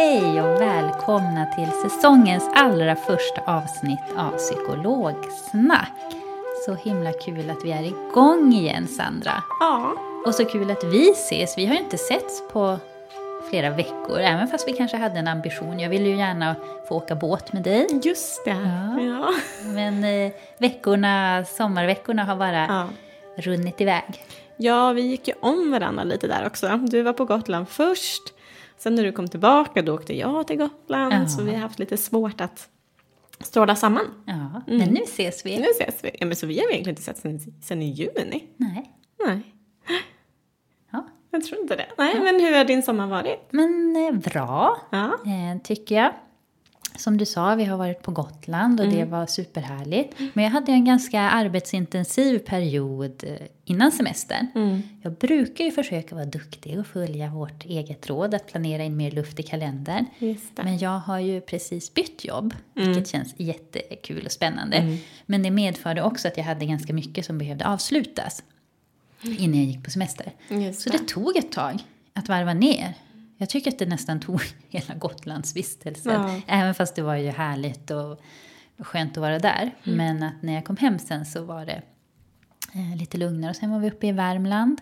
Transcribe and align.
Hej 0.00 0.42
och 0.42 0.60
välkomna 0.60 1.46
till 1.46 1.90
säsongens 1.90 2.48
allra 2.54 2.96
första 2.96 3.40
avsnitt 3.46 3.98
av 4.16 4.30
Psykologsnack. 4.30 5.92
Så 6.66 6.74
himla 6.74 7.12
kul 7.12 7.50
att 7.50 7.64
vi 7.64 7.72
är 7.72 7.82
igång 7.82 8.52
igen, 8.52 8.88
Sandra. 8.88 9.42
Ja. 9.60 9.92
Och 10.26 10.34
så 10.34 10.44
kul 10.44 10.70
att 10.70 10.84
vi 10.84 11.10
ses. 11.10 11.58
Vi 11.58 11.66
har 11.66 11.74
ju 11.74 11.80
inte 11.80 11.98
setts 11.98 12.42
på 12.52 12.78
flera 13.50 13.70
veckor, 13.70 14.18
även 14.20 14.48
fast 14.48 14.68
vi 14.68 14.72
kanske 14.72 14.96
hade 14.96 15.18
en 15.18 15.28
ambition. 15.28 15.80
Jag 15.80 15.90
ville 15.90 16.08
ju 16.08 16.16
gärna 16.16 16.56
få 16.88 16.96
åka 16.96 17.14
båt 17.14 17.52
med 17.52 17.62
dig. 17.62 17.86
Just 18.02 18.44
det. 18.44 18.50
Ja. 18.96 19.00
Ja. 19.02 19.30
Men 19.64 20.04
eh, 20.04 20.32
veckorna, 20.58 21.44
sommarveckorna 21.44 22.24
har 22.24 22.36
bara 22.36 22.66
Ja. 22.66 22.88
runnit 23.36 23.80
iväg. 23.80 24.24
ja, 24.56 24.92
vi 24.92 25.02
gick 25.02 25.28
ju 25.28 25.34
om 25.40 25.70
varandra 25.70 26.04
lite 26.04 26.26
där 26.26 26.46
också. 26.46 26.76
Du 26.76 27.02
var 27.02 27.12
på 27.12 27.24
Gotland 27.24 27.68
först. 27.68 28.22
Sen 28.82 28.94
när 28.94 29.02
du 29.04 29.12
kom 29.12 29.28
tillbaka 29.28 29.82
då 29.82 29.94
åkte 29.94 30.16
jag 30.16 30.46
till 30.46 30.56
Gotland. 30.56 31.14
Ja. 31.14 31.26
Så 31.28 31.42
vi 31.42 31.50
har 31.50 31.58
haft 31.58 31.78
lite 31.78 31.96
svårt 31.96 32.40
att 32.40 32.68
stråla 33.40 33.76
samman. 33.76 34.04
Ja, 34.26 34.62
men 34.66 34.88
nu 34.88 35.00
ses 35.02 35.46
vi. 35.46 35.58
Nu 35.58 35.66
ses 35.80 36.04
vi. 36.04 36.10
Ja, 36.20 36.26
men 36.26 36.36
så 36.36 36.46
vi 36.46 36.54
har 36.58 36.64
egentligen 36.70 36.88
inte 36.88 37.02
sett 37.02 37.18
sen, 37.18 37.40
sen 37.62 37.82
i 37.82 37.90
juni. 37.90 38.44
Nej. 38.56 38.90
Nej, 39.26 39.54
Ja. 40.92 41.06
jag 41.30 41.44
tror 41.44 41.60
inte 41.60 41.76
det. 41.76 41.86
Nej, 41.98 42.20
men 42.20 42.40
hur 42.40 42.56
har 42.56 42.64
din 42.64 42.82
sommar 42.82 43.06
varit? 43.06 43.48
Men 43.50 43.96
eh, 43.96 44.12
bra, 44.32 44.76
Ja. 44.90 45.06
eh, 45.06 45.62
tycker 45.64 45.94
jag. 45.94 46.12
Som 47.00 47.16
du 47.16 47.26
sa, 47.26 47.54
vi 47.54 47.64
har 47.64 47.76
varit 47.78 48.02
på 48.02 48.10
Gotland 48.10 48.80
och 48.80 48.88
det 48.88 49.04
var 49.04 49.26
superhärligt. 49.26 50.14
Men 50.34 50.44
jag 50.44 50.50
hade 50.50 50.72
en 50.72 50.84
ganska 50.84 51.20
arbetsintensiv 51.20 52.38
period 52.38 53.24
eh, 53.26 53.34
innan 53.64 53.92
semestern. 53.92 54.46
Jag 55.02 55.12
brukar 55.12 55.64
ju 55.64 55.70
försöka 55.70 56.14
vara 56.14 56.24
duktig 56.24 56.78
och 56.78 56.86
följa 56.86 57.28
vårt 57.30 57.64
eget 57.64 58.06
råd 58.10 58.34
att 58.34 58.46
planera 58.46 58.82
in 58.84 58.96
mer 58.96 59.10
luft 59.10 59.40
i 59.40 59.42
kalendern. 59.42 60.04
Det. 60.18 60.62
Men 60.62 60.78
jag 60.78 60.98
har 60.98 61.18
ju 61.18 61.40
precis 61.40 61.94
bytt 61.94 62.24
jobb, 62.24 62.54
vilket 62.74 63.08
känns 63.08 63.34
jättekul 63.36 64.24
och 64.24 64.32
spännande. 64.32 64.98
Men 65.26 65.42
det 65.42 65.50
medförde 65.50 66.02
också 66.02 66.28
att 66.28 66.36
jag 66.36 66.44
hade 66.44 66.66
ganska 66.66 66.92
mycket 66.92 67.24
som 67.24 67.38
behövde 67.38 67.66
avslutas 67.66 68.42
innan 69.22 69.56
jag 69.58 69.64
gick 69.66 69.84
på 69.84 69.90
semester. 69.90 70.32
Just 70.48 70.80
Så 70.80 70.90
det. 70.90 70.98
det 70.98 71.08
tog 71.08 71.36
ett 71.36 71.52
tag 71.52 71.84
att 72.12 72.28
varva 72.28 72.54
ner. 72.54 72.94
Jag 73.40 73.48
tycker 73.48 73.70
att 73.70 73.78
det 73.78 73.86
nästan 73.86 74.20
tog 74.20 74.40
hela 74.68 74.94
Gotlands 74.94 75.56
vistelse. 75.56 76.10
Ja. 76.12 76.40
Även 76.46 76.74
fast 76.74 76.94
det 76.94 77.02
var 77.02 77.14
ju 77.16 77.30
härligt 77.30 77.90
och 77.90 78.20
skönt 78.78 79.16
att 79.16 79.20
vara 79.20 79.38
där. 79.38 79.70
Mm. 79.84 79.96
Men 79.96 80.22
att 80.22 80.42
när 80.42 80.52
jag 80.54 80.64
kom 80.64 80.76
hem 80.76 80.98
sen 80.98 81.26
så 81.26 81.44
var 81.44 81.66
det 81.66 81.82
eh, 82.74 82.96
lite 82.96 83.18
lugnare. 83.18 83.50
Och 83.50 83.56
sen 83.56 83.70
var 83.70 83.78
vi 83.78 83.90
uppe 83.90 84.06
i 84.06 84.12
Värmland. 84.12 84.80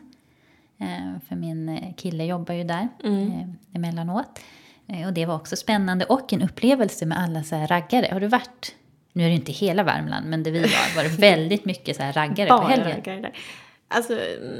Eh, 0.81 1.19
för 1.29 1.37
min 1.37 1.69
eh, 1.69 1.95
kille 1.97 2.25
jobbar 2.25 2.55
ju 2.55 2.65
där 2.65 2.89
Mm. 3.05 3.29
eh, 3.33 3.49
emellanåt. 3.77 4.41
Eh, 4.87 5.07
och 5.07 5.13
det 5.13 5.27
var 5.27 5.35
också 5.35 5.57
spännande. 5.57 6.05
Och 6.05 6.33
en 6.33 6.43
upplevelse 6.43 7.07
med 7.07 7.19
alla 7.19 7.43
så 7.43 7.57
här 7.57 7.67
raggare. 7.67 8.09
Har 8.13 8.21
du 8.21 8.27
varit? 8.27 8.75
Nu 9.13 9.25
är 9.25 9.29
det 9.29 9.35
inte 9.35 9.53
hela 9.53 9.83
Värmland, 9.83 10.27
men 10.31 10.43
det 10.43 10.51
vi 10.51 10.61
var 10.61 10.97
var 10.97 11.03
det 11.03 11.09
väldigt 11.19 11.65
mycket 11.65 11.97
så 11.97 12.03
här 12.03 12.13
raggare 12.13 12.49
på 12.49 12.57
Bara 12.57 12.69
helgen. 12.69 12.91
raggare 12.97 13.21
där. 13.21 13.33
Alltså, 13.91 14.13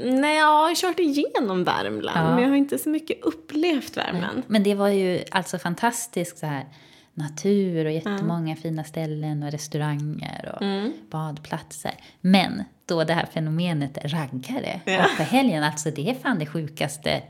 nej, 0.03 0.37
jag 0.37 0.45
har 0.45 0.75
kört 0.75 0.99
igenom 0.99 1.63
Värmland. 1.63 2.17
Ja. 2.29 2.35
Men 2.35 2.43
jag 2.43 2.49
har 2.49 2.55
inte 2.55 2.77
så 2.77 2.89
mycket 2.89 3.21
upplevt 3.23 3.97
Värmland. 3.97 4.43
Men 4.47 4.63
det 4.63 4.75
var 4.75 4.87
ju 4.89 5.23
alltså 5.31 5.57
fantastisk 5.59 6.37
så 6.37 6.45
här, 6.45 6.65
natur 7.13 7.85
och 7.85 7.91
jättemånga 7.91 8.55
fina 8.55 8.83
ställen 8.83 9.43
och 9.43 9.51
restauranger 9.51 10.51
och 10.55 10.61
Mm. 10.61 10.93
badplatser. 11.11 11.91
Men 12.21 12.63
då 12.85 13.03
det 13.03 13.13
här 13.13 13.25
fenomenet 13.25 13.97
raggare 14.03 14.79
Ja. 14.85 15.05
och 15.05 15.17
på 15.17 15.23
helgen, 15.23 15.63
alltså 15.63 15.91
det 15.91 16.09
är 16.09 16.13
fan 16.13 16.39
det 16.39 16.45
sjukaste, 16.45 17.21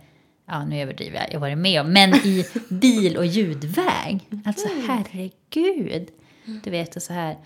ja 0.47 0.65
nu 0.65 0.81
överdriver 0.81 1.17
jag, 1.19 1.33
jag 1.33 1.39
varit 1.39 1.57
med 1.57 1.81
om, 1.81 1.93
men 1.93 2.13
i 2.15 2.45
bil 2.69 3.17
och 3.17 3.25
ljudväg. 3.25 4.19
Alltså 4.45 4.67
herregud. 4.87 6.07
Du 6.63 6.69
vet, 6.71 6.95
och 6.95 7.01
så 7.01 7.13
här 7.13 7.37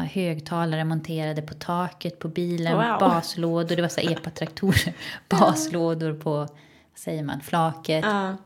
ha 0.00 0.06
högtalare 0.06 0.84
monterade 0.84 1.42
på 1.42 1.54
taket 1.54 2.18
på 2.18 2.28
bilen, 2.28 2.76
Wow. 2.76 2.98
baslådor, 3.00 3.76
det 3.76 3.82
var 3.82 3.88
så 3.88 4.00
epatraktorer, 4.00 4.94
baslådor 5.28 6.14
på, 6.14 6.30
vad 6.36 6.48
säger 6.94 7.22
man, 7.22 7.40
flaket. 7.40 8.04
Ja. 8.04 8.36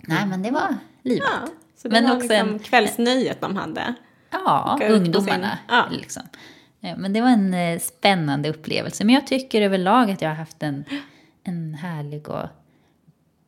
Nej, 0.00 0.26
men 0.26 0.42
det 0.42 0.50
var 0.50 0.76
livat. 1.02 1.28
Ja, 1.42 1.48
så 1.76 1.88
det 1.88 1.92
Men 1.92 2.04
var 2.04 2.16
också 2.16 2.28
liksom 2.28 2.48
en- 2.48 2.58
kvällsnöjet 2.58 3.40
de 3.40 3.56
hade. 3.56 3.94
Ja, 4.30 4.78
ungdomarna. 4.88 5.50
sin- 5.50 5.58
ja. 5.68 5.84
Liksom. 5.90 6.22
Men 6.80 7.12
det 7.12 7.20
var 7.20 7.28
en 7.28 7.54
eh, 7.54 7.78
spännande 7.78 8.48
upplevelse. 8.48 9.04
Men 9.04 9.14
jag 9.14 9.26
tycker 9.26 9.62
överlag 9.62 10.10
att 10.10 10.22
jag 10.22 10.28
har 10.28 10.36
haft 10.36 10.62
en, 10.62 10.84
en 11.44 11.74
härlig 11.74 12.28
och 12.28 12.46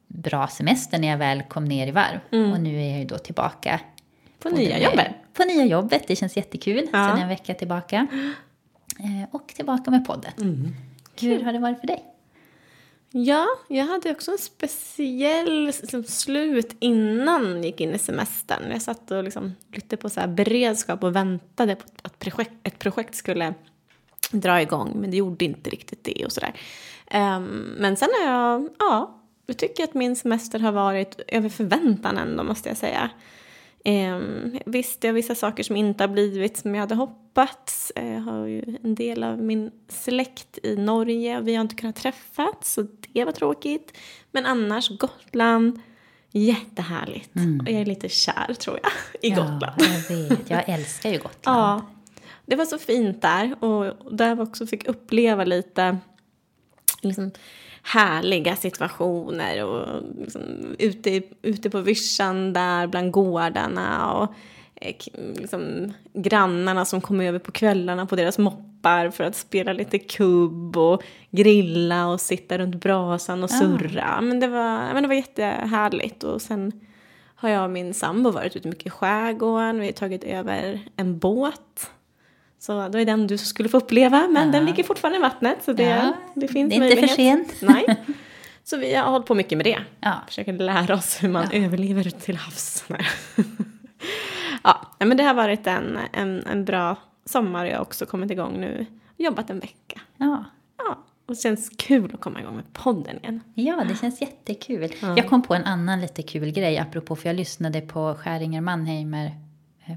bra 0.09 0.47
semester 0.49 0.99
när 0.99 1.09
jag 1.09 1.19
väl 1.19 1.43
kom 1.43 1.65
ner 1.65 1.87
i 1.87 1.91
varv. 1.91 2.19
Och 2.53 2.61
nu 2.61 2.77
är 2.83 2.91
jag 2.91 2.99
ju 2.99 3.05
då 3.05 3.19
tillbaka. 3.19 3.81
På 4.51 4.57
nya 4.57 4.79
jobbet. 4.79 5.07
På 5.33 5.45
nya 5.45 5.65
jobbet. 5.65 6.05
Det 6.07 6.17
känns 6.17 6.37
jättekul. 6.37 6.89
Ja. 6.93 7.09
Sen 7.09 7.23
en 7.23 7.29
vecka 7.29 7.55
tillbaka. 7.55 8.07
Eh, 8.99 9.29
Och 9.35 9.47
tillbaka 9.47 9.91
med 9.91 10.07
podden. 10.07 10.33
Mm. 10.41 10.69
Hur 11.21 11.43
har 11.45 11.53
det 11.53 11.59
varit 11.59 11.81
för 11.81 11.87
dig? 11.87 12.05
Ja, 13.11 13.47
jag 13.69 13.85
hade 13.87 14.11
också 14.11 14.31
en 14.31 14.39
speciell 14.39 15.67
liksom, 15.67 16.05
slut 16.05 16.77
innan 16.81 17.47
jag 17.57 17.65
gick 17.65 17.81
in 17.81 17.95
i 17.95 17.99
semestern. 17.99 18.71
Jag 18.71 18.83
satt 18.83 19.11
och 19.11 19.25
liksom, 19.25 19.53
lite 19.73 19.97
på 19.97 20.11
så 20.11 20.21
här 20.21 20.27
beredskap 20.27 21.05
och 21.05 21.17
väntade 21.17 21.75
på 21.77 21.85
att 22.03 22.19
projekt, 22.19 22.53
ett 22.63 22.79
projekt 22.79 23.15
skulle 23.15 23.55
dra 24.31 24.63
igång. 24.63 24.93
Men 25.01 25.11
det 25.11 25.17
gjorde 25.17 25.45
inte 25.45 25.71
riktigt 25.71 26.05
det 26.05 26.25
och 26.25 26.33
sådär. 26.33 26.53
Ehm, 27.11 27.75
men 27.79 27.97
sen 27.97 28.09
har 28.21 28.33
jag, 28.33 28.69
ja, 28.79 29.21
jag 29.47 29.57
tycker 29.59 29.85
att 29.85 29.95
min 29.95 30.17
semester 30.17 30.59
har 30.59 30.73
varit 30.73 31.21
över 31.29 31.49
förväntan 31.49 32.19
ändå 32.19 32.43
måste 32.43 32.69
jag 32.69 32.79
säga. 32.79 33.11
Um, 33.89 34.59
visst, 34.67 35.01
det 35.01 35.09
är 35.09 35.13
vissa 35.13 35.35
saker 35.35 35.63
som 35.63 35.77
inte 35.77 36.03
har 36.05 36.09
blivit 36.09 36.57
som 36.57 36.75
jag 36.75 36.81
hade 36.83 36.95
hoppats. 36.95 37.93
Eh, 37.97 38.13
Jag 38.13 38.21
har 38.21 38.47
ju 38.47 38.77
en 38.83 38.95
del 38.95 39.23
av 39.25 39.39
min 39.43 39.71
släkt 39.89 40.59
i 40.63 40.77
Norge 40.77 41.39
och 41.39 41.49
vi 41.49 41.55
har 41.55 41.61
inte 41.63 41.75
kunnat 41.75 41.97
träffas 41.97 42.55
så 42.63 42.87
det 43.13 43.25
var 43.25 43.33
tråkigt. 43.33 43.97
Men 44.33 44.47
annars 44.47 44.89
Gotland, 44.99 45.81
Jättehärligt. 46.37 47.31
Och 47.35 47.69
jag 47.71 47.81
är 47.81 47.85
lite 47.85 48.09
kär 48.09 48.55
tror 48.55 48.79
jag 48.83 48.93
i 49.23 49.31
Gotland. 49.31 49.61
Ja, 49.79 49.85
jag 50.11 50.17
vet. 50.29 50.51
Jag 50.51 50.69
älskar 50.69 51.11
ju 51.11 51.19
Gotland. 51.19 51.35
Ja, 51.45 51.87
det 52.47 52.57
var 52.57 52.65
så 52.65 52.79
fint 52.79 53.23
där 53.23 53.65
och 53.65 54.15
där 54.17 54.41
också 54.41 54.67
fick 54.67 54.87
uppleva 54.89 55.45
lite 55.45 55.99
liksom, 57.03 57.31
härliga 57.85 58.57
situationer 58.57 59.65
och 59.65 60.03
liksom, 60.19 60.43
ute, 60.79 61.23
ute 61.43 61.71
på 61.71 61.81
vischan 61.81 62.53
där 62.53 62.87
bland 62.87 63.11
gårdarna 63.11 64.13
och 64.13 64.35
eh, 64.75 64.95
liksom, 65.37 65.93
grannarna 66.13 66.85
som 66.85 67.01
kom 67.01 67.21
över 67.21 67.39
på 67.39 67.53
kvällarna 67.53 68.07
på 68.07 68.17
deras 68.17 68.39
moppar 68.39 69.11
för 69.11 69.25
att 69.25 69.37
spela 69.37 69.73
lite 69.73 69.99
kubb 69.99 70.77
och 70.77 71.03
grilla 71.31 72.07
och 72.07 72.21
sitta 72.21 72.59
runt 72.59 72.77
brasan 72.77 73.45
och 73.45 73.51
surra. 73.51 74.21
Men, 74.21 74.41
det 74.41 74.49
var, 74.49 74.93
men 74.95 75.03
det 75.03 75.09
var 75.09 75.15
jättehärligt 75.15 76.25
och 76.25 76.43
sen 76.43 76.73
har 77.35 77.49
jag 77.49 77.65
och 77.65 77.71
min 77.71 77.95
sambo 77.95 78.31
varit 78.31 78.57
ute 78.57 78.69
mycket 78.69 78.87
i 78.87 78.91
skärgården. 78.91 79.81
Vi 79.81 79.87
har 79.87 79.93
tagit 79.93 80.25
över 80.25 80.81
en 80.97 81.19
båt. 81.19 81.91
Så 82.67 82.89
då 82.89 82.99
är 82.99 83.05
den 83.05 83.27
du 83.27 83.39
skulle 83.39 83.69
få 83.69 83.77
uppleva, 83.77 84.29
men 84.29 84.53
den 84.53 84.65
ligger 84.65 84.85
fortfarande 84.85 85.19
i 85.19 85.23
vattnet. 85.23 85.65
Så 85.65 85.73
det, 85.73 85.83
Ja, 85.83 86.13
det 86.35 86.49
finns 86.49 86.71
det 86.71 86.77
är 86.77 86.83
inte 86.85 86.97
för 86.97 87.17
möjlighet. 87.17 87.49
sent. 87.51 87.63
Nej. 87.87 87.97
Så 88.65 88.77
vi 88.77 88.95
har 88.95 89.11
hållit 89.11 89.27
på 89.27 89.35
mycket 89.35 89.59
med 89.59 89.67
det. 89.67 89.79
Ja. 90.01 90.13
Försöker 90.27 90.53
lära 90.53 90.95
oss 90.95 91.23
hur 91.23 91.29
man 91.29 91.51
överlever 91.53 92.11
till 92.11 92.37
havs. 92.37 92.85
Ja, 94.63 94.87
men 94.99 95.17
det 95.17 95.23
har 95.23 95.35
varit 95.35 95.67
en, 95.67 95.99
en, 96.13 96.47
en 96.47 96.65
bra 96.65 96.97
sommar. 97.25 97.65
Jag 97.67 97.77
har 97.77 97.83
också 97.83 98.07
kommit 98.07 98.31
igång 98.31 98.61
nu. 98.61 98.87
Jobbat 99.17 99.51
en 99.51 99.61
vecka. 99.61 100.01
Ja. 100.17 100.45
Ja, 100.79 100.99
och 101.27 101.35
det 101.35 101.41
känns 101.41 101.71
kul 101.79 102.11
att 102.15 102.21
komma 102.21 102.41
igång 102.41 102.57
med 102.57 102.73
podden 102.73 103.17
igen. 103.23 103.41
Ja, 103.55 103.85
det 103.89 103.97
känns 104.01 104.21
jättekul. 104.21 104.93
Jag 105.01 105.29
kom 105.29 105.43
på 105.43 105.55
en 105.55 105.65
annan 105.65 106.01
lite 106.01 106.23
kul 106.23 106.51
grej 106.51 106.79
apropå, 106.79 107.17
för 107.17 107.29
jag 107.29 107.37
lyssnade 107.37 107.81
på 107.81 108.15
Skäringer 108.15 108.61
Mannheimer 108.61 109.31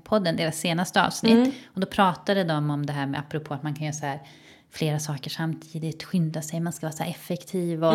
podden, 0.03 0.35
deras 0.35 0.59
senaste 0.59 1.03
avsnitt. 1.05 1.53
Och 1.73 1.79
då 1.81 1.87
pratade 1.87 2.43
de 2.43 2.69
om 2.69 2.85
det 2.85 2.93
här 2.93 3.05
med 3.07 3.19
apropå 3.19 3.53
att 3.53 3.63
man 3.63 3.75
kan 3.75 3.83
göra 3.85 3.93
så 3.93 4.05
här 4.05 4.19
flera 4.71 4.99
saker 4.99 5.29
samtidigt, 5.29 6.03
skynda 6.03 6.41
sig, 6.41 6.59
man 6.59 6.73
ska 6.73 6.85
vara 6.85 6.95
så 6.95 7.03
effektiv 7.03 7.83
och 7.85 7.93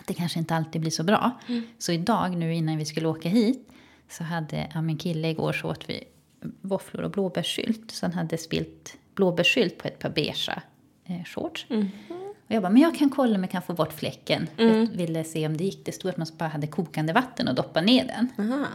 att 0.00 0.06
det 0.06 0.14
kanske 0.14 0.38
inte 0.38 0.54
alltid 0.54 0.80
blir 0.80 0.90
så 0.90 1.02
bra. 1.02 1.30
Så 1.78 1.92
idag, 1.92 2.36
nu 2.36 2.54
innan 2.54 2.78
vi 2.78 2.84
skulle 2.84 3.08
åka 3.08 3.28
hit, 3.28 3.68
så 4.10 4.24
hade 4.24 4.68
ja, 4.74 4.82
min 4.82 4.96
kille 4.98 5.28
igår 5.28 5.52
så 5.52 5.68
åt 5.70 5.90
vi 5.90 6.04
våfflor 6.60 7.02
och 7.02 7.10
blåbärssylt. 7.10 7.90
Så 7.90 8.06
han 8.06 8.12
hade 8.12 8.38
spilt 8.38 8.96
blåbärssylt 9.14 9.78
på 9.78 9.88
ett 9.88 9.98
par 9.98 10.10
beigea 10.10 10.62
eh, 11.04 11.24
shorts. 11.24 11.66
Och 12.46 12.54
jag 12.54 12.62
bara, 12.62 12.70
men 12.72 12.82
jag 12.82 12.96
kan 12.96 13.10
kolla 13.10 13.34
om 13.36 13.42
jag 13.42 13.50
kan 13.50 13.62
få 13.62 13.72
bort 13.72 13.92
fläcken. 13.92 14.48
Jag 14.56 14.86
ville 14.86 15.24
se 15.24 15.46
om 15.46 15.56
det 15.56 15.64
gick. 15.64 15.84
Det 15.84 15.92
stod 15.92 16.10
att 16.10 16.16
man 16.16 16.26
bara 16.38 16.48
hade 16.48 16.66
kokande 16.66 17.12
vatten 17.12 17.48
och 17.48 17.54
doppa 17.54 17.80
ner 17.80 18.06
den. 18.06 18.52
Aha. 18.52 18.66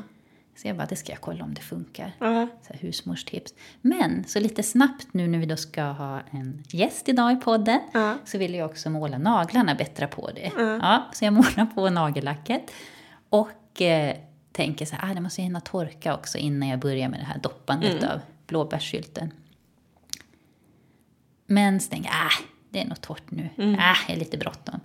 Så 0.61 0.67
jag 0.67 0.77
bara, 0.77 0.88
det 0.88 0.95
ska 0.95 1.11
jag 1.11 1.21
kolla 1.21 1.44
om 1.44 1.53
det 1.53 1.61
funkar. 1.61 2.11
Ja. 2.19 2.47
Så 2.67 2.73
husmorstips. 2.73 3.53
Men 3.81 4.23
så 4.27 4.39
lite 4.39 4.63
snabbt 4.63 5.07
nu 5.11 5.27
när 5.27 5.39
vi 5.39 5.45
då 5.45 5.57
ska 5.57 5.83
ha 5.83 6.21
en 6.31 6.63
gäst 6.67 7.09
idag 7.09 7.31
i 7.31 7.35
podden. 7.35 7.79
Ja. 7.94 8.17
Så 8.25 8.38
vill 8.38 8.53
jag 8.53 8.69
också 8.69 8.89
måla 8.89 9.17
naglarna, 9.17 9.75
bättra 9.75 10.07
på 10.07 10.31
det. 10.31 10.51
Ja, 10.57 11.09
så 11.13 11.25
jag 11.25 11.33
målar 11.33 11.65
på 11.75 11.89
nagellacket. 11.89 12.71
Och 13.29 13.81
eh, 13.81 14.15
tänker 14.51 14.85
så 14.85 14.95
här, 14.95 15.11
ah, 15.11 15.13
det 15.13 15.21
måste 15.21 15.41
hinna 15.41 15.59
torka 15.61 16.15
också 16.15 16.38
innan 16.38 16.69
jag 16.69 16.79
börjar 16.79 17.09
med 17.09 17.19
det 17.19 17.25
här 17.25 17.39
doppandet 17.39 18.03
av 18.03 18.19
blåbärssylten. 18.47 19.33
Men 21.45 21.79
så 21.79 21.89
tänker 21.89 22.09
jag, 22.09 22.17
ah, 22.17 22.44
det 22.69 22.81
är 22.81 22.85
nog 22.85 23.01
torrt 23.01 23.31
nu. 23.31 23.50
Ah, 23.79 23.95
jag 24.07 24.15
är 24.15 24.19
lite 24.19 24.38
bråttom. 24.38 24.79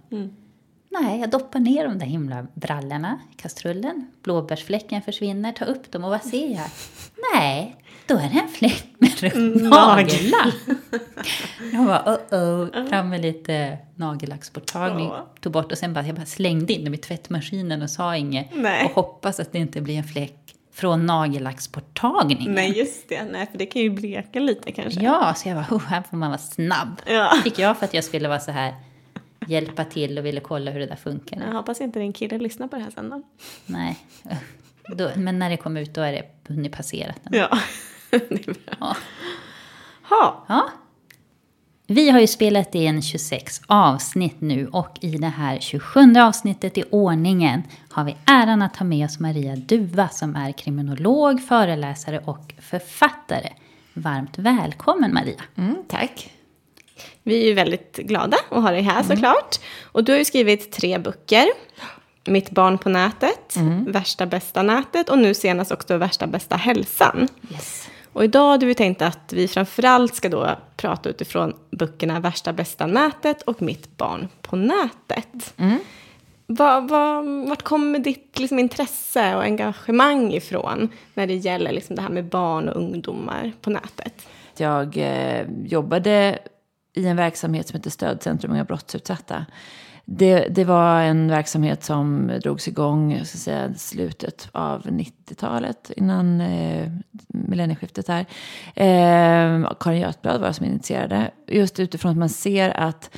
Nej, 1.00 1.20
jag 1.20 1.30
doppar 1.30 1.60
ner 1.60 1.88
de 1.88 1.98
där 1.98 2.06
himla 2.06 2.46
brallorna 2.54 3.18
i 3.32 3.34
kastrullen. 3.42 4.06
Blåbärsfläcken 4.22 5.02
försvinner, 5.02 5.52
tar 5.52 5.66
upp 5.66 5.92
dem 5.92 6.04
och 6.04 6.10
vad 6.10 6.22
ser 6.22 6.48
jag? 6.48 6.66
Nej, 7.34 7.76
då 8.06 8.14
är 8.14 8.30
det 8.30 8.40
en 8.40 8.48
fläck 8.48 8.86
med 8.98 9.36
nagellack. 9.62 10.54
Jag 11.72 11.86
bara, 11.86 12.18
oh 12.30 12.40
oh, 12.40 12.88
fram 12.88 13.08
med 13.08 13.22
lite 13.22 13.78
nagellacksborttagning. 13.94 15.06
Ja. 15.06 15.26
Tog 15.40 15.52
bort 15.52 15.72
och 15.72 15.78
sen 15.78 15.94
bara, 15.94 16.06
jag 16.06 16.16
bara 16.16 16.26
slängde 16.26 16.72
in 16.72 16.84
dem 16.84 16.94
i 16.94 16.98
tvättmaskinen 16.98 17.82
och 17.82 17.90
sa 17.90 18.16
inget. 18.16 18.46
Nej. 18.54 18.84
Och 18.84 18.90
hoppas 18.90 19.40
att 19.40 19.52
det 19.52 19.58
inte 19.58 19.80
blir 19.80 19.98
en 19.98 20.04
fläck 20.04 20.54
från 20.72 21.06
nagellacksborttagningen. 21.06 22.52
Nej, 22.52 22.78
just 22.78 23.08
det. 23.08 23.24
Nej, 23.32 23.46
för 23.50 23.58
det 23.58 23.66
kan 23.66 23.82
ju 23.82 23.90
bleka 23.90 24.40
lite 24.40 24.72
kanske. 24.72 25.00
Ja, 25.00 25.34
så 25.36 25.48
jag 25.48 25.56
bara, 25.56 25.76
oh, 25.76 25.82
här 25.86 26.02
får 26.02 26.16
man 26.16 26.30
vara 26.30 26.38
snabb. 26.38 27.02
Ja. 27.06 27.32
Fick 27.44 27.58
jag 27.58 27.78
för 27.78 27.84
att 27.84 27.94
jag 27.94 28.04
skulle 28.04 28.28
vara 28.28 28.40
så 28.40 28.50
här, 28.50 28.74
hjälpa 29.48 29.84
till 29.84 30.18
och 30.18 30.26
ville 30.26 30.40
kolla 30.40 30.70
hur 30.70 30.80
det 30.80 30.86
där 30.86 30.96
funkar. 30.96 31.40
Jag 31.46 31.52
hoppas 31.52 31.80
inte 31.80 31.98
din 31.98 32.12
kille 32.12 32.38
lyssnar 32.38 32.68
på 32.68 32.76
det 32.76 32.82
här 32.82 32.90
sen 32.90 33.10
då. 33.10 33.22
Nej. 33.66 33.98
Då, 34.96 35.10
men 35.16 35.38
när 35.38 35.50
det 35.50 35.56
kom 35.56 35.76
ut 35.76 35.94
då 35.94 36.00
är 36.00 36.12
det 36.12 36.52
hunnit 36.54 36.72
passerat. 36.72 37.16
den. 37.22 37.40
Ja, 37.40 37.58
det 38.10 38.16
är 38.48 38.52
bra. 38.54 38.64
Ja. 38.80 38.96
Ha. 40.08 40.44
Ja. 40.48 40.68
Vi 41.86 42.10
har 42.10 42.20
ju 42.20 42.26
spelat 42.26 42.74
in 42.74 43.02
26 43.02 43.60
avsnitt 43.66 44.40
nu 44.40 44.66
och 44.66 44.98
i 45.00 45.10
det 45.10 45.26
här 45.26 45.58
27 45.60 46.00
avsnittet 46.18 46.78
i 46.78 46.84
ordningen 46.90 47.62
har 47.90 48.04
vi 48.04 48.16
äran 48.26 48.62
att 48.62 48.76
ha 48.76 48.86
med 48.86 49.04
oss 49.04 49.20
Maria 49.20 49.56
Duva 49.56 50.08
som 50.08 50.36
är 50.36 50.52
kriminolog, 50.52 51.42
föreläsare 51.42 52.18
och 52.18 52.54
författare. 52.58 53.52
Varmt 53.94 54.38
välkommen 54.38 55.14
Maria. 55.14 55.42
Mm, 55.56 55.76
tack. 55.88 56.30
Vi 57.22 57.42
är 57.42 57.46
ju 57.46 57.54
väldigt 57.54 57.96
glada 57.96 58.36
att 58.50 58.62
ha 58.62 58.70
dig 58.70 58.82
här 58.82 59.02
såklart. 59.02 59.56
Och 59.82 60.04
du 60.04 60.12
har 60.12 60.18
ju 60.18 60.24
skrivit 60.24 60.72
tre 60.72 60.98
böcker. 60.98 61.46
Mitt 62.26 62.50
barn 62.50 62.78
på 62.78 62.88
nätet, 62.88 63.56
Värsta 63.86 64.26
bästa 64.26 64.62
nätet 64.62 65.08
och 65.08 65.18
nu 65.18 65.34
senast 65.34 65.72
också 65.72 65.96
Värsta 65.96 66.26
bästa 66.26 66.56
hälsan. 66.56 67.28
Yes. 67.52 67.88
Och 68.12 68.24
idag 68.24 68.50
hade 68.50 68.66
vi 68.66 68.74
tänkt 68.74 69.02
att 69.02 69.32
vi 69.32 69.48
framförallt 69.48 70.14
ska 70.14 70.28
då 70.28 70.58
prata 70.76 71.08
utifrån 71.08 71.54
böckerna 71.70 72.20
Värsta 72.20 72.52
bästa 72.52 72.86
nätet 72.86 73.42
och 73.42 73.62
Mitt 73.62 73.96
barn 73.96 74.28
på 74.42 74.56
nätet. 74.56 75.54
Vad, 76.46 76.88
vad, 76.88 77.26
vart 77.48 77.62
kommer 77.62 77.98
ditt 77.98 78.38
liksom, 78.38 78.58
intresse 78.58 79.36
och 79.36 79.42
engagemang 79.42 80.32
ifrån 80.32 80.88
när 81.14 81.26
det 81.26 81.34
gäller 81.34 81.72
liksom, 81.72 81.96
det 81.96 82.02
här 82.02 82.08
med 82.08 82.24
barn 82.24 82.68
och 82.68 82.76
ungdomar 82.76 83.52
på 83.60 83.70
nätet? 83.70 84.28
Jag 84.56 84.96
eh, 84.96 85.46
jobbade 85.64 86.38
i 86.94 87.06
en 87.06 87.16
verksamhet 87.16 87.68
som 87.68 87.76
heter 87.76 87.90
Stödcentrum 87.90 88.52
Unga 88.52 88.64
brottsutsatta. 88.64 89.46
Det, 90.04 90.46
det 90.50 90.64
var 90.64 91.00
en 91.00 91.28
verksamhet 91.28 91.84
som 91.84 92.32
drogs 92.42 92.68
igång 92.68 93.20
så 93.24 93.38
säga, 93.38 93.74
slutet 93.74 94.48
av 94.52 94.82
90-talet, 94.82 95.90
innan 95.96 96.40
eh, 96.40 96.92
millennieskiftet 97.28 98.08
här. 98.08 98.26
Eh, 98.74 99.72
Karin 99.80 100.00
Götblad 100.00 100.40
var 100.40 100.48
det 100.48 100.54
som 100.54 100.66
initierade. 100.66 101.30
Just 101.46 101.80
utifrån 101.80 102.10
att 102.10 102.16
man 102.16 102.28
ser 102.28 102.70
att 102.70 103.16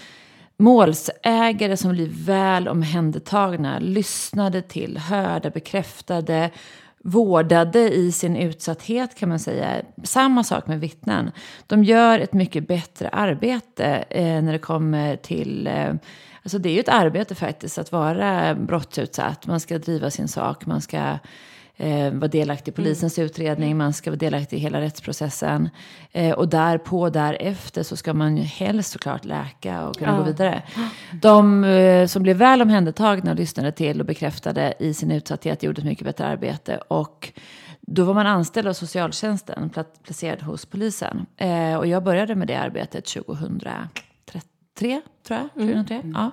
målsägare 0.56 1.76
som 1.76 1.90
blir 1.90 2.25
väl 2.25 2.68
omhändertagna, 2.68 3.78
lyssnade 3.78 4.62
till, 4.62 4.99
hörda, 4.99 5.50
bekräftade, 5.50 6.50
vårdade 7.06 7.94
i 7.94 8.12
sin 8.12 8.36
utsatthet 8.36 9.14
kan 9.14 9.28
man 9.28 9.38
säga. 9.38 9.82
Samma 10.02 10.44
sak 10.44 10.66
med 10.66 10.80
vittnen. 10.80 11.30
De 11.66 11.84
gör 11.84 12.18
ett 12.18 12.32
mycket 12.32 12.68
bättre 12.68 13.08
arbete 13.08 14.04
eh, 14.10 14.42
när 14.42 14.52
det 14.52 14.58
kommer 14.58 15.16
till... 15.16 15.66
Eh, 15.66 15.94
alltså 16.42 16.58
det 16.58 16.68
är 16.68 16.72
ju 16.72 16.80
ett 16.80 16.88
arbete 16.88 17.34
faktiskt 17.34 17.78
att 17.78 17.92
vara 17.92 18.54
brottsutsatt. 18.54 19.46
Man 19.46 19.60
ska 19.60 19.78
driva 19.78 20.10
sin 20.10 20.28
sak, 20.28 20.66
man 20.66 20.80
ska 20.80 21.18
eh, 21.76 22.12
vara 22.12 22.28
delaktig 22.28 22.73
i 22.73 22.75
polisens 22.75 23.18
utredning, 23.18 23.76
man 23.76 23.92
ska 23.92 24.11
vara 24.11 24.18
delaktig 24.18 24.56
i 24.56 24.61
hela 24.61 24.80
rättsprocessen. 24.80 25.71
Eh, 26.12 26.33
och 26.33 26.49
därpå, 26.49 27.11
därefter, 27.11 27.83
så 27.83 27.97
ska 27.97 28.14
man 28.14 28.37
ju 28.37 28.42
helst 28.42 28.92
såklart 28.92 29.25
läka 29.25 29.88
och 29.88 29.97
kunna 29.97 30.18
gå 30.18 30.25
vidare. 30.25 30.62
De 31.23 31.64
eh, 31.64 32.06
som 32.06 32.23
blev 32.23 32.37
väl 32.37 32.62
omhändertagna 32.62 33.30
och 33.30 33.37
lyssnade 33.37 33.73
till 33.73 34.00
och 34.00 34.06
bekräftade 34.06 34.75
i 34.78 34.95
sin 34.95 35.11
utsatthet 35.11 35.62
gjorde 35.62 35.80
ett 35.80 35.87
mycket 35.87 36.04
bättre 36.04 36.26
arbete. 36.26 36.80
Och 36.88 37.33
då 37.80 38.04
var 38.04 38.14
man 38.14 38.26
anställd 38.26 38.68
av 38.68 38.73
socialtjänsten, 38.73 39.71
pla- 39.75 39.85
placerad 40.02 40.42
hos 40.42 40.66
polisen. 40.66 41.26
Eh, 41.37 41.75
och 41.76 41.87
jag 41.87 42.02
började 42.04 42.35
med 42.35 42.49
det 42.49 42.54
arbetet 42.54 43.04
2003, 43.04 43.80
tror 45.26 45.40
jag. 45.40 45.49
2003, 45.54 46.02
ja. 46.14 46.30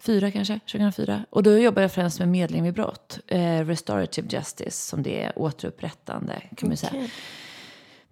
Fyra 0.00 0.30
kanske, 0.30 0.58
2004. 0.58 1.24
Och 1.30 1.42
då 1.42 1.58
jobbade 1.58 1.82
jag 1.82 1.92
främst 1.92 2.18
med 2.18 2.28
medling 2.28 2.62
vid 2.62 2.74
brott. 2.74 3.18
Eh, 3.26 3.66
restorative 3.66 4.28
justice, 4.30 4.88
som 4.88 5.02
det 5.02 5.22
är 5.22 5.38
återupprättande 5.38 6.42
kan 6.56 6.68
man 6.68 6.76
säga. 6.76 7.08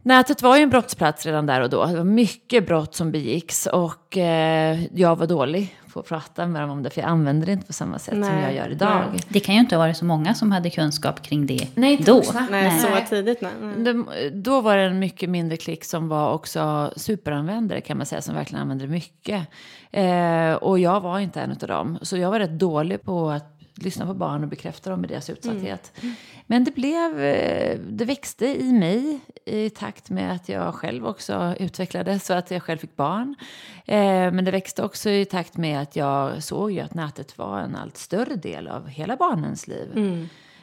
Nätet 0.03 0.43
var 0.43 0.57
ju 0.57 0.63
en 0.63 0.71
brottsplats 0.71 1.27
redan 1.27 1.47
där 1.47 1.61
och 1.61 1.71
då. 1.71 1.87
Det 1.87 1.97
var 1.97 2.05
mycket 2.05 2.67
brott 2.67 2.95
som 2.95 3.13
begicks 3.13 3.67
och 3.67 4.17
eh, 4.17 4.85
jag 4.95 5.17
var 5.17 5.27
dålig 5.27 5.77
på 5.97 6.01
att 6.01 6.09
prata 6.09 6.47
med 6.47 6.63
dem 6.63 6.71
om 6.71 6.83
det 6.83 6.91
för 6.91 7.01
jag 7.01 7.11
använde 7.11 7.47
det 7.47 7.53
inte 7.53 7.67
på 7.67 7.73
samma 7.73 7.99
sätt 7.99 8.15
som 8.15 8.21
Nej, 8.21 8.43
jag 8.43 8.55
gör 8.55 8.71
idag. 8.71 9.03
nej. 9.11 9.21
Det 9.29 9.41
kan 9.41 9.55
ju 9.55 9.61
inte 9.61 9.77
ha 9.77 9.83
varit 9.83 9.97
så 9.97 10.05
många 10.05 10.35
som 10.35 10.53
hade 10.53 10.71
kunskap 10.71 11.23
kring 11.23 11.47
det 11.47 11.69
Nej, 11.75 11.93
inte 11.93 12.05
då. 12.05 12.15
vuxna. 12.15 12.47
Nej, 12.51 12.81
så 12.81 12.89
tidigt. 13.09 13.43
Nej. 13.77 14.31
Då 14.31 14.61
var 14.61 14.77
det 14.77 14.83
en 14.83 14.99
mycket 14.99 15.31
mindre 15.31 15.57
klick 15.57 15.85
som 15.85 16.09
var 16.09 16.33
också 16.33 16.93
superanvändare 16.97 17.81
kan 17.81 17.97
man 17.97 18.07
säga, 18.07 18.23
som 18.23 18.35
verkligen 18.35 18.63
använde 18.63 18.85
det 18.87 18.91
mycket. 18.91 19.49
Eh, 19.91 20.53
och 20.53 20.79
jag 20.79 21.01
var 21.01 21.19
inte 21.19 21.41
en 21.41 21.51
av 21.51 21.57
dem. 21.57 21.99
Så 22.03 22.17
jag 22.17 22.31
var 22.31 22.39
rätt 22.39 22.59
dålig 22.59 23.03
på 23.03 23.31
att 23.31 23.56
lyssna 23.77 24.07
på 24.07 24.15
barn 24.15 24.43
och 24.43 24.49
bekräfta 24.49 24.91
dem 24.91 25.05
i 25.05 25.09
deras 25.09 25.31
utsatthet. 25.31 25.93
Men 26.47 26.65
det 26.65 26.75
blev, 26.75 27.21
eh, 27.21 27.79
det 27.89 28.05
växte 28.05 28.47
i 28.63 28.73
mig 28.73 29.21
i 29.45 29.71
takt 29.71 30.11
med 30.11 30.33
att 30.33 30.49
jag 30.49 30.75
själv 30.75 31.07
också 31.07 31.55
utvecklades 31.61 32.27
så 32.27 32.35
att 32.35 32.51
jag 32.51 32.63
själv 32.63 32.79
fick 32.79 32.97
barn. 32.97 33.35
Eh, 33.85 34.33
Men 34.33 34.45
det 34.45 34.51
växte 34.51 34.83
också 34.83 35.11
i 35.11 35.25
takt 35.25 35.57
med 35.57 35.81
att 35.81 35.97
jag 35.97 36.43
såg 36.43 36.79
att 36.79 36.95
nätet 36.95 37.39
var 37.39 37.61
en 37.61 37.77
allt 37.77 37.97
större 37.97 38.35
del 38.37 38.69
av 38.69 38.89
hela 38.89 39.17
barnens 39.17 39.69
liv. 39.69 39.89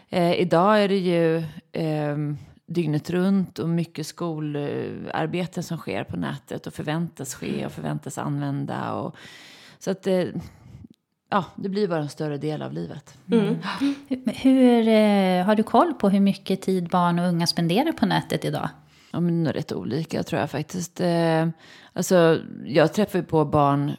Eh, 0.09 0.33
idag 0.33 0.83
är 0.83 0.87
det 0.87 0.97
ju 0.97 1.37
eh, 1.71 2.17
dygnet 2.65 3.09
runt 3.09 3.59
och 3.59 3.69
mycket 3.69 4.07
skolarbete 4.07 5.63
som 5.63 5.77
sker 5.77 6.03
på 6.03 6.17
nätet 6.17 6.67
och 6.67 6.73
förväntas 6.73 7.35
ske 7.35 7.65
och 7.65 7.71
förväntas 7.71 8.17
använda. 8.17 8.93
Och, 8.93 9.15
så 9.79 9.91
att 9.91 10.03
det, 10.03 10.33
ja, 11.33 11.45
det 11.55 11.69
blir 11.69 11.87
bara 11.87 11.99
en 11.99 12.09
större 12.09 12.37
del 12.37 12.61
av 12.61 12.73
livet. 12.73 13.17
Hur, 13.25 13.57
hur, 14.43 14.87
eh, 14.87 15.45
har 15.45 15.55
du 15.55 15.63
koll 15.63 15.93
på 15.93 16.09
hur 16.09 16.19
mycket 16.19 16.61
tid 16.61 16.89
barn 16.89 17.19
och 17.19 17.27
unga 17.27 17.47
spenderar 17.47 17.91
på 17.91 18.05
nätet 18.05 18.45
idag? 18.45 18.69
Ja, 19.11 19.19
men 19.19 19.53
rätt 19.53 19.71
olika 19.71 20.23
tror 20.23 20.41
jag 20.41 20.51
faktiskt. 20.51 21.01
Eh, 21.01 21.47
alltså, 21.93 22.39
jag 22.65 22.93
träffar 22.93 23.19
ju 23.19 23.25
på 23.25 23.45
barn 23.45 23.91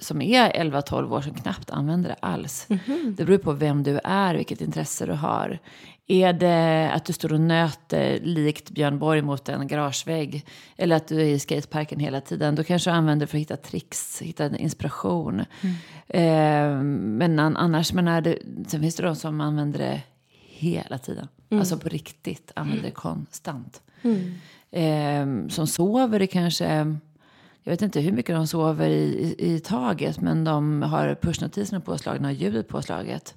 som 0.00 0.22
är 0.22 0.50
11-12 0.50 1.12
år 1.12 1.20
som 1.20 1.34
knappt 1.34 1.70
använder 1.70 2.08
det 2.08 2.16
alls. 2.20 2.66
Det 3.16 3.24
beror 3.24 3.38
på 3.38 3.52
vem 3.52 3.82
du 3.82 4.00
är, 4.04 4.34
vilket 4.34 4.60
intresse 4.60 5.06
du 5.06 5.12
har. 5.12 5.58
Är 6.12 6.32
det 6.32 6.90
att 6.92 7.04
du 7.04 7.12
står 7.12 7.32
och 7.32 7.40
nöter 7.40 8.20
likt 8.22 8.70
Björn 8.70 8.98
Borg 8.98 9.22
mot 9.22 9.48
en 9.48 9.66
garagevägg 9.66 10.46
eller 10.76 10.96
att 10.96 11.08
du 11.08 11.20
är 11.20 11.24
i 11.24 11.38
skateparken 11.38 12.00
hela 12.00 12.20
tiden, 12.20 12.54
då 12.54 12.64
kanske 12.64 12.90
du 12.90 12.94
använder 12.94 13.26
det 13.26 13.30
för 13.30 13.36
att 13.38 13.40
hitta 13.40 13.56
tricks, 13.56 14.22
hitta 14.22 14.56
inspiration. 14.56 15.40
Eh, 16.08 16.80
men 16.82 17.38
an- 17.38 17.56
annars, 17.56 17.92
men 17.92 18.08
är 18.08 18.20
det, 18.20 18.38
sen 18.66 18.80
finns 18.80 18.94
det 18.96 19.02
de 19.02 19.16
som 19.16 19.40
använder 19.40 19.78
det 19.78 20.02
hela 20.38 20.98
tiden. 20.98 21.28
Alltså 21.50 21.78
på 21.78 21.88
riktigt, 21.88 22.52
använder 22.56 22.84
det 22.84 22.90
konstant. 22.90 23.82
Eh, 24.70 25.48
som 25.48 25.66
sover 25.66 26.18
det 26.18 26.26
kanske, 26.26 26.96
jag 27.62 27.72
vet 27.72 27.82
inte 27.82 28.00
hur 28.00 28.12
mycket 28.12 28.36
de 28.36 28.46
sover 28.46 28.88
i, 28.88 29.34
i, 29.38 29.54
i 29.54 29.60
taget, 29.60 30.20
men 30.20 30.44
de 30.44 30.82
har 30.82 31.14
pushnotiserna 31.22 31.80
påslagna 31.80 32.28
och 32.28 32.34
ljudet 32.34 32.68
påslaget. 32.68 33.34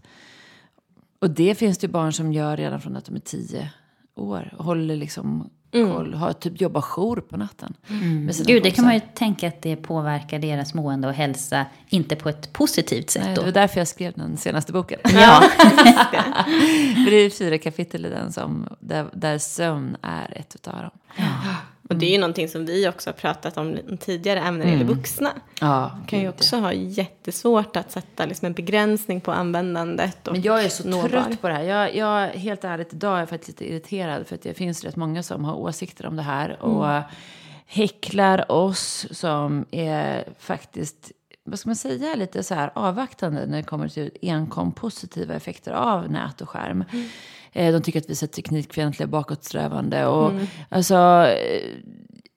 Och 1.25 1.31
det 1.31 1.55
finns 1.55 1.77
det 1.77 1.87
ju 1.87 1.93
barn 1.93 2.13
som 2.13 2.33
gör 2.33 2.57
redan 2.57 2.81
från 2.81 2.95
att 2.95 3.05
de 3.05 3.15
är 3.15 3.19
tio 3.19 3.69
år. 4.15 4.53
Och 4.57 4.65
håller 4.65 4.95
liksom 4.95 5.49
koll, 5.71 6.13
har 6.13 6.33
typ 6.33 6.61
jobbar 6.61 6.81
jour 6.81 7.21
på 7.29 7.37
natten. 7.37 7.73
sina 8.33 8.47
Gud, 8.47 8.63
det 8.63 8.71
kan 8.71 8.85
man 8.85 8.93
ju 8.93 9.01
tänka 9.13 9.47
att 9.47 9.61
det 9.61 9.75
påverkar 9.75 10.39
deras 10.39 10.73
mående 10.73 11.07
och 11.07 11.13
hälsa, 11.13 11.65
inte 11.89 12.15
på 12.15 12.29
ett 12.29 12.53
positivt 12.53 13.09
sätt 13.09 13.23
Nej, 13.25 13.35
då. 13.35 13.41
det 13.41 13.45
var 13.45 13.53
därför 13.53 13.79
jag 13.79 13.87
skrev 13.87 14.13
den 14.13 14.37
senaste 14.37 14.73
boken. 14.73 14.99
Ja, 15.03 15.43
För 17.05 17.11
det 17.11 17.15
är 17.15 17.29
fyra 17.29 17.57
kapitel 17.57 18.05
i 18.05 18.09
den 18.09 18.31
som, 18.31 18.67
där, 18.79 19.05
där 19.13 19.37
sömn 19.37 19.97
är 20.01 20.37
ett 20.37 20.55
utav 20.55 20.73
dem. 20.73 20.91
Och 21.89 21.95
det 21.95 22.05
är 22.05 22.11
ju 22.11 22.17
någonting 22.17 22.49
som 22.49 22.65
vi 22.65 22.89
också 22.89 23.09
har 23.09 23.13
pratat 23.13 23.57
om 23.57 23.79
tidigare 23.99 24.39
ämnen 24.39 24.59
när 24.59 24.65
det 24.65 24.71
gäller 24.71 24.95
vuxna. 24.95 25.31
Ja, 25.59 25.99
kan 26.07 26.19
ju 26.19 26.29
också 26.29 26.57
ha 26.57 26.73
jättesvårt 26.73 27.75
att 27.75 27.91
sätta 27.91 28.25
liksom 28.25 28.45
en 28.45 28.53
begränsning 28.53 29.21
på 29.21 29.31
användandet. 29.31 30.27
Och 30.27 30.33
Men 30.33 30.41
jag 30.41 30.63
är 30.63 30.69
så 30.69 30.87
nå 30.87 31.07
trött 31.07 31.41
på 31.41 31.47
det 31.47 31.53
här. 31.53 31.63
Jag, 31.63 31.95
jag, 31.95 32.27
helt 32.27 32.63
ärligt, 32.63 32.93
idag 32.93 33.15
är 33.15 33.19
jag 33.19 33.29
faktiskt 33.29 33.47
lite 33.47 33.71
irriterad. 33.71 34.27
För 34.27 34.35
att 34.35 34.41
det 34.41 34.53
finns 34.53 34.83
rätt 34.83 34.95
många 34.95 35.23
som 35.23 35.45
har 35.45 35.55
åsikter 35.55 36.05
om 36.05 36.15
det 36.15 36.23
här. 36.23 36.63
Och 36.63 37.03
häcklar 37.65 38.51
oss 38.51 39.07
som 39.11 39.65
är 39.71 40.33
faktiskt, 40.39 41.11
vad 41.43 41.59
ska 41.59 41.69
man 41.69 41.75
säga, 41.75 42.15
lite 42.15 42.43
så 42.43 42.55
här 42.55 42.71
avvaktande 42.75 43.45
när 43.45 43.57
det 43.57 43.63
kommer 43.63 43.87
till 43.87 44.11
enkom 44.21 44.71
positiva 44.71 45.33
effekter 45.33 45.71
av 45.71 46.11
nät 46.11 46.41
och 46.41 46.49
skärm. 46.49 46.81
Eh, 46.81 46.99
De 47.55 47.81
tycker 47.81 47.99
att 47.99 48.09
vi 48.09 48.13
är 48.13 48.27
teknikfientliga, 48.27 49.07
bakåtsträvande. 49.07 50.05
Och, 50.05 50.31
alltså, 50.69 50.95
eh, 50.95 51.69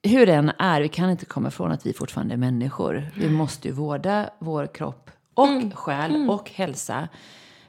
hur 0.03 0.25
det 0.25 0.33
än 0.33 0.51
är, 0.57 0.81
vi 0.81 0.89
kan 0.89 1.09
inte 1.09 1.25
komma 1.25 1.47
ifrån 1.47 1.71
att 1.71 1.85
vi 1.85 1.93
fortfarande 1.93 2.33
är 2.33 2.37
människor. 2.37 3.11
Vi 3.15 3.29
måste 3.29 3.67
ju 3.67 3.73
vårda 3.73 4.29
vår 4.39 4.67
kropp 4.67 5.11
och 5.33 5.73
själ 5.73 6.29
och 6.29 6.49
hälsa. 6.49 7.07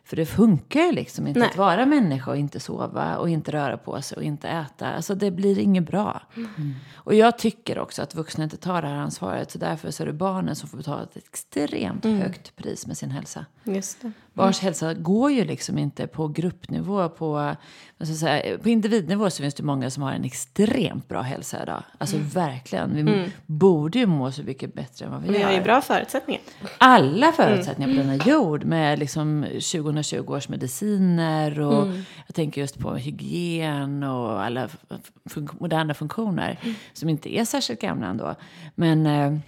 För 0.05 0.17
det 0.17 0.27
funkar 0.27 0.81
ju 0.81 0.93
liksom 0.93 1.27
inte 1.27 1.41
Nej. 1.41 1.49
att 1.49 1.57
vara 1.57 1.87
människa 1.87 2.31
och 2.31 2.37
inte 2.37 2.61
sova 2.61 3.17
och 3.17 3.29
inte 3.29 3.53
röra 3.53 3.77
på 3.77 4.03
sig 4.03 4.17
och 4.17 4.23
inte 4.23 4.49
äta. 4.49 4.87
Alltså 4.87 5.15
det 5.15 5.31
blir 5.31 5.59
inget 5.59 5.87
bra. 5.87 6.23
Och 6.95 7.15
jag 7.15 7.39
tycker 7.39 7.79
också 7.79 8.03
att 8.03 8.15
vuxna 8.15 8.45
inte 8.45 8.57
tar 8.57 8.83
det 8.83 8.89
här 8.89 8.97
ansvaret. 8.97 9.51
Så 9.51 9.59
därför 9.59 9.91
så 9.91 10.03
är 10.03 10.07
det 10.07 10.13
barnen 10.13 10.57
som 10.57 10.69
får 10.69 10.77
betala 10.77 11.03
ett 11.03 11.17
extremt 11.17 12.05
högt 12.05 12.57
pris 12.57 12.87
med 12.87 12.97
sin 12.97 13.11
hälsa. 13.11 13.47
Just 13.65 14.03
det. 14.03 14.13
Barns 14.41 14.61
hälsa 14.61 14.95
går 14.95 15.31
ju 15.31 15.45
liksom 15.45 15.79
inte 15.79 16.07
på 16.07 16.29
gruppnivå. 16.29 17.09
På, 17.09 17.57
ska 18.03 18.07
jag 18.13 18.17
säga, 18.17 18.59
på 18.59 18.69
individnivå 18.69 19.31
så 19.31 19.43
finns 19.43 19.55
det 19.55 19.63
många 19.63 19.91
som 19.91 20.03
har 20.03 20.13
en 20.13 20.25
extremt 20.25 21.09
bra 21.09 21.21
hälsa 21.23 21.63
idag. 21.63 21.83
Alltså 21.99 22.17
verkligen. 22.35 22.95
Vi 22.95 23.31
borde 23.47 23.99
ju 23.99 24.07
må 24.07 24.33
så 24.33 24.43
mycket 24.43 24.75
bättre 24.75 25.05
än 25.07 25.13
vad 25.13 25.23
vi, 25.23 25.29
Vi 25.29 25.39
gör. 25.39 25.47
har 25.47 25.53
ju 25.53 25.63
bra 25.63 25.81
förutsättningar. 25.81 26.43
Alla 26.79 27.33
förutsättningar 27.33 27.91
på 27.97 28.03
denna 28.03 28.17
jord 28.25 28.65
med 28.65 28.99
liksom 28.99 29.43
2020 29.73 30.33
års 30.33 30.49
mediciner 30.49 31.61
och 31.61 31.89
jag 32.27 32.35
tänker 32.35 32.61
just 32.61 32.79
på 32.79 32.95
hygien 32.95 34.03
och 34.03 34.43
alla 34.45 34.69
fun- 35.31 35.57
moderna 35.61 35.95
funktioner 35.95 36.59
som 36.93 37.09
inte 37.09 37.37
är 37.39 37.45
särskilt 37.45 37.81
gamla 37.81 38.07
ändå. 38.07 38.35
Men 38.75 39.41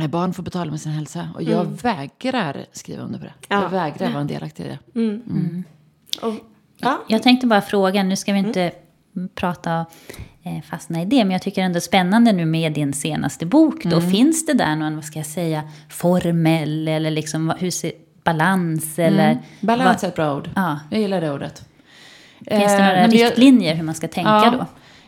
eh, 0.00 0.06
barn 0.06 0.34
får 0.34 0.42
betala 0.42 0.70
med 0.70 0.80
sin 0.80 0.92
hälsa 0.92 1.28
och 1.34 1.42
jag 1.42 1.64
vägrar 1.82 2.64
skriva 2.72 3.02
under 3.02 3.18
på 3.18 3.24
det. 3.24 3.32
Ja. 3.48 3.62
Jag 3.62 3.68
vägrar 3.70 4.10
vara 4.10 4.20
en 4.20 4.26
delaktig 4.26 4.64
i 4.64 4.68
det. 4.68 4.78
Och, 6.22 6.34
ja. 6.78 6.98
Jag 7.08 7.22
tänkte 7.22 7.46
bara 7.46 7.60
fråga, 7.62 8.02
nu 8.02 8.16
ska 8.16 8.32
vi 8.32 8.38
inte 8.38 8.72
prata 9.34 9.86
eh, 10.42 10.62
fastna 10.70 11.02
i 11.02 11.04
det, 11.04 11.24
men 11.24 11.30
jag 11.30 11.42
tycker 11.42 11.62
ändå 11.62 11.80
spännande 11.80 12.32
nu 12.32 12.44
med 12.46 12.72
din 12.72 12.92
senaste 12.92 13.46
bok. 13.46 13.84
Då 13.84 14.00
Finns 14.00 14.46
det 14.46 14.52
där 14.54 14.76
någon, 14.76 14.94
vad 14.94 15.04
ska 15.04 15.18
jag 15.18 15.26
säga, 15.26 15.62
formell 15.88 16.88
eller 16.88 17.10
liksom 17.10 17.52
hur 17.58 17.70
ser, 17.70 17.92
balans 18.24 18.98
eller... 18.98 19.38
Balans 19.60 20.04
är 20.04 20.08
ett 20.08 20.14
bra 20.16 20.36
ord. 20.36 20.50
Ja. 20.56 20.78
Jag 20.90 21.00
gillar 21.00 21.20
det 21.20 21.32
ordet. 21.32 21.64
Finns 22.38 22.48
det 22.48 22.54
Eh, 22.64 22.70
några 22.72 22.92
nej, 22.92 23.08
men 23.08 23.18
jag- 23.18 23.26
riktlinjer 23.28 23.74
hur 23.74 23.82
man 23.82 23.94
ska 23.94 24.08
tänka 24.08 24.30
Ja, 24.30 24.50
då? 24.50 24.66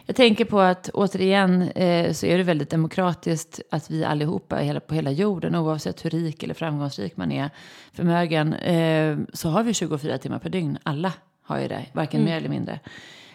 Jag 0.09 0.17
tänker 0.17 0.45
på 0.45 0.61
att 0.61 0.91
återigen 0.95 1.63
eh, 1.63 2.13
så 2.13 2.27
är 2.27 2.39
det 2.39 2.45
väldigt 2.45 2.71
demokratiskt 2.71 3.61
att 3.71 3.91
vi 3.91 4.05
allihopa 4.05 4.57
hela, 4.57 4.81
på 4.81 4.95
hela 4.95 5.11
jorden, 5.11 5.55
oavsett 5.55 6.05
hur 6.05 6.11
rik 6.11 6.43
eller 6.43 6.55
framgångsrik 6.55 7.17
man 7.17 7.33
är, 7.33 7.51
förmögen, 7.93 8.55
eh, 8.55 9.19
så 9.33 9.49
har 9.49 9.63
vi 9.63 9.75
24 9.75 10.19
timmar 10.19 10.39
per 10.39 10.51
dygn. 10.51 10.79
Alla 10.83 11.13
har 11.43 11.61
ju 11.61 11.69
det, 11.69 11.87
varken 11.93 12.25
mer 12.25 12.37
eller 12.37 12.49
mindre. 12.49 12.81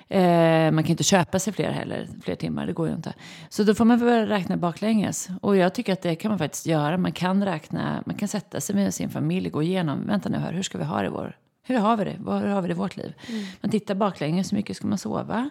Eh, 0.08 0.72
man 0.72 0.84
kan 0.84 0.92
inte 0.92 1.04
köpa 1.04 1.40
sig 1.40 1.54
fler 1.54 1.72
heller, 1.72 2.08
fler 2.24 2.36
timmar, 2.36 2.66
det 2.66 2.74
går 2.74 2.88
ju 2.88 2.94
inte. 2.94 3.14
Så 3.50 3.64
då 3.64 3.76
får 3.76 3.86
man 3.86 4.00
börja 4.00 4.28
räkna 4.28 4.58
baklänges. 4.58 5.30
Och 5.42 5.58
jag 5.58 5.74
tycker 5.74 5.94
att 5.94 6.02
det 6.02 6.16
kan 6.16 6.30
man 6.30 6.40
faktiskt 6.40 6.66
göra. 6.66 6.98
Man 6.98 7.12
kan 7.12 7.46
räkna, 7.46 8.04
man 8.06 8.16
kan 8.16 8.28
sätta 8.28 8.62
sig 8.62 8.76
med 8.76 8.94
sin 8.94 9.10
familj, 9.10 9.50
gå 9.50 9.64
igenom, 9.64 10.08
vänta 10.08 10.30
nu 10.30 10.38
här, 10.38 10.54
hur 10.54 10.64
ska 10.64 10.78
vi 10.78 10.84
ha 10.84 11.02
det 11.02 11.08
i 11.08 11.10
vår, 11.10 11.38
hur 11.64 11.78
har 11.78 11.98
vi 11.98 12.04
det? 12.04 12.18
Hur 12.26 12.48
har 12.48 12.62
vi 12.62 12.68
det 12.68 12.74
i 12.74 12.78
vårt 12.78 12.98
liv? 12.98 13.14
Man 13.62 13.72
tittar 13.72 13.96
baklänges, 13.96 14.52
hur 14.52 14.58
mycket 14.58 14.78
ska 14.78 14.88
man 14.88 14.98
sova? 14.98 15.50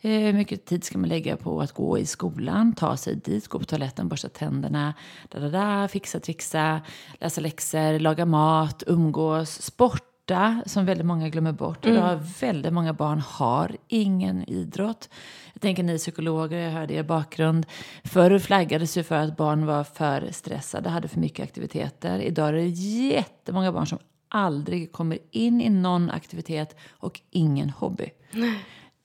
Eh, 0.00 0.10
Hur 0.10 0.32
mycket 0.32 0.64
tid 0.64 0.84
ska 0.84 0.98
man 0.98 1.08
lägga 1.08 1.36
på 1.36 1.60
att 1.60 1.72
gå 1.72 1.98
i 1.98 2.06
skolan, 2.06 2.72
ta 2.72 2.96
sig 2.96 3.14
dit, 3.16 3.48
gå 3.48 3.58
på 3.58 3.64
toaletten, 3.64 4.08
borsta 4.08 4.28
tänderna, 4.28 4.94
da, 5.28 5.38
da, 5.38 5.48
da, 5.48 5.88
fixa, 5.88 6.20
trixa, 6.20 6.80
läsa 7.20 7.40
läxor, 7.40 7.98
laga 7.98 8.26
mat, 8.26 8.82
umgås, 8.86 9.62
sporta, 9.62 10.62
som 10.66 10.84
väldigt 10.86 11.06
många 11.06 11.28
glömmer 11.28 11.52
bort. 11.52 11.86
Idag 11.86 12.20
väldigt 12.40 12.72
många 12.72 12.92
barn 12.92 13.18
har 13.26 13.76
ingen 13.88 14.50
idrott. 14.50 15.08
Jag 15.52 15.62
tänker 15.62 15.82
ni 15.82 15.98
psykologer, 15.98 16.58
jag 16.58 16.70
hörde 16.70 16.94
er 16.94 17.02
bakgrund. 17.02 17.66
Förr 18.04 18.38
flaggades 18.38 18.96
ju 18.98 19.02
för 19.02 19.14
att 19.16 19.36
barn 19.36 19.66
var 19.66 19.84
för 19.84 20.28
stressade, 20.32 20.88
hade 20.88 21.08
för 21.08 21.20
mycket 21.20 21.44
aktiviteter. 21.44 22.18
Idag 22.18 22.48
är 22.48 22.52
det 22.52 22.66
jättemånga 22.66 23.72
barn 23.72 23.86
som 23.86 23.98
aldrig 24.28 24.92
kommer 24.92 25.18
in 25.30 25.60
i 25.60 25.68
någon 25.70 26.10
aktivitet 26.10 26.76
och 26.90 27.20
ingen 27.30 27.70
hobby. 27.70 28.10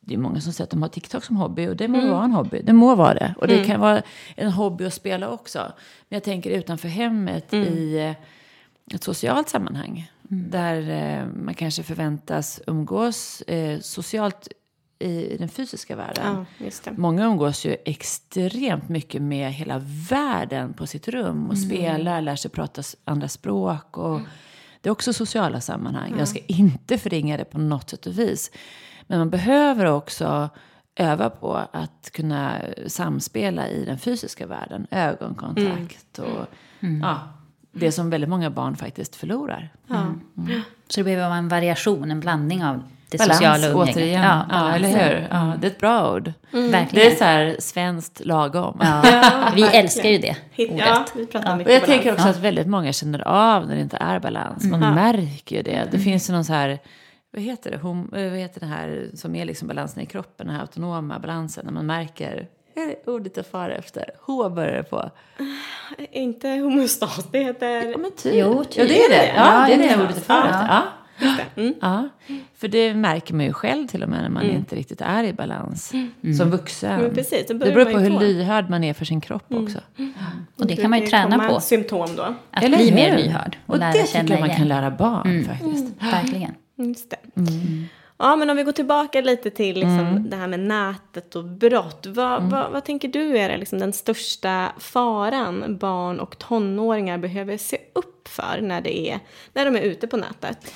Det 0.06 0.14
är 0.14 0.18
många 0.18 0.42
som 0.42 0.54
säger 0.54 0.64
att 0.64 0.70
de 0.72 0.82
har 0.82 0.90
TikTok 0.90 1.24
som 1.24 1.36
hobby 1.36 1.68
och 1.68 1.76
det 1.76 1.88
må 1.88 2.08
vara 2.12 2.24
en 2.24 2.32
hobby. 2.32 2.62
Det 2.64 2.74
må 2.74 2.96
vara 2.96 3.14
det. 3.14 3.36
Och 3.38 3.48
det 3.48 3.64
kan 3.64 3.80
vara 3.80 4.02
en 4.36 4.52
hobby 4.52 4.86
att 4.86 4.94
spela 4.94 5.30
också. 5.30 5.60
Men 6.10 6.16
jag 6.16 6.24
tänker 6.24 6.50
utanför 6.50 6.88
hemmet 6.88 7.54
i 7.54 7.98
eh, 7.98 8.96
ett 8.96 9.04
socialt 9.04 9.50
sammanhang. 9.50 10.12
Där 10.30 10.90
eh, 10.90 11.26
man 11.44 11.54
kanske 11.54 11.84
förväntas 11.84 12.62
umgås 12.68 13.42
eh, 13.42 13.80
socialt 13.80 14.48
i 15.00 15.38
den 15.40 15.50
fysiska 15.50 15.96
världen. 15.96 16.46
ja. 16.58 16.92
Många 16.98 17.26
umgås 17.26 17.66
ju 17.66 17.76
extremt 17.86 18.90
mycket 18.90 19.22
med 19.22 19.54
hela 19.54 19.82
världen 20.10 20.74
på 20.74 20.88
sitt 20.88 21.08
rum 21.08 21.50
och 21.50 21.58
spelar, 21.58 22.22
lär 22.22 22.36
sig 22.36 22.52
prata 22.52 22.84
andra 23.04 23.28
språk. 23.28 23.98
Och 23.98 24.22
Det 24.82 24.90
är 24.90 24.92
också 24.92 25.14
sociala 25.14 25.62
sammanhang. 25.62 26.16
Jag 26.20 26.28
ska 26.28 26.40
inte 26.48 26.98
förringa 26.98 27.38
det 27.38 27.46
på 27.46 27.58
något 27.58 27.90
sätt 27.90 28.06
och 28.06 28.20
vis. 28.20 28.52
Men 29.08 29.20
man 29.20 29.30
behöver 29.30 29.86
också 29.86 30.50
öva 30.96 31.30
på 31.30 31.54
att 31.72 32.10
kunna 32.14 32.52
samspela 32.88 33.68
i 33.68 33.86
den 33.86 33.98
fysiska 33.98 34.48
världen. 34.48 34.88
Ögonkontakt 34.92 36.20
och 36.20 36.46
ja, 37.02 37.20
det 37.72 37.92
som 37.92 38.10
väldigt 38.10 38.30
många 38.30 38.50
barn 38.50 38.76
faktiskt 38.76 39.16
förlorar. 39.16 39.70
Ja. 39.88 40.06
Så 40.88 41.00
det 41.00 41.04
behöver 41.04 41.28
vara 41.28 41.38
en 41.38 41.48
variation, 41.50 42.12
en 42.12 42.20
blandning 42.20 42.66
av 42.66 42.84
det 43.10 43.18
Balans, 43.18 43.38
sociala 43.38 43.68
umgänget. 43.68 43.96
återigen. 43.96 44.22
Ja, 44.24 44.46
Ja, 44.52 44.72
eller 44.76 44.90
hur? 44.90 45.28
Ja, 45.32 45.54
det 45.62 45.68
är 45.68 45.72
ett 45.72 45.80
bra 45.80 46.14
ord. 46.14 46.32
Verkligen. 46.52 46.74
Mm. 46.74 46.88
Det 46.92 47.06
är 47.12 47.16
så 47.16 47.24
här 47.24 47.56
svenskt 47.60 48.26
lagom. 48.26 48.80
Ja, 48.82 49.02
vi 49.56 49.64
älskar 49.64 50.10
ju 50.10 50.18
det 50.18 50.36
ordet. 50.58 50.86
Ja, 50.88 51.06
vi 51.16 51.26
pratar 51.26 51.52
Och 51.52 51.58
mycket 51.58 51.74
jag 51.74 51.82
balans. 51.82 51.86
tänker 52.04 52.14
också 52.14 52.28
att 52.28 52.40
väldigt 52.40 52.68
många 52.68 52.94
känner 52.94 53.28
av 53.28 53.68
när 53.68 53.76
det 53.76 53.82
inte 53.82 53.98
är 53.98 54.20
balans. 54.20 54.64
Man 54.64 54.80
märker 54.80 55.56
ju 55.56 55.62
det. 55.62 55.88
Det 55.92 56.00
finns 56.00 56.30
ju 56.30 56.34
någon 56.34 56.46
så 56.46 56.54
här, 56.54 56.80
vad 57.36 57.44
heter 57.44 57.72
det, 57.72 57.78
Hom, 57.78 58.14
eh, 58.16 58.30
vad 58.30 58.40
heter 58.40 58.60
det 58.60 58.66
här 58.66 59.10
som 59.14 59.36
är 59.36 59.46
liksom 59.46 59.68
balansen 59.68 60.04
i 60.04 60.06
kroppen, 60.06 60.48
den 60.48 60.56
här 60.56 60.62
autonoma 60.62 61.20
balansen, 61.20 61.66
när 61.66 61.74
man 61.74 61.86
märker, 61.86 62.48
är 62.76 63.10
ordet 63.10 63.38
jag 63.38 63.46
far 63.46 63.70
efter, 63.70 64.06
H 64.22 64.50
börjar 64.50 64.74
det 64.78 64.84
på. 64.84 65.10
Inte 66.12 66.50
homostas, 66.50 67.28
det 67.32 67.40
heter... 67.44 67.92
Ja, 67.92 67.98
men 67.98 68.12
typ. 68.12 68.34
Jo, 68.36 68.64
typ. 68.64 68.78
Ja, 68.78 68.84
det 68.86 69.04
är 69.04 69.10
det. 69.10 69.28
Ja, 69.36 69.62
Ja, 69.62 69.68
det 69.68 69.74
är 69.74 69.78
det 69.78 69.84
det 69.84 69.90
är 69.90 70.04
ordet 70.04 70.16
jag 70.16 70.24
far 70.26 70.44
det. 70.44 70.50
efter. 70.50 70.68
Ja. 70.68 70.84
Det. 71.56 71.62
Mm. 71.62 71.74
Ja, 71.82 72.10
för 72.56 72.68
det 72.68 72.94
märker 72.94 73.34
man 73.34 73.46
ju 73.46 73.54
själv 73.54 73.88
till 73.88 74.04
och 74.04 74.10
med 74.10 74.22
när 74.22 74.30
man 74.30 74.44
inte 74.44 74.76
riktigt 74.76 75.02
är 75.02 75.24
i 75.24 75.34
balans 75.34 75.94
som 76.38 76.52
vuxen. 76.52 77.02
Men 77.02 77.14
precis, 77.14 77.48
det 77.48 77.54
börjar 77.54 77.74
beror 77.74 77.86
på 77.92 77.98
hur 78.00 78.12
få. 78.12 78.20
lyhörd 78.20 78.70
man 78.70 78.84
är 78.84 78.94
för 78.94 79.06
sin 79.06 79.22
kropp 79.22 79.46
också. 79.54 79.80
Och 80.60 80.68
det 80.68 80.76
kan 80.76 80.90
man 80.90 81.00
ju 81.00 81.08
träna 81.08 81.50
på. 81.50 81.60
symptom 81.60 82.08
då. 82.16 82.36
Att 82.52 82.64
Eller 82.64 82.78
bli 82.78 82.92
mer 82.92 83.18
lyhörd 83.18 83.58
och, 83.66 83.74
Och 83.74 83.80
lära 83.80 83.92
det 83.92 83.98
tycker 83.98 84.12
känna 84.14 84.30
jag 84.30 84.40
man 84.40 84.50
igen. 84.50 84.58
kan 84.60 84.68
lära 84.68 84.92
barn 84.92 85.46
faktiskt. 85.46 85.86
Verkligen. 86.04 86.52
Just 86.76 87.10
det. 87.10 87.18
Ja, 88.18 88.36
men 88.36 88.50
om 88.50 88.58
vi 88.58 88.64
går 88.64 88.72
tillbaka 88.72 89.22
lite 89.22 89.50
till 89.50 89.76
liksom, 89.76 90.26
det 90.30 90.36
här 90.36 90.48
med 90.48 90.60
nätet 90.60 91.36
och 91.36 91.44
brott. 91.44 92.06
Vad, 92.06 92.44
vad, 92.44 92.72
vad 92.72 92.86
tänker 92.86 93.08
du 93.08 93.38
är 93.38 93.50
det, 93.50 93.58
liksom, 93.58 93.80
den 93.80 93.94
största 93.94 94.72
faran 94.80 95.78
barn 95.78 96.20
och 96.20 96.38
tonåringar 96.38 97.18
behöver 97.18 97.58
se 97.58 97.78
upp 97.94 98.28
för 98.28 98.62
när, 98.62 98.82
det 98.82 99.10
är, 99.10 99.20
när 99.54 99.66
de 99.66 99.76
är 99.76 99.82
ute 99.82 100.08
på 100.08 100.18
nätet? 100.18 100.74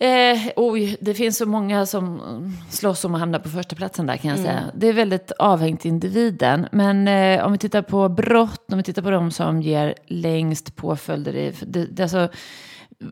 Eh, 0.00 0.52
oj, 0.56 0.96
det 1.00 1.14
finns 1.14 1.38
så 1.38 1.46
många 1.46 1.86
som 1.86 2.20
mm, 2.20 2.52
slåss 2.70 3.04
om 3.04 3.14
att 3.14 3.20
hamna 3.20 3.38
på 3.38 3.48
första 3.48 3.76
platsen 3.76 4.06
där 4.06 4.16
kan 4.16 4.30
jag 4.30 4.40
säga. 4.40 4.64
Det 4.74 4.88
är 4.88 4.92
väldigt 4.92 5.32
avhängt 5.38 5.84
individen. 5.84 6.66
Men 6.72 7.08
eh, 7.08 7.46
om 7.46 7.52
vi 7.52 7.58
tittar 7.58 7.82
på 7.82 8.08
brott, 8.08 8.72
om 8.72 8.78
vi 8.78 8.84
tittar 8.84 9.02
på 9.02 9.10
de 9.10 9.30
som 9.30 9.62
ger 9.62 9.94
längst 10.06 10.76
påföljder. 10.76 11.36
I, 11.36 11.54
det, 11.66 11.86
det, 11.86 12.02
alltså, 12.02 12.28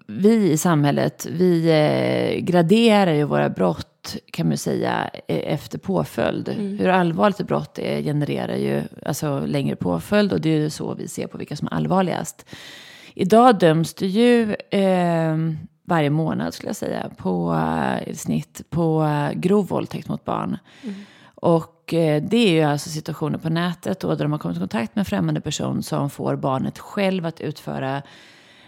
vi 0.07 0.51
i 0.53 0.57
samhället, 0.57 1.27
vi 1.31 1.69
eh, 1.69 2.41
graderar 2.45 3.13
ju 3.13 3.25
våra 3.25 3.49
brott 3.49 4.17
kan 4.33 4.49
man 4.49 4.57
säga 4.57 5.11
eh, 5.29 5.53
efter 5.53 5.79
påföljd. 5.79 6.49
Hur 6.49 6.89
allvarligt 6.89 7.41
ett 7.41 7.47
brott 7.47 7.79
är 7.79 8.03
genererar 8.03 8.57
ju 8.57 8.83
alltså, 9.07 9.47
längre 9.47 9.77
påföljd 9.77 10.33
och 10.33 10.41
det 10.41 10.51
är 10.51 10.59
ju 10.59 10.71
så 10.71 10.95
vi 10.95 11.09
ser 11.09 11.27
på 11.27 11.39
vilka 11.39 11.57
som 11.57 11.69
är 11.69 11.73
allvarligast. 11.73 12.47
Idag 13.15 13.59
döms 13.59 13.95
det 13.95 14.07
ju 14.07 14.55
eh, 14.71 15.37
varje 15.85 16.11
månad 16.11 16.55
skulle 16.55 16.69
jag 16.69 16.77
säga 16.77 17.11
på 17.17 17.55
eh, 17.55 18.09
i 18.09 18.15
snitt 18.15 18.63
på 18.71 19.09
grov 19.35 19.69
våldtäkt 19.69 20.09
mot 20.09 20.25
barn. 20.25 20.59
Och 21.35 21.95
eh, 21.95 22.23
det 22.23 22.37
är 22.37 22.51
ju 22.51 22.63
alltså 22.63 22.91
situationer 22.91 23.39
på 23.39 23.49
nätet 23.49 24.01
då 24.01 24.09
där 24.15 24.25
de 24.25 24.33
har 24.33 24.39
kommit 24.39 24.57
i 24.57 24.61
kontakt 24.61 24.95
med 24.95 25.01
en 25.01 25.05
främmande 25.05 25.41
person 25.41 25.83
som 25.83 26.11
får 26.11 26.37
barnet 26.37 26.79
själv 26.79 27.27
att 27.27 27.41
utföra 27.41 28.03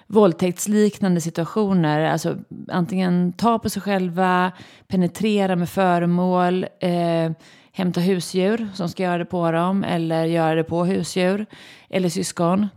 våldtäktsliknande 0.09 1.21
situationer. 1.21 2.01
Alltså 2.01 2.37
antingen 2.69 3.33
ta 3.33 3.59
på 3.59 3.71
sig 3.71 3.83
själva, 3.83 4.53
penetrera 4.87 5.57
med 5.57 5.69
föremål, 5.69 6.67
eh, 6.81 7.33
hämta 7.73 8.01
husdjur 8.01 8.69
som 8.75 8.89
ska 8.89 9.03
göra 9.03 9.19
det 9.19 9.25
på 9.25 9.51
dem 9.51 9.85
eller 9.85 10.25
göra 10.25 10.55
det 10.55 10.65
på 10.65 10.85
husdjur 10.85 11.47
eller 11.89 12.09
syskon. 12.09 12.69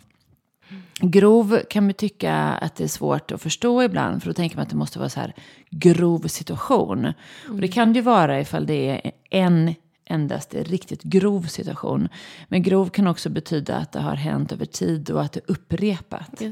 Grov 1.02 1.60
kan 1.70 1.84
man 1.84 1.94
tycka 1.94 2.36
att 2.36 2.76
det 2.76 2.84
är 2.84 2.88
svårt 2.88 3.32
att 3.32 3.42
förstå 3.42 3.84
ibland. 3.84 4.24
För 4.24 4.30
då 4.30 4.34
tänker 4.34 4.56
man 4.56 4.64
att 4.64 4.70
det 4.70 4.76
måste 4.76 5.00
vara 5.00 5.10
så 5.10 5.20
här 5.20 5.34
grov 5.70 6.28
situation. 6.28 7.14
Och 7.50 7.62
det 7.62 7.68
kan 7.68 7.94
det 7.94 8.00
ju 8.00 8.04
vara 8.04 8.42
ifall 8.42 8.66
det 8.66 8.90
är 8.90 9.12
en 9.30 9.76
endast 10.06 10.54
riktigt 10.54 11.04
grov 11.04 11.42
situation. 11.44 12.10
Men 12.48 12.64
grov 12.64 12.90
kan 12.90 13.08
också 13.08 13.30
betyda 13.30 13.76
att 13.76 13.92
det 13.92 14.00
har 14.00 14.16
hänt 14.16 14.52
över 14.52 14.66
tid 14.66 15.10
och 15.12 15.22
att 15.22 15.32
det 15.34 15.40
är 15.40 15.52
upprepat 15.52 16.30
det. 16.38 16.46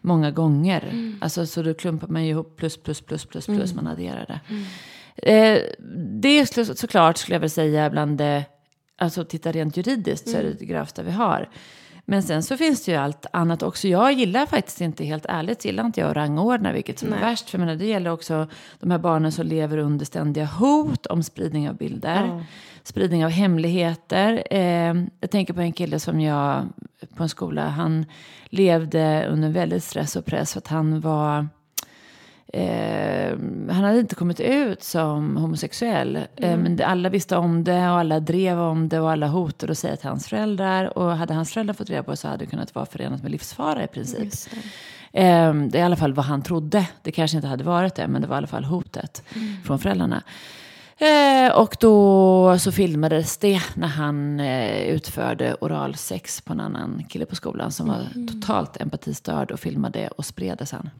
många 0.00 0.30
gånger. 0.30 1.14
Alltså, 1.20 1.46
så 1.46 1.62
då 1.62 1.74
klumpar 1.74 2.08
man 2.08 2.22
ihop 2.22 2.56
plus, 2.56 2.76
plus, 2.76 3.00
plus, 3.00 3.24
plus, 3.26 3.46
plus, 3.46 3.74
man 3.74 3.86
adderar 3.86 4.26
det. 4.26 4.40
Eh, 5.32 5.58
det 6.22 6.28
är 6.28 6.64
så- 6.64 6.74
såklart, 6.74 7.16
skulle 7.16 7.34
jag 7.34 7.40
vilja 7.40 7.48
säga, 7.50 7.90
bland 7.90 8.18
det, 8.18 8.44
alltså 8.98 9.24
titta 9.24 9.52
rent 9.52 9.76
juridiskt 9.76 10.28
så 10.30 10.36
är 10.36 10.42
det 10.42 10.52
det 10.58 10.64
grövsta 10.64 11.02
vi 11.02 11.10
har. 11.10 11.48
Men 12.08 12.22
sen 12.22 12.42
så 12.42 12.56
finns 12.56 12.84
det 12.84 12.92
ju 12.92 12.98
allt 12.98 13.26
annat 13.32 13.62
också. 13.62 13.88
Jag 13.88 14.12
gillar 14.12 14.46
faktiskt 14.46 14.80
inte, 14.80 15.04
helt 15.04 15.26
ärligt, 15.28 15.64
gillar 15.64 15.84
inte 15.86 16.00
jag 16.00 16.10
att 16.10 16.16
rangordna 16.16 16.72
vilket 16.72 16.98
som 16.98 17.12
är 17.12 17.20
värst. 17.20 17.50
För 17.50 17.58
menar, 17.58 17.74
det 17.76 17.86
gäller 17.86 18.10
också 18.10 18.48
de 18.80 18.90
här 18.90 18.98
barnen 18.98 19.32
som 19.32 19.46
lever 19.46 19.78
under 19.78 20.04
ständiga 20.06 20.44
hot 20.44 21.06
om 21.06 21.22
spridning 21.22 21.68
av 21.68 21.76
bilder. 21.76 22.44
Spridning 22.86 23.24
av 23.24 23.30
hemligheter. 23.30 24.42
Eh, 24.50 24.94
jag 25.20 25.30
tänker 25.30 25.54
på 25.54 25.60
en 25.60 25.72
kille 25.72 25.98
som 26.00 26.20
jag, 26.20 26.68
på 27.16 27.22
en 27.22 27.28
skola, 27.28 27.68
han 27.68 28.06
levde 28.44 29.26
under 29.30 29.48
väldigt 29.48 29.84
stress 29.84 30.16
och 30.16 30.24
press 30.24 30.52
för 30.52 30.58
att 30.58 30.66
han 30.66 31.00
var 31.00 31.48
Eh, 32.52 33.38
han 33.70 33.84
hade 33.84 33.98
inte 33.98 34.14
kommit 34.14 34.40
ut 34.40 34.82
som 34.82 35.36
homosexuell. 35.36 36.16
Eh, 36.16 36.56
men 36.56 36.80
alla 36.84 37.08
visste 37.08 37.36
om 37.36 37.64
det 37.64 37.90
och 37.90 37.98
alla 37.98 38.20
drev 38.20 38.60
om 38.60 38.88
det 38.88 39.00
och 39.00 39.10
alla 39.10 39.26
hotade 39.26 39.70
och 39.70 39.78
säga 39.78 39.96
till 39.96 40.08
hans 40.08 40.28
föräldrar. 40.28 40.98
Och 40.98 41.16
hade 41.16 41.34
hans 41.34 41.52
föräldrar 41.52 41.74
fått 41.74 41.90
reda 41.90 42.02
på 42.02 42.10
det 42.10 42.16
så 42.16 42.28
hade 42.28 42.44
det 42.44 42.50
kunnat 42.50 42.74
vara 42.74 42.86
förenat 42.86 43.22
med 43.22 43.30
livsfara 43.30 43.84
i 43.84 43.86
princip. 43.86 44.34
Eh, 45.12 45.54
det 45.54 45.78
är 45.78 45.78
i 45.78 45.82
alla 45.82 45.96
fall 45.96 46.12
vad 46.12 46.24
han 46.24 46.42
trodde. 46.42 46.88
Det 47.02 47.12
kanske 47.12 47.36
inte 47.36 47.48
hade 47.48 47.64
varit 47.64 47.94
det, 47.94 48.08
men 48.08 48.22
det 48.22 48.28
var 48.28 48.36
i 48.36 48.38
alla 48.38 48.46
fall 48.46 48.64
hotet 48.64 49.22
från 49.64 49.78
föräldrarna. 49.78 50.22
Eh, 50.98 51.52
och 51.52 51.76
då 51.80 52.58
så 52.58 52.72
filmades 52.72 53.36
det 53.36 53.60
när 53.74 53.88
han 53.88 54.40
eh, 54.40 54.82
utförde 54.82 55.54
oralsex 55.60 56.40
på 56.40 56.52
en 56.52 56.60
annan 56.60 57.04
kille 57.08 57.26
på 57.26 57.36
skolan 57.36 57.72
som 57.72 57.88
var 57.88 58.26
totalt 58.28 58.80
empatistörd 58.80 59.50
och 59.50 59.60
filmade 59.60 60.08
och 60.08 60.24
spred 60.24 60.58
det 60.58 60.66
sen. 60.66 60.90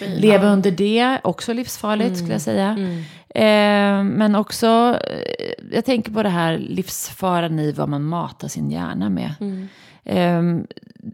Leva 0.00 0.48
under 0.48 0.70
det, 0.70 1.20
också 1.24 1.52
livsfarligt 1.52 2.16
skulle 2.16 2.32
jag 2.32 2.40
säga. 2.42 2.76
Eh, 3.28 4.04
men 4.04 4.34
också, 4.34 4.98
eh, 5.06 5.52
jag 5.72 5.84
tänker 5.84 6.12
på 6.12 6.22
det 6.22 6.28
här 6.28 6.58
livsfaran 6.58 7.58
i 7.58 7.72
vad 7.72 7.88
man 7.88 8.02
matar 8.02 8.48
sin 8.48 8.70
hjärna 8.70 9.08
med. 9.08 9.34
Eh, 10.04 10.42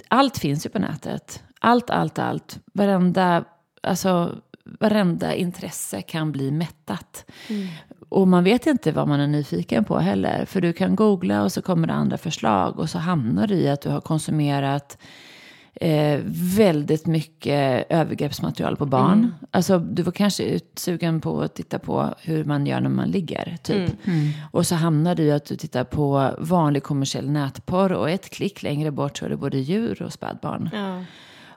allt 0.08 0.38
finns 0.38 0.66
ju 0.66 0.70
på 0.70 0.78
nätet. 0.78 1.42
Allt, 1.60 1.90
allt, 1.90 2.18
allt. 2.18 2.58
Varenda, 2.72 3.44
alltså, 3.82 4.34
varenda 4.80 5.34
intresse 5.34 6.02
kan 6.02 6.32
bli 6.32 6.50
mättat. 6.50 7.24
Och 8.08 8.28
man 8.28 8.44
vet 8.44 8.66
inte 8.66 8.92
vad 8.92 9.08
man 9.08 9.20
är 9.20 9.26
nyfiken 9.26 9.84
på 9.84 9.98
heller. 9.98 10.44
För 10.44 10.60
du 10.60 10.72
kan 10.72 10.96
googla 10.96 11.42
och 11.42 11.52
så 11.52 11.62
kommer 11.62 11.86
det 11.88 11.94
andra 11.94 12.18
förslag. 12.18 12.78
Och 12.78 12.90
så 12.90 12.98
hamnar 12.98 13.46
du 13.46 13.54
i 13.54 13.68
att 13.68 13.80
du 13.80 13.88
har 13.88 14.00
konsumerat 14.00 14.98
eh, 15.80 16.20
väldigt 16.56 17.06
mycket 17.06 17.86
övergreppsmaterial 17.90 18.76
på 18.76 18.86
barn. 18.86 19.34
Alltså, 19.50 19.78
du 19.78 20.02
var 20.02 20.12
kanske 20.12 20.44
utsugen 20.44 21.20
på 21.20 21.40
att 21.40 21.54
titta 21.54 21.78
på 21.78 22.14
hur 22.22 22.44
man 22.44 22.66
gör 22.66 22.80
när 22.80 22.90
man 22.90 23.10
ligger, 23.10 23.56
typ. 23.62 23.90
Och 24.50 24.66
så 24.66 24.74
hamnar 24.74 25.14
du 25.14 25.22
i 25.22 25.32
att 25.32 25.44
du 25.44 25.56
tittar 25.56 25.84
på 25.84 26.30
vanlig 26.38 26.82
kommersiell 26.82 27.30
nätporr 27.30 27.92
och 27.92 28.10
ett 28.10 28.30
klick 28.30 28.62
längre 28.62 28.90
bort 28.90 29.18
så 29.18 29.24
är 29.24 29.28
det 29.28 29.36
både 29.36 29.58
djur 29.58 30.02
och 30.02 30.12
spädbarn. 30.12 30.70
Ja. 30.72 31.04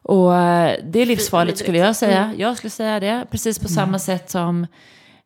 Och 0.01 0.35
eh, 0.35 0.79
det 0.83 0.99
är 0.99 1.05
livsfarligt 1.05 1.57
skulle 1.57 1.77
jag 1.77 1.95
säga. 1.95 2.33
Jag 2.37 2.57
skulle 2.57 2.71
säga 2.71 2.99
det. 2.99 3.25
Precis 3.31 3.59
på 3.59 3.67
samma 3.67 3.99
sätt 3.99 4.29
som 4.29 4.67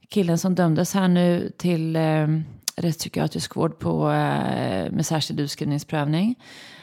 killen 0.09 0.38
som 0.38 0.55
dömdes 0.55 0.93
här 0.93 1.07
nu 1.07 1.51
till 1.57 1.95
eh, 1.95 2.27
rättspsykiatrisk 2.75 3.55
vård 3.55 3.79
på, 3.79 4.12
eh, 4.12 4.91
med 4.91 5.05
särskild 5.05 5.39
utskrivningsprövning. 5.39 6.36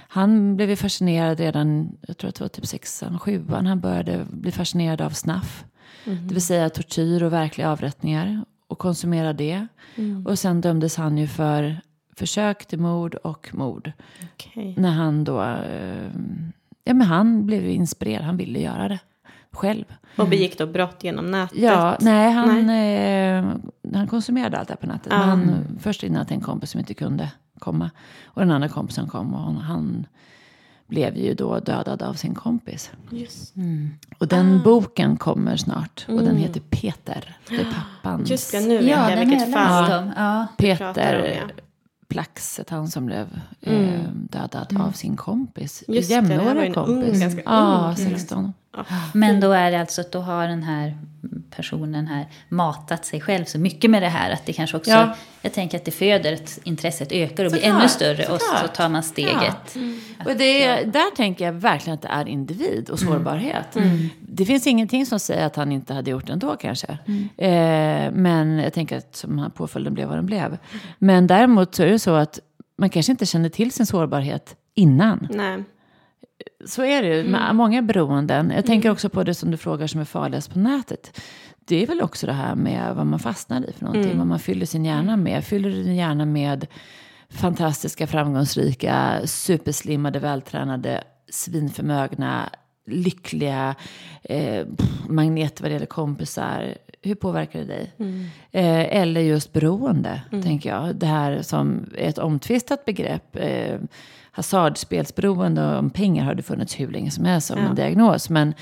Han 0.09 0.57
blev 0.57 0.71
ju 0.71 0.77
fascinerad 0.77 1.41
redan, 1.41 1.97
jag 2.07 2.19
tror 2.19 2.29
att 2.29 2.35
det 2.35 2.45
var 2.45 2.49
typ 2.49 2.67
sexan, 2.67 3.19
sjuan, 3.19 3.67
han 3.67 3.81
började 3.81 4.27
bli 4.31 4.53
fascinerad 4.53 5.01
av 5.01 5.11
snaff. 5.11 5.65
Det 6.05 6.35
vill 6.35 6.47
säga 6.47 6.71
tortyr 6.71 7.23
och 7.23 7.33
verkliga 7.33 7.71
avrättningar. 7.71 8.45
Och 8.67 8.79
konsumera 8.79 9.33
det. 9.33 9.67
Och 10.27 10.39
sen 10.39 10.61
dömdes 10.61 10.97
han 10.97 11.19
ju 11.19 11.27
för 11.27 11.81
försök 12.17 12.67
till 12.67 12.79
mord 12.79 13.15
och 13.15 13.51
mord. 13.53 13.93
Okej. 14.35 14.75
När 14.79 14.91
han 14.91 15.25
då, 15.25 15.43
eh, 15.43 16.11
ja 16.85 16.95
men 16.95 17.07
han 17.07 17.47
blev 17.47 17.69
inspirerad, 17.69 18.25
han 18.25 18.37
ville 18.37 18.61
göra 18.61 18.89
det 18.89 18.99
själv. 19.53 19.85
Och 20.17 20.29
begick 20.29 20.59
då 20.59 20.67
brott 20.67 21.05
genom 21.05 21.31
nätet? 21.31 21.59
Ja, 21.59 21.97
nej 22.01 22.33
han, 22.33 22.71
Eh, 22.71 23.45
han 23.95 24.07
konsumerade 24.07 24.59
allt 24.59 24.69
det 24.69 24.75
här 24.75 24.79
på 24.81 24.87
nätet. 24.87 25.13
Men 25.13 25.21
han, 25.21 25.65
först 25.81 26.03
innan 26.03 26.27
till 26.27 26.37
en 26.37 26.43
kompis 26.43 26.71
som 26.71 26.81
inte 26.81 26.95
kunde 26.95 27.31
komma. 27.59 27.91
Och 28.25 28.41
den 28.41 28.51
andra 28.51 28.69
kompisen 28.69 29.09
kom 29.09 29.35
och 29.35 29.41
han, 29.41 29.57
han 29.57 30.07
blev 30.87 31.17
ju 31.17 31.35
då 31.35 31.59
dödad 31.59 32.03
av 32.03 32.15
sin 32.15 32.35
kompis. 32.35 32.91
Just, 33.11 33.55
Och 34.19 34.29
den 34.29 34.63
boken 34.63 35.17
kommer 35.17 35.57
snart 35.57 36.07
och 36.09 36.23
den 36.23 36.37
heter 36.37 36.61
Peter. 36.61 37.37
Det 37.49 37.55
är 37.55 37.65
pappans. 37.65 38.31
just 38.31 38.53
det, 38.53 38.61
nu 38.61 38.79
vet 38.79 38.87
Ja, 38.89 39.11
jag 39.11 39.27
vilket 39.27 39.53
fall. 39.53 40.11
Ja. 40.17 40.47
Peter 40.59 41.37
ja. 41.49 41.63
Plaxet, 42.11 42.71
han 42.71 42.89
som 42.89 43.07
blev 43.07 43.27
eh, 43.61 44.01
dödad 44.13 44.77
av 44.81 44.93
sin 44.93 45.17
kompis. 45.17 45.85
Mm. 45.89 45.97
Just 45.97 46.11
Jämnårig 46.11 46.67
ung, 46.69 46.75
kompis. 46.75 47.21
ganska 47.21 47.43
ja, 47.45 47.87
ung 47.89 47.97
kille. 47.97 48.19
16. 48.19 48.53
Men 49.15 49.41
då 49.41 49.53
är 49.53 49.71
det 49.71 49.81
alltså 49.81 50.01
att 50.01 50.13
då 50.13 50.21
har 50.21 50.49
den 50.49 50.63
här 50.63 50.99
personen 51.57 52.07
här 52.07 52.27
matat 52.49 53.05
sig 53.07 53.21
själv 53.21 53.45
så 53.45 53.59
mycket 53.59 53.91
med 53.91 54.03
det 54.03 54.09
här 54.09 54.31
att 54.31 54.47
det 54.47 54.53
kanske 54.53 54.77
också, 54.77 54.91
Ja. 54.91 55.15
Jag 55.43 55.53
tänker 55.53 55.79
att 55.79 55.85
det 55.85 55.91
föder 55.91 56.33
ett 56.33 56.59
intresset 56.65 57.13
ökar 57.13 57.45
och 57.45 57.51
blir 57.53 57.61
Såklart, 57.61 57.79
ännu 57.81 57.89
större 57.89 58.27
och 58.27 58.41
så 58.41 58.47
såklart. 58.57 58.75
tar 58.75 58.89
man 58.89 59.03
steget. 59.03 59.77
Och 60.27 60.37
det, 60.37 60.83
där 60.85 61.15
tänker 61.17 61.45
jag 61.45 61.53
verkligen 61.53 61.95
att 61.95 62.03
det 62.03 62.09
är 62.09 62.29
individ 62.29 62.91
och 62.91 62.99
sårbarhet. 62.99 63.77
Mm. 63.77 64.09
Det 64.21 64.45
finns 64.47 64.67
ingenting 64.67 65.07
som 65.07 65.21
säger 65.21 65.47
att 65.47 65.57
han 65.57 65.73
inte 65.73 65.95
hade 65.95 66.11
gjort 66.11 66.27
det 66.27 66.33
ändå 66.33 66.57
kanske. 66.57 66.99
Eh, 67.37 68.11
men 68.13 68.59
jag 68.59 68.73
tänker 68.73 68.97
att 68.99 69.17
som 69.17 69.39
han- 69.39 69.51
påföljden 69.51 69.95
blev 69.95 70.09
vad 70.09 70.19
den 70.19 70.27
blev. 70.27 70.59
Men 70.99 71.27
däremot 71.27 71.75
så 71.75 71.83
är 71.83 71.87
det 71.87 71.99
så 71.99 72.15
att 72.15 72.39
man 72.79 72.91
kanske 72.91 73.13
inte 73.13 73.27
känner 73.27 73.49
till 73.49 73.73
sin 73.73 73.87
sårbarhet 73.87 74.57
innan. 74.75 75.29
Nej. 75.31 75.65
Så 76.67 76.85
är 76.85 77.03
det 77.03 77.17
ju 77.17 77.25
med 77.25 77.55
många 77.57 77.83
beroenden. 77.83 78.53
Jag 78.57 78.67
tänker 78.67 78.91
också 78.91 79.09
på 79.09 79.23
det 79.23 79.35
som 79.35 79.51
du 79.51 79.57
frågar 79.57 79.87
som 79.87 80.01
är 80.01 80.05
farligast 80.05 80.53
på 80.53 80.59
nätet. 80.59 81.21
Det 81.71 81.83
är 81.83 81.87
väl 81.87 82.01
också 82.01 82.27
det 82.27 82.33
här 82.33 82.55
med 82.55 82.95
vad 82.95 83.07
man 83.07 83.19
fastnar 83.19 83.71
i 83.71 83.73
för 83.73 83.85
någonting. 83.85 84.19
Vad 84.19 84.27
man 84.27 84.39
fyller 84.39 84.67
sin 84.67 84.85
hjärna 84.85 85.17
med. 85.17 85.45
Fyller 85.45 85.71
du 85.71 85.83
din 85.83 85.97
hjärna 85.97 86.25
med 86.25 86.67
fantastiska, 87.29 88.07
framgångsrika, 88.07 89.21
superslimmade, 89.25 90.19
vältränade, 90.19 91.05
svinförmögna, 91.29 92.51
lyckliga, 92.87 93.75
eh, 94.23 94.67
magnet 95.09 95.61
vad 95.61 95.71
det 95.71 95.73
gäller 95.73 95.87
kompisar. 95.87 96.75
Hur 97.03 97.15
påverkar 97.15 97.59
det 97.59 97.67
dig? 97.67 97.93
Eh, 98.51 99.01
eller 99.01 99.21
just 99.21 99.53
beroende, 99.53 100.23
tänker 100.31 100.71
jag. 100.71 100.97
Det 100.97 101.07
här 101.07 101.43
som 101.43 101.91
är 101.99 102.09
ett 102.09 102.19
omtvistat 102.19 102.85
begrepp. 102.85 103.37
Eh, 103.37 103.79
hasardspelsberoende 104.41 105.73
och 105.73 105.79
om 105.79 105.91
pengar 105.91 106.25
har 106.25 106.35
det 106.35 106.43
funnits 106.43 106.81
hur 106.81 106.89
länge 106.89 107.11
som 107.11 107.25
helst 107.25 107.47
som 107.47 107.59
en 107.59 107.75
diagnos. 107.75 108.31
Men 108.31 108.55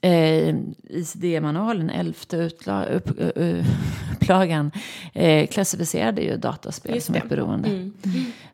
eh, 0.00 0.56
ICD-manualen, 0.90 1.90
elfte 1.90 2.36
utla, 2.36 2.84
upp, 2.84 3.20
uh, 3.36 3.64
upplagan, 4.12 4.70
eh, 5.12 5.46
klassificerade 5.46 6.22
ju 6.22 6.36
dataspel 6.36 6.94
Just 6.94 7.06
som 7.06 7.12
det. 7.12 7.18
ett 7.18 7.28
beroende. 7.28 7.90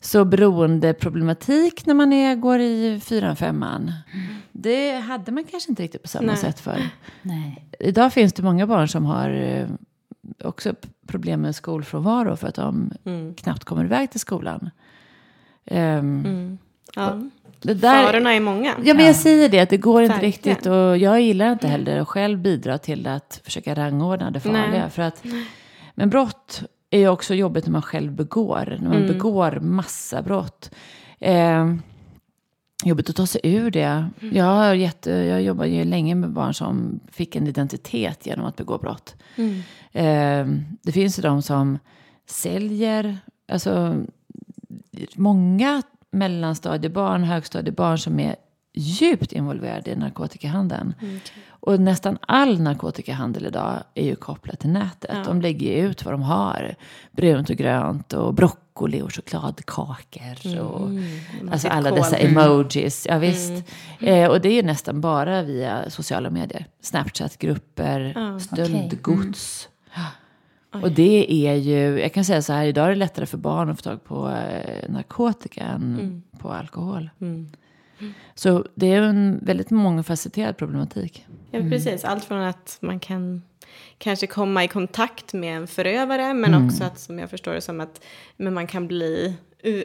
Så 0.01 0.25
beroendeproblematik 0.25 1.87
när 1.87 1.95
man 1.95 2.13
är, 2.13 2.37
går 2.37 2.61
i 2.61 3.01
fyran, 3.05 3.37
femman. 3.37 3.93
Det 4.53 4.93
hade 4.99 5.33
man 5.33 5.45
kanske 5.45 5.71
inte 5.71 5.83
riktigt 5.83 6.03
på 6.03 6.09
samma 6.09 6.27
Nej. 6.27 6.37
sätt 6.37 6.61
för. 6.61 6.83
Nej. 7.23 7.65
Idag 7.79 8.13
finns 8.13 8.33
det 8.33 8.43
många 8.43 8.67
barn 8.67 8.89
som 8.89 9.05
har 9.05 9.31
eh, 9.31 9.67
också 10.45 10.75
problem 11.07 11.41
med 11.41 11.55
skolfrånvaro 11.57 12.37
för 12.37 12.49
att 12.49 12.55
de 12.55 12.93
Mm. 13.05 13.35
knappt 13.35 13.65
kommer 13.65 13.85
iväg 13.85 14.11
till 14.11 14.21
skolan. 14.21 14.71
Ehm, 15.71 16.59
Ja. 16.97 17.21
det 17.63 17.75
där, 17.75 18.05
Farorna 18.05 18.33
är 18.35 18.41
många. 18.41 18.75
Ja, 18.85 18.95
men 18.95 19.07
jag 19.07 19.17
säger 19.17 19.49
det, 19.49 19.61
att 19.61 19.71
det 19.71 19.77
går 19.77 20.03
inte 20.03 20.13
Verkligen. 20.15 20.33
riktigt. 20.33 20.67
Och 20.67 20.99
jag 20.99 21.21
gillar 21.21 21.53
inte 21.53 21.69
heller 21.69 22.01
att 22.01 22.09
själv 22.09 22.39
bidra 22.39 22.79
till 22.79 23.07
att 23.07 23.41
försöka 23.45 23.75
rangordna 23.75 24.31
det 24.31 24.41
farliga. 24.41 24.69
Nej. 24.71 24.91
För 24.91 25.03
att, 25.03 25.25
men 25.95 26.11
brott 26.11 26.63
är 26.91 26.99
ju 26.99 27.09
också 27.09 27.35
jobbigt 27.35 27.65
när 27.67 27.73
man 27.73 27.83
själv 27.83 28.13
begår. 28.13 28.77
När 28.81 28.89
man 28.89 28.97
Mm. 28.97 29.09
begår 29.09 29.59
massa 29.61 30.23
brott. 30.23 30.71
Eh, 31.21 31.75
jobbigt 32.85 33.11
att 33.11 33.17
ta 33.17 33.27
sig 33.27 33.41
ur 33.45 33.71
det. 33.71 34.09
Mm. 34.21 34.37
Jag, 34.37 34.45
har 34.45 34.75
jätte, 34.75 35.11
jag 35.11 35.43
jobbar 35.43 35.65
ju 35.65 35.85
länge 35.85 36.15
med 36.15 36.31
barn 36.31 36.55
som 36.55 37.01
fick 37.13 37.37
en 37.37 37.47
identitet 37.47 38.27
genom 38.27 38.47
att 38.47 38.57
begå 38.57 38.79
brott. 38.79 39.15
Mm. 39.37 39.63
Eh, 39.93 40.63
det 40.83 40.93
finns 40.93 41.19
ju 41.19 41.23
de 41.23 41.43
som 41.43 41.79
säljer, 42.27 43.19
alltså 43.53 43.95
många 45.15 45.83
mellanstadiebarn, 46.11 47.25
högstadiebarn 47.25 47.99
som 47.99 48.21
är 48.21 48.37
djupt 48.75 49.33
involverade 49.33 49.91
i 49.91 49.97
narkotikahandeln. 49.97 50.95
Och 51.49 51.81
nästan 51.81 52.19
all 52.21 52.61
narkotikahandel 52.61 53.47
idag 53.47 53.83
är 53.95 54.05
ju 54.05 54.17
kopplad 54.17 54.59
till 54.59 54.71
nätet. 54.71 55.25
De 55.25 55.41
lägger 55.41 55.89
ut 55.89 56.05
vad 56.05 56.15
de 56.15 56.23
har. 56.23 56.75
Brunt 57.11 57.51
och 57.51 57.57
grönt 57.57 58.13
och 58.13 58.35
broccoli 58.35 59.03
och 59.03 59.15
chokladkakor. 59.15 60.61
Och, 60.61 60.91
alltså 61.53 61.69
alla 61.69 61.91
dessa 61.91 62.17
emojis. 62.17 63.07
Ja, 63.11 63.19
visst. 63.19 63.53
Eh, 64.01 64.31
och 64.31 64.41
det 64.41 64.49
är 64.49 64.55
ju 64.55 64.63
nästan 64.63 65.01
bara 65.01 65.43
via 65.43 65.91
sociala 65.91 66.31
medier. 66.31 66.67
Snapchat-grupper, 66.83 68.39
stöldgods. 68.39 69.69
Och 70.71 70.93
det 70.93 71.47
är 71.49 71.55
ju, 71.55 72.01
jag 72.01 72.13
kan 72.13 72.25
säga 72.25 72.43
så 72.43 72.53
här, 72.53 72.65
idag 72.67 72.85
är 72.85 72.89
det 72.89 72.95
lättare 72.95 73.27
för 73.27 73.39
barn 73.39 73.71
att 73.71 73.77
få 73.77 73.83
tag 73.83 74.05
på 74.05 74.29
eh, 74.29 74.91
narkotika 74.91 75.63
än 75.63 76.23
på 76.39 76.51
alkohol. 76.53 77.11
Så 78.35 78.65
det 78.75 78.93
är 78.93 79.03
en 79.03 79.39
väldigt 79.43 79.71
mångfacetterad 79.71 80.57
problematik. 80.57 81.27
Ja, 81.51 81.61
precis. 81.61 82.05
Allt 82.05 82.25
från 82.25 82.43
att 82.43 82.79
man 82.81 83.01
kan 83.01 83.43
kanske 83.99 84.27
komma 84.27 84.65
i 84.65 84.69
kontakt 84.69 85.33
med 85.33 85.57
en 85.57 85.67
förövare, 85.67 86.35
men 86.35 86.67
också 86.67 86.85
att 86.85 86.99
som 86.99 87.19
jag 87.19 87.31
förstår 87.31 87.53
det 87.53 87.61
som 87.61 87.81
att 87.81 88.01
men 88.37 88.55
man 88.55 88.67
kan 88.67 88.87
bli 88.89 89.35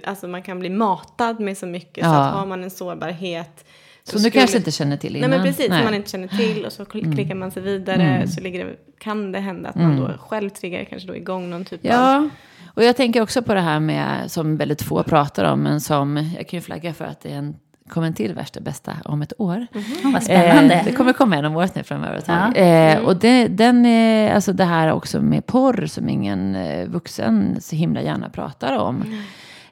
Alltså 0.03 0.27
man 0.27 0.43
kan 0.43 0.59
bli 0.59 0.69
matad 0.69 1.39
med 1.39 1.57
så 1.57 1.65
mycket 1.65 2.03
så 2.03 2.09
Ja. 2.09 2.25
att 2.25 2.33
har 2.33 2.45
man 2.45 2.63
en 2.63 2.71
sårbarhet 2.71 3.65
så 4.03 4.09
Som 4.11 4.17
du 4.23 4.29
skulle- 4.29 4.41
kanske 4.41 4.57
inte 4.57 4.71
känner 4.71 4.97
till 4.97 5.11
Nej 5.13 5.19
innan. 5.19 5.29
men 5.29 5.43
precis, 5.43 5.69
Nej. 5.69 5.83
man 5.83 5.93
inte 5.93 6.09
känner 6.09 6.27
till 6.27 6.65
och 6.65 6.71
så 6.71 6.83
kl- 6.83 7.13
klickar 7.15 7.35
man 7.35 7.51
sig 7.51 7.63
vidare 7.63 8.27
så 8.27 8.41
ligger 8.41 8.65
det, 8.65 8.71
kan 8.99 9.31
det 9.31 9.39
hända 9.39 9.69
att 9.69 9.75
man 9.75 9.97
då 9.97 10.13
själv 10.19 10.49
triggar 10.49 10.83
kanske 10.83 11.07
då 11.07 11.15
igång 11.15 11.49
någon 11.49 11.65
typ 11.65 11.85
av... 11.85 11.91
Ja, 11.91 12.29
och 12.75 12.83
jag 12.83 12.95
tänker 12.97 13.21
också 13.21 13.41
på 13.41 13.53
det 13.53 13.61
här 13.61 13.79
med, 13.79 14.31
som 14.31 14.57
väldigt 14.57 14.81
få 14.81 15.03
pratar 15.03 15.43
om, 15.53 15.59
men 15.59 15.81
som, 15.81 16.17
jag 16.37 16.47
kan 16.47 16.57
ju 16.57 16.61
flagga 16.61 16.93
för 16.93 17.05
att 17.05 17.21
det 17.21 17.29
är 17.31 17.35
en, 17.37 17.55
kommer 17.89 18.07
en 18.07 18.13
till 18.13 18.33
värsta 18.33 18.59
bästa 18.59 18.93
om 19.05 19.21
ett 19.21 19.33
år. 19.37 19.67
Vad 20.03 20.23
spännande. 20.23 20.73
Eh, 20.75 20.85
det 20.85 20.91
kommer 20.91 21.13
komma 21.13 21.37
en 21.37 21.45
om 21.45 21.55
året 21.55 21.75
nu 21.75 21.83
framöver 21.83 22.17
ett 22.17 22.25
tag. 22.25 22.53
Ja. 22.55 22.61
Eh, 22.61 22.99
och 22.99 23.15
det, 23.15 23.47
den 23.47 23.85
är, 23.85 24.33
alltså 24.35 24.53
det 24.53 24.63
här 24.65 24.91
också 24.91 25.21
med 25.21 25.45
porr 25.45 25.85
som 25.85 26.09
ingen 26.09 26.55
eh, 26.55 26.87
vuxen 26.87 27.61
så 27.61 27.75
himla 27.75 28.01
gärna 28.01 28.29
pratar 28.29 28.77
om. 28.77 29.03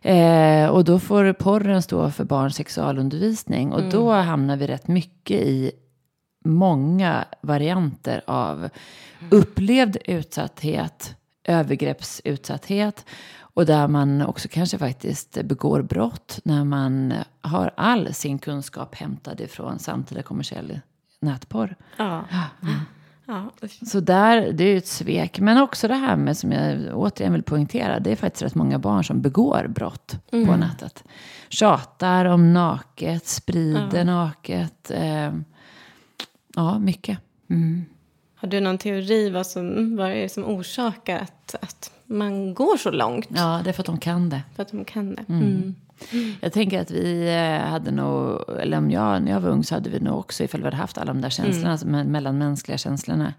Eh, 0.02 0.70
och 0.70 0.84
då 0.84 1.00
får 1.00 1.34
porren 1.34 1.82
stå 1.82 2.12
för 2.12 2.24
barns 2.24 2.56
sexualundervisning. 2.56 3.74
Och 3.74 3.84
då 3.90 4.12
hamnar 4.12 4.58
vi 4.58 4.68
rätt 4.68 4.88
mycket 4.88 5.42
i 5.42 5.72
många 6.46 7.26
varianter 7.42 8.22
av 8.28 8.70
upplevd 9.30 9.98
utsatthet, 10.06 11.16
övergreppsutsatthet 11.44 13.06
och 13.54 13.66
där 13.66 13.88
man 13.88 14.22
också 14.22 14.48
kanske 14.52 14.78
faktiskt 14.78 15.44
begår 15.44 15.82
brott 15.82 16.40
när 16.44 16.64
man 16.64 17.14
har 17.42 17.72
all 17.78 18.14
sin 18.14 18.40
kunskap 18.40 18.96
hämtad 18.96 19.42
ifrån 19.42 19.80
samtida 19.80 20.24
kommersiell 20.24 20.80
nätporr. 21.20 21.76
Ja. 21.98 22.24
Ja. 23.26 23.52
Så 23.86 24.00
där, 24.00 24.52
det 24.52 24.64
är 24.64 24.68
ju 24.68 24.78
ett 24.78 24.88
svek. 24.88 25.40
Men 25.40 25.58
också 25.58 25.88
det 25.88 25.96
här 25.96 26.16
med, 26.16 26.38
som 26.38 26.52
jag 26.52 26.98
återigen 26.98 27.34
vill 27.34 27.44
poängtera, 27.44 28.00
det 28.00 28.12
är 28.12 28.16
faktiskt 28.16 28.44
rätt 28.44 28.56
många 28.56 28.80
barn 28.80 29.04
som 29.04 29.22
begår 29.22 29.68
brott 29.68 30.16
på 30.30 30.56
nätet. 30.56 31.04
Tjatar 31.50 32.26
om 32.26 32.54
naket, 32.54 33.28
sprider 33.28 34.06
naket. 34.06 34.92
Eh, 34.92 35.32
ja, 36.56 36.80
mycket. 36.80 37.20
Har 38.36 38.48
du 38.48 38.60
någon 38.60 38.78
teori 38.78 39.30
vad, 39.30 39.48
som, 39.48 39.96
vad 39.98 40.10
är 40.10 40.16
det 40.16 40.30
som 40.30 40.46
orsakar 40.46 41.20
att, 41.20 41.56
att 41.62 41.92
man 42.06 42.54
går 42.54 42.78
så 42.78 42.92
långt? 42.92 43.28
Ja, 43.30 43.62
det 43.64 43.70
är 43.70 43.74
för 43.74 43.82
att 43.82 43.86
de 43.88 43.98
kan 43.98 44.30
det. 44.30 44.42
För 44.56 44.62
att 44.62 44.72
de 44.72 44.86
kan 44.86 45.16
det? 45.16 45.26
Mm. 45.30 45.76
Jag 46.42 46.54
tänker 46.54 46.82
att 46.82 46.92
vi 46.92 47.28
eh, 47.28 47.70
hade 47.70 47.92
nog, 47.92 48.42
eller 48.60 48.78
om 48.78 48.92
jag, 48.92 49.22
när 49.22 49.32
jag 49.32 49.40
var 49.40 49.50
ung 49.50 49.64
så 49.64 49.76
hade 49.76 49.90
vi 49.90 50.00
nog 50.00 50.20
också, 50.20 50.44
ifall 50.44 50.62
vi 50.62 50.66
hade 50.68 50.78
haft 50.78 50.98
alla 50.98 51.14
de 51.14 51.22
där 51.22 51.30
känslorna, 51.30 51.78
mm. 51.82 52.12
mellanmänskliga 52.12 52.78
känslorna. 52.78 53.34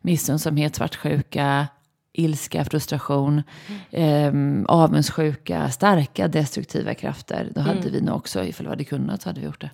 Missunnsamhet, 0.00 0.76
svartsjuka, 0.76 1.66
ilska, 2.12 2.64
frustration, 2.64 3.42
eh, 3.90 4.32
avundsjuka, 4.68 5.70
starka 5.70 6.28
destruktiva 6.28 6.94
krafter. 6.94 7.48
Då 7.54 7.60
hade 7.60 7.90
vi 7.90 8.00
nog 8.00 8.16
också, 8.16 8.44
ifall 8.44 8.66
vi 8.66 8.70
hade 8.70 8.84
kunnat, 8.84 9.22
så 9.22 9.28
hade 9.28 9.40
vi 9.40 9.46
gjort 9.46 9.60
det. 9.60 9.70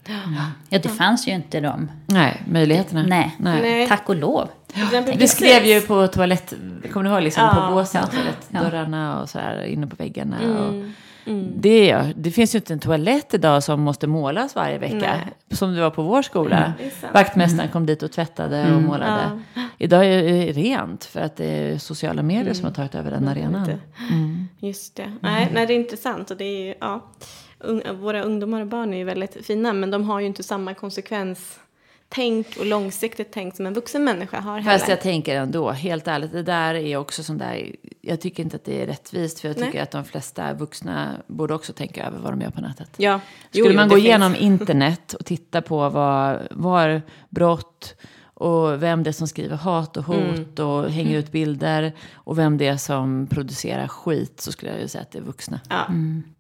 Ja, 0.68 0.78
det 0.78 0.88
fanns 0.88 1.28
ju 1.28 1.32
inte 1.32 1.60
de. 1.60 1.90
Nej, 2.06 2.42
möjligheterna. 2.46 3.02
Nej. 3.02 3.36
Nej. 3.38 3.88
Tack 3.88 4.08
och 4.08 4.16
lov. 4.16 4.48
Vi 5.16 5.28
skrev 5.28 5.64
ju 5.64 5.80
på 5.80 6.06
toalett, 6.06 6.54
kommer 6.92 7.10
du 7.10 7.14
ihåg, 7.14 7.22
liksom, 7.22 7.42
Ja. 7.42 7.66
på 7.68 7.74
båsen, 7.74 8.08
toalettdörrarna 8.08 9.20
och 9.20 9.28
så 9.28 9.38
här, 9.38 9.62
inne 9.62 9.86
på 9.86 9.96
väggarna. 9.96 10.36
Och 10.58 10.84
Det, 11.56 11.90
är- 11.90 12.12
det 12.16 12.30
finns 12.30 12.54
ju 12.54 12.58
inte 12.58 12.72
en 12.72 12.78
toalett 12.78 13.34
idag 13.34 13.62
som 13.62 13.80
måste 13.80 14.06
målas 14.06 14.54
varje 14.54 14.78
vecka. 14.78 14.96
Nej. 14.96 15.32
Som 15.50 15.74
det 15.74 15.80
var 15.80 15.90
på 15.90 16.02
vår 16.02 16.22
skola. 16.22 16.72
det 16.78 16.90
sant. 16.90 17.14
Vaktmästaren 17.14 17.68
kom 17.70 17.86
dit 17.86 18.02
och 18.02 18.12
tvättade 18.12 18.74
och 18.74 18.82
målade. 18.82 19.40
Ja. 19.54 19.62
Idag 19.78 20.06
är 20.06 20.22
det 20.22 20.52
rent 20.52 21.04
för 21.04 21.20
att 21.20 21.36
det 21.36 21.44
är 21.44 21.78
sociala 21.78 22.22
medier 22.22 22.54
som 22.54 22.64
har 22.64 22.72
tagit 22.72 22.94
över 22.94 23.10
den 23.10 23.28
arenan. 23.28 23.64
Lite. 23.66 23.78
Just 24.66 24.94
det. 24.96 25.12
Nej, 25.20 25.50
nej, 25.54 25.66
det 25.66 25.72
är 25.74 25.78
intressant. 25.78 26.30
Och 26.30 26.36
det 26.36 26.44
är 26.44 26.66
ju, 26.66 26.74
ja, 26.80 27.04
våra 28.00 28.22
ungdomar 28.22 28.60
och 28.60 28.66
barn 28.66 28.94
är 28.94 28.98
ju 28.98 29.04
väldigt 29.04 29.46
fina, 29.46 29.72
men 29.72 29.90
de 29.90 30.04
har 30.10 30.20
ju 30.20 30.26
inte 30.26 30.42
samma 30.42 30.74
konsekvens 30.74 31.58
tänk 32.08 32.46
och 32.58 32.66
långsiktigt 32.66 33.28
tänk 33.32 33.56
som 33.56 33.66
en 33.66 33.74
vuxen 33.74 34.04
människa 34.04 34.40
har 34.40 34.58
heller. 34.60 34.78
Fast 34.78 34.88
jag 34.88 35.00
tänker 35.00 35.36
ändå, 35.36 35.70
helt 35.70 36.08
ärligt, 36.08 36.32
det 36.32 36.42
där 36.42 36.74
är 36.74 36.96
också 36.96 37.22
sån 37.22 37.38
där, 37.38 37.74
jag 38.00 38.20
tycker 38.20 38.42
inte 38.42 38.56
att 38.56 38.64
det 38.64 38.82
är 38.82 38.86
rättvist 38.86 39.40
för 39.40 39.48
jag 39.48 39.56
tycker 39.56 39.70
Nej. 39.72 39.80
att 39.80 39.90
de 39.90 40.04
flesta 40.04 40.52
vuxna 40.54 41.10
borde 41.26 41.54
också 41.54 41.72
tänka 41.72 42.06
över 42.06 42.18
vad 42.18 42.32
de 42.32 42.40
gör 42.40 42.50
på 42.50 42.60
nätet. 42.60 42.90
Ja. 42.96 43.20
Skulle 43.50 43.64
Jo, 43.64 43.70
jo, 43.70 43.76
man 43.76 43.88
det 43.88 43.94
gå 43.94 43.96
finns- 43.96 44.06
igenom 44.06 44.34
internet 44.38 45.14
och 45.14 45.24
titta 45.26 45.62
på 45.62 45.88
vad, 45.88 46.38
var 46.50 47.02
brott 47.30 47.94
och 48.34 48.82
vem 48.82 49.02
det 49.02 49.10
är 49.10 49.12
som 49.12 49.28
skriver 49.28 49.56
hat 49.56 49.96
och 49.96 50.04
hot 50.04 50.16
Mm. 50.58 50.68
och 50.70 50.90
hänger 50.90 51.18
ut 51.18 51.32
bilder 51.32 51.92
och 52.14 52.38
vem 52.38 52.58
det 52.58 52.66
är 52.66 52.76
som 52.76 53.26
producerar 53.30 53.88
skit 53.88 54.40
så 54.40 54.52
skulle 54.52 54.72
jag 54.72 54.80
ju 54.80 54.88
säga 54.88 55.02
att 55.02 55.10
det 55.10 55.18
är 55.18 55.22
vuxna. 55.22 55.60
Ja. 55.68 55.86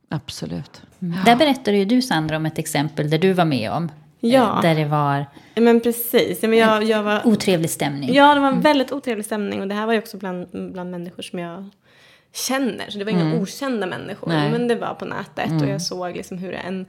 Absolut. 0.08 0.82
Där 0.98 1.36
berättade 1.36 1.76
ju 1.76 1.84
du 1.84 2.02
Sandra 2.02 2.36
om 2.36 2.46
ett 2.46 2.58
exempel 2.58 3.10
där 3.10 3.18
du 3.18 3.32
var 3.32 3.44
med 3.44 3.70
om. 3.72 3.90
Ja. 4.20 4.56
eh, 4.56 4.62
Där 4.62 4.74
det 4.74 4.84
var 4.84 5.26
Men 5.54 5.80
precis. 5.80 6.42
Ja, 6.42 6.48
Men 6.48 6.58
jag, 6.58 6.84
jag 6.84 7.02
var, 7.02 7.26
otrevlig 7.26 7.70
stämning. 7.70 8.14
ja, 8.14 8.34
det 8.34 8.40
var 8.40 8.48
en 8.48 8.60
väldigt 8.60 8.92
otrevlig 8.92 9.24
stämning 9.26 9.60
och 9.60 9.68
det 9.68 9.74
här 9.74 9.86
var 9.86 9.92
ju 9.92 9.98
också 9.98 10.16
bland, 10.16 10.46
bland 10.72 10.90
människor 10.90 11.22
som 11.22 11.38
jag 11.38 11.70
känner. 12.34 12.90
Så 12.90 12.98
det 12.98 13.04
var 13.04 13.12
inga 13.12 13.40
okända 13.40 13.86
människor. 13.86 14.28
Nej. 14.28 14.50
Men 14.50 14.68
det 14.68 14.74
var 14.74 14.94
på 14.94 15.04
nätet 15.04 15.62
och 15.62 15.68
jag 15.68 15.82
såg 15.82 16.16
liksom 16.16 16.38
hur 16.38 16.52
en, 16.54 16.86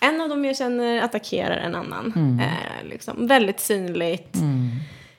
en 0.00 0.20
av 0.20 0.28
dem 0.28 0.44
jag 0.44 0.56
känner 0.56 1.02
attackerar 1.02 1.56
en 1.56 1.74
annan. 1.74 2.38
Eh, 2.42 2.88
liksom, 2.88 3.26
väldigt 3.26 3.60
synligt. 3.60 4.36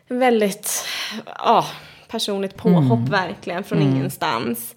Väldigt 0.07 0.85
ja, 1.25 1.65
personligt 2.07 2.57
påhopp 2.57 3.09
verkligen 3.09 3.63
från 3.63 3.81
ingenstans. 3.81 4.75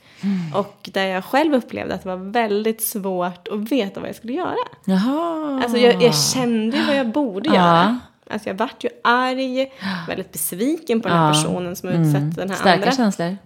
Och 0.54 0.88
där 0.92 1.06
jag 1.06 1.24
själv 1.24 1.54
upplevde 1.54 1.94
att 1.94 2.02
det 2.02 2.08
var 2.08 2.16
väldigt 2.16 2.82
svårt 2.82 3.48
att 3.48 3.72
veta 3.72 4.00
vad 4.00 4.08
jag 4.08 4.16
skulle 4.16 4.32
göra. 4.32 4.54
Jaha. 4.84 5.60
Alltså 5.62 5.78
jag, 5.78 6.02
jag 6.02 6.14
kände 6.14 6.76
ju 6.76 6.87
vad 6.87 6.96
jag 6.96 7.08
borde 7.08 7.48
Ja. 7.48 7.54
göra. 7.54 7.98
Alltså 8.30 8.48
jag 8.48 8.54
vart 8.54 8.84
ju 8.84 8.88
arg, 9.04 9.72
väldigt 10.08 10.32
besviken 10.32 11.00
på 11.00 11.08
den 11.08 11.18
här 11.18 11.26
Ja. 11.26 11.32
personen 11.32 11.76
som 11.76 11.88
utsatte 11.88 12.40
den 12.40 12.50
här 12.50 12.56
Starka 12.56 12.74
andra. 12.74 12.92
känslor. 12.92 13.37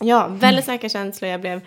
Ja, 0.00 0.26
väldigt 0.30 0.64
starka 0.64 0.88
känslor. 0.88 1.30
Jag 1.30 1.40
blev, 1.40 1.60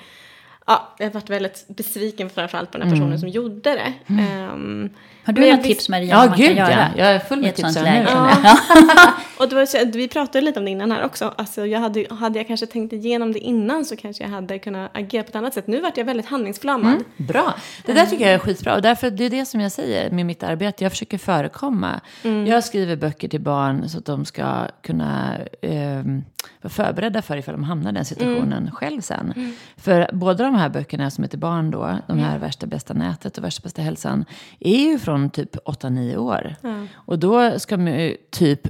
ja, 0.67 0.93
jag 0.97 1.11
vart 1.11 1.29
väldigt 1.29 1.65
besviken 1.67 2.29
framförallt 2.29 2.71
på 2.71 2.77
den 2.77 2.87
här 2.87 2.95
personen 2.95 3.19
som 3.19 3.29
gjorde 3.29 3.69
det. 3.69 3.93
Ehm, 4.21 4.89
Har 5.23 5.33
du 5.33 5.41
visst- 5.41 5.63
tips 5.63 5.89
Maria 5.89 6.09
Ja, 6.25 6.33
gud, 6.37 6.57
kan 6.57 6.71
ja. 6.71 6.87
Jag 6.97 7.07
är 7.07 7.19
full 7.19 7.41
med 7.41 7.55
tips 7.55 7.75
nu, 7.75 8.05
Ja. 8.07 8.31
Och 9.39 9.49
det 9.49 9.55
var, 9.55 9.65
så- 9.65 9.85
vi 9.93 10.07
pratade 10.07 10.41
lite 10.45 10.59
om 10.59 10.65
det 10.65 10.71
innan 10.71 10.91
här 10.91 11.05
också. 11.05 11.33
Alltså 11.37 11.65
jag 11.65 11.79
hade, 11.79 12.05
hade 12.09 12.39
jag 12.39 12.47
kanske 12.47 12.65
tänkt 12.65 12.93
igenom 12.93 13.31
det 13.33 13.39
innan 13.39 13.85
så 13.85 13.95
kanske 13.95 14.23
jag 14.23 14.29
hade 14.29 14.59
kunnat 14.59 14.91
agera 14.97 15.23
på 15.23 15.29
ett 15.29 15.35
annat 15.35 15.53
sätt. 15.53 15.67
Nu 15.67 15.81
vart 15.81 15.97
jag 15.97 16.05
väldigt 16.05 16.25
handlingsförlamad. 16.25 17.03
Bra. 17.17 17.53
Det 17.85 17.93
där 17.93 18.05
tycker 18.05 18.25
jag 18.25 18.33
är 18.33 18.39
skitbra. 18.39 18.75
Och 18.75 18.81
därför, 18.81 19.11
det 19.11 19.23
är 19.25 19.29
det 19.29 19.45
som 19.45 19.61
jag 19.61 19.71
säger 19.71 20.11
med 20.11 20.25
mitt 20.25 20.43
arbete. 20.43 20.83
Jag 20.83 20.91
försöker 20.91 21.17
förekomma. 21.17 21.99
Jag 22.47 22.63
skriver 22.63 22.95
böcker 22.95 23.27
till 23.27 23.41
barn 23.41 23.89
så 23.89 23.97
att 23.97 24.05
de 24.05 24.25
ska 24.25 24.67
kunna 24.81 25.37
ehm, 25.61 26.23
vara 26.61 26.69
förberedda 26.71 27.21
för 27.21 27.37
ifall 27.37 27.53
de 27.55 27.63
hamnar 27.63 27.91
i 27.91 27.93
den 27.93 28.05
situationen 28.05 28.71
själv 28.71 29.01
sen. 29.01 29.53
För 29.77 30.09
båda 30.13 30.43
de 30.43 30.55
här 30.57 30.69
böckerna 30.69 31.09
som 31.09 31.23
heter 31.23 31.37
Barn 31.37 31.71
då, 31.71 31.97
de 32.07 32.19
här 32.19 32.39
Värsta 32.39 32.67
bästa 32.67 32.93
nätet 32.93 33.37
och 33.37 33.43
Värsta 33.43 33.61
bästa 33.63 33.81
hälsan, 33.81 34.25
är 34.59 34.77
ju 34.77 34.99
från 34.99 35.29
typ 35.29 35.55
8-9 35.55 36.17
år. 36.17 36.55
Och 36.93 37.19
då 37.19 37.59
ska 37.59 37.77
man 37.77 37.99
ju 37.99 38.17
typ 38.31 38.61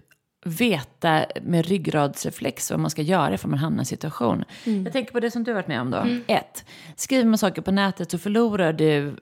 veta 0.46 1.26
med 1.42 1.66
ryggradsreflex 1.66 2.72
vad 2.72 2.80
man 2.80 2.90
ska 2.90 3.02
göra 3.02 3.34
ifall 3.34 3.50
man 3.50 3.60
hamnar 3.60 3.80
i 3.80 3.82
en 3.82 3.86
situation. 3.86 4.44
Jag 4.84 4.94
tänker 4.94 5.12
på 5.12 5.20
det 5.20 5.32
som 5.32 5.44
du 5.44 5.52
har 5.52 5.56
varit 5.56 5.68
med 5.68 5.82
om 5.82 5.92
då. 5.92 6.06
Ett, 6.28 6.66
skriver 6.96 7.26
man 7.26 7.38
saker 7.38 7.62
på 7.62 7.72
nätet 7.72 8.12
så 8.12 8.18
förlorar 8.18 8.74
du 8.74 9.16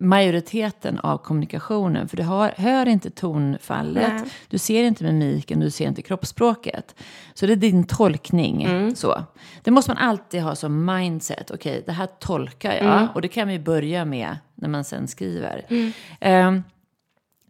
majoriteten 0.00 0.98
av 0.98 1.18
kommunikationen. 1.18 2.08
För 2.08 2.16
du 2.16 2.22
hör, 2.22 2.54
hör 2.56 2.88
inte 2.88 3.10
tonfallet, 3.10 4.12
Nej. 4.14 4.30
du 4.48 4.58
ser 4.58 4.84
inte 4.84 5.04
mimiken, 5.04 5.60
du 5.60 5.70
ser 5.70 5.88
inte 5.88 6.02
kroppsspråket. 6.02 6.94
Så 7.34 7.46
det 7.46 7.52
är 7.52 7.56
din 7.56 7.84
tolkning. 7.84 8.96
Så. 8.96 9.22
Det 9.62 9.70
måste 9.70 9.90
man 9.90 9.98
alltid 9.98 10.42
ha 10.42 10.54
som 10.54 10.84
mindset. 10.84 11.50
Okej, 11.50 11.82
det 11.86 11.92
här 11.92 12.06
tolkar 12.06 12.72
jag. 12.74 13.08
Och 13.14 13.22
det 13.22 13.28
kan 13.28 13.48
vi 13.48 13.58
börja 13.58 14.04
med 14.04 14.36
när 14.54 14.68
man 14.68 14.84
sen 14.84 15.08
skriver. 15.08 15.66
Ehm, 16.20 16.62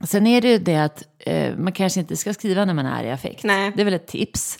Sen 0.04 0.26
är 0.26 0.40
det 0.40 0.48
ju 0.48 0.58
det 0.58 0.76
att 0.76 1.02
eh, 1.18 1.56
man 1.56 1.72
kanske 1.72 2.00
inte 2.00 2.16
ska 2.16 2.34
skriva 2.34 2.64
när 2.64 2.74
man 2.74 2.86
är 2.86 3.04
i 3.04 3.10
affekt. 3.10 3.44
Nej. 3.44 3.72
Det 3.76 3.82
är 3.82 3.84
väl 3.84 3.94
ett 3.94 4.06
tips. 4.06 4.58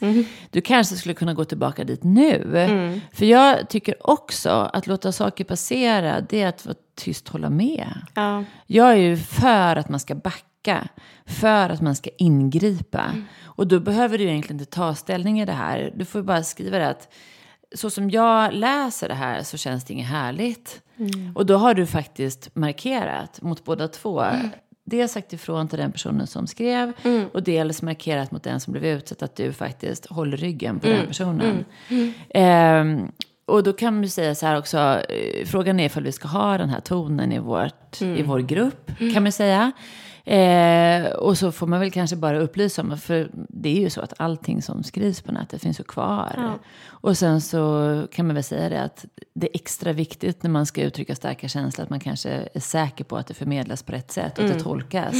Du 0.50 0.60
kanske 0.60 0.96
skulle 0.96 1.14
kunna 1.14 1.34
gå 1.34 1.44
tillbaka 1.44 1.84
dit 1.84 2.04
nu. 2.04 3.00
För 3.12 3.26
jag 3.26 3.68
tycker 3.68 4.10
också 4.10 4.50
att 4.50 4.86
låta 4.86 5.12
saker 5.12 5.44
passera, 5.44 6.20
det 6.20 6.42
är 6.42 6.48
att 6.48 6.66
vara 6.66 6.76
tyst 6.98 7.28
hålla 7.28 7.50
med. 7.50 7.94
Ja. 8.14 8.44
Jag 8.66 8.90
är 8.90 8.96
ju 8.96 9.16
för 9.16 9.76
att 9.76 9.88
man 9.88 10.00
ska 10.00 10.14
backa, 10.14 10.88
för 11.26 11.70
att 11.70 11.80
man 11.80 11.96
ska 11.96 12.10
ingripa. 12.18 13.14
Och 13.44 13.66
då 13.66 13.80
behöver 13.80 14.18
du 14.18 14.24
egentligen 14.24 14.60
inte 14.60 14.72
ta 14.72 14.94
ställning 14.94 15.40
i 15.40 15.44
det 15.44 15.52
här. 15.52 15.92
Du 15.96 16.04
får 16.04 16.20
ju 16.20 16.24
bara 16.24 16.42
skriva 16.42 16.78
det 16.78 16.88
att 16.88 17.14
så 17.74 17.90
som 17.90 18.10
jag 18.10 18.52
läser 18.52 19.08
det 19.08 19.14
här 19.14 19.42
så 19.42 19.56
känns 19.56 19.84
det 19.84 19.92
inget 19.94 20.08
härligt. 20.08 20.80
Och 21.34 21.46
då 21.46 21.56
har 21.56 21.74
du 21.74 21.86
faktiskt 21.86 22.54
markerat 22.56 23.42
mot 23.42 23.64
båda 23.64 23.88
två. 23.88 24.24
Dels 24.84 25.12
sagt 25.12 25.32
ifrån 25.32 25.68
till 25.68 25.78
den 25.78 25.92
personen 25.92 26.26
som 26.26 26.46
skrev 26.46 26.92
och 27.32 27.42
dels 27.42 27.82
markerat 27.82 28.30
mot 28.30 28.42
den 28.42 28.60
som 28.60 28.72
blev 28.72 28.84
utsatt 28.84 29.22
att 29.22 29.36
du 29.36 29.52
faktiskt 29.52 30.06
håller 30.06 30.36
ryggen 30.36 30.80
på 30.80 30.86
den 30.86 31.06
personen. 31.06 31.64
Ehm, 32.30 33.12
och 33.48 33.62
då 33.62 33.72
kan 33.72 33.94
man 33.94 34.02
ju 34.02 34.08
säga 34.08 34.34
så 34.34 34.46
här 34.46 34.58
också, 34.58 34.78
eh, 34.78 35.46
frågan 35.46 35.80
är 35.80 35.84
ifall 35.84 36.02
vi 36.02 36.12
ska 36.12 36.28
ha 36.28 36.58
den 36.58 36.68
här 36.68 36.80
tonen 36.80 37.32
i, 37.32 37.38
vårt, 37.38 38.02
i 38.02 38.22
vår 38.22 38.38
grupp, 38.38 38.90
kan 39.14 39.22
man 39.22 39.32
säga. 39.32 39.72
Eh, 40.24 41.06
och 41.10 41.38
så 41.38 41.52
får 41.52 41.66
man 41.66 41.80
väl 41.80 41.90
kanske 41.90 42.16
bara 42.16 42.38
upplysa 42.38 42.82
om, 42.82 42.98
för 42.98 43.30
det 43.34 43.68
är 43.68 43.80
ju 43.80 43.90
så 43.90 44.00
att 44.00 44.12
allting 44.16 44.62
som 44.62 44.82
skrivs 44.82 45.20
på 45.20 45.32
nätet 45.32 45.62
finns 45.62 45.80
ju 45.80 45.84
kvar. 45.84 46.58
Och 46.86 47.18
sen 47.18 47.40
så 47.40 48.06
kan 48.12 48.26
man 48.26 48.34
väl 48.34 48.44
säga 48.44 48.68
det 48.68 48.82
att 48.82 49.04
det 49.34 49.46
är 49.46 49.60
extra 49.60 49.92
viktigt 49.92 50.42
när 50.42 50.50
man 50.50 50.66
ska 50.66 50.82
uttrycka 50.82 51.14
starka 51.14 51.48
känslor 51.48 51.84
att 51.84 51.90
man 51.90 52.00
kanske 52.00 52.48
är 52.54 52.60
säker 52.60 53.04
på 53.04 53.16
att 53.16 53.26
det 53.26 53.34
förmedlas 53.34 53.82
på 53.82 53.92
rätt 53.92 54.12
sätt 54.12 54.38
och 54.38 54.44
att 54.44 54.52
det 54.52 54.60
tolkas. 54.60 55.14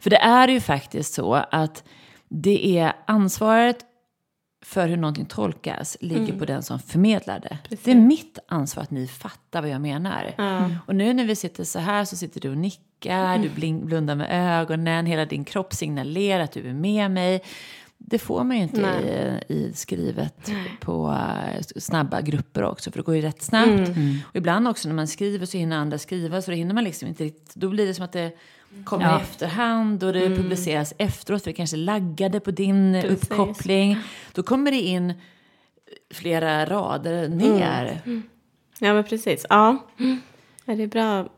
För 0.00 0.10
det 0.10 0.16
är 0.16 0.48
ju 0.48 0.60
faktiskt 0.60 1.14
så 1.14 1.34
att 1.34 1.84
det 2.28 2.78
är 2.78 2.92
ansvaret 3.06 3.78
för 4.62 4.88
hur 4.88 4.96
någonting 4.96 5.24
tolkas 5.26 5.96
ligger 6.00 6.38
på 6.38 6.44
den 6.44 6.62
som 6.62 6.78
förmedlar 6.78 7.40
det. 7.40 7.58
Det 7.84 7.90
är 7.90 7.94
mitt 7.94 8.38
ansvar 8.48 8.82
att 8.82 8.90
ni 8.90 9.06
fattar 9.08 9.60
vad 9.62 9.70
jag 9.70 9.80
menar. 9.80 10.34
Och 10.86 10.94
nu 10.96 11.12
när 11.14 11.24
vi 11.24 11.36
sitter 11.36 11.64
så 11.64 11.78
här 11.78 12.04
så 12.04 12.16
sitter 12.16 12.40
du 12.40 12.50
och 12.50 12.56
nickar, 12.56 13.38
du 13.38 13.48
blin- 13.48 13.84
blundar 13.86 14.14
med 14.14 14.28
ögonen, 14.60 15.06
hela 15.06 15.24
din 15.24 15.44
kropp 15.44 15.74
signalerar 15.74 16.42
att 16.44 16.52
du 16.52 16.68
är 16.68 16.72
med 16.74 17.10
mig. 17.10 17.42
Det 17.98 18.18
får 18.18 18.44
man 18.44 18.56
ju 18.56 18.62
inte 18.62 18.80
i, 19.48 19.54
i 19.54 19.72
skrivet 19.74 20.50
på 20.80 21.18
eh, 21.56 21.62
snabba 21.76 22.20
grupper 22.20 22.62
också, 22.62 22.90
för 22.90 22.98
det 22.98 23.02
går 23.04 23.14
ju 23.16 23.20
rätt 23.22 23.42
snabbt. 23.42 23.88
Och 24.28 24.36
ibland 24.36 24.68
också 24.68 24.88
när 24.88 24.94
man 24.94 25.06
skriver 25.08 25.46
så 25.46 25.56
hinner 25.58 25.76
andra 25.76 25.98
skriva, 25.98 26.42
så 26.42 26.50
då 26.50 26.56
hinner 26.56 26.74
man 26.74 26.84
liksom 26.84 27.08
inte 27.08 27.24
riktigt, 27.24 27.54
då 27.54 27.68
blir 27.68 27.86
det 27.86 27.94
som 27.94 28.04
att 28.04 28.12
det 28.12 28.32
kommer 28.84 29.04
Ja. 29.04 29.18
i 29.18 29.22
efterhand 29.22 30.04
och 30.04 30.12
det 30.12 30.28
publiceras 30.28 30.94
efteråt, 30.98 31.42
för 31.42 31.50
det 31.50 31.54
kanske 31.56 31.76
laggade 31.76 32.40
på 32.40 32.50
din 32.50 32.94
eh, 32.94 33.02
Precis. 33.02 33.22
uppkoppling. 33.30 33.98
Då 34.32 34.42
kommer 34.42 34.70
det 34.70 34.80
in 34.80 35.14
flera 36.14 36.66
rader 36.66 37.28
ner. 37.28 38.00
Ja, 38.78 38.94
men 38.94 39.04
precis. 39.04 39.46
Ja. 39.48 39.86
ja 40.64 40.74
det 40.74 40.82
är 40.82 40.86
bra, 40.86 41.28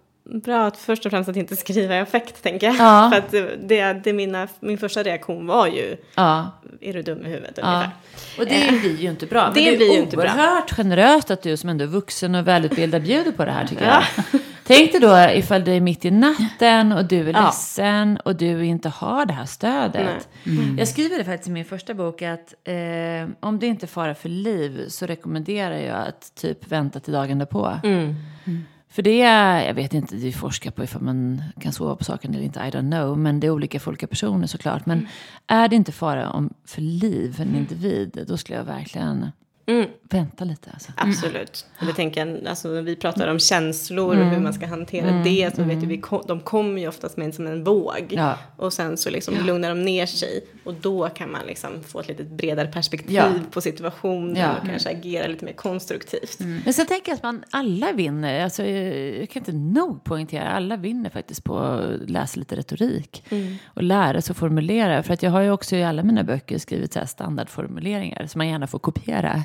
bra 0.44 0.66
att 0.66 0.76
först 0.76 1.06
och 1.06 1.10
främst 1.12 1.28
att 1.30 1.36
inte 1.36 1.56
skriva 1.56 1.96
i 1.96 1.98
affekt, 2.00 2.42
tänker 2.42 2.66
jag. 2.66 2.76
Ja. 2.76 3.10
För 3.12 3.18
att 3.18 3.30
det, 3.30 3.56
det, 3.68 3.92
det 4.04 4.12
mina, 4.12 4.48
min 4.60 4.78
första 4.78 5.02
reaktion 5.02 5.46
var 5.46 5.66
ju, 5.66 5.96
Ja. 6.14 6.50
är 6.80 6.92
du 6.92 7.02
dum 7.02 7.26
i 7.26 7.28
huvudet 7.28 7.58
Ja. 7.62 7.66
ungefär? 7.68 7.90
Och 8.38 8.44
det 8.46 8.80
blir 8.80 8.96
ju 9.02 9.10
inte 9.10 9.26
bra. 9.26 9.44
Men 9.44 9.54
Det 9.54 9.70
det, 9.70 9.76
blir 9.76 9.92
ju 9.92 9.98
är 9.98 10.02
inte 10.02 10.16
bra. 10.16 10.24
oerhört 10.24 10.70
generöst 10.72 11.30
att 11.30 11.42
du 11.42 11.56
som 11.56 11.68
ändå 11.68 11.84
är 11.84 11.88
vuxen 11.88 12.34
och 12.34 12.48
välutbildad 12.48 13.02
bjuder 13.02 13.32
på 13.32 13.44
det 13.44 13.50
här 13.52 13.66
tycker 13.66 13.84
jag. 13.84 14.02
Tänk 14.66 14.92
dig 14.92 15.00
då 15.00 15.18
ifall 15.34 15.64
det 15.64 15.72
är 15.72 15.80
mitt 15.80 16.04
i 16.04 16.10
natten 16.10 16.92
och 16.92 17.04
du 17.04 17.28
är 17.28 17.32
Ja. 17.32 17.44
ledsen 17.44 18.16
och 18.24 18.36
du 18.36 18.64
inte 18.66 18.88
har 18.88 19.26
det 19.26 19.32
här 19.34 19.44
stödet. 19.46 20.28
Jag 20.78 20.88
skriver 20.88 21.18
det 21.18 21.24
faktiskt 21.24 21.48
i 21.48 21.52
min 21.52 21.64
första 21.64 21.94
bok 21.94 22.22
att 22.22 22.54
eh, 22.64 23.28
om 23.40 23.58
det 23.58 23.66
inte 23.66 23.86
är 23.86 23.88
fara 23.88 24.14
för 24.14 24.28
liv 24.28 24.84
så 24.88 25.06
rekommenderar 25.06 25.76
jag 25.76 26.06
att 26.08 26.34
typ 26.34 26.72
vänta 26.72 27.00
till 27.00 27.12
dagen 27.12 27.38
därpå. 27.38 27.78
För 28.90 29.02
det 29.02 29.22
är, 29.22 29.66
jag 29.66 29.74
vet 29.74 29.94
inte, 29.94 30.16
vi 30.16 30.32
forskar 30.32 30.70
på 30.70 30.84
ifall 30.84 31.02
man 31.02 31.42
kan 31.60 31.72
sova 31.72 31.96
på 31.96 32.04
saken 32.04 32.34
eller 32.34 32.44
inte, 32.44 32.60
I 32.60 32.62
don't 32.70 32.90
know. 32.90 33.18
Men 33.18 33.40
det 33.40 33.46
är 33.46 33.50
olika 33.50 33.80
för 33.80 33.90
olika 33.90 34.06
personer 34.06 34.46
såklart. 34.46 34.86
Men 34.86 35.08
är 35.46 35.68
det 35.68 35.76
inte 35.76 35.92
fara 35.92 36.30
om, 36.30 36.54
för 36.66 36.80
liv 36.80 37.32
för 37.36 37.42
en 37.42 37.56
individ, 37.56 38.24
då 38.28 38.36
skulle 38.36 38.58
jag 38.58 38.64
verkligen 38.64 39.30
vänta 40.10 40.44
lite. 40.44 40.70
Alltså. 40.70 40.92
Absolut. 40.96 41.66
Och 41.80 41.86
det 41.86 41.92
tänker 41.92 42.26
jag, 42.26 42.46
alltså, 42.46 42.68
när 42.68 42.82
vi 42.82 42.96
pratar 42.96 43.28
om 43.28 43.38
känslor 43.38 44.18
och 44.18 44.24
hur 44.26 44.40
man 44.40 44.52
ska 44.54 44.66
hantera 44.66 45.22
det, 45.24 45.56
så 45.56 45.62
vet 45.62 45.78
vi, 45.82 45.98
ko- 45.98 46.22
de 46.28 46.40
kommer 46.40 46.80
ju 46.80 46.88
oftast 46.88 47.16
med 47.16 47.34
som 47.34 47.46
en 47.46 47.64
våg. 47.64 48.06
Ja. 48.10 48.38
Och 48.56 48.72
sen 48.72 48.96
så 48.96 49.10
liksom 49.10 49.34
lugnar 49.46 49.68
de 49.68 49.82
ner 49.82 50.06
sig. 50.06 50.44
Och 50.64 50.74
då 50.74 51.08
kan 51.08 51.30
man 51.32 51.46
liksom 51.46 51.70
få 51.86 52.00
ett 52.00 52.08
lite 52.08 52.24
bredare 52.24 52.68
perspektiv 52.68 53.14
Ja. 53.16 53.28
på 53.50 53.60
situationen 53.60 54.36
Ja. 54.36 54.56
och 54.60 54.66
kanske 54.66 54.90
agera 54.90 55.26
lite 55.26 55.44
mer 55.44 55.52
konstruktivt. 55.52 56.38
Men 56.64 56.74
sen 56.74 56.86
tänker 56.86 57.10
jag 57.12 57.16
att 57.16 57.22
man 57.22 57.44
alla 57.50 57.92
vinner. 57.92 58.44
Alltså, 58.44 58.64
jag 58.64 59.30
kan 59.30 59.40
inte 59.40 59.52
nog 59.52 60.04
poängtera. 60.04 60.48
Alla 60.48 60.76
vinner 60.76 61.10
faktiskt 61.10 61.44
på 61.44 61.58
att 61.58 62.10
läsa 62.10 62.38
lite 62.40 62.56
retorik. 62.56 63.24
Och 63.66 63.82
lära 63.82 64.22
sig 64.22 64.30
att 64.32 64.36
formulera. 64.38 65.02
För 65.02 65.14
att 65.14 65.22
jag 65.22 65.30
har 65.30 65.40
ju 65.40 65.50
också 65.50 65.76
i 65.76 65.84
alla 65.84 66.02
mina 66.02 66.24
böcker 66.24 66.58
skrivit 66.58 66.92
så 66.92 66.98
här 66.98 67.06
standardformuleringar. 67.06 68.26
Som 68.26 68.38
man 68.38 68.48
gärna 68.48 68.66
får 68.66 68.78
kopiera. 68.78 69.44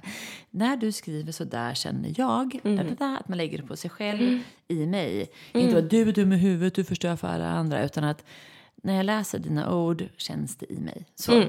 När 0.52 0.78
du 0.78 0.92
skriver 0.92 1.32
så 1.32 1.44
där 1.44 1.74
känner 1.74 2.14
jag. 2.18 2.60
Da, 2.64 2.70
da, 2.84 2.84
da, 3.00 3.18
att 3.20 3.28
man 3.28 3.38
lägger 3.38 3.58
det 3.58 3.64
på 3.64 3.76
sig 3.76 3.90
själv 3.90 4.40
i 4.68 4.86
mig. 4.86 5.28
Inte 5.54 5.78
att 5.78 5.90
du 5.90 6.02
är 6.10 6.12
dum 6.14 6.34
i 6.34 6.38
huvudet, 6.38 6.76
du 6.76 6.84
förstör 6.84 7.16
för 7.16 7.28
alla 7.28 7.50
andra. 7.50 7.84
Utan 7.84 8.04
att 8.04 8.24
när 8.84 8.96
jag 8.96 9.06
läser 9.06 9.40
dina 9.40 9.74
ord 9.76 10.04
känns 10.18 10.56
det 10.58 10.72
i 10.74 10.80
mig. 10.80 11.06
Så 11.16 11.44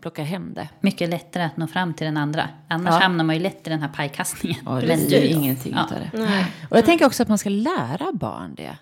plocka 0.00 0.22
hem 0.22 0.54
det. 0.54 0.68
Mycket 0.80 1.08
lättare 1.10 1.42
att 1.42 1.56
nå 1.56 1.66
fram 1.66 1.94
till 1.94 2.04
den 2.04 2.16
andra. 2.16 2.48
Annars 2.68 2.94
Ja. 2.94 3.00
hamnar 3.00 3.24
man 3.24 3.36
ju 3.36 3.42
lätt 3.42 3.66
i 3.66 3.70
den 3.70 3.80
här 3.82 3.88
pajkastningen. 3.88 4.58
Ja, 4.66 4.80
det 4.80 4.86
blir 4.86 5.22
ju 5.22 5.28
ingenting 5.28 5.72
Ja. 5.76 5.82
av 5.84 5.90
det. 5.90 6.46
Och 6.70 6.76
jag 6.76 6.84
tänker 6.84 7.06
också 7.06 7.22
att 7.22 7.28
man 7.28 7.38
ska 7.38 7.48
lära 7.50 8.12
barn 8.12 8.54
det. 8.54 8.76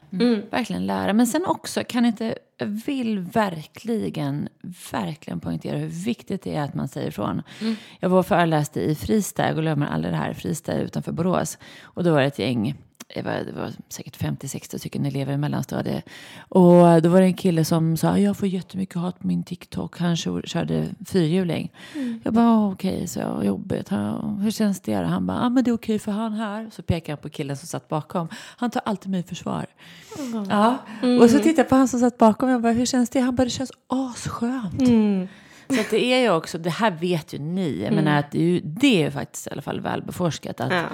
Verkligen 0.50 0.86
lära. 0.86 1.12
Men 1.12 1.26
sen 1.26 1.44
också, 1.46 1.82
kan 1.88 2.04
inte, 2.04 2.38
vill 2.58 3.18
verkligen, 3.18 4.48
verkligen 4.92 5.40
poängtera 5.40 5.78
hur 5.78 5.88
viktigt 5.88 6.42
det 6.42 6.54
är 6.54 6.62
att 6.62 6.74
man 6.74 6.88
säger 6.88 7.08
ifrån. 7.08 7.42
Jag 8.00 8.08
var 8.08 8.18
och 8.18 8.26
föreläste 8.26 8.80
i 8.80 8.94
Fristad, 8.94 9.54
och 9.54 9.60
glömmer 9.60 9.86
aldrig 9.86 10.12
det 10.12 10.18
här, 10.18 10.32
Fristad 10.32 10.74
utanför 10.74 11.12
Borås. 11.12 11.58
Och 11.82 12.04
då 12.04 12.12
var 12.12 12.20
det 12.20 12.26
ett 12.26 12.38
gäng 12.38 12.74
det 13.14 13.22
var, 13.22 13.32
det 13.32 13.52
var 13.52 13.70
säkert 13.88 14.18
50-60 14.20 14.78
stycken 14.78 15.06
elever 15.06 15.32
i 15.32 15.36
mellanstadiet. 15.36 16.04
Och 16.48 17.02
då 17.02 17.08
var 17.08 17.20
det 17.20 17.26
en 17.26 17.34
kille 17.34 17.64
som 17.64 17.96
sa, 17.96 18.18
jag 18.18 18.36
får 18.36 18.48
jättemycket 18.48 18.94
hat 18.96 19.18
på 19.18 19.26
min 19.26 19.42
TikTok. 19.42 19.98
Han 19.98 20.16
kör, 20.16 20.42
körde 20.42 20.86
fyrhjuling. 21.06 21.72
Jag 22.24 22.34
bara, 22.34 22.46
"Ah, 22.50 22.72
okej, 22.72 23.06
så 23.08 23.40
jobbigt. 23.44 23.88
Han, 23.88 24.38
hur 24.40 24.50
känns 24.50 24.80
det? 24.80 24.98
då?" 25.00 25.04
Han 25.06 25.26
bara, 25.26 25.40
ah, 25.40 25.48
men 25.48 25.64
det 25.64 25.70
är 25.70 25.74
okej 25.74 25.98
för 25.98 26.12
han 26.12 26.32
här. 26.32 26.70
Så 26.72 26.82
pekar 26.82 27.12
han 27.12 27.22
på 27.22 27.28
killen 27.28 27.56
som 27.56 27.66
satt 27.68 27.88
bakom. 27.88 28.28
Han 28.56 28.70
tar 28.70 28.82
alltid 28.84 29.10
mig 29.10 29.20
i 29.20 29.22
försvar. 29.22 29.66
Ja. 30.50 30.76
Och 31.20 31.30
så 31.30 31.38
tittar 31.38 31.62
jag 31.62 31.68
på 31.68 31.74
han 31.76 31.88
som 31.88 32.00
satt 32.00 32.18
bakom. 32.18 32.48
Jag 32.48 32.62
bara, 32.62 32.72
hur 32.72 32.86
känns 32.86 33.10
det? 33.10 33.20
Han 33.20 33.34
bara, 33.36 33.44
det 33.44 33.50
känns 33.50 33.72
asskönt. 33.86 34.80
Så 35.68 35.80
att 35.80 35.90
det 35.90 36.04
är 36.04 36.18
ju 36.18 36.30
också, 36.30 36.58
det 36.58 36.70
här 36.70 36.90
vet 36.90 37.32
ju 37.34 37.38
ni, 37.38 37.82
jag 37.84 37.92
menar 37.94 38.18
att 38.18 38.30
det 38.30 38.38
är 38.38 38.42
ju, 38.42 38.60
det 38.60 38.96
är 39.02 39.04
ju 39.04 39.10
faktiskt 39.10 39.46
i 39.46 39.50
alla 39.50 39.62
fall 39.62 39.80
välbeforskat. 39.80 40.60
Att, 40.60 40.72
Ja. 40.72 40.84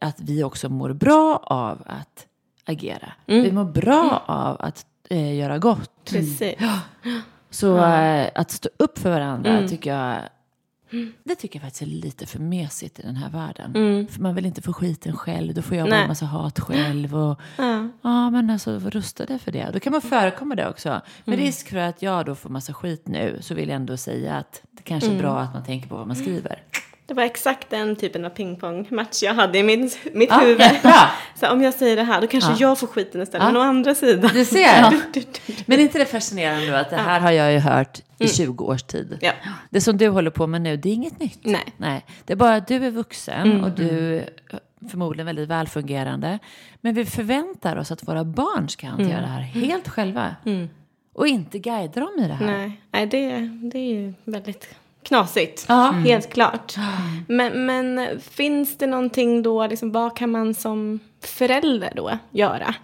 Att 0.00 0.20
vi 0.20 0.44
också 0.44 0.68
mår 0.68 0.92
bra 0.92 1.42
av 1.46 1.82
att 1.86 2.26
agera. 2.64 3.12
Vi 3.26 3.52
mår 3.52 3.64
bra 3.64 4.22
av 4.26 4.56
att 4.60 4.86
eh, 5.10 5.38
göra 5.38 5.58
gott. 5.58 6.04
Precis. 6.04 6.58
Så 7.50 7.76
eh, 7.84 8.28
att 8.34 8.50
stå 8.50 8.68
upp 8.76 8.98
för 8.98 9.10
varandra 9.10 9.68
tycker 9.68 9.94
jag 9.94 10.20
det 11.24 11.34
tycker 11.34 11.58
jag 11.58 11.62
faktiskt 11.62 11.82
är 11.82 11.86
lite 11.86 12.26
för 12.26 12.38
mesigt 12.38 12.98
i 12.98 13.02
den 13.02 13.16
här 13.16 13.30
världen. 13.30 13.72
För 14.10 14.20
man 14.20 14.34
vill 14.34 14.46
inte 14.46 14.62
få 14.62 14.72
skiten 14.72 15.16
själv. 15.16 15.54
Då 15.54 15.62
får 15.62 15.76
jag 15.76 15.86
bara 15.86 15.94
Nej. 15.94 16.02
en 16.02 16.08
massa 16.08 16.26
hat 16.26 16.60
själv. 16.60 17.16
Och, 17.16 17.40
ja. 18.02 18.30
men 18.30 18.50
alltså 18.50 18.78
rusta 18.78 19.26
dig 19.26 19.38
för 19.38 19.52
det. 19.52 19.70
Då 19.72 19.80
kan 19.80 19.92
man 19.92 20.00
förekomma 20.00 20.54
det 20.54 20.68
också. 20.68 21.00
Med 21.24 21.38
risk 21.38 21.68
för 21.68 21.76
att 21.76 22.02
jag 22.02 22.26
då 22.26 22.34
får 22.34 22.50
massa 22.50 22.72
skit 22.72 23.08
nu 23.08 23.38
så 23.40 23.54
vill 23.54 23.68
jag 23.68 23.76
ändå 23.76 23.96
säga 23.96 24.34
att 24.34 24.62
det 24.70 24.82
kanske 24.82 25.10
är 25.10 25.18
bra 25.18 25.38
att 25.38 25.54
man 25.54 25.64
tänker 25.64 25.88
på 25.88 25.96
vad 25.96 26.06
man 26.06 26.16
skriver. 26.16 26.62
Det 27.10 27.14
var 27.14 27.22
exakt 27.22 27.70
den 27.70 27.96
typen 27.96 28.24
av 28.24 28.30
pingpongmatch 28.30 29.22
jag 29.22 29.34
hade 29.34 29.58
i 29.58 29.62
min, 29.62 29.90
mitt 30.12 30.30
Ja, 30.30 30.38
huvud. 30.38 30.58
bra. 30.82 31.10
Så 31.34 31.48
om 31.52 31.62
jag 31.62 31.74
säger 31.74 31.96
det 31.96 32.02
här, 32.02 32.20
då 32.20 32.26
kanske 32.26 32.52
jag 32.58 32.78
får 32.78 32.86
skiten 32.86 33.22
istället. 33.22 33.46
Men 33.46 33.56
å 33.56 33.60
andra 33.60 33.94
sidan. 33.94 34.30
Du 34.34 34.44
ser. 34.44 34.90
Men 35.66 35.78
är 35.78 35.82
inte 35.82 35.98
det 35.98 36.04
fascinerande 36.04 36.70
då 36.70 36.74
att 36.74 36.90
det 36.90 36.96
här 36.96 37.20
har 37.20 37.30
jag 37.30 37.52
ju 37.52 37.58
hört 37.58 38.00
i 38.18 38.28
20 38.28 38.64
års 38.64 38.82
tid. 38.82 39.18
Ja. 39.20 39.32
Det 39.70 39.80
som 39.80 39.96
du 39.96 40.08
håller 40.08 40.30
på 40.30 40.46
med 40.46 40.60
nu, 40.62 40.76
det 40.76 40.88
är 40.88 40.92
inget 40.92 41.20
nytt. 41.20 41.40
Nej. 41.42 41.64
Nej. 41.76 42.04
Det 42.24 42.32
är 42.32 42.36
bara 42.36 42.54
att 42.54 42.68
du 42.68 42.86
är 42.86 42.90
vuxen 42.90 43.64
och 43.64 43.70
du 43.70 44.16
är 44.16 44.28
förmodligen 44.90 45.26
väldigt 45.26 45.48
välfungerande. 45.48 46.38
Men 46.80 46.94
vi 46.94 47.04
förväntar 47.06 47.76
oss 47.76 47.90
att 47.90 48.08
våra 48.08 48.24
barn 48.24 48.68
ska 48.68 48.86
hantera 48.86 49.20
det 49.20 49.26
här 49.26 49.40
helt 49.40 49.88
själva. 49.88 50.36
Och 51.14 51.26
inte 51.26 51.58
guida 51.58 52.00
dem 52.00 52.10
i 52.18 52.28
det 52.28 52.34
här. 52.34 52.46
Nej, 52.46 52.80
nej 52.90 53.06
det, 53.06 53.28
det 53.72 53.78
är 53.78 53.94
ju 53.94 54.14
väldigt 54.24 54.74
knasigt. 55.02 55.64
Ja. 55.68 55.90
Helt 55.90 56.32
klart. 56.32 56.74
Men, 57.28 57.66
men 57.66 58.20
finns 58.30 58.78
det 58.78 58.86
någonting 58.86 59.42
då, 59.42 59.66
liksom, 59.66 59.92
vad 59.92 60.16
kan 60.16 60.30
man 60.30 60.54
som 60.54 61.00
förälder 61.24 61.92
då 61.96 62.18
göra 62.30 62.74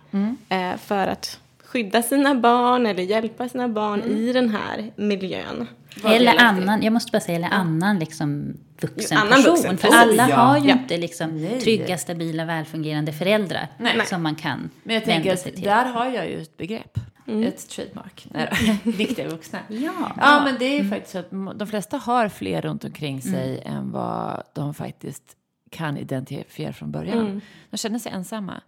eh, 0.49 0.77
för 0.85 1.07
att 1.07 1.39
skydda 1.65 2.03
sina 2.03 2.35
barn 2.35 2.87
eller 2.87 3.03
hjälpa 3.03 3.49
sina 3.49 3.69
barn 3.69 4.03
i 4.03 4.33
den 4.33 4.51
här 4.51 4.91
miljön? 4.97 5.67
Eller 6.05 6.35
annan, 6.43 6.83
jag 6.83 6.93
måste 6.93 7.13
bara 7.13 7.21
säga, 7.21 7.37
eller 7.37 7.49
annan 7.49 7.99
liksom 7.99 8.55
vuxen 8.81 9.19
Annan 9.19 9.33
person. 9.33 9.55
vuxen 9.55 9.79
För 9.79 9.89
alla 9.89 10.29
Ja. 10.31 10.37
har 10.37 10.59
ju 10.59 10.69
Ja. 10.69 10.73
inte 10.73 10.97
liksom 10.97 11.49
trygga, 11.63 11.99
stabila, 11.99 12.45
välfungerande 12.45 13.13
föräldrar 13.13 13.69
som 14.07 14.23
man 14.23 14.35
kan 14.35 14.71
Men 14.83 14.95
jag 14.95 15.05
tänker 15.05 15.29
vända 15.29 15.43
sig 15.43 15.53
till. 15.53 15.65
där 15.65 15.85
har 15.85 16.07
jag 16.07 16.29
ju 16.31 16.43
ett 16.43 16.57
begrepp. 16.57 16.99
Ett 17.27 17.69
trademark. 17.69 18.27
Nej. 18.31 18.81
Viktiga 18.85 19.29
vuxna. 19.29 19.59
Ja. 19.69 20.13
Ja, 20.17 20.41
men 20.45 20.57
det 20.59 20.65
är 20.65 20.83
ju 20.83 20.89
faktiskt 20.91 21.13
så 21.13 21.19
att 21.19 21.59
de 21.59 21.67
flesta 21.67 21.97
har 21.97 22.29
fler 22.29 22.63
runt 22.63 22.85
omkring 22.85 23.23
sig 23.23 23.63
än 23.65 23.91
vad 23.91 24.43
de 24.55 24.75
faktiskt 24.75 25.37
kan 25.71 25.97
identifiera 25.97 26.73
från 26.73 26.91
början. 26.93 27.41
De 27.71 27.77
känner 27.77 27.99
sig 27.99 28.13
ensamma. 28.13 28.61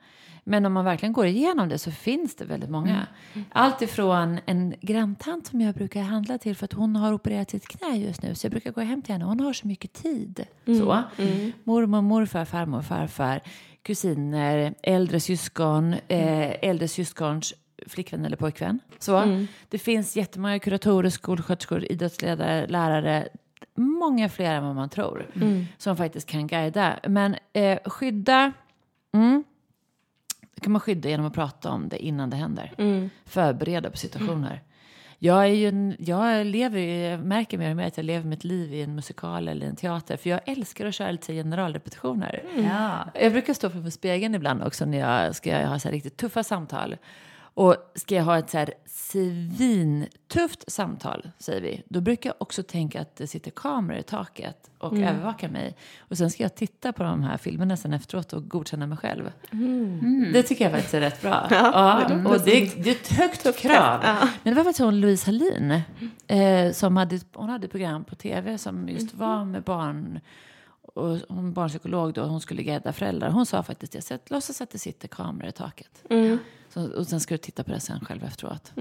Men 0.44 0.66
om 0.66 0.72
man 0.72 0.84
verkligen 0.84 1.12
går 1.12 1.26
igenom 1.26 1.68
det 1.68 1.78
så 1.78 1.90
finns 1.90 2.34
det 2.36 2.44
väldigt 2.44 2.70
många. 2.70 3.06
Allt 3.50 3.82
ifrån 3.82 4.38
en 4.46 4.74
granntant 4.80 5.46
som 5.46 5.60
jag 5.60 5.74
brukar 5.74 6.02
handla 6.02 6.38
till 6.38 6.56
för 6.56 6.64
att 6.64 6.72
hon 6.72 6.96
har 6.96 7.12
opererat 7.12 7.50
sitt 7.50 7.68
knä 7.68 7.96
just 7.96 8.22
nu. 8.22 8.34
Så 8.34 8.44
jag 8.46 8.50
brukar 8.50 8.72
gå 8.72 8.80
hem 8.80 9.02
till 9.02 9.12
henne. 9.12 9.24
Hon 9.24 9.40
har 9.40 9.52
så 9.52 9.66
mycket 9.66 9.92
tid. 9.92 10.46
Så. 10.66 11.02
Mormor, 11.64 12.00
morfar, 12.02 12.44
farmor, 12.44 12.82
farfar, 12.82 13.40
kusiner, 13.82 14.74
äldre 14.82 15.20
syskon, 15.20 15.92
eh, 15.92 16.54
äldre 16.64 16.88
syskons 16.88 17.54
flickvän 17.86 18.24
eller 18.24 18.36
pojkvän. 18.36 18.80
Så. 18.98 19.46
Det 19.68 19.78
finns 19.78 20.16
jättemånga 20.16 20.58
kuratorer, 20.58 21.10
skolsköterskor, 21.10 21.92
idrottsledare, 21.92 22.66
lärare. 22.66 23.28
Många 23.74 24.28
fler 24.28 24.54
än 24.54 24.64
vad 24.64 24.74
man 24.74 24.88
tror. 24.88 25.26
Som 25.78 25.96
faktiskt 25.96 26.28
kan 26.28 26.46
guida. 26.46 26.98
Men 27.08 27.36
eh, 27.52 27.78
skydda... 27.84 28.52
Mm, 29.12 29.44
det 30.54 30.60
kan 30.60 30.72
man 30.72 30.80
skydda 30.80 31.08
genom 31.08 31.26
att 31.26 31.34
prata 31.34 31.70
om 31.70 31.88
det 31.88 31.98
innan 32.04 32.30
det 32.30 32.36
händer. 32.36 32.72
Förbereda 33.24 33.90
på 33.90 33.96
situationer. 33.96 34.62
Jag, 35.18 35.42
är 35.42 35.46
ju 35.46 35.68
en, 35.68 35.96
jag 35.98 36.46
lever 36.46 36.80
ju, 36.80 36.96
jag 36.96 37.20
märker 37.20 37.58
mer 37.58 37.70
och 37.70 37.76
mer 37.76 37.86
att 37.86 37.96
jag 37.96 38.06
lever 38.06 38.26
mitt 38.26 38.44
liv 38.44 38.74
i 38.74 38.82
en 38.82 38.94
musikal 38.94 39.48
eller 39.48 39.66
en 39.66 39.76
teater. 39.76 40.16
För 40.16 40.30
jag 40.30 40.40
älskar 40.46 40.86
att 40.86 40.94
köra 40.94 41.10
lite 41.10 41.32
generalrepetitioner. 41.32 42.44
Ja. 42.56 43.20
Jag 43.22 43.32
brukar 43.32 43.54
stå 43.54 43.70
framför 43.70 43.90
spegeln 43.90 44.34
ibland 44.34 44.62
också 44.62 44.84
när 44.84 44.98
jag 44.98 45.36
ska 45.36 45.66
ha 45.66 45.78
så 45.78 45.88
här 45.88 45.92
riktigt 45.92 46.16
tuffa 46.16 46.42
samtal. 46.42 46.96
Och 47.58 47.76
ska 47.94 48.14
jag 48.14 48.24
ha 48.24 48.38
ett 48.38 48.50
så 48.50 48.58
här 48.58 48.74
svintufft 48.86 50.72
samtal, 50.72 51.30
säger 51.38 51.60
vi, 51.60 51.82
då 51.88 52.00
brukar 52.00 52.30
jag 52.30 52.36
också 52.38 52.62
tänka 52.62 53.00
att 53.00 53.16
det 53.16 53.26
sitter 53.26 53.50
kameror 53.50 53.98
i 54.00 54.02
taket 54.02 54.70
och 54.78 54.92
övervakar 54.98 55.48
mig. 55.48 55.76
Och 55.98 56.18
sen 56.18 56.30
ska 56.30 56.42
jag 56.42 56.54
titta 56.54 56.92
på 56.92 57.02
de 57.02 57.22
här 57.22 57.36
filmerna 57.36 57.76
sen 57.76 57.92
efteråt 57.92 58.32
och 58.32 58.48
godkänna 58.48 58.86
mig 58.86 58.98
själv. 58.98 59.32
Det 60.32 60.42
tycker 60.42 60.64
jag 60.64 60.72
faktiskt 60.72 60.94
är 60.94 61.00
rätt 61.00 61.22
bra. 61.22 61.46
Ja, 61.50 62.04
och 62.24 62.40
det, 62.44 62.62
är- 62.62 62.82
det 62.84 62.90
är 62.90 62.94
ett 62.94 63.08
högt 63.12 63.58
krav. 63.58 64.00
Men 64.42 64.54
det 64.54 64.54
var 64.54 64.64
faktiskt 64.64 64.84
hon 64.84 65.00
Louise 65.00 65.26
Hallin 65.26 65.80
eh, 66.26 66.72
som 66.72 66.96
hade, 66.96 67.20
hon 67.34 67.48
hade 67.48 67.64
ett 67.64 67.70
program 67.70 68.04
på 68.04 68.14
tv 68.14 68.58
som 68.58 68.88
just 68.88 69.14
var 69.14 69.44
med 69.44 69.62
barn 69.62 70.20
och 70.98 71.18
hon 71.28 71.52
barnpsykolog 71.52 72.12
då, 72.14 72.22
hon 72.22 72.40
skulle 72.40 72.62
guida 72.62 72.92
föräldrar. 72.92 73.30
Hon 73.30 73.46
sa 73.46 73.62
faktiskt 73.62 73.92
det, 73.92 74.02
så 74.02 74.14
att, 74.14 74.30
låtsas 74.30 74.60
att 74.60 74.70
det 74.70 74.78
sitter 74.78 75.08
kameror 75.08 75.48
i 75.48 75.52
taket. 75.52 76.04
Så, 76.74 76.96
och 76.98 77.06
sen 77.06 77.20
ska 77.20 77.34
du 77.34 77.38
titta 77.38 77.64
på 77.64 77.70
det 77.70 77.80
sen 77.80 78.00
själv 78.00 78.24
efteråt. 78.24 78.72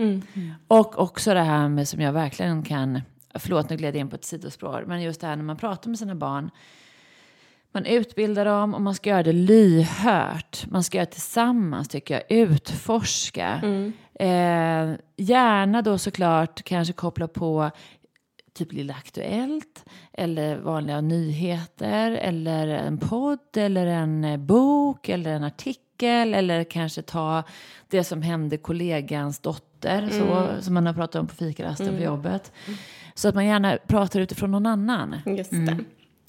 Och 0.68 1.00
också 1.00 1.34
det 1.34 1.42
här 1.42 1.70
med 1.70 1.88
som 1.88 2.02
jag 2.02 2.14
verkligen 2.14 2.64
kan, 2.64 3.02
förlåt 3.34 3.70
nu 3.70 3.76
gled 3.78 3.96
jag 3.96 4.00
in 4.00 4.10
på 4.10 4.16
ett 4.16 4.26
sidospår, 4.26 4.84
men 4.88 5.02
just 5.02 5.22
det 5.22 5.28
här 5.28 5.36
när 5.36 5.44
man 5.44 5.58
pratar 5.58 5.90
med 5.90 6.00
sina 6.00 6.16
barn. 6.16 6.50
Man 7.72 7.86
utbildar 7.86 8.46
dem 8.46 8.74
och 8.74 8.82
man 8.82 8.96
ska 8.96 9.10
göra 9.10 9.24
det 9.24 9.34
lyhört. 9.34 10.66
Man 10.68 10.84
ska 10.84 10.98
göra 10.98 11.06
det 11.06 11.12
tillsammans 11.12 11.88
tycker 11.88 12.14
jag, 12.14 12.24
utforska. 12.38 13.60
Eh, 14.20 14.96
gärna 15.18 15.82
då 15.82 15.98
såklart 15.98 16.64
kanske 16.64 16.94
koppla 16.94 17.28
på 17.28 17.72
typ 18.58 18.74
Lilla 18.74 18.94
Aktuellt 18.94 19.86
eller 20.14 20.58
vanliga 20.58 21.02
nyheter 21.02 22.12
eller 22.12 22.68
en 22.68 22.98
podd 22.98 23.58
eller 23.58 23.86
en 23.86 24.24
eh, 24.24 24.38
bok 24.38 25.10
eller 25.10 25.32
en 25.32 25.44
artikel 25.44 26.34
eller 26.34 26.64
kanske 26.64 27.02
ta 27.02 27.44
det 27.90 28.04
som 28.04 28.22
hände 28.22 28.58
kollegans 28.58 29.40
dotter 29.40 30.10
så, 30.10 30.48
som 30.62 30.74
man 30.74 30.86
har 30.86 30.94
pratat 30.94 31.20
om 31.20 31.28
på 31.28 31.36
fikarasten 31.36 31.98
på 31.98 32.04
jobbet. 32.04 32.52
Så 33.14 33.28
att 33.28 33.36
man 33.36 33.46
gärna 33.46 33.78
pratar 33.88 34.20
utifrån 34.20 34.52
någon 34.52 34.66
annan. 34.66 35.16
Just 35.26 35.52
det. 35.52 35.78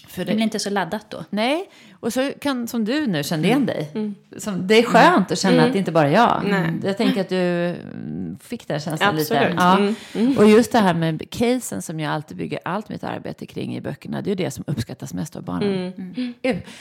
För 0.09 0.25
Det 0.25 0.35
blir 0.35 0.45
inte 0.45 0.59
så 0.59 0.71
laddat 0.71 1.11
då. 1.11 1.25
Nej, 1.31 1.71
och 2.01 2.13
så 2.13 2.33
kan, 2.41 2.69
som 2.69 2.85
du 2.85 3.07
nu 3.07 3.25
kände 3.25 3.49
igen 3.49 3.67
dig. 3.67 4.15
Som, 4.37 4.67
det 4.67 4.79
är 4.79 4.83
skönt 4.83 5.33
att 5.33 5.39
känna 5.39 5.65
att 5.65 5.73
det 5.73 5.79
inte 5.79 5.93
bara 5.93 6.09
är 6.09 6.13
jag. 6.13 6.43
Nej. 6.47 6.73
Jag 6.85 6.97
tänker 6.97 7.21
att 7.21 7.29
du 7.29 7.37
mm, 7.37 8.39
fick 8.43 8.69
den 8.69 8.81
känslan 8.81 9.17
lite. 9.17 9.41
Absolut. 9.41 9.95
Ja. 10.15 10.21
Mm. 10.21 10.39
Och 10.39 10.49
just 10.49 10.73
det 10.73 10.79
här 10.79 10.95
med 10.95 11.31
casen 11.31 11.83
som 11.83 12.01
jag 12.01 12.13
alltid 12.13 12.37
bygger 12.37 12.59
allt 12.65 12.89
mitt 12.89 13.05
arbete 13.05 13.47
kring 13.47 13.77
i 13.77 13.81
böckerna. 13.81 14.23
Det 14.23 14.29
är 14.29 14.37
ju 14.37 14.45
det 14.45 14.51
som 14.51 14.65
uppskattas 14.67 15.15
mest 15.15 15.37
av 15.37 15.43
barnen. 15.43 15.93
Mm. 15.97 16.35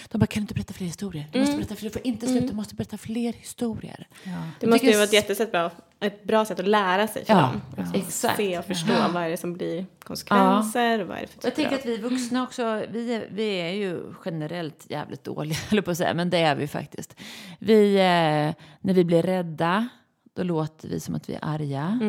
De 0.09 0.17
bara, 0.17 0.25
kan 0.27 0.41
du 0.41 0.43
inte 0.43 0.53
berätta 0.53 0.73
fler 0.73 0.87
historier? 0.87 1.25
Du 1.31 1.39
måste 1.39 1.55
berätta 1.55 1.75
fler, 1.75 1.89
du 1.89 1.93
får 1.93 2.07
inte 2.07 2.27
sluta, 2.27 2.47
du 2.47 2.53
måste 2.53 2.75
berätta 2.75 2.97
fler 2.97 3.33
historier. 3.33 4.07
Det 4.23 4.31
Jag 4.59 4.69
måste 4.69 4.85
ju 4.87 4.93
vara 4.93 5.03
ett 5.03 5.13
jättesätt 5.13 5.51
bra, 5.51 5.71
ett 5.99 6.23
bra 6.23 6.45
sätt 6.45 6.59
att 6.59 6.67
lära 6.67 7.07
sig 7.07 7.25
för 7.25 7.33
Ja, 7.33 7.39
dem. 7.39 7.61
ja. 7.77 7.83
Att 7.83 7.95
Exakt. 7.95 8.37
Se 8.37 8.57
och 8.59 8.65
förstå 8.65 8.93
vad 9.13 9.23
är 9.23 9.29
det 9.29 9.37
som 9.37 9.53
blir 9.53 9.85
konsekvenser. 10.03 11.03
Vad 11.03 11.17
är 11.17 11.21
det 11.21 11.27
för 11.27 11.37
Och 11.37 11.45
jag 11.45 11.55
tänker 11.55 11.75
att 11.75 11.85
vi 11.85 11.97
vuxna 11.97 12.43
också, 12.43 12.83
vi 12.91 13.13
är, 13.13 13.27
vi 13.31 13.61
är 13.61 13.71
ju 13.71 13.99
generellt 14.25 14.85
jävligt 14.89 15.06
dåliga, 15.15 15.57
eller 15.71 15.81
på 15.81 15.91
att 15.91 15.97
säga, 15.97 16.13
men 16.13 16.29
det 16.29 16.37
är 16.37 16.55
vi 16.55 16.67
faktiskt. 16.67 17.15
Vi, 17.59 17.95
eh, 17.95 18.63
när 18.81 18.93
vi 18.93 19.03
blir 19.03 19.21
rädda, 19.21 19.87
då 20.33 20.43
låter 20.43 20.87
vi 20.89 20.99
som 20.99 21.15
att 21.15 21.29
vi 21.29 21.33
är 21.33 21.39
arga. 21.41 21.99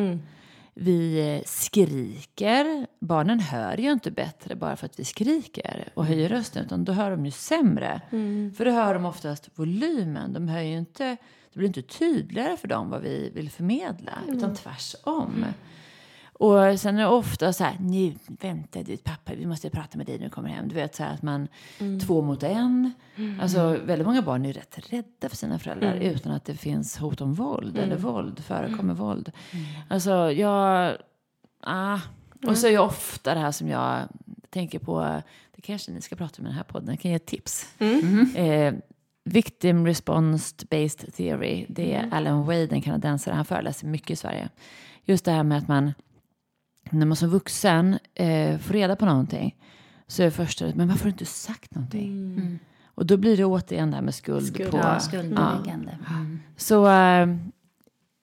Vi 0.73 1.35
eh, 1.35 1.41
skriker. 1.45 2.87
Barnen 2.99 3.39
hör 3.39 3.77
ju 3.77 3.91
inte 3.91 4.11
bättre 4.11 4.55
bara 4.55 4.75
för 4.75 4.85
att 4.85 4.99
vi 4.99 5.05
skriker 5.05 5.89
och 5.93 6.05
höjer 6.05 6.29
rösten, 6.29 6.65
utan 6.65 6.85
då 6.85 6.91
hör 6.91 7.11
de 7.11 7.25
ju 7.25 7.31
sämre. 7.31 8.01
För 8.57 8.65
då 8.65 8.71
hör 8.71 8.93
de 8.93 9.05
oftast 9.05 9.49
volymen. 9.55 10.33
De 10.33 10.47
hör 10.47 10.61
ju 10.61 10.77
inte, 10.77 11.03
det 11.53 11.59
blir 11.59 11.67
inte 11.67 11.81
tydligare 11.81 12.57
för 12.57 12.67
dem 12.67 12.89
vad 12.89 13.01
vi 13.01 13.29
vill 13.35 13.49
förmedla, 13.49 14.11
utan 14.27 14.55
tvärsom. 14.55 15.45
Och 16.39 16.79
sen 16.79 16.97
är 16.97 17.01
det 17.01 17.07
ofta 17.07 17.53
så 17.53 17.63
här, 17.63 17.77
nu 17.79 18.13
vänta 18.27 18.83
du 18.83 18.97
pappa, 18.97 19.31
vi 19.35 19.45
måste 19.45 19.69
prata 19.69 19.97
med 19.97 20.07
dig 20.07 20.17
när 20.17 20.25
du 20.25 20.29
kommer 20.29 20.49
hem. 20.49 20.67
Du 20.67 20.75
vet 20.75 20.95
så 20.95 21.03
här 21.03 21.13
att 21.13 21.21
man, 21.21 21.47
två 22.05 22.21
mot 22.21 22.43
en. 22.43 22.93
Alltså 23.41 23.77
väldigt 23.85 24.07
många 24.07 24.21
barn 24.21 24.45
är 24.45 24.53
rätt 24.53 24.91
rädda 24.93 25.29
för 25.29 25.35
sina 25.35 25.59
föräldrar 25.59 25.95
utan 25.95 26.31
att 26.31 26.45
det 26.45 26.55
finns 26.55 26.97
hot 26.97 27.21
om 27.21 27.33
våld 27.33 27.77
eller 27.77 27.95
våld, 27.97 28.39
förekommer 28.39 28.93
våld. 28.93 29.31
Alltså 29.89 30.31
jag, 30.31 30.97
ah. 31.61 31.99
Och 32.47 32.57
så 32.57 32.67
är 32.67 32.71
jag 32.71 32.85
ofta 32.85 33.33
det 33.33 33.39
här 33.39 33.51
som 33.51 33.67
jag 33.67 34.07
tänker 34.49 34.79
på, 34.79 35.21
det 35.55 35.61
kanske 35.61 35.91
ni 35.91 36.01
ska 36.01 36.15
prata 36.15 36.41
i 36.41 36.45
den 36.45 36.53
här 36.53 36.63
podden, 36.63 36.89
jag 36.89 36.99
kan 36.99 37.11
ge 37.11 37.15
ett 37.15 37.25
tips. 37.25 37.75
Eh, 38.35 38.73
Victim 39.23 39.85
Response 39.85 40.55
Based 40.69 41.13
Theory, 41.13 41.65
det 41.69 41.93
är 41.93 42.09
Alan 42.11 42.45
Wade, 42.45 42.67
en 42.71 42.81
kanadensare, 42.81 43.35
han 43.35 43.45
föreläser 43.45 43.87
mycket 43.87 44.09
i 44.09 44.15
Sverige. 44.15 44.49
Just 45.05 45.25
det 45.25 45.31
här 45.31 45.43
med 45.43 45.57
att 45.57 45.67
man 45.67 45.93
när 46.89 47.05
man 47.05 47.15
som 47.15 47.29
vuxen 47.29 47.99
eh, 48.15 48.57
får 48.57 48.73
reda 48.73 48.95
på 48.95 49.05
någonting 49.05 49.55
så 50.07 50.21
är 50.21 50.25
det 50.25 50.31
första, 50.31 50.65
men 50.75 50.87
varför 50.87 51.03
har 51.03 51.09
du 51.09 51.11
inte 51.11 51.25
sagt 51.25 51.75
någonting? 51.75 52.59
Och 52.85 53.05
då 53.05 53.17
blir 53.17 53.37
det 53.37 53.45
återigen 53.45 53.89
det 53.89 53.95
här 53.95 54.03
med 54.03 54.15
skuld, 54.15 54.47
Skuld, 54.47 54.71
på. 54.71 54.77
Ja, 54.77 54.99
skuldbeläggande. 54.99 55.97
Mm. 56.09 56.39
Så 56.57 56.89
eh, 56.89 57.27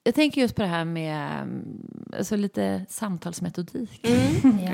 jag 0.07 0.15
tänker 0.15 0.41
just 0.41 0.55
på 0.55 0.61
det 0.61 0.67
här 0.67 0.85
med 0.85 1.47
alltså 2.17 2.35
lite 2.35 2.85
samtalsmetodik. 2.89 4.07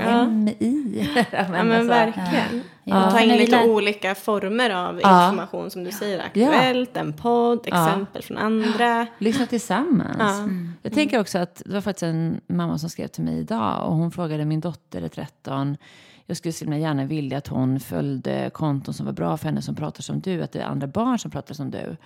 Ja. 0.05 0.27
MI. 0.27 1.09
Ja 1.31 1.63
men 1.63 1.87
verkligen. 1.87 2.61
Ja, 2.83 3.11
ta 3.11 3.19
in 3.19 3.29
lite 3.29 3.63
olika 3.63 4.15
former 4.15 4.69
av 4.69 4.95
information 4.97 5.71
som 5.71 5.83
du 5.83 5.91
säger. 5.91 6.19
Aktuellt, 6.19 6.97
en 6.97 7.13
podd, 7.13 7.67
exempel 7.67 8.23
från 8.23 8.37
andra. 8.37 9.07
Lyssna 9.17 9.45
tillsammans. 9.45 10.39
Mm. 10.39 10.73
Jag 10.81 10.93
tänker 10.93 11.19
också 11.19 11.37
att 11.39 11.61
det 11.65 11.73
var 11.73 11.81
faktiskt 11.81 12.03
en 12.03 12.41
mamma 12.47 12.77
som 12.77 12.89
skrev 12.89 13.07
till 13.07 13.23
mig 13.23 13.39
idag 13.39 13.87
och 13.87 13.95
hon 13.95 14.11
frågade 14.11 14.45
min 14.45 14.61
dotter 14.61 15.01
är 15.01 15.07
13. 15.07 15.77
Jag 16.25 16.37
skulle 16.37 16.53
så 16.53 16.65
gärna 16.65 17.05
vilja 17.05 17.37
att 17.37 17.47
hon 17.47 17.79
följde 17.79 18.49
konton 18.53 18.93
som 18.93 19.05
var 19.05 19.13
bra 19.13 19.37
för 19.37 19.45
henne 19.45 19.61
som 19.61 19.75
pratar 19.75 20.01
som 20.01 20.19
du, 20.19 20.43
att 20.43 20.51
det 20.51 20.59
är 20.59 20.65
andra 20.65 20.87
barn 20.87 21.19
som 21.19 21.31
pratar 21.31 21.53
som 21.53 21.71
du. 21.71 21.97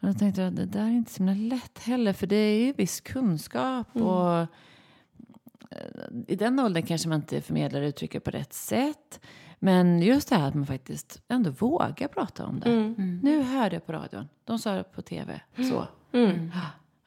Och 0.00 0.08
jag 0.08 0.18
tänkte 0.18 0.46
att 0.46 0.56
det 0.56 0.64
där 0.66 0.84
är 0.84 0.90
inte 0.90 1.12
så 1.12 1.22
himla 1.24 1.56
lätt 1.56 1.78
heller 1.78 2.12
för 2.12 2.26
det 2.26 2.36
är 2.36 2.66
ju 2.66 2.72
viss 2.72 3.00
kunskap 3.00 3.96
och 3.96 4.38
eh, 4.40 4.46
i 6.26 6.36
den 6.36 6.60
åldern 6.60 6.82
kanske 6.82 7.08
man 7.08 7.16
inte 7.18 7.40
förmedlar 7.40 7.82
uttrycket 7.82 8.24
på 8.24 8.30
rätt 8.30 8.52
sätt. 8.52 9.20
Men 9.58 10.02
just 10.02 10.28
det 10.28 10.36
här 10.36 10.48
att 10.48 10.54
man 10.54 10.66
faktiskt 10.66 11.22
ändå 11.28 11.50
vågar 11.50 12.08
prata 12.08 12.46
om 12.46 12.60
det. 12.60 12.94
Nu 13.22 13.42
hörde 13.42 13.76
jag 13.76 13.86
på 13.86 13.92
radion, 13.92 14.28
de 14.44 14.58
sa 14.58 14.74
det 14.74 14.84
på 14.84 15.02
tv, 15.02 15.40
så. 15.56 15.86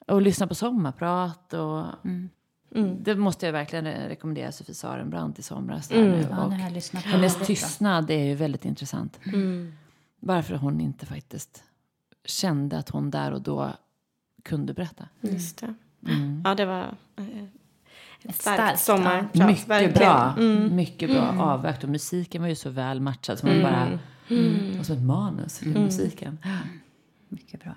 Och 0.06 0.22
lyssna 0.22 0.46
på 0.46 0.54
sommarprat 0.54 1.52
och... 1.54 1.84
Det 2.98 3.16
måste 3.16 3.46
jag 3.46 3.52
verkligen 3.52 3.86
re- 3.86 4.08
rekommendera 4.08 4.52
Sofie 4.52 4.74
Sarenbrant 4.74 5.38
i 5.38 5.42
somras. 5.42 5.88
där 5.88 6.02
nu. 6.02 6.26
Ja, 6.30 6.44
och 6.44 6.52
jag 6.52 6.58
hennes 7.00 7.38
det. 7.38 7.44
tystnad 7.44 8.10
är 8.10 8.24
ju 8.24 8.34
väldigt 8.34 8.64
intressant. 8.64 9.20
Varför 10.20 10.54
hon 10.54 10.80
inte 10.80 11.06
faktiskt 11.06 11.64
kände 12.24 12.78
att 12.78 12.88
hon 12.88 13.10
där 13.10 13.32
och 13.32 13.40
då 13.42 13.72
kunde 14.42 14.74
berätta. 14.74 15.08
Just 15.20 15.58
det. 15.58 15.74
Mm. 16.08 16.42
Ja, 16.44 16.54
det 16.54 16.64
var 16.64 16.82
eh, 17.16 17.24
ett, 17.24 17.48
Ett 18.22 18.34
starkt, 18.34 18.56
starkt, 18.58 18.80
sommarprat. 18.80 19.46
Mycket 19.48 19.68
verkligen. 19.68 19.94
bra. 19.94 20.34
Mm. 20.38 20.76
Mycket 20.76 21.10
bra 21.10 21.36
avvägt. 21.42 21.84
Och 21.84 21.90
musiken 21.90 22.42
var 22.42 22.48
ju 22.48 22.54
så 22.54 22.70
väl 22.70 23.00
matchad. 23.00 23.38
Så 23.38 23.46
man 23.46 23.62
bara... 23.62 23.98
Mm. 24.30 24.80
Och 24.80 24.86
så 24.86 24.92
ett 24.92 25.02
manus 25.02 25.58
till 25.58 25.68
musiken. 25.78 26.38
Mycket 27.28 27.62
bra. 27.64 27.74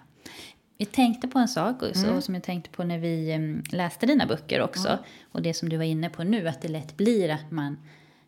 Vi 0.77 0.85
tänkte 0.85 1.27
på 1.27 1.39
en 1.39 1.47
sak 1.47 1.83
också, 1.83 2.07
Mm. 2.07 2.21
som 2.21 2.33
jag 2.33 2.43
tänkte 2.43 2.69
på 2.69 2.83
när 2.83 2.97
vi 2.99 3.61
läste 3.71 4.05
dina 4.05 4.25
böcker 4.25 4.61
också. 4.61 4.97
Och 5.31 5.41
det 5.41 5.53
som 5.53 5.69
du 5.69 5.77
var 5.77 5.83
inne 5.83 6.09
på 6.09 6.23
nu, 6.23 6.47
att 6.47 6.61
det 6.61 6.67
lätt 6.67 6.97
blir 6.97 7.29
att 7.29 7.51
man 7.51 7.77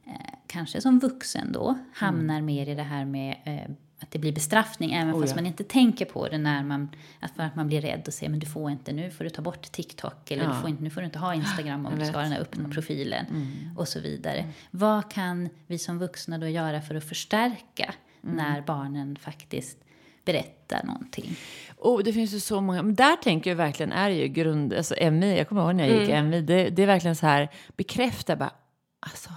eh, 0.06 0.12
kanske 0.48 0.82
som 0.82 1.00
vuxen 1.00 1.52
då 1.52 1.78
hamnar 1.94 2.42
mer 2.42 2.70
i 2.70 2.76
det 2.76 2.84
här 2.84 3.06
med 3.06 3.36
eh, 3.46 3.72
att 4.00 4.12
det 4.12 4.20
blir 4.20 4.32
bestraffning 4.34 4.94
även 4.94 5.14
Oh, 5.16 5.22
fast 5.22 5.32
ja. 5.32 5.36
man 5.36 5.46
inte 5.46 5.64
tänker 5.64 6.06
på 6.06 6.28
det 6.28 6.38
när 6.38 6.64
man, 6.64 6.90
att, 7.20 7.32
att 7.40 7.56
man 7.56 7.68
blir 7.68 7.82
rädd 7.82 8.04
och 8.08 8.14
säger 8.14 8.30
men 8.30 8.40
du 8.40 8.46
får 8.46 8.72
inte 8.72 8.92
nu 8.94 9.12
får 9.12 9.24
du 9.24 9.30
ta 9.30 9.42
bort 9.42 9.72
TikTok 9.72 10.32
eller 10.32 10.44
Ja. 10.44 10.50
du 10.50 10.56
får 10.62 10.70
inte, 10.70 10.84
nu 10.84 10.90
får 10.90 11.02
du 11.02 11.06
inte 11.06 11.20
ha 11.20 11.34
Instagram 11.36 11.86
om 11.86 12.00
du 12.00 12.06
ska 12.06 12.16
ha 12.16 12.22
den 12.22 12.32
här 12.32 12.40
öppna 12.42 12.70
profilen 12.70 13.26
Mm. 13.30 13.78
och 13.78 13.88
så 13.88 14.00
vidare. 14.00 14.46
Vad 14.72 15.12
kan 15.12 15.50
vi 15.68 15.78
som 15.78 16.00
vuxna 16.00 16.38
då 16.38 16.48
göra 16.48 16.82
för 16.82 16.96
att 16.96 17.04
förstärka 17.10 17.94
Mm. 18.24 18.36
när 18.36 18.62
barnen 18.62 19.16
faktiskt 19.16 19.78
berättar 20.26 20.84
någonting? 20.84 21.36
Oh, 21.78 22.04
det 22.04 22.14
finns 22.14 22.34
ju 22.34 22.40
så 22.40 22.62
många. 22.62 22.84
Men 22.84 22.96
där 22.96 23.16
tänker 23.16 23.50
jag 23.50 23.56
verkligen 23.58 23.92
är 23.92 24.10
ju 24.10 24.28
grund... 24.28 24.74
Alltså 24.74 24.96
MI, 25.12 25.38
jag 25.38 25.50
kommer 25.50 25.62
ihåg 25.62 25.76
när 25.76 25.88
jag 25.88 26.02
gick 26.02 26.24
MI. 26.24 26.42
Det, 26.42 26.70
det 26.70 26.82
är 26.84 26.88
verkligen 26.88 27.16
så 27.16 27.26
här 27.26 27.50
bekräfta 27.78 28.36
bara. 28.36 28.52
Alltså, 29.00 29.30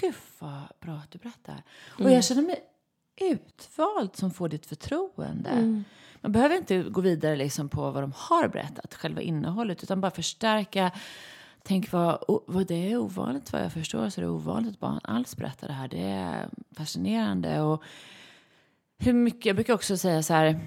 gud 0.00 0.14
vad 0.38 0.62
bra 0.80 0.92
att 0.94 1.10
du 1.10 1.18
berättar. 1.18 1.62
Och 1.98 2.10
jag 2.10 2.24
känner 2.24 2.42
mig 2.42 2.56
utvald 3.20 4.16
som 4.16 4.30
får 4.30 4.48
ditt 4.48 4.66
förtroende. 4.66 5.50
Man 6.20 6.32
behöver 6.32 6.56
inte 6.56 6.82
gå 6.82 7.00
vidare 7.00 7.36
liksom 7.36 7.68
på 7.68 7.90
vad 7.90 8.02
de 8.02 8.12
har 8.16 8.48
berättat, 8.48 8.94
själva 8.94 9.20
innehållet, 9.20 9.82
utan 9.82 10.00
bara 10.00 10.10
förstärka. 10.10 10.90
Tänk 11.62 11.92
vad, 11.92 12.24
vad 12.46 12.66
det 12.66 12.92
är 12.92 12.96
ovanligt, 12.96 13.52
vad 13.52 13.62
jag 13.62 13.72
förstår 13.72 14.08
så 14.08 14.20
är 14.20 14.24
det 14.24 14.30
ovanligt 14.30 14.74
att 14.74 14.80
barn 14.80 15.00
alls 15.02 15.36
berättar 15.36 15.68
det 15.68 15.74
här. 15.74 15.88
Det 15.88 16.02
är 16.02 16.48
fascinerande. 16.76 17.60
Och 17.60 17.82
hur 18.98 19.12
mycket, 19.12 19.46
jag 19.46 19.56
brukar 19.56 19.74
också 19.74 19.96
säga 19.96 20.22
så 20.22 20.34
här, 20.34 20.60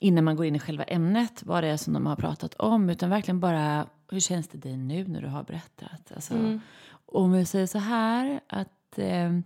innan 0.00 0.24
man 0.24 0.36
går 0.36 0.46
in 0.46 0.56
i 0.56 0.58
själva 0.58 0.84
ämnet, 0.84 1.42
vad 1.42 1.64
det 1.64 1.68
är 1.68 1.76
som 1.76 1.92
de 1.92 2.06
har 2.06 2.16
pratat 2.16 2.54
om, 2.54 2.90
utan 2.90 3.10
verkligen 3.10 3.40
bara, 3.40 3.86
hur 4.10 4.20
känns 4.20 4.48
det 4.48 4.58
dig 4.58 4.76
nu 4.76 5.06
när 5.08 5.22
du 5.22 5.28
har 5.28 5.42
berättat? 5.42 6.12
Alltså, 6.14 6.34
Om 7.06 7.32
vi 7.32 7.44
säger 7.44 7.66
så 7.66 7.78
här, 7.78 8.40
att 8.46 8.98
eh, 8.98 9.38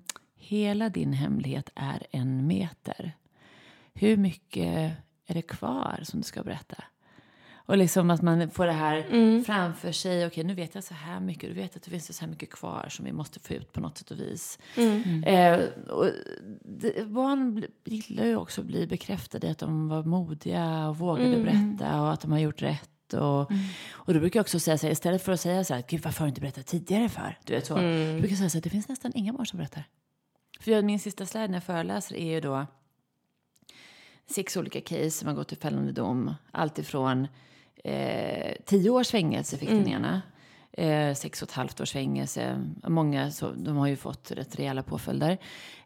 hela 0.46 0.88
din 0.88 1.12
hemlighet 1.12 1.70
är 1.74 2.06
en 2.10 2.46
meter. 2.46 3.16
Hur 3.94 4.16
mycket 4.16 4.92
är 5.26 5.34
det 5.34 5.42
kvar 5.42 6.00
som 6.02 6.20
du 6.20 6.24
ska 6.24 6.42
berätta? 6.42 6.84
Och 7.54 7.76
liksom 7.76 8.10
att 8.10 8.22
man 8.22 8.50
får 8.50 8.66
det 8.66 8.72
här 8.72 9.06
framför 9.44 9.92
sig. 9.92 10.26
Okej, 10.26 10.44
nu 10.44 10.54
vet 10.54 10.74
jag 10.74 10.84
så 10.84 10.94
här 10.94 11.20
mycket. 11.20 11.50
Du 11.50 11.54
vet 11.54 11.76
att 11.76 11.82
det 11.82 11.90
finns 11.90 12.16
så 12.16 12.24
här 12.24 12.30
mycket 12.30 12.50
kvar 12.50 12.86
som 12.90 13.04
vi 13.04 13.12
måste 13.12 13.40
få 13.40 13.54
ut 13.54 13.72
på 13.72 13.80
något 13.80 13.98
sätt 13.98 14.10
och 14.10 14.20
vis. 14.20 14.58
Eh, 15.26 15.60
och 15.88 16.10
det, 16.64 17.06
barn 17.06 17.64
gillar 17.84 18.24
ju 18.24 18.36
också 18.36 18.60
att 18.60 18.66
bli 18.66 18.86
bekräftade 18.86 19.46
i 19.46 19.50
att 19.50 19.58
de 19.58 19.88
var 19.88 20.02
modiga 20.02 20.88
och 20.88 20.98
vågade 20.98 21.36
berätta 21.44 22.02
och 22.02 22.12
att 22.12 22.20
de 22.20 22.32
har 22.32 22.38
gjort 22.38 22.62
rätt. 22.62 23.14
Och, 23.14 23.40
och 23.92 24.14
då 24.14 24.20
brukar 24.20 24.38
jag 24.38 24.44
också 24.44 24.60
säga 24.60 24.78
så 24.78 24.86
här, 24.86 24.92
istället 24.92 25.22
för 25.22 25.32
att 25.32 25.40
säga 25.40 25.64
så 25.64 25.74
här, 25.74 25.84
Gud, 25.88 26.00
varför 26.00 26.20
har 26.20 26.26
du 26.26 26.28
inte 26.28 26.40
berättat 26.40 26.66
tidigare 26.66 27.08
för? 27.08 27.38
Du 27.44 27.52
vet 27.52 27.66
så. 27.66 27.74
Då 27.74 27.80
brukar 27.80 28.28
jag 28.28 28.38
säga 28.38 28.50
så 28.50 28.56
här, 28.58 28.62
det 28.62 28.70
finns 28.70 28.88
nästan 28.88 29.12
inga 29.14 29.32
barn 29.32 29.46
som 29.46 29.56
berättar. 29.56 29.84
För 30.60 30.70
jag, 30.70 30.84
min 30.84 31.00
sista 31.00 31.26
slide 31.26 31.48
när 31.48 31.54
jag 31.54 31.64
föreläser 31.64 32.16
är 32.16 32.30
ju 32.30 32.40
då 32.40 32.66
sex 34.26 34.56
olika 34.56 34.80
case 34.80 35.10
som 35.10 35.28
har 35.28 35.34
gått 35.34 35.48
till 35.48 35.58
fällande 35.58 35.92
dom. 35.92 36.34
Allt 36.50 36.78
ifrån 36.78 37.28
eh, 37.84 38.56
tio 38.64 38.90
års 38.90 39.10
fängelse 39.10 39.56
fick 39.56 39.68
den 39.68 39.88
ena. 39.88 40.22
Eh, 40.72 41.14
sex 41.14 41.42
och 41.42 41.48
ett 41.48 41.54
halvt 41.54 41.80
års 41.80 41.92
fängelse. 41.92 42.64
Många 42.86 43.30
så, 43.30 43.50
de 43.50 43.76
har 43.76 43.86
ju 43.86 43.96
fått 43.96 44.30
rätt 44.30 44.56
rejäla 44.56 44.82
påföljder. 44.82 45.38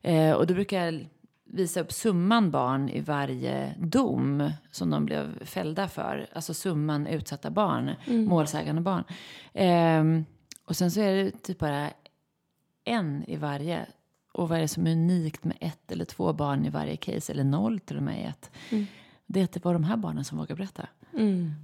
Eh, 0.02 0.32
och 0.32 0.46
då 0.46 0.54
brukar 0.54 0.84
jag 0.84 1.06
visa 1.44 1.80
upp 1.80 1.92
summan 1.92 2.50
barn 2.50 2.88
i 2.88 3.00
varje 3.00 3.74
dom 3.78 4.50
som 4.70 4.90
de 4.90 5.04
blev 5.04 5.44
fällda 5.44 5.88
för. 5.88 6.28
Alltså 6.32 6.54
summan 6.54 7.06
utsatta 7.06 7.50
barn, 7.50 7.90
målsägande 8.06 8.82
barn. 8.82 9.04
Eh, 9.52 10.24
och 10.64 10.76
sen 10.76 10.90
så 10.90 11.00
är 11.00 11.14
det 11.14 11.30
typ 11.30 11.58
bara 11.58 11.90
en 12.84 13.24
i 13.24 13.36
varje 13.36 13.86
Och 14.32 14.48
vad 14.48 14.58
är 14.58 14.62
det 14.62 14.68
som 14.68 14.86
är 14.86 14.92
unikt 14.92 15.44
med 15.44 15.56
ett 15.60 15.92
eller 15.92 16.04
två 16.04 16.32
barn 16.32 16.64
i 16.66 16.70
varje 16.70 16.96
case, 16.96 17.32
eller 17.32 17.44
noll 17.44 17.80
till 17.80 17.96
och 17.96 18.02
med 18.02 18.20
i 18.20 18.24
ett. 18.24 18.50
Det 19.26 19.40
är 19.40 19.44
att 19.44 19.52
det 19.52 19.64
var 19.64 19.72
de 19.72 19.84
här 19.84 19.96
barnen 19.96 20.24
som 20.24 20.38
vågar 20.38 20.56
berätta. 20.56 20.86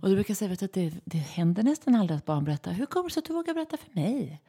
Och 0.03 0.09
du 0.09 0.14
brukar 0.14 0.35
säga 0.35 0.49
vet 0.49 0.61
du, 0.61 0.64
att 0.67 0.73
det, 0.73 0.93
det 1.05 1.19
händer 1.19 1.62
nästan 1.62 1.95
aldrig 1.95 2.17
att 2.17 2.25
barn 2.25 2.45
berättar. 2.45 2.73
Hur 2.73 2.87
kommer 2.87 3.09
det 3.09 3.12
sig 3.14 3.21
att 3.21 3.25
du 3.27 3.33
vågar 3.33 3.55
berätta 3.55 3.77
för 3.77 3.91
mig? 4.01 4.41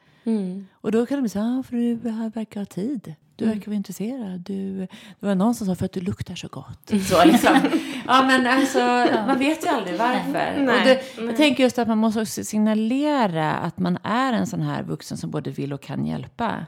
Och 0.72 0.92
då 0.92 1.06
kan 1.06 1.22
de 1.22 1.28
säga, 1.28 1.44
ah, 1.44 1.62
för 1.62 1.76
du 1.76 1.94
verkar 2.34 2.60
ha 2.60 2.64
tid. 2.66 3.14
Du 3.38 3.44
verkar 3.46 3.66
vara 3.66 3.76
intresserad. 3.76 4.40
Du, 4.40 4.78
det 5.20 5.26
var 5.26 5.34
någon 5.34 5.54
som 5.54 5.66
sa, 5.66 5.74
för 5.74 5.84
att 5.84 5.92
du 5.92 6.00
luktar 6.00 6.34
så 6.34 6.48
gott. 6.48 6.90
Så 7.08 7.24
liksom. 7.24 7.60
ja, 8.06 8.22
men 8.26 8.46
alltså, 8.46 8.78
man 9.26 9.38
vet 9.38 9.64
ju 9.64 9.68
aldrig 9.68 9.98
varför. 9.98 10.60
Och 10.62 10.84
det, 10.84 11.02
jag 11.26 11.36
tänker 11.36 11.62
just 11.62 11.78
att 11.78 11.88
man 11.88 11.98
måste 11.98 12.20
också 12.22 12.44
signalera 12.44 13.52
att 13.54 13.78
man 13.78 13.98
är 14.02 14.32
en 14.32 14.46
sån 14.46 14.60
här 14.60 14.82
vuxen 14.82 15.18
som 15.18 15.30
både 15.30 15.50
vill 15.50 15.72
och 15.72 15.82
kan 15.82 16.06
hjälpa. 16.06 16.66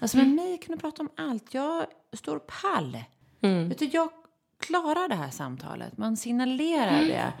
Alltså 0.00 0.16
med 0.16 0.28
mig 0.28 0.58
kan 0.58 0.74
du 0.76 0.80
prata 0.80 1.02
om 1.02 1.08
allt. 1.16 1.54
Jag 1.54 1.84
står 2.12 2.38
pall. 2.38 2.98
Vet 3.68 3.78
du, 3.78 3.84
jag 3.84 4.08
klarar 4.60 5.08
det 5.08 5.14
här 5.14 5.30
samtalet. 5.30 5.98
Man 5.98 6.16
signalerar 6.16 7.00
det. 7.00 7.32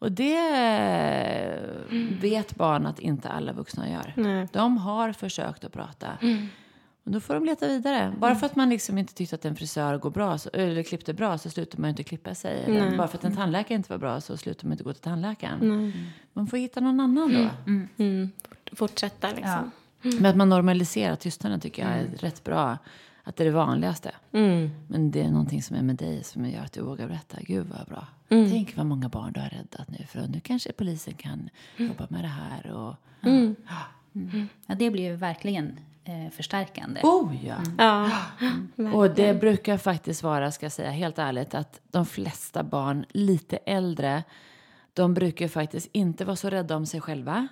Och 0.00 0.12
det 0.12 0.40
vet 2.20 2.54
barn 2.56 2.86
att 2.86 2.98
inte 2.98 3.28
alla 3.28 3.52
vuxna 3.52 3.90
gör. 3.90 4.12
De 4.52 4.76
har 4.78 5.12
försökt 5.12 5.64
att 5.64 5.72
prata. 5.72 6.06
Och 7.08 7.14
då 7.14 7.20
får 7.20 7.34
de 7.34 7.44
leta 7.44 7.68
vidare. 7.68 8.14
Bara 8.18 8.34
för 8.34 8.46
att 8.46 8.56
man 8.56 8.68
liksom 8.68 8.98
inte 8.98 9.14
tyckte 9.14 9.34
att 9.34 9.44
en 9.44 9.56
frisör 9.56 9.98
går 9.98 10.10
bra, 10.10 10.38
så, 10.38 10.50
eller 10.52 10.82
klippte 10.82 11.14
bra 11.14 11.38
så 11.38 11.50
slutar 11.50 11.78
man 11.78 11.90
inte 11.90 12.04
klippa 12.04 12.34
sig. 12.34 12.64
Eller 12.64 12.96
bara 12.96 13.08
för 13.08 13.18
att 13.18 13.24
en 13.24 13.36
tandläkare 13.36 13.74
inte 13.74 13.92
var 13.92 13.98
bra 13.98 14.20
så 14.20 14.36
slutar 14.36 14.66
man 14.66 14.72
inte 14.72 14.84
gå 14.84 14.92
till 14.92 15.02
tandläkaren. 15.02 15.92
Man 16.32 16.46
får 16.46 16.56
hitta 16.56 16.80
någon 16.80 17.00
annan 17.00 17.34
då. 17.34 17.72
Mm. 17.98 18.30
Fortsätta 18.72 19.28
liksom. 19.30 19.70
Men 20.02 20.26
att 20.26 20.36
man 20.36 20.48
normaliserar 20.48 21.16
tystnaden 21.16 21.60
tycker 21.60 21.82
jag 21.82 21.98
är 21.98 22.06
rätt 22.06 22.44
bra. 22.44 22.78
Att 23.24 23.36
det 23.36 23.42
är 23.42 23.44
det 23.46 23.50
vanligaste. 23.50 24.10
Men 24.88 25.10
det 25.10 25.22
är 25.22 25.30
någonting 25.30 25.62
som 25.62 25.76
är 25.76 25.82
med 25.82 25.96
dig 25.96 26.24
som 26.24 26.46
gör 26.46 26.62
att 26.62 26.72
du 26.72 26.80
vågar 26.80 27.08
berätta. 27.08 27.36
Gud 27.40 27.66
vad 27.66 27.86
bra. 27.86 28.06
Tänk 28.28 28.76
vad 28.76 28.86
många 28.86 29.08
barn 29.08 29.32
du 29.32 29.40
har 29.40 29.48
räddat 29.48 29.90
nu. 29.90 30.06
För 30.08 30.26
nu 30.28 30.40
kanske 30.40 30.72
polisen 30.72 31.14
kan 31.14 31.50
jobba 31.76 32.06
med 32.10 32.24
det 32.24 32.28
här. 32.28 32.70
Och, 32.70 32.94
Ja, 34.66 34.74
det 34.74 34.90
blir 34.90 35.02
ju 35.02 35.16
verkligen 35.16 35.80
eh, 36.08 36.30
förstärkande. 36.30 37.00
Oh 37.02 37.46
ja! 37.46 37.56
Ja. 37.78 38.10
Och 38.94 39.10
det 39.10 39.34
brukar 39.40 39.78
faktiskt 39.78 40.22
vara, 40.22 40.50
ska 40.52 40.64
jag 40.64 40.72
säga 40.72 40.90
helt 40.90 41.18
ärligt, 41.18 41.54
att 41.54 41.80
de 41.90 42.06
flesta 42.06 42.62
barn 42.62 43.04
lite 43.10 43.56
äldre, 43.56 44.24
de 44.92 45.14
brukar 45.14 45.48
faktiskt 45.48 45.88
inte 45.92 46.24
vara 46.24 46.36
så 46.36 46.50
rädda 46.50 46.76
om 46.76 46.86
sig 46.86 47.00
själva. 47.00 47.48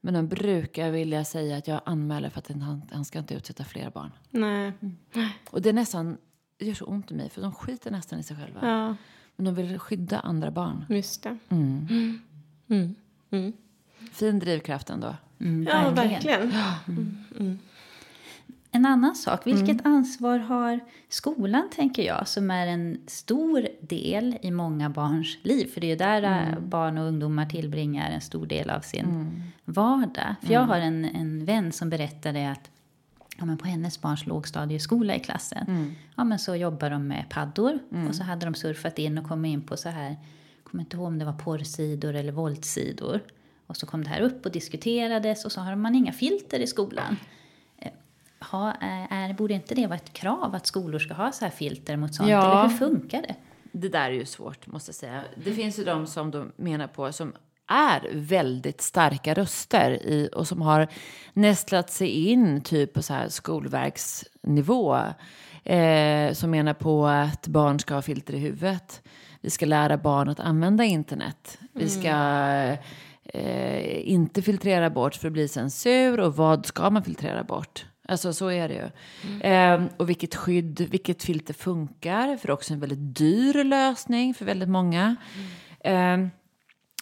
Men 0.00 0.14
de 0.14 0.28
brukar 0.28 0.90
vilja 0.90 1.24
säga 1.24 1.56
att 1.56 1.68
jag 1.68 1.80
anmäler 1.84 2.30
för 2.30 2.38
att 2.38 2.48
han, 2.48 2.82
han 2.92 3.04
ska 3.04 3.18
inte 3.18 3.34
utsätta 3.34 3.64
fler 3.64 3.90
barn. 3.90 4.12
Nej. 4.30 4.72
Och 5.50 5.62
det 5.62 5.68
är 5.68 5.72
nästan, 5.72 6.16
det 6.58 6.64
gör 6.66 6.74
så 6.74 6.84
ont 6.84 7.10
i 7.10 7.14
mig 7.14 7.30
för 7.30 7.42
de 7.42 7.52
skiter 7.52 7.90
nästan 7.90 8.18
i 8.18 8.22
sig 8.22 8.36
själva. 8.36 8.60
Ja, 8.68 8.96
Men 9.36 9.44
de 9.44 9.54
vill 9.54 9.78
skydda 9.78 10.20
andra 10.20 10.50
barn. 10.50 10.84
just 10.88 11.22
det. 11.22 11.38
Fin 14.12 14.38
drivkraft 14.38 14.90
ändå. 14.90 15.16
Ja, 15.66 15.90
verkligen. 15.90 16.52
En 18.76 18.86
annan 18.86 19.14
sak, 19.14 19.46
vilket 19.46 19.86
ansvar 19.86 20.38
har 20.38 20.80
skolan 21.08 21.68
tänker 21.70 22.02
jag 22.02 22.28
som 22.28 22.50
är 22.50 22.66
en 22.66 22.98
stor 23.06 23.68
del 23.80 24.38
i 24.42 24.50
många 24.50 24.90
barns 24.90 25.38
liv? 25.42 25.66
För 25.66 25.80
det 25.80 25.86
är 25.86 25.90
ju 25.90 25.96
där 25.96 26.22
eh, 26.22 26.58
barn 26.60 26.98
och 26.98 27.06
ungdomar 27.06 27.46
tillbringar 27.46 28.10
en 28.10 28.20
stor 28.20 28.46
del 28.46 28.70
av 28.70 28.80
sin 28.80 29.06
vardag. 29.64 30.34
För 30.42 30.52
jag 30.52 30.60
har 30.60 30.76
en, 30.76 31.04
en 31.04 31.44
vän 31.44 31.72
som 31.72 31.90
berättade 31.90 32.50
att 32.50 32.70
ja, 33.38 33.44
men 33.44 33.58
på 33.58 33.66
hennes 33.66 34.00
barns 34.00 34.26
lågstadieskola 34.26 35.14
i 35.14 35.20
klassen 35.20 35.94
ja, 36.16 36.24
men 36.24 36.38
så 36.38 36.56
jobbar 36.56 36.90
de 36.90 37.08
med 37.08 37.24
paddor 37.30 37.78
och 38.08 38.14
så 38.14 38.22
hade 38.22 38.46
de 38.46 38.54
surfat 38.54 38.98
in 38.98 39.18
och 39.18 39.28
kommit 39.28 39.52
in 39.52 39.62
på 39.62 39.76
så 39.76 39.88
här, 39.88 40.16
kommer 40.64 40.84
inte 40.84 40.96
ihåg 40.96 41.06
om 41.06 41.18
det 41.18 41.24
var 41.24 41.32
porrsidor 41.32 42.14
eller 42.14 42.32
våldssidor. 42.32 43.20
Och 43.66 43.76
så 43.76 43.86
kom 43.86 44.04
det 44.04 44.10
här 44.10 44.20
upp 44.20 44.46
och 44.46 44.52
diskuterades 44.52 45.44
och 45.44 45.52
så 45.52 45.60
har 45.60 45.76
man 45.76 45.94
inga 45.94 46.12
filter 46.12 46.60
i 46.60 46.66
skolan. 46.66 47.16
Eh, 48.40 48.46
Ha, 48.46 48.72
är, 48.72 49.06
är, 49.10 49.34
borde 49.34 49.54
inte 49.54 49.74
det 49.74 49.86
vara 49.86 49.96
ett 49.96 50.12
krav 50.12 50.54
att 50.54 50.66
skolor 50.66 50.98
ska 50.98 51.14
ha 51.14 51.32
så 51.32 51.44
här 51.44 51.52
filter 51.52 51.96
mot 51.96 52.14
sånt? 52.14 52.28
Ja. 52.28 52.50
Eller 52.50 52.62
hur 52.68 52.76
funkar 52.76 53.22
det? 53.22 53.34
Det 53.72 53.88
där 53.88 54.10
är 54.10 54.14
ju 54.14 54.26
svårt, 54.26 54.66
måste 54.66 54.88
jag 54.88 54.94
säga. 54.94 55.22
Det 55.44 55.52
finns 55.52 55.78
ju 55.78 55.84
de 55.84 56.06
som 56.06 56.30
de 56.30 56.52
menar 56.56 56.86
på 56.86 57.12
som 57.12 57.32
är 57.68 58.08
väldigt 58.12 58.80
starka 58.80 59.34
röster 59.34 59.90
i, 59.90 60.28
och 60.32 60.48
som 60.48 60.62
har 60.62 60.88
nästlat 61.32 61.90
sig 61.90 62.08
in 62.08 62.60
typ 62.60 62.92
på 62.92 63.02
så 63.02 63.12
här 63.14 63.28
skolverksnivå. 63.28 64.98
Eh, 65.64 66.32
som 66.32 66.50
menar 66.50 66.74
på 66.74 67.06
att 67.06 67.48
barn 67.48 67.78
ska 67.78 67.94
ha 67.94 68.02
filter 68.02 68.34
i 68.34 68.38
huvudet. 68.38 69.02
Vi 69.40 69.50
ska 69.50 69.66
lära 69.66 69.96
barn 69.96 70.28
att 70.28 70.40
använda 70.40 70.84
internet. 70.84 71.58
Vi 71.72 71.88
ska 71.88 72.08
eh, 73.24 74.08
inte 74.10 74.42
filtrera 74.42 74.90
bort 74.90 75.14
för 75.14 75.26
att 75.28 75.32
bli 75.32 75.48
censur. 75.48 76.20
Och 76.20 76.36
vad 76.36 76.66
ska 76.66 76.90
man 76.90 77.04
filtrera 77.04 77.44
bort? 77.44 77.86
Alltså 78.08 78.32
så 78.32 78.50
är 78.50 78.68
det 78.68 78.74
ju. 78.74 78.90
Eh, 79.40 79.84
och 79.96 80.08
vilket 80.08 80.34
skydd, 80.34 80.80
vilket 80.90 81.22
filter 81.22 81.54
funkar. 81.54 82.36
För 82.36 82.46
det 82.46 82.50
är 82.50 82.54
också 82.54 82.72
en 82.72 82.80
väldigt 82.80 83.16
dyr 83.16 83.64
lösning 83.64 84.34
för 84.34 84.44
väldigt 84.44 84.68
många. 84.68 85.16
Eh, 85.80 86.26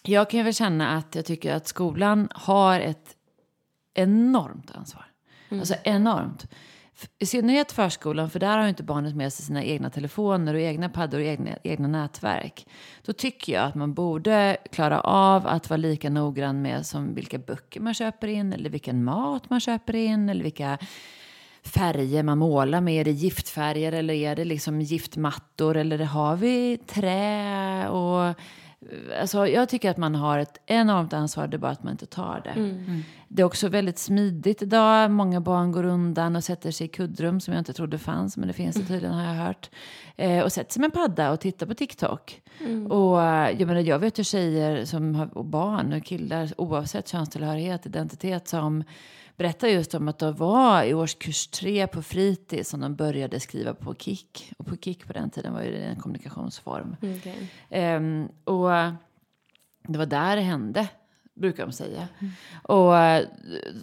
jag 0.03 0.31
kan 0.31 0.45
väl 0.45 0.55
känna 0.55 0.97
att 0.97 1.15
jag 1.15 1.25
tycker 1.25 1.55
att 1.55 1.67
skolan 1.67 2.29
har 2.31 2.81
ett 2.81 3.17
enormt 3.95 4.71
ansvar. 4.71 5.07
Alltså 5.51 5.75
enormt. 5.85 6.47
I 7.19 7.27
synnerhet 7.27 7.73
förskolan, 7.73 8.31
för 8.31 8.41
där 8.41 8.57
har 8.57 8.63
ju 8.63 8.69
inte 8.69 8.83
barnet 8.83 9.17
med 9.17 9.33
sig 9.33 9.47
sina 9.47 9.65
egna 9.65 9.91
telefoner 9.91 10.55
och 10.55 10.61
egna 10.61 10.89
paddor 10.89 11.19
och 11.19 11.27
egna, 11.27 11.51
egna 11.65 11.89
nätverk. 11.89 12.67
Då 13.03 13.13
tycker 13.13 13.53
jag 13.53 13.65
att 13.65 13.75
man 13.75 13.95
borde 13.95 14.57
klara 14.73 15.01
av 15.01 15.47
att 15.47 15.71
vara 15.71 15.77
lika 15.77 16.11
noggrann 16.11 16.63
med 16.63 16.87
som 16.87 17.15
vilka 17.15 17.39
böcker 17.39 17.81
man 17.81 17.95
köper 17.95 18.29
in 18.29 18.53
eller 18.53 18.71
vilken 18.71 19.05
mat 19.05 19.51
man 19.51 19.61
köper 19.61 19.97
in 19.97 20.29
eller 20.29 20.45
vilka 20.45 20.79
färger 21.65 22.23
man 22.23 22.39
målar 22.39 22.81
med. 22.81 23.01
Är 23.01 23.05
det 23.05 23.11
giftfärger 23.11 23.93
eller 23.93 24.15
är 24.15 24.37
det 24.37 24.45
liksom 24.45 24.81
giftmattor 24.81 25.77
eller 25.77 25.99
har 25.99 26.37
vi 26.37 26.79
trä 26.87 27.89
och 27.89 28.35
Alltså, 29.21 29.47
jag 29.47 29.69
tycker 29.69 29.91
att 29.91 29.97
man 29.97 30.15
har 30.15 30.39
ett 30.39 30.61
enormt 30.67 31.13
ansvar, 31.13 31.47
det 31.47 31.57
är 31.57 31.59
bara 31.59 31.73
att 31.73 31.83
man 31.83 31.93
inte 31.93 32.07
tar 32.07 32.41
det. 32.45 32.55
Det 33.29 33.43
är 33.43 33.47
också 33.47 33.69
väldigt 33.69 33.99
smidigt 33.99 34.63
idag. 34.63 35.11
Många 35.11 35.41
barn 35.41 35.73
går 35.73 35.85
undan 35.85 36.37
och 36.37 36.45
sätter 36.45 36.71
sig 36.71 36.85
i 36.85 36.89
kuddrum 36.89 37.41
som 37.41 37.55
jag 37.55 37.61
inte 37.61 37.73
trodde 37.73 37.99
fanns, 37.99 38.37
men 38.37 38.49
det 38.49 38.55
finns 38.55 38.77
det 38.77 38.83
tydligen 38.83 39.15
har 39.15 39.25
jag 39.25 39.45
hört. 39.45 39.71
Eh, 40.17 40.45
och 40.45 40.53
sätter 40.53 40.73
sig 40.73 40.81
med 40.81 40.87
en 40.87 40.91
padda 40.91 41.33
och 41.33 41.41
tittar 41.41 41.67
på 41.67 41.75
TikTok. 41.75 42.43
Och 42.89 43.23
eh, 43.23 43.51
jag, 43.59 43.67
menar, 43.67 43.81
jag 43.81 43.99
vet 43.99 44.19
ju 44.19 44.25
tjejer 44.25 44.85
som 44.85 45.15
har, 45.15 45.39
och 45.39 45.45
barn 45.45 45.93
och 45.93 46.05
killar 46.05 46.51
oavsett 46.57 47.09
könstillhörighet, 47.09 47.87
identitet 47.87 48.49
som 48.49 48.85
berättar 49.37 49.69
just 49.69 49.95
om 49.95 50.09
att 50.09 50.19
de 50.19 50.35
var 50.35 50.83
i 50.83 50.95
årskurs 50.95 51.47
tre 51.47 51.87
på 51.87 52.03
fritids 52.03 52.71
som 52.71 52.81
de 52.81 52.95
började 52.95 53.41
skriva 53.41 53.75
på 53.75 53.95
Kik. 53.95 54.53
Och 54.59 54.67
på 54.67 54.77
Kik 54.77 55.07
på 55.07 55.13
den 55.13 55.31
tiden 55.31 55.53
var 55.53 55.63
ju 55.63 55.71
det 55.71 55.85
en 55.85 56.01
kommunikationsform. 56.01 56.97
Ehm, 57.71 58.29
och 58.45 58.69
det 59.89 59.99
var 59.99 60.07
där 60.07 60.37
det 60.37 60.43
hände, 60.43 60.89
brukar 61.35 61.67
de 61.67 61.73
säga. 61.73 62.09
Och 62.63 62.99
eh, 62.99 63.27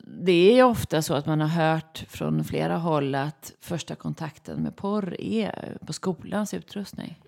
det 0.06 0.52
är 0.52 0.56
ju 0.56 0.64
ofta 0.64 1.02
så 1.02 1.14
att 1.14 1.26
man 1.26 1.42
har 1.42 1.48
hört 1.48 2.06
från 2.08 2.44
flera 2.44 2.78
håll 2.78 3.16
att 3.16 3.54
första 3.60 3.96
kontakten 3.96 4.64
med 4.64 4.76
porr 4.76 5.22
är 5.22 5.78
på 5.86 5.94
skolans 5.94 6.54
utrustning. 6.54 7.20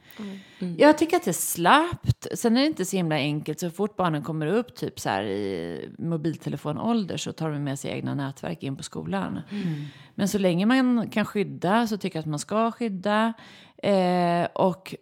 Jag 0.78 0.98
tycker 0.98 1.18
att 1.18 1.24
det 1.24 1.32
är 1.32 1.34
slappt. 1.34 2.28
Sen 2.34 2.58
är 2.58 2.62
det 2.62 2.68
inte 2.68 2.86
så 2.86 2.96
himla 2.96 3.16
enkelt. 3.16 3.60
Så 3.60 3.70
fort 3.70 3.96
barnen 3.96 4.24
kommer 4.24 4.48
upp 4.48 4.76
typ 4.76 5.00
så 5.00 5.10
här 5.10 5.24
i 5.24 5.90
mobiltelefonålder 5.98 7.18
så 7.18 7.32
tar 7.32 7.50
de 7.50 7.64
med 7.64 7.80
sig 7.80 7.92
egna 7.92 8.16
nätverk 8.16 8.64
in 8.64 8.76
på 8.76 8.84
skolan. 8.84 9.40
Men 10.16 10.28
så 10.28 10.38
länge 10.38 10.66
man 10.66 11.10
kan 11.10 11.26
skydda 11.26 11.88
så 11.88 11.98
tycker 11.98 12.18
jag 12.18 12.22
att 12.22 12.30
man 12.30 12.40
ska 12.40 12.72
skydda. 12.72 13.34
Eh, 13.78 14.46
och 14.54 14.96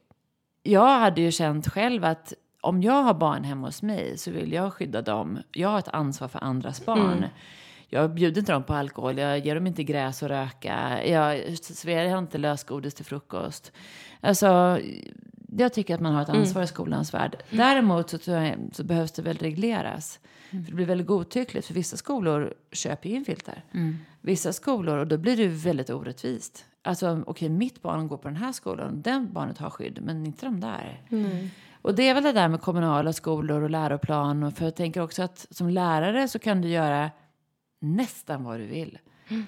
jag 0.64 1.00
hade 1.00 1.22
ju 1.22 1.32
känt 1.32 1.68
själv 1.68 2.06
att 2.06 2.34
om 2.62 2.82
jag 2.82 3.04
har 3.04 3.14
barn 3.14 3.44
hemma 3.44 3.68
hos 3.68 3.82
mig 3.82 4.18
så 4.18 4.32
vill 4.32 4.52
jag 4.52 4.74
skydda 4.74 5.02
dem. 5.02 5.40
Jag 5.52 5.70
har 5.70 5.80
ett 5.80 5.88
ansvar 5.88 6.28
för 6.28 6.44
andras 6.44 6.86
barn. 6.86 7.26
Jag 7.94 8.14
bjuder 8.14 8.40
inte 8.42 8.52
dem 8.52 8.64
på 8.64 8.74
alkohol, 8.74 9.18
jag 9.18 9.40
ger 9.40 9.56
dem 9.56 9.68
inte 9.68 9.84
gräs 9.84 10.24
och 10.24 10.30
röka. 10.30 11.06
Jag 11.06 11.58
serverar 11.58 12.20
inte 12.20 12.38
lösgodis 12.38 12.94
till 12.94 13.06
frukost. 13.06 13.72
Alltså, 14.22 14.80
jag 15.58 15.74
tycker 15.74 15.96
att 15.96 16.02
man 16.02 16.14
har 16.16 16.22
ett 16.22 16.30
ansvar 16.30 16.64
i 16.64 16.68
skolans 16.68 17.14
värld. 17.14 17.38
Däremot 17.50 18.10
så, 18.10 18.18
tror 18.18 18.38
jag, 18.38 18.56
så 18.74 18.84
behövs 18.84 19.12
det 19.12 19.22
väl 19.22 19.38
regleras. 19.38 20.20
För 20.50 20.58
det 20.58 20.74
blir 20.74 20.86
väldigt 20.86 21.08
godtyckligt. 21.08 21.68
För 21.68 21.74
vissa 21.74 21.98
skolor 21.98 22.54
köper 22.72 23.10
ju 23.10 23.16
in 23.16 23.26
filter. 23.26 23.64
Vissa 24.22 24.54
skolor, 24.54 24.98
och 24.98 25.08
då 25.08 25.18
blir 25.18 25.38
det 25.38 25.48
väldigt 25.48 25.90
orättvist. 25.90 26.66
Alltså, 26.84 27.24
okej, 27.26 27.50
mitt 27.50 27.82
barn 27.82 28.08
går 28.08 28.18
på 28.18 28.28
den 28.28 28.38
här 28.38 28.52
skolan. 28.52 29.02
Den 29.02 29.34
barnet 29.34 29.58
har 29.58 29.70
skydd, 29.70 30.00
men 30.02 30.26
inte 30.26 30.46
de 30.46 30.60
där. 30.60 31.02
Och 31.82 31.96
det 31.96 32.10
är 32.10 32.14
väl 32.14 32.24
det 32.24 32.32
där 32.32 32.48
med 32.48 32.62
kommunala 32.62 33.14
skolor 33.14 33.62
och 33.62 33.70
läroplan. 33.70 34.52
För 34.52 34.66
jag 34.66 34.76
tänker 34.76 35.02
också 35.02 35.24
att 35.24 35.48
som 35.52 35.70
lärare 35.70 36.28
så 36.28 36.40
kan 36.40 36.62
du 36.62 36.70
göra 36.70 37.12
nästan 37.82 38.44
vad 38.44 38.60
du 38.60 38.66
vill. 38.66 39.00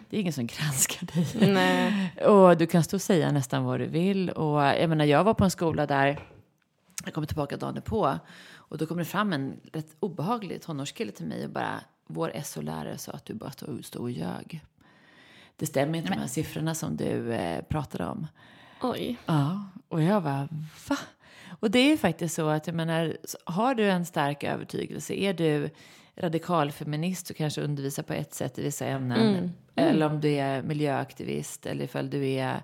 Det 0.09 0.17
är 0.17 0.21
ingen 0.21 0.33
som 0.33 0.47
granskar 0.47 1.07
dig. 1.13 1.53
Nej. 1.53 2.15
Och 2.25 2.57
du 2.57 2.67
kan 2.67 2.83
stå 2.83 2.97
och 2.97 3.01
säga 3.01 3.31
nästan 3.31 3.63
vad 3.63 3.79
du 3.79 3.85
vill. 3.85 4.29
Och 4.29 4.61
jag 4.61 4.89
menar, 4.89 5.05
jag 5.05 5.23
var 5.23 5.33
på 5.33 5.43
en 5.43 5.51
skola 5.51 5.85
där, 5.85 6.19
jag 7.05 7.13
kommer 7.13 7.27
tillbaka 7.27 7.57
dagen 7.57 7.81
på 7.81 8.19
och 8.53 8.77
då 8.77 8.85
kom 8.85 8.97
det 8.97 9.05
fram 9.05 9.33
en 9.33 9.59
rätt 9.73 9.95
obehaglig 9.99 10.61
tonårskille 10.61 11.11
till 11.11 11.25
mig 11.25 11.45
och 11.45 11.51
bara, 11.51 11.79
vår 12.07 12.31
SO-lärare 12.43 12.97
sa 12.97 13.11
att 13.11 13.25
du 13.25 13.33
bara 13.33 13.51
stod 13.51 13.85
stod 13.85 14.01
och 14.01 14.11
ljög. 14.11 14.65
Det 15.55 15.65
stämmer 15.65 15.97
inte 15.97 16.13
de 16.13 16.19
här 16.19 16.27
siffrorna 16.27 16.75
som 16.75 16.97
du 16.97 17.33
eh, 17.33 17.61
pratade 17.61 18.05
om. 18.05 18.27
Oj. 18.81 19.17
Ja, 19.25 19.65
och 19.87 20.01
jag 20.01 20.23
bara, 20.23 20.47
va? 20.89 20.97
Och 21.59 21.71
det 21.71 21.79
är 21.79 21.97
faktiskt 21.97 22.35
så 22.35 22.47
att, 22.47 22.67
jag 22.67 22.75
menar, 22.75 23.17
har 23.45 23.75
du 23.75 23.89
en 23.89 24.05
stark 24.05 24.43
övertygelse, 24.43 25.13
är 25.13 25.33
du 25.33 25.69
radikalfeminist 26.15 27.29
och 27.29 27.35
kanske 27.35 27.61
undervisar 27.61 28.03
på 28.03 28.13
ett 28.13 28.33
sätt 28.33 28.59
i 28.59 28.63
vissa 28.63 28.85
ämnen, 28.85 29.51
eller 29.75 30.05
om 30.05 30.21
du 30.21 30.29
är 30.29 30.61
miljöaktivist, 30.61 31.65
eller 31.65 31.85
ifall 31.85 32.09
du 32.09 32.27
är, 32.27 32.61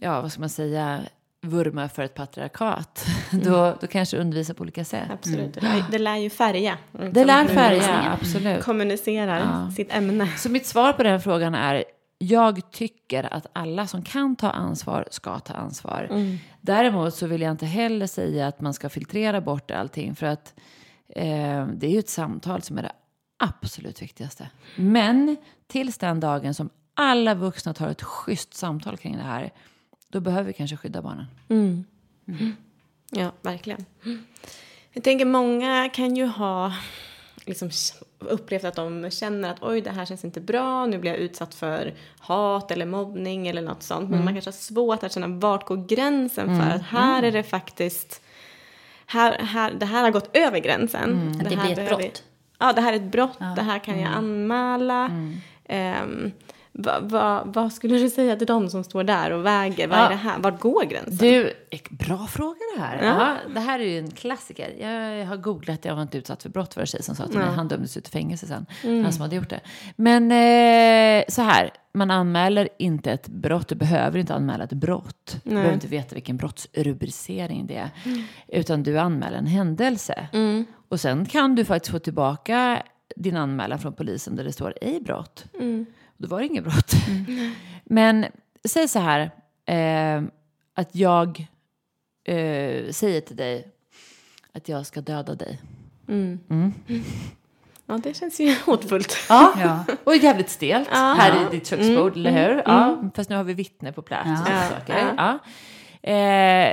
ja, 0.00 0.20
vad 0.20 0.32
ska 0.32 0.40
man 0.40 0.48
säga, 0.48 1.00
vurma 1.40 1.88
för 1.88 2.02
ett 2.02 2.14
patriarkat, 2.14 3.06
då, 3.32 3.76
då 3.80 3.86
kanske 3.86 4.16
undervisar 4.16 4.54
på 4.54 4.62
olika 4.62 4.84
sätt. 4.84 5.10
Absolut. 5.10 5.54
Det, 5.54 5.60
lär, 5.60 5.84
det 5.90 5.98
lär 5.98 6.16
ju 6.16 6.30
färga. 6.30 6.78
liksom, 6.92 7.12
Det 7.12 7.24
lär 7.24 7.46
färga, 7.46 8.16
absolut. 8.20 8.64
Kommunicerar 8.64 9.70
sitt 9.70 9.94
ämne. 9.94 10.26
Så 10.36 10.50
mitt 10.50 10.66
svar 10.66 10.92
på 10.92 11.02
den 11.02 11.20
frågan 11.20 11.54
är 11.54 11.84
jag 12.18 12.70
tycker 12.70 13.34
att 13.34 13.46
alla 13.52 13.86
som 13.86 14.02
kan 14.02 14.36
ta 14.36 14.50
ansvar 14.50 15.08
ska 15.10 15.38
ta 15.38 15.54
ansvar. 15.54 16.08
Däremot 16.60 17.14
så 17.14 17.26
vill 17.26 17.40
jag 17.40 17.50
inte 17.50 17.66
heller 17.66 18.06
säga 18.06 18.46
att 18.46 18.60
man 18.60 18.74
ska 18.74 18.88
filtrera 18.88 19.40
bort 19.40 19.70
allting 19.70 20.14
för 20.14 20.26
att 20.26 20.54
eh, 21.08 21.66
det 21.66 21.86
är 21.86 21.90
ju 21.90 21.98
ett 21.98 22.08
samtal 22.08 22.62
som 22.62 22.78
är 22.78 22.82
det 22.82 22.92
absolut 23.36 24.02
viktigaste. 24.02 24.50
Men 24.76 25.36
tills 25.66 25.98
den 25.98 26.20
dagen 26.20 26.54
som 26.54 26.70
alla 26.94 27.34
vuxna 27.34 27.74
tar 27.74 27.88
ett 27.88 28.02
schysst 28.02 28.54
samtal 28.54 28.96
kring 28.96 29.16
det 29.16 29.22
här, 29.22 29.52
då 30.08 30.20
behöver 30.20 30.46
vi 30.46 30.52
kanske 30.52 30.76
skydda 30.76 31.02
barnen. 31.02 31.26
Ja, 33.10 33.32
verkligen. 33.42 33.84
Jag 34.92 35.04
tänker 35.04 35.24
många 35.24 35.88
kan 35.88 36.16
ju 36.16 36.26
ha 36.26 36.72
liksom 37.46 37.70
upplevt 38.18 38.64
att 38.64 38.74
de 38.74 39.10
känner 39.10 39.50
att 39.50 39.62
oj 39.62 39.80
det 39.80 39.90
här 39.90 40.04
känns 40.06 40.24
inte 40.24 40.40
bra, 40.40 40.86
nu 40.86 40.98
blir 40.98 41.10
jag 41.10 41.20
utsatt 41.20 41.54
för 41.54 41.94
hat 42.18 42.70
eller 42.70 42.86
mobbning 42.86 43.48
eller 43.48 43.62
något 43.62 43.82
sånt. 43.82 44.10
Men 44.10 44.24
man 44.24 44.34
kanske 44.34 44.48
har 44.48 44.52
svårt 44.52 45.02
att 45.02 45.12
känna 45.12 45.28
vart 45.28 45.66
går 45.66 45.76
gränsen 45.86 46.46
för 46.60 46.70
att 46.70 46.82
här 46.82 47.22
är 47.22 47.32
det 47.32 47.42
faktiskt, 47.42 48.22
här, 49.06 49.38
här, 49.38 49.70
det 49.70 49.86
här 49.86 50.02
har 50.02 50.10
gått 50.10 50.36
över 50.36 50.58
gränsen. 50.58 51.32
Att 51.40 51.48
det 51.50 51.56
här 51.56 51.74
blir 51.74 51.78
ett 51.84 51.88
brott. 51.88 52.22
Ja, 52.58 52.72
det 52.72 52.80
här 52.80 52.92
är 52.92 52.96
ett 52.96 53.02
brott, 53.12 53.38
det 53.56 53.62
här 53.62 53.78
kan 53.78 54.00
jag 54.00 54.12
anmäla. 54.12 55.10
Ehm, 55.68 56.32
va, 57.02 57.42
vad 57.46 57.72
skulle 57.72 57.98
du 57.98 58.10
säga 58.10 58.36
till 58.36 58.46
dem 58.46 58.68
som 58.70 58.84
står 58.84 59.04
där 59.04 59.30
och 59.30 59.46
väger? 59.46 59.88
Vad 59.88 59.98
Ja. 59.98 60.04
är 60.06 60.08
det 60.10 60.14
här? 60.16 60.38
Vart 60.38 60.60
går 60.60 60.84
gränsen? 60.84 61.16
Du, 61.16 61.52
bra 61.90 62.26
fråga 62.26 62.56
det 62.76 62.82
här. 62.82 63.02
Ja. 63.04 63.36
det 63.54 63.60
här 63.60 63.78
är 63.80 63.84
ju 63.84 63.98
en 63.98 64.10
klassiker. 64.10 64.70
Jag 65.18 65.26
har 65.26 65.36
googlat, 65.36 65.84
jag 65.84 65.94
var 65.94 66.02
inte 66.02 66.18
utsatt 66.18 66.42
för 66.42 66.50
brott 66.50 66.74
det 66.74 66.80
en 66.80 66.86
tjej 66.86 67.02
som 67.02 67.14
sa 67.14 67.26
till 67.26 67.38
mig. 67.38 67.46
Han 67.48 67.68
dömdes 67.68 67.96
ut 67.96 68.08
i 68.08 68.10
fängelse 68.10 68.46
sen, 68.46 68.66
han 68.82 69.12
som 69.12 69.22
hade 69.22 69.36
gjort 69.36 69.50
det. 69.50 69.60
Men 69.96 70.22
eh, 70.32 71.24
så 71.28 71.42
här, 71.42 71.70
man 71.94 72.10
anmäler 72.10 72.68
inte 72.78 73.12
ett 73.12 73.28
brott. 73.28 73.68
Du 73.68 73.74
behöver 73.74 74.18
inte 74.18 74.34
anmäla 74.34 74.64
ett 74.64 74.72
brott. 74.72 75.36
Du 75.44 75.50
behöver 75.50 75.74
inte 75.74 75.86
veta 75.86 76.14
vilken 76.14 76.36
brottsrubricering 76.36 77.66
det 77.66 77.76
är. 77.76 77.90
Utan 78.48 78.82
du 78.82 78.98
anmäler 78.98 79.38
en 79.38 79.46
händelse. 79.46 80.28
Och 80.88 81.00
sen 81.00 81.26
kan 81.26 81.54
du 81.54 81.64
faktiskt 81.64 81.92
få 81.92 81.98
tillbaka 81.98 82.82
din 83.16 83.36
anmälan 83.36 83.78
från 83.78 83.92
polisen 83.92 84.36
där 84.36 84.44
det 84.44 84.52
står 84.52 84.74
ej 84.80 85.00
brott. 85.00 85.44
Då 86.16 86.28
var 86.28 86.40
det 86.40 86.46
inget 86.46 86.64
brott. 86.64 86.92
Men 87.84 88.26
säg 88.68 88.88
så 88.88 88.98
här, 88.98 89.30
eh, 89.66 90.22
att 90.74 90.94
jag 90.94 91.46
eh, 92.24 92.90
säger 92.90 93.20
till 93.20 93.36
dig 93.36 93.68
att 94.52 94.68
jag 94.68 94.86
ska 94.86 95.00
döda 95.00 95.34
dig. 95.34 95.60
Ja, 97.86 97.98
det 98.02 98.16
känns 98.16 98.40
ju 98.40 98.54
hotfullt. 98.66 99.16
Ja, 99.28 99.52
Ja. 99.60 99.84
och 100.04 100.16
jävligt 100.16 100.50
stelt 100.50 100.88
här 100.88 101.42
i 101.42 101.56
ditt 101.56 101.66
köksbord, 101.66 102.16
eller 102.16 102.30
hur? 102.48 102.62
Ja, 102.66 103.10
fast 103.14 103.30
nu 103.30 103.36
har 103.36 103.44
vi 103.44 103.54
vittne 103.54 103.92
på 103.92 104.02
plats 104.02 104.28
Ja. 104.48 104.68
saker. 104.68 105.14
Ja. 105.16 105.38
Eh, 106.10 106.72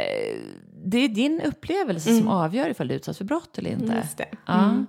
det 0.86 0.98
är 0.98 1.08
din 1.08 1.42
upplevelse 1.42 2.18
som 2.18 2.28
avgör 2.28 2.70
ifall 2.70 2.88
du 2.88 2.94
är 2.94 2.98
utsatt 2.98 3.18
för 3.18 3.26
brott 3.26 3.58
eller 3.58 3.70
inte. 3.72 3.94
Just 4.04 4.18
det. 4.18 4.26
Ja. 4.46 4.86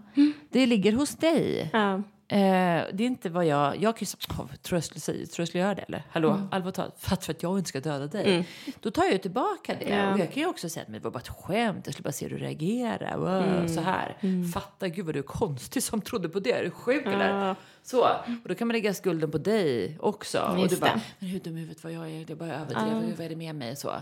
Det 0.50 0.66
ligger 0.66 0.92
hos 0.92 1.16
dig. 1.16 1.70
Ja. 1.72 2.02
Eh, 2.32 2.84
det 2.92 3.04
är 3.04 3.06
inte 3.06 3.30
vad 3.30 3.46
jag... 3.46 3.76
Jag 3.82 3.96
kan 3.96 4.00
ju 4.00 4.06
säga, 4.06 4.18
"Åh, 4.38 4.46
tror 4.62 4.76
jag 4.76 4.84
skulle 4.84 5.00
säga, 5.00 5.26
tror 5.26 5.40
jag 5.42 5.48
skulle 5.48 5.62
göra 5.62 5.74
det 5.74 5.82
eller? 5.82 6.02
Hallå, 6.10 6.48
allvarligt 6.50 6.74
talat, 6.74 6.94
för 7.00 7.14
att, 7.14 7.24
för 7.24 7.32
att 7.32 7.42
jag 7.42 7.58
inte 7.58 7.68
ska 7.68 7.80
döda 7.80 8.06
dig. 8.06 8.48
Då 8.80 8.90
tar 8.90 9.04
jag 9.04 9.22
tillbaka 9.22 9.74
det. 9.80 9.88
Ja. 9.94 10.12
Och 10.12 10.18
jag 10.18 10.32
kan 10.32 10.42
ju 10.42 10.48
också 10.48 10.68
säga 10.68 10.82
att 10.82 10.88
men 10.88 11.00
det 11.00 11.04
var 11.04 11.10
bara 11.10 11.18
ett 11.18 11.28
skämt, 11.28 11.82
jag 11.84 11.94
skulle 11.94 12.04
bara 12.04 12.12
se 12.12 12.28
hur 12.28 12.38
du 12.38 12.44
reagerar. 12.44 13.16
Wow, 13.16 13.66
Så 13.68 13.80
här. 13.80 14.16
Fatta, 14.52 14.88
gud 14.88 15.06
vad 15.06 15.14
du 15.14 15.18
är 15.18 15.22
konstig 15.22 15.82
som 15.82 16.00
trodde 16.00 16.28
på 16.28 16.40
det. 16.40 16.52
Är 16.52 16.64
du 16.64 16.70
sjuk 16.70 17.06
eller? 17.06 17.56
Så. 17.82 18.02
Och 18.42 18.48
då 18.48 18.54
kan 18.54 18.68
man 18.68 18.72
lägga 18.72 18.94
skulden 18.94 19.30
på 19.30 19.38
dig 19.38 19.96
också. 20.00 20.40
och 20.40 20.58
Just 20.58 20.74
du 20.74 20.80
bara, 20.80 20.94
det. 20.94 21.00
men 21.18 21.28
hur 21.28 21.40
dum 21.40 21.56
i 21.56 21.60
huvudet 21.60 21.84
var 21.84 21.90
jag 21.90 22.10
är, 22.10 22.30
är 22.30 22.34
bara 22.34 22.54
överdrev, 22.54 23.16
vad 23.16 23.26
är 23.26 23.28
det 23.28 23.36
med 23.36 23.54
mig? 23.54 23.76
Så. 23.76 23.92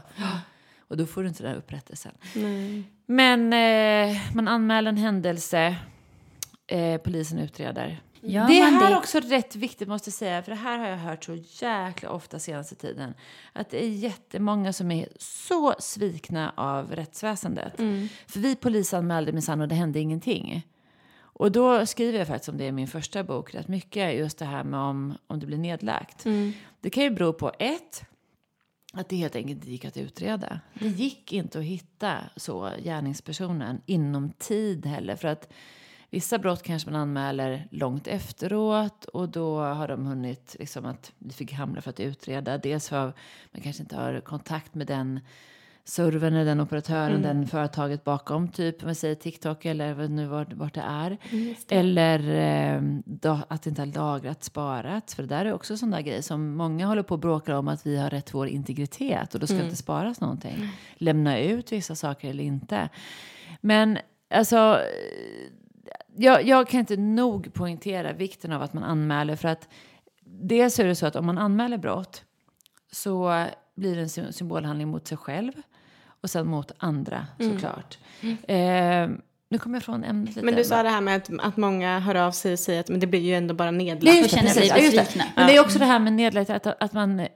Och 0.89 0.97
då 0.97 1.07
får 1.07 1.22
du 1.22 1.28
inte 1.28 1.43
den 1.43 1.57
upprättelsen. 1.57 2.12
Men 3.07 3.53
eh, 3.53 4.16
man 4.35 4.49
anmäler 4.49 4.89
en 4.89 4.97
händelse, 4.97 5.76
eh, 6.66 7.01
polisen 7.01 7.39
utreder. 7.39 8.01
Ja, 8.22 8.46
det 8.46 8.58
är 8.60 8.70
här 8.70 8.90
det- 8.90 8.96
också 8.96 9.20
rätt 9.20 9.56
viktigt 9.56 9.88
måste 9.88 10.10
säga, 10.10 10.42
för 10.42 10.50
det 10.50 10.56
här 10.58 10.78
har 10.78 10.86
jag 10.86 10.96
hört 10.96 11.24
så 11.24 11.34
jäkla 11.66 12.10
ofta 12.10 12.38
senaste 12.38 12.74
tiden. 12.74 13.14
Att 13.52 13.70
det 13.70 13.84
är 13.84 13.88
jättemånga 13.88 14.72
som 14.72 14.90
är 14.90 15.08
så 15.18 15.74
svikna 15.78 16.52
av 16.56 16.92
rättsväsendet. 16.94 17.76
För 18.26 18.40
vi 18.40 18.56
polisanmälde 18.56 19.32
minsann 19.32 19.60
och 19.60 19.68
det 19.68 19.74
hände 19.74 20.00
ingenting. 20.00 20.66
Och 21.20 21.52
då 21.52 21.86
skriver 21.86 22.18
jag 22.18 22.28
faktiskt 22.28 22.48
om 22.48 22.56
det 22.56 22.66
i 22.66 22.72
min 22.72 22.88
första 22.88 23.24
bok 23.24 23.54
rätt 23.54 23.68
mycket, 23.68 24.18
just 24.18 24.38
det 24.38 24.44
här 24.44 24.64
med 24.64 24.80
om, 24.80 25.14
om 25.26 25.40
det 25.40 25.46
blir 25.46 25.58
nedlagt. 25.58 26.24
Det 26.80 26.90
kan 26.90 27.02
ju 27.04 27.10
bero 27.10 27.32
på 27.32 27.52
ett, 27.58 28.02
att 28.92 29.08
det 29.08 29.16
helt 29.16 29.36
enkelt 29.36 29.56
inte 29.58 29.70
gick 29.70 29.84
att 29.84 29.96
utreda. 29.96 30.60
Det 30.74 30.88
gick 30.88 31.32
inte 31.32 31.58
att 31.58 31.64
hitta 31.64 32.14
så 32.36 32.70
gärningspersonen 32.84 33.80
inom 33.86 34.30
tid 34.30 34.86
heller. 34.86 35.16
För 35.16 35.28
att 35.28 35.52
vissa 36.11 36.38
brott 36.38 36.62
kanske 36.62 36.90
man 36.90 37.00
anmäler 37.00 37.68
långt 37.70 38.06
efteråt 38.06 39.04
och 39.04 39.28
då 39.28 39.61
har 39.61 39.88
de 39.88 40.06
hunnit 40.06 40.56
liksom 40.58 40.86
att 40.86 41.12
vi 41.18 41.32
fick 41.32 41.52
hamna 41.52 41.80
för 41.80 41.90
att 41.90 42.00
utreda. 42.00 42.58
Dels 42.58 42.88
för 42.88 43.12
man 43.52 43.62
kanske 43.62 43.82
inte 43.82 43.96
har 43.96 44.20
kontakt 44.20 44.74
med 44.74 44.86
den 44.86 45.20
servern 45.84 46.34
eller 46.34 46.44
den 46.44 46.61
operatören, 46.61 47.22
den 47.22 47.46
företaget 47.46 48.04
bakom, 48.04 48.48
typ 48.48 48.82
om 48.82 48.88
vi 48.88 48.94
säger 48.94 49.14
TikTok 49.14 49.64
eller 49.64 49.94
vad 49.94 50.11
nu 50.11 50.26
vart, 50.26 50.52
vart 50.52 50.74
det 50.74 50.80
är. 50.80 51.18
Eller 51.68 52.18
eh, 52.74 52.82
då, 53.04 53.38
att 53.48 53.62
det 53.62 53.70
inte 53.70 53.82
har 53.82 53.86
lagrats, 53.86 54.46
sparats. 54.46 55.14
För 55.14 55.22
det 55.22 55.28
där 55.28 55.44
är 55.44 55.52
också 55.52 55.76
sån 55.76 55.90
där 55.90 56.00
grej 56.00 56.22
som 56.22 56.54
många 56.56 56.86
håller 56.86 57.02
på 57.02 57.14
och 57.14 57.20
bråkar 57.20 57.54
om 57.54 57.68
att 57.68 57.86
vi 57.86 57.96
har 57.96 58.11
rätt 58.11 58.26
till 58.26 58.34
vår 58.34 58.48
integritet 58.48 59.34
och 59.34 59.40
då 59.40 59.46
ska 59.46 59.56
inte 59.64 59.76
sparas 59.76 60.20
någonting. 60.20 60.68
Lämna 60.96 61.38
ut 61.38 61.72
vissa 61.72 61.94
saker 61.94 62.30
eller 62.30 62.44
inte. 62.44 62.88
Men 63.61 63.98
alltså, 64.30 64.80
jag, 66.22 66.46
jag 66.46 66.68
kan 66.68 66.80
inte 66.80 66.96
nog 66.96 67.54
poängtera 67.54 68.12
vikten 68.12 68.52
av 68.52 68.62
att 68.62 68.72
man 68.72 68.84
anmäler 68.84 69.36
för 69.36 69.48
att 69.48 69.68
dels 70.24 70.78
är 70.78 70.84
det 70.84 70.94
så 70.94 71.06
att 71.06 71.16
om 71.16 71.26
man 71.26 71.38
anmäler 71.38 71.78
brott 71.78 72.24
så 72.92 73.44
blir 73.76 73.94
det 73.96 74.02
en 74.02 74.08
sy- 74.08 74.32
symbolhandling 74.32 74.88
mot 74.88 75.06
sig 75.06 75.18
själv 75.18 75.52
och 76.20 76.30
sen 76.30 76.46
mot 76.46 76.72
andra 76.78 77.26
såklart. 77.38 77.98
Eh, 78.48 79.08
nu 79.48 79.58
kommer 79.58 79.76
jag 79.76 79.82
från 79.82 80.04
ämnet 80.04 80.28
lite. 80.28 80.42
Men 80.46 80.54
du 80.54 80.64
sa 80.64 80.82
det 80.82 80.88
här 80.88 81.00
med 81.00 81.16
att, 81.16 81.30
att 81.40 81.56
många 81.56 81.98
hör 81.98 82.14
av 82.14 82.30
sig 82.32 82.52
och 82.52 82.58
säger 82.58 82.80
att 82.80 82.88
men 82.88 83.00
det 83.00 83.06
blir 83.06 83.20
ju 83.20 83.34
ändå 83.34 83.54
bara 83.54 83.70
nedlagt. 83.70 84.22
Det 84.22 84.28
känner 84.28 84.48
sig 84.48 84.70
besvikna. 84.74 85.24
Men 85.36 85.46
det 85.46 85.56
är 85.56 85.60
också 85.60 85.78
det 85.78 85.84
här 85.84 85.98
med 85.98 86.12
nedlagt, 86.12 86.50
att, 86.50 86.66
att 86.66 86.92
man... 86.92 87.20
eh, 87.20 87.26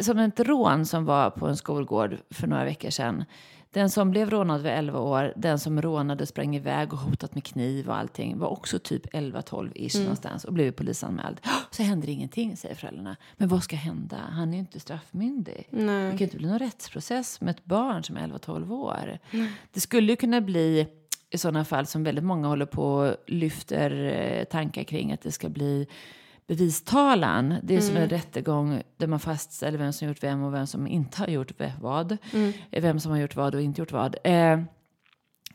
Som 0.00 0.18
ett 0.18 0.40
rån 0.40 0.86
som 0.86 1.04
var 1.04 1.30
på 1.30 1.46
en 1.48 1.56
skolgård 1.56 2.16
för 2.30 2.46
några 2.46 2.64
veckor 2.64 2.90
sedan. 2.90 3.24
Den 3.72 3.90
som 3.90 4.10
blev 4.10 4.30
rånad 4.30 4.62
vid 4.62 4.72
11 4.72 5.00
år, 5.00 5.32
den 5.36 5.58
som 5.58 5.82
rånade 5.82 6.26
sprang 6.26 6.56
iväg 6.56 6.92
och 6.92 6.98
hotat 6.98 7.34
med 7.34 7.44
kniv 7.44 7.88
och 7.88 7.96
allting 7.96 8.38
var 8.38 8.48
också 8.48 8.78
typ 8.78 9.06
11-12 9.14 9.72
ish 9.74 10.00
någonstans 10.00 10.44
och 10.44 10.52
blev 10.52 10.72
polisanmäld. 10.72 11.40
Så 11.70 11.82
händer 11.82 12.08
ingenting, 12.08 12.56
säger 12.56 12.74
föräldrarna. 12.74 13.16
Men 13.36 13.48
vad 13.48 13.62
ska 13.62 13.76
hända? 13.76 14.16
Han 14.16 14.48
är 14.48 14.52
ju 14.52 14.58
inte 14.58 14.80
straffmyndig. 14.80 15.68
Det 16.10 16.18
kan 16.18 16.22
inte 16.22 16.36
bli 16.36 16.46
någon 16.46 16.58
rättsprocess 16.58 17.40
med 17.40 17.50
ett 17.50 17.64
barn 17.64 18.04
som 18.04 18.16
är 18.16 18.28
11-12 18.28 18.72
år. 18.72 19.18
Det 19.72 19.80
skulle 19.80 20.12
ju 20.12 20.16
kunna 20.16 20.40
bli 20.40 20.86
i 21.30 21.38
sådana 21.38 21.64
fall 21.64 21.86
som 21.86 22.04
väldigt 22.04 22.24
många 22.24 22.48
håller 22.48 22.66
på 22.66 22.84
och 22.84 23.16
lyfter 23.26 23.90
eh, 24.04 24.44
tankar 24.44 24.82
kring 24.82 25.12
att 25.12 25.20
det 25.20 25.32
ska 25.32 25.48
bli 25.48 25.86
bevistalan. 26.46 27.54
Det 27.62 27.76
är 27.76 27.80
som 27.80 27.96
en 27.96 28.08
rättegång 28.08 28.82
där 28.96 29.06
man 29.06 29.20
fastställer 29.20 29.78
vem 29.78 29.92
som 29.92 30.08
gjort 30.08 30.22
vem 30.22 30.42
och 30.42 30.54
vem 30.54 30.66
som 30.66 30.86
inte 30.86 31.18
har 31.18 31.28
gjort 31.28 31.52
vad. 31.80 32.12
Eh, 32.70 32.82
Vem 32.82 33.00
som 33.00 33.10
har 33.12 33.18
gjort 33.18 33.36
vad 33.36 33.54
och 33.54 33.60
inte 33.60 33.80
gjort 33.80 33.92
vad. 33.92 34.14
Eh, 34.14 34.60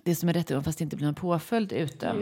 det 0.03 0.11
är 0.11 0.15
som 0.15 0.29
en 0.29 0.33
rättegång 0.35 0.63
fast 0.63 0.77
det 0.77 0.83
inte 0.83 0.95
blir 0.95 1.05
någon 1.05 1.15
påföljd 1.15 1.71
utdömd. 1.73 2.21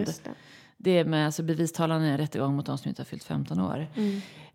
Det. 0.78 1.06
Med 1.06 1.26
alltså 1.26 1.44
bevistalan 1.44 2.04
i 2.06 2.10
en 2.10 2.18
rättegång 2.18 2.56
mot 2.56 2.66
de 2.66 2.78
som 2.78 2.90
inte 2.90 3.02
har 3.02 3.06
fyllt 3.06 3.24
15 3.24 3.60
år. 3.60 3.88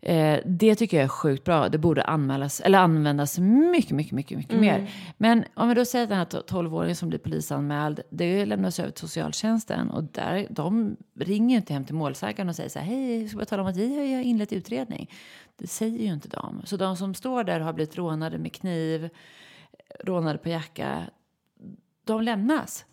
Eh, 0.01 0.39
det 0.45 0.75
tycker 0.75 0.97
jag 0.97 1.03
är 1.03 1.07
sjukt 1.07 1.43
bra. 1.43 1.69
Det 1.69 1.77
borde 1.77 2.03
anmälas, 2.03 2.61
eller 2.61 2.79
användas 2.79 3.39
mycket, 3.39 3.91
mycket, 3.91 4.13
mycket, 4.13 4.37
mycket 4.37 4.59
mer. 4.59 4.91
Men 5.17 5.43
om 5.53 5.69
vi 5.69 5.75
då 5.75 5.85
säger 5.85 6.03
att 6.03 6.09
den 6.09 6.17
här 6.17 6.25
12-åringen 6.25 6.93
som 6.93 7.09
blir 7.09 7.19
polisanmäld, 7.19 8.01
det 8.09 8.45
lämnas 8.45 8.79
över 8.79 8.91
till 8.91 9.01
socialtjänsten. 9.01 9.89
Och 9.89 10.03
där, 10.03 10.47
de 10.49 10.95
ringer 11.19 11.49
ju 11.49 11.55
inte 11.55 11.73
hem 11.73 11.85
till 11.85 11.95
målsägaren 11.95 12.49
och 12.49 12.55
säger 12.55 12.69
så 12.69 12.79
här, 12.79 12.85
hej, 12.85 13.21
jag 13.21 13.29
ska 13.29 13.37
bara 13.37 13.45
tala 13.45 13.61
om 13.61 13.67
att 13.69 13.77
vi 13.77 14.13
har 14.13 14.21
inlett 14.21 14.53
utredning. 14.53 15.11
Det 15.55 15.67
säger 15.67 15.99
ju 15.99 16.13
inte 16.13 16.27
de. 16.27 16.61
Så 16.65 16.77
de 16.77 16.97
som 16.97 17.13
står 17.13 17.43
där 17.43 17.59
har 17.59 17.73
blivit 17.73 17.97
rånade 17.97 18.37
med 18.37 18.53
kniv, 18.53 19.09
rånade 20.03 20.37
på 20.37 20.49
jacka, 20.49 21.03
de 22.05 22.21
lämnas. 22.21 22.85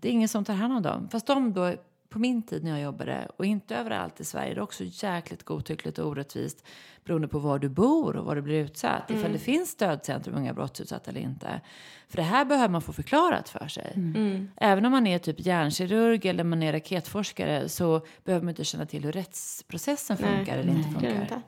Det 0.00 0.08
är 0.08 0.12
ingen 0.12 0.28
som 0.28 0.44
tar 0.44 0.54
hand 0.54 0.76
om 0.76 0.82
dem. 0.82 1.08
Fast 1.08 1.26
de 1.26 1.52
då, 1.52 1.74
på 2.14 2.20
min 2.20 2.42
tid 2.42 2.64
när 2.64 2.70
jag 2.70 2.80
jobbade, 2.80 3.28
och 3.36 3.46
inte 3.46 3.76
överallt 3.76 4.20
i 4.20 4.24
Sverige, 4.24 4.54
det 4.54 4.60
är 4.60 4.62
också 4.62 4.84
jäkligt 4.86 5.42
godtyckligt 5.42 5.98
och 5.98 6.08
orättvist 6.08 6.64
beroende 7.04 7.28
på 7.28 7.38
var 7.38 7.58
du 7.58 7.68
bor 7.68 8.16
och 8.16 8.24
var 8.24 8.36
du 8.36 8.42
blir 8.42 8.64
utsatt. 8.64 9.10
Ifall 9.10 9.32
det 9.32 9.38
finns 9.38 9.70
stödcentrum 9.70 10.34
unga 10.36 10.54
brottsutsatta 10.54 11.10
eller 11.10 11.20
inte. 11.20 11.60
För 12.08 12.16
det 12.16 12.22
här 12.22 12.44
behöver 12.44 12.68
man 12.68 12.82
få 12.82 12.92
förklarat 12.92 13.48
för 13.48 13.68
sig. 13.68 13.92
Även 14.56 14.84
om 14.84 14.92
man 14.92 15.06
är 15.06 15.18
typ 15.18 15.46
hjärnkirurg 15.46 16.26
eller 16.26 16.44
man 16.44 16.62
är 16.62 16.72
raketforskare 16.72 17.68
så 17.68 18.00
behöver 18.24 18.44
man 18.44 18.48
inte 18.50 18.64
känna 18.64 18.86
till 18.86 19.04
hur 19.04 19.12
rättsprocessen 19.12 20.16
funkar 20.16 20.58
eller 20.58 20.72
inte 20.72 20.88
funkar. 20.90 21.22
inte. 21.22 21.40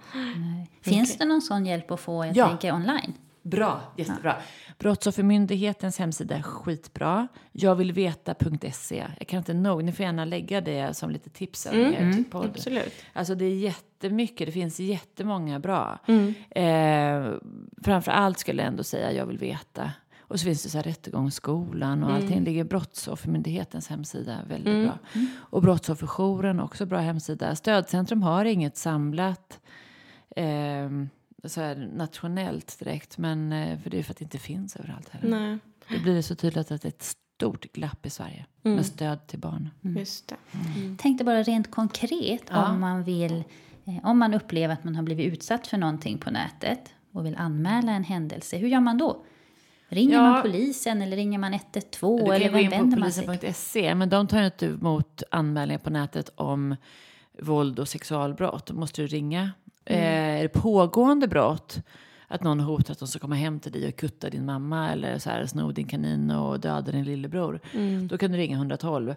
Finns 0.82 1.18
det 1.18 1.24
någon 1.24 1.42
sån 1.42 1.66
hjälp 1.66 1.90
att 1.90 2.00
få, 2.00 2.24
jag 2.26 2.36
Ja. 2.36 2.48
tänker, 2.48 2.72
online? 2.72 3.14
Bra, 3.46 3.80
jättebra. 3.96 4.36
Brottsoffermyndighetens 4.78 5.98
hemsida 5.98 6.36
är 6.36 6.42
skitbra. 6.42 7.28
Jag 7.52 7.74
vill 7.74 7.92
veta.se. 7.92 9.06
Jag 9.18 9.28
kan 9.28 9.38
inte 9.38 9.54
nog, 9.54 9.84
ni 9.84 9.92
får 9.92 10.04
gärna 10.04 10.24
lägga 10.24 10.60
det 10.60 10.96
som 10.96 11.10
lite 11.10 11.30
tips 11.30 11.66
er 11.66 12.12
till 12.12 12.24
podd. 12.24 12.50
Absolut. 12.54 12.92
Alltså 13.12 13.34
det 13.34 13.44
är 13.44 13.54
jättemycket, 13.54 14.46
det 14.46 14.52
finns 14.52 14.80
jättemånga 14.80 15.58
bra. 15.58 15.98
Mm. 16.06 16.34
Eh, 16.50 17.38
framför 17.84 18.12
allt 18.12 18.38
skulle 18.38 18.62
jag 18.62 18.68
ändå 18.68 18.82
säga 18.82 19.12
jag 19.12 19.26
vill 19.26 19.38
veta. 19.38 19.90
Och 20.20 20.40
så 20.40 20.44
finns 20.44 20.62
det 20.62 20.68
så 20.68 20.78
här 20.78 20.82
Rättegångsskolan 20.82 22.04
och 22.04 22.12
allting 22.12 22.44
ligger 22.44 22.64
Brottsoffermyndighetens 22.64 23.88
hemsida 23.88 24.38
väldigt 24.48 24.84
bra. 24.84 24.98
Och 25.34 25.62
Brottsofferjouren 25.62 26.60
också 26.60 26.86
bra 26.86 26.98
hemsida. 26.98 27.56
Stödcentrum 27.56 28.22
har 28.22 28.44
inget 28.44 28.76
samlat 28.76 29.60
eh, 30.36 30.90
så 31.44 31.60
här 31.60 31.90
nationellt 31.94 32.78
direkt. 32.78 33.18
Men 33.18 33.52
eh, 33.52 33.78
för 33.78 33.90
det 33.90 33.98
är 33.98 34.02
för 34.02 34.10
att 34.12 34.18
det 34.18 34.24
inte 34.24 34.38
finns 34.38 34.76
överallt 34.76 35.08
heller. 35.08 35.28
Nej, 35.40 35.58
Det 35.88 35.98
blir 35.98 36.22
så 36.22 36.34
tydligt 36.34 36.70
att 36.70 36.82
det 36.82 36.88
är 36.88 36.92
ett 36.92 37.02
stort 37.36 37.72
glapp 37.72 38.06
i 38.06 38.10
Sverige 38.10 38.46
med 38.62 38.86
stöd 38.86 39.26
till 39.26 39.38
barn. 39.38 39.70
just 39.80 40.28
det. 40.28 40.36
Tänkte 40.98 41.24
bara 41.24 41.42
rent 41.42 41.70
konkret 41.70 42.50
om 42.50 42.80
man 42.80 43.02
vill, 43.04 43.44
eh, 43.84 43.96
om 44.06 44.18
man 44.18 44.34
upplever 44.34 44.74
att 44.74 44.84
man 44.84 44.96
har 44.96 45.02
blivit 45.02 45.32
utsatt 45.32 45.66
för 45.66 45.76
någonting 45.78 46.18
på 46.18 46.30
nätet 46.30 46.80
och 47.12 47.26
vill 47.26 47.36
anmäla 47.36 47.92
en 47.92 48.04
händelse. 48.04 48.56
Hur 48.58 48.68
gör 48.68 48.80
man 48.80 48.98
då? 48.98 49.24
Ringer 49.88 50.14
Ja. 50.14 50.22
man 50.22 50.42
polisen 50.42 51.02
eller 51.02 51.16
ringer 51.16 51.38
man 51.38 51.54
112 51.54 52.24
Du 52.24 52.34
eller 52.34 52.44
kan 52.48 52.52
gå 52.52 52.58
vem 52.58 52.64
in 52.64 52.70
på 52.70 52.76
vänder 52.76 52.98
man 52.98 53.12
sig? 53.12 53.26
polisen.se, 53.26 53.94
men 53.94 54.08
de 54.08 54.26
tar 54.26 54.42
inte 54.42 54.66
emot 54.66 55.22
anmälningar 55.30 55.78
på 55.78 55.90
nätet 55.90 56.30
om 56.36 56.76
våld 57.42 57.78
och 57.78 57.88
sexualbrott. 57.88 58.66
Då 58.66 58.74
måste 58.74 59.02
du 59.02 59.06
ringa. 59.06 59.50
Mm. 59.86 60.02
Eh, 60.02 60.38
är 60.38 60.42
det 60.42 60.48
pågående 60.48 61.28
brott, 61.28 61.78
att 62.28 62.42
någon 62.42 62.60
har 62.60 62.66
hotat 62.66 62.90
att 62.90 62.98
de 62.98 63.08
ska 63.08 63.18
komma 63.18 63.34
hem 63.34 63.60
till 63.60 63.72
dig 63.72 63.88
och 63.88 63.96
kutta 63.96 64.30
din 64.30 64.44
mamma 64.44 64.90
eller 64.92 65.18
så 65.18 65.30
här, 65.30 65.46
sno 65.46 65.72
din 65.72 65.86
kanin 65.86 66.30
och 66.30 66.60
döda 66.60 66.92
din 66.92 67.04
lillebror, 67.04 67.60
Mm. 67.74 68.08
då 68.08 68.18
kan 68.18 68.32
du 68.32 68.38
ringa 68.38 68.56
112. 68.56 69.14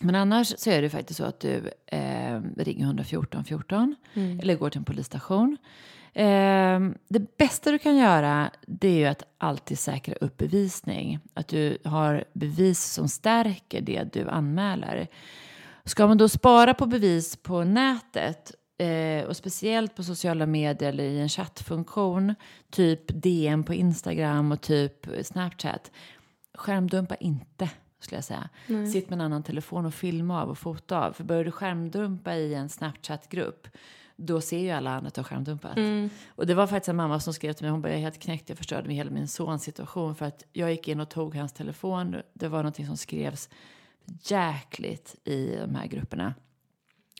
Men 0.00 0.14
annars 0.14 0.54
så 0.58 0.70
är 0.70 0.82
det 0.82 0.90
faktiskt 0.90 1.16
så 1.18 1.24
att 1.24 1.40
du 1.40 1.70
eh, 1.86 2.40
ringer 2.56 2.84
114 2.84 3.44
14 3.44 3.96
Mm. 4.14 4.40
eller 4.40 4.54
går 4.56 4.70
till 4.70 4.78
en 4.78 4.84
polisstation. 4.84 5.56
Eh, 6.12 6.80
det 7.08 7.36
bästa 7.38 7.70
du 7.70 7.78
kan 7.78 7.96
göra 7.96 8.50
det 8.66 8.88
är 8.88 8.96
ju 8.98 9.04
att 9.06 9.22
alltid 9.38 9.78
säkra 9.78 10.14
upp 10.14 10.36
bevisning. 10.36 11.18
Att 11.34 11.48
du 11.48 11.78
har 11.84 12.24
bevis 12.32 12.84
som 12.84 13.08
stärker 13.08 13.80
det 13.80 14.12
du 14.12 14.28
anmäler. 14.28 15.06
Ska 15.84 16.06
man 16.06 16.18
då 16.18 16.28
spara 16.28 16.74
på 16.74 16.86
bevis 16.86 17.36
på 17.36 17.64
nätet 17.64 18.52
eh, 18.78 19.24
och 19.24 19.36
speciellt 19.36 19.96
på 19.96 20.02
sociala 20.02 20.46
medier 20.46 20.88
eller 20.88 21.04
i 21.04 21.20
en 21.20 21.28
chattfunktion, 21.28 22.34
typ 22.70 23.02
DM 23.08 23.64
på 23.64 23.74
Instagram 23.74 24.52
och 24.52 24.60
typ 24.60 25.06
Snapchat, 25.22 25.90
skärmdumpa 26.54 27.14
inte 27.14 27.70
skulle 28.00 28.16
jag 28.16 28.24
säga. 28.24 28.48
Sitt 28.92 29.10
med 29.10 29.16
en 29.16 29.20
annan 29.20 29.42
telefon 29.42 29.86
och 29.86 29.94
filma 29.94 30.42
av 30.42 30.50
och 30.50 30.58
fota 30.58 31.06
av. 31.06 31.12
För 31.12 31.24
börjar 31.24 31.44
du 31.44 31.50
skärmdumpa 31.50 32.34
i 32.34 32.54
en 32.54 32.68
Snapchat-grupp 32.68 33.68
då 34.20 34.40
ser 34.40 34.58
ju 34.58 34.70
alla 34.70 35.00
du 35.00 35.20
har 35.20 35.24
skärmdumpat. 35.24 35.76
Och 36.28 36.46
det 36.46 36.54
var 36.54 36.66
faktiskt 36.66 36.88
en 36.88 36.96
mamma 36.96 37.20
som 37.20 37.34
skrev 37.34 37.52
till 37.52 37.64
mig, 37.64 37.70
hon 37.70 37.82
bara, 37.82 37.88
jag 37.88 37.98
är 37.98 38.02
helt 38.02 38.18
knäckt, 38.18 38.48
jag 38.48 38.58
förstörde 38.58 38.92
hela 38.92 39.10
min 39.10 39.28
sons 39.28 39.62
situation 39.62 40.14
för 40.14 40.26
att 40.26 40.44
jag 40.52 40.70
gick 40.70 40.88
in 40.88 41.00
och 41.00 41.08
tog 41.08 41.34
hans 41.34 41.52
telefon. 41.52 42.16
Det 42.34 42.48
var 42.48 42.58
någonting 42.58 42.86
som 42.86 42.96
skrevs 42.96 43.48
jäkligt 44.22 45.16
i 45.24 45.56
de 45.56 45.74
här 45.74 45.86
grupperna. 45.86 46.34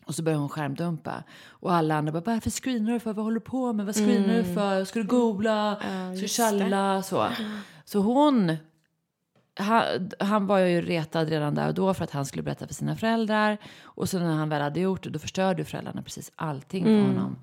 Och 0.08 0.14
så 0.14 0.22
började 0.22 0.40
hon 0.40 0.48
skärmdumpa. 0.48 1.22
Och 1.48 1.72
alla 1.74 1.94
andra 1.94 2.12
bara, 2.12 2.22
varför 2.34 2.50
screenar 2.50 2.92
du 2.92 3.00
för? 3.00 3.12
Vad 3.12 3.24
håller 3.24 3.34
du 3.34 3.40
på 3.46 3.72
med? 3.72 3.86
Vad 3.86 3.94
screenar 3.94 4.34
du 4.34 4.44
för? 4.54 4.84
Ska 4.84 4.98
du 4.98 5.06
googla? 5.06 5.76
Ska 6.12 6.20
du 6.22 6.28
tjalla? 6.28 7.02
Så. 7.02 7.28
så 7.84 7.98
hon... 7.98 8.56
Han, 9.54 10.10
han 10.18 10.46
var 10.46 10.58
ju 10.58 10.80
retad 10.80 11.28
redan 11.28 11.54
där 11.54 11.68
och 11.68 11.74
då 11.74 11.94
för 11.94 12.04
att 12.04 12.10
han 12.10 12.26
skulle 12.26 12.42
berätta 12.42 12.66
för 12.66 12.74
sina 12.74 12.96
föräldrar. 12.96 13.58
Och 13.82 14.08
så 14.08 14.18
när 14.18 14.34
han 14.34 14.48
väl 14.48 14.62
hade 14.62 14.80
gjort 14.80 15.02
det, 15.02 15.10
då 15.10 15.18
förstörde 15.18 15.64
föräldrarna 15.64 16.02
precis 16.02 16.32
allting 16.36 16.84
för 16.84 16.90
honom. 17.08 17.36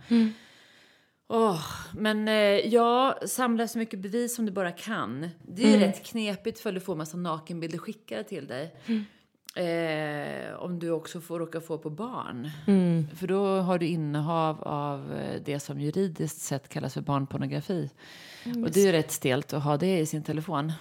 Åh, 1.27 1.61
men 1.93 2.27
eh, 2.27 2.33
ja, 2.73 3.17
samla 3.27 3.67
så 3.67 3.77
mycket 3.77 3.99
bevis 3.99 4.35
som 4.35 4.45
du 4.45 4.51
bara 4.51 4.71
kan. 4.71 5.29
Det 5.47 5.63
är 5.63 5.67
ju 5.67 5.79
rätt 5.79 6.05
knepigt 6.05 6.59
för 6.59 6.71
du 6.71 6.79
får 6.79 6.95
massa 6.95 7.17
nakenbilder 7.17 7.77
skickade 7.77 8.23
till 8.23 8.47
dig. 8.47 8.75
Eh, 9.55 10.55
om 10.55 10.79
du 10.79 10.91
också 10.91 11.21
får 11.21 11.39
råka 11.39 11.61
få 11.61 11.77
på 11.77 11.89
barn. 11.89 12.49
För 13.15 13.27
då 13.27 13.59
har 13.59 13.79
du 13.79 13.85
innehav 13.87 14.63
av 14.63 15.13
eh, 15.13 15.41
det 15.45 15.59
som 15.59 15.81
juridiskt 15.81 16.41
sett 16.41 16.69
kallas 16.69 16.93
för 16.93 17.01
barnpornografi. 17.01 17.89
Och 18.45 18.71
det 18.71 18.79
är 18.81 18.85
ju 18.85 18.91
rätt 18.91 19.11
stelt 19.11 19.53
att 19.53 19.63
ha 19.63 19.77
det 19.77 19.99
i 19.99 20.05
sin 20.05 20.23
telefon. 20.23 20.73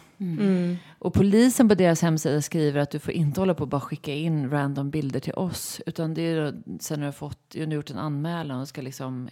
Och 0.99 1.15
polisen 1.15 1.69
på 1.69 1.75
deras 1.75 2.03
hemsida 2.03 2.43
skriver 2.43 2.81
att 2.81 2.91
du 2.91 2.99
får 2.99 3.13
inte 3.13 3.41
hålla 3.41 3.55
på 3.55 3.63
och 3.63 3.69
bara 3.69 3.81
skicka 3.81 4.15
in 4.15 4.51
random 4.51 4.91
bilder 4.91 5.21
till 5.21 5.35
oss. 5.35 5.81
Utan 5.87 6.15
det 6.15 6.23
är 6.23 6.53
då, 6.53 6.59
sen 6.81 7.01
du 7.01 7.05
har 7.05 7.13
fått, 7.13 7.51
du 7.51 7.67
har 7.67 7.73
gjort 7.73 7.91
en 7.91 7.99
anmälan 7.99 8.61
och 8.61 8.69
ska 8.69 8.83
liksom 8.83 9.29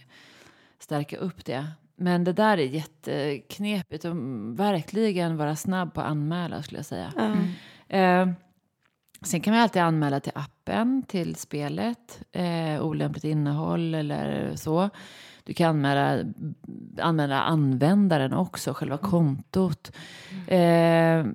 stärka 0.79 1.17
upp 1.17 1.45
det. 1.45 1.67
Men 1.95 2.23
det 2.23 2.33
där 2.33 2.57
är 2.57 2.65
jätteknepigt 2.65 4.05
och 4.05 4.15
verkligen 4.59 5.37
vara 5.37 5.55
snabb 5.55 5.93
på 5.93 6.01
att 6.01 6.07
anmäla 6.07 6.63
skulle 6.63 6.79
jag 6.79 6.85
säga. 6.85 7.13
Eh, 7.87 8.27
sen 9.23 9.41
kan 9.41 9.53
man 9.53 9.63
alltid 9.63 9.81
anmäla 9.81 10.19
till 10.19 10.31
appen, 10.35 11.03
till 11.07 11.35
spelet, 11.35 12.21
eh, 12.31 12.81
olämpligt 12.85 13.23
innehåll 13.23 13.95
eller 13.95 14.55
så. 14.55 14.89
Du 15.43 15.53
kan 15.53 15.69
anmäla, 15.69 16.23
anmäla 17.01 17.41
användaren 17.41 18.33
också, 18.33 18.73
själva 18.73 18.97
kontot. 18.97 19.91
Eh, 20.47 21.25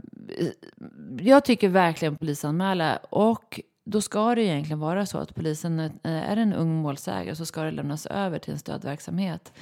jag 1.20 1.44
tycker 1.44 1.68
verkligen 1.68 2.16
polisanmäla 2.16 2.96
och 2.96 3.60
då 3.84 4.00
ska 4.00 4.34
det 4.34 4.42
egentligen 4.42 4.80
vara 4.80 5.06
så 5.06 5.18
att 5.18 5.34
polisen 5.34 5.80
är, 5.80 5.92
är 6.02 6.36
en 6.36 6.52
ung 6.52 6.76
målsägare 6.76 7.36
så 7.36 7.46
ska 7.46 7.62
det 7.62 7.70
lämnas 7.70 8.06
över 8.06 8.38
till 8.38 8.52
en 8.52 8.58
stödverksamhet. 8.58 9.52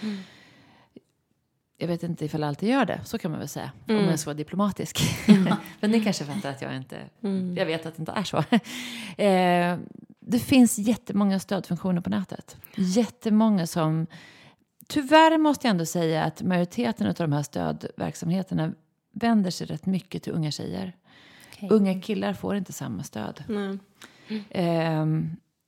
Jag 1.79 1.89
vet 1.89 2.03
inte 2.03 2.25
ifall 2.25 2.41
jag 2.41 2.49
alltid 2.49 2.69
gör 2.69 2.85
det, 2.85 3.01
så 3.05 3.19
kan 3.19 3.31
man 3.31 3.41
väl 3.41 3.49
säga. 3.49 3.71
Om 3.89 3.95
jag 3.95 4.19
ska 4.19 4.31
vara 4.31 4.37
diplomatisk. 4.37 5.01
Men 5.81 5.91
ni 5.91 6.05
kanske 6.05 6.25
fattar 6.25 6.51
att 6.51 6.63
jag 6.63 6.77
inte... 6.77 6.97
Jag 7.57 7.67
vet 7.67 7.87
att 7.87 7.97
det 7.97 8.01
inte 8.01 8.13
är 8.13 8.23
så. 8.23 8.37
eh, 9.23 9.79
det 10.21 10.39
finns 10.39 10.79
jättemånga 10.79 11.41
stödfunktioner 11.41 12.01
på 12.01 12.11
nätet. 12.11 12.57
Jättemånga 12.77 13.67
som... 13.67 14.07
Tyvärr 14.89 15.39
måste 15.39 15.67
jag 15.67 15.71
ändå 15.71 15.87
säga 15.87 16.25
att 16.25 16.43
majoriteten 16.43 17.07
av 17.07 17.15
de 17.15 17.33
här 17.33 17.43
stödverksamheterna 17.43 18.73
vänder 19.13 19.51
sig 19.51 19.67
rätt 19.67 19.87
mycket 19.87 20.23
till 20.23 20.33
unga 20.33 20.51
tjejer. 20.51 20.93
Okej. 21.53 21.69
Unga 21.71 22.01
killar 22.01 22.33
får 22.33 22.57
inte 22.57 22.73
samma 22.73 23.03
stöd. 23.03 23.45
Nej. 23.49 23.79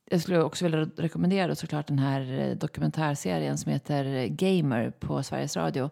Jag 0.09 0.21
skulle 0.21 0.43
också 0.43 0.65
vilja 0.65 0.89
rekommendera 0.97 1.47
då 1.47 1.55
såklart 1.55 1.87
den 1.87 1.99
här 1.99 2.39
eh, 2.39 2.55
dokumentärserien 2.55 3.57
som 3.57 3.71
heter 3.71 4.27
Gamer 4.27 4.91
på 4.99 5.23
Sveriges 5.23 5.57
Radio. 5.57 5.89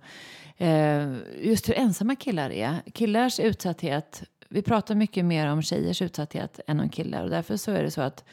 Ehm, 0.57 1.21
just 1.41 1.69
hur 1.69 1.73
ensamma 1.73 2.15
killar 2.15 2.49
är. 2.49 2.81
Killars 2.93 3.39
utsatthet, 3.39 4.23
vi 4.49 4.61
pratar 4.61 4.95
mycket 4.95 5.25
mer 5.25 5.47
om 5.47 5.61
tjejers 5.61 6.01
utsatthet 6.01 6.59
än 6.67 6.79
om 6.79 6.89
killar 6.89 7.23
och 7.23 7.29
därför 7.29 7.57
så 7.57 7.71
är 7.71 7.83
det 7.83 7.91
så 7.91 8.01
att 8.01 8.23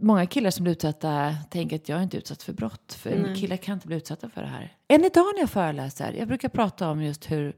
Många 0.00 0.26
killar 0.26 0.50
som 0.50 0.64
blir 0.64 0.72
utsatta 0.72 1.34
tänker 1.50 1.76
att 1.76 1.88
jag 1.88 1.98
är 1.98 2.02
inte 2.02 2.16
utsatt 2.16 2.42
för 2.42 2.52
brott. 2.52 2.92
För 2.92 3.34
killar 3.34 3.56
kan 3.56 3.74
inte 3.74 3.86
bli 3.86 3.96
utsatta 3.96 4.28
för 4.28 4.40
det 4.40 4.48
här. 4.48 4.76
Än 4.88 5.04
idag 5.04 5.26
när 5.34 5.40
jag 5.40 5.50
föreläser, 5.50 6.12
jag 6.12 6.28
brukar 6.28 6.48
prata 6.48 6.90
om 6.90 7.02
just 7.02 7.30
hur 7.30 7.56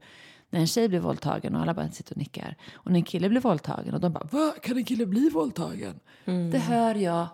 när 0.51 0.59
en 0.59 0.67
tjej 0.67 0.89
blir 0.89 0.99
våldtagen 0.99 1.55
och 1.55 1.61
alla 1.61 1.73
bara 1.73 1.91
sitter 1.91 2.13
och 2.13 2.17
nickar. 2.17 2.55
Och 2.73 2.91
när 2.91 2.99
en 2.99 3.03
kille 3.03 3.29
blir 3.29 3.41
våldtagen 3.41 3.93
och 3.93 3.99
de 3.99 4.13
bara 4.13 4.27
Va? 4.31 4.53
Kan 4.61 4.77
en 4.77 4.85
kille 4.85 5.05
bli 5.05 5.29
våldtagen? 5.29 5.99
Det 6.25 6.59
hör 6.59 6.95
jag 6.95 7.27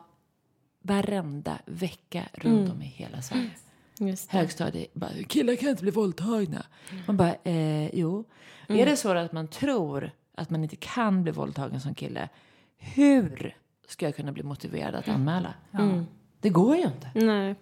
varenda 0.82 1.60
vecka 1.66 2.24
runt 2.34 2.72
om 2.72 2.82
i 2.82 2.86
hela 2.86 3.22
Sverige. 3.22 3.50
Just 4.00 4.32
det. 4.32 4.38
Högstadiet, 4.38 4.94
bara, 4.94 5.10
killar 5.28 5.56
kan 5.56 5.70
inte 5.70 5.82
bli 5.82 5.92
våldtagna. 5.92 6.66
Man 7.08 7.18
bara, 7.18 7.36
eh, 7.44 7.96
jo. 7.96 8.24
Är 8.68 8.86
det 8.86 8.96
så 8.96 9.10
att 9.18 9.32
man 9.32 9.48
tror 9.48 10.12
att 10.36 10.50
man 10.50 10.64
inte 10.64 10.76
kan 10.76 11.24
bli 11.24 11.32
våldtagen 11.32 11.82
som 11.82 11.96
kille, 11.96 12.30
hur 12.78 13.56
ska 13.88 14.06
jag 14.06 14.16
kunna 14.16 14.32
bli 14.32 14.44
motiverad 14.44 14.96
att 14.96 15.08
anmäla? 15.08 15.54
Det 16.42 16.50
går 16.50 16.76
ju 16.76 16.84
inte. 16.84 17.12
Nej. 17.14 17.56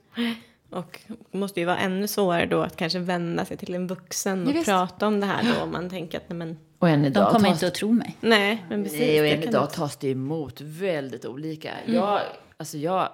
Och 0.69 0.99
det 1.31 1.37
måste 1.37 1.59
ju 1.59 1.65
vara 1.65 1.77
ännu 1.77 2.07
svårare 2.07 2.45
då 2.45 2.61
att 2.61 2.75
kanske 2.75 2.99
vända 2.99 3.45
sig 3.45 3.57
till 3.57 3.75
en 3.75 3.87
vuxen 3.87 4.47
och 4.47 4.65
prata 4.65 5.07
om 5.07 5.19
det 5.19 5.25
här 5.25 5.53
då. 5.55 5.61
Om 5.63 5.71
man 5.71 5.89
tänker 5.89 6.17
att 6.17 6.29
nej 6.29 6.37
men, 6.37 6.57
Och 6.79 6.89
än 6.89 7.01
De 7.01 7.07
idag 7.07 7.31
kommer 7.31 7.49
tas- 7.49 7.53
inte 7.53 7.67
att 7.67 7.75
tro 7.75 7.91
mig. 7.91 8.17
nej 8.21 8.65
men 8.69 8.83
precis. 8.83 8.99
Nej, 8.99 9.19
och 9.19 9.25
det 9.25 9.33
än 9.33 9.43
idag 9.43 9.63
inte- 9.63 9.75
tas 9.75 9.97
det 9.97 10.09
emot 10.09 10.61
väldigt 10.61 11.25
olika. 11.25 11.71
Jag, 11.85 12.21
alltså 12.57 12.77
jag 12.77 13.09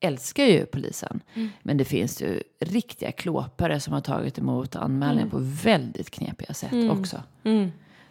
älskar 0.00 0.44
ju 0.44 0.66
polisen. 0.66 1.20
Men 1.62 1.76
det 1.76 1.84
finns 1.84 2.22
ju 2.22 2.42
riktiga 2.60 3.12
klåpare 3.12 3.80
som 3.80 3.92
har 3.92 4.00
tagit 4.00 4.38
emot 4.38 4.76
anmälningar 4.76 5.28
på 5.28 5.38
väldigt 5.40 6.10
knepiga 6.10 6.54
sätt 6.54 6.90
också. 6.90 7.22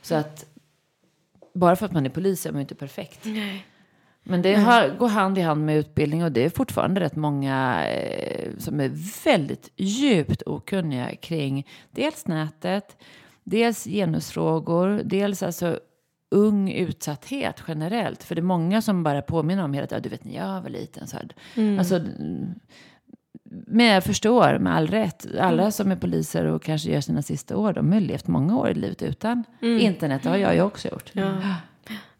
Så 0.01 0.15
att 0.15 0.45
bara 1.53 1.75
för 1.75 1.85
att 1.85 1.91
man 1.91 2.05
är 2.05 2.09
polis 2.09 2.45
är 2.45 2.51
man 2.51 2.59
ju 2.59 2.61
inte 2.61 2.75
perfekt. 2.75 3.25
Men 4.23 4.41
det 4.41 4.55
har, 4.55 4.97
går 4.97 5.07
hand 5.07 5.37
i 5.37 5.41
hand 5.41 5.65
med 5.65 5.77
utbildning 5.77 6.23
och 6.23 6.31
det 6.31 6.45
är 6.45 6.49
fortfarande 6.49 7.01
rätt 7.01 7.15
många 7.15 7.87
eh, 7.87 8.49
som 8.57 8.79
är 8.79 8.91
väldigt 9.25 9.71
djupt 9.75 10.43
okunniga 10.45 11.15
kring 11.15 11.67
dels 11.91 12.27
nätet, 12.27 12.97
dels 13.43 13.83
genusfrågor, 13.83 15.01
dels 15.05 15.43
alltså 15.43 15.79
ung 16.31 16.71
utsatthet 16.71 17.63
generellt. 17.67 18.23
För 18.23 18.35
det 18.35 18.39
är 18.39 18.43
många 18.43 18.81
som 18.81 19.03
bara 19.03 19.21
påminner 19.21 19.63
om 19.63 19.73
hela 19.73 19.87
tiden, 19.87 20.03
du 20.03 20.09
vet 20.09 20.23
när 20.23 20.35
jag 20.35 20.61
var 20.61 20.69
liten 20.69 21.07
så 21.07 21.17
här. 21.17 21.79
Alltså, 21.79 21.95
mm, 21.95 22.53
men 23.67 23.85
jag 23.85 24.03
förstår 24.03 24.57
med 24.59 24.75
all 24.75 24.87
rätt. 24.87 25.27
Alla 25.39 25.71
som 25.71 25.91
är 25.91 25.95
poliser 25.95 26.45
och 26.45 26.63
kanske 26.63 26.91
gör 26.91 27.01
sina 27.01 27.21
sista 27.21 27.57
år, 27.57 27.73
de 27.73 27.91
har 27.91 27.99
levt 27.99 28.27
många 28.27 28.57
år 28.57 28.69
i 28.69 28.73
livet 28.73 29.01
utan 29.01 29.43
internet. 29.61 30.23
Det 30.23 30.29
har 30.29 30.37
jag 30.37 30.55
ju 30.55 30.61
också 30.61 30.87
gjort. 30.87 31.09
Ja. 31.13 31.33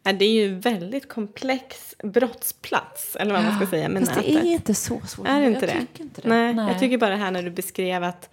Det 0.02 0.24
är 0.24 0.32
ju 0.32 0.54
väldigt 0.54 1.08
komplex 1.08 1.94
brottsplats, 2.02 3.16
eller 3.16 3.34
vad 3.34 3.44
man 3.44 3.56
ska 3.56 3.66
säga, 3.66 3.88
med 3.88 4.06
Fast 4.08 4.14
det 4.14 4.20
nätet. 4.32 4.44
är 4.44 4.48
inte 4.52 4.74
så 4.74 5.00
svårt. 5.06 5.28
Är 5.28 5.40
det 5.40 5.46
inte 5.46 5.66
jag 5.66 5.74
det? 5.76 5.80
Tycker 5.80 6.02
inte 6.02 6.20
det. 6.20 6.28
Nej, 6.28 6.54
jag 6.68 6.78
tycker 6.78 6.98
bara 6.98 7.10
det 7.10 7.16
här 7.16 7.30
när 7.30 7.42
du 7.42 7.50
beskrev 7.50 8.04
att 8.04 8.30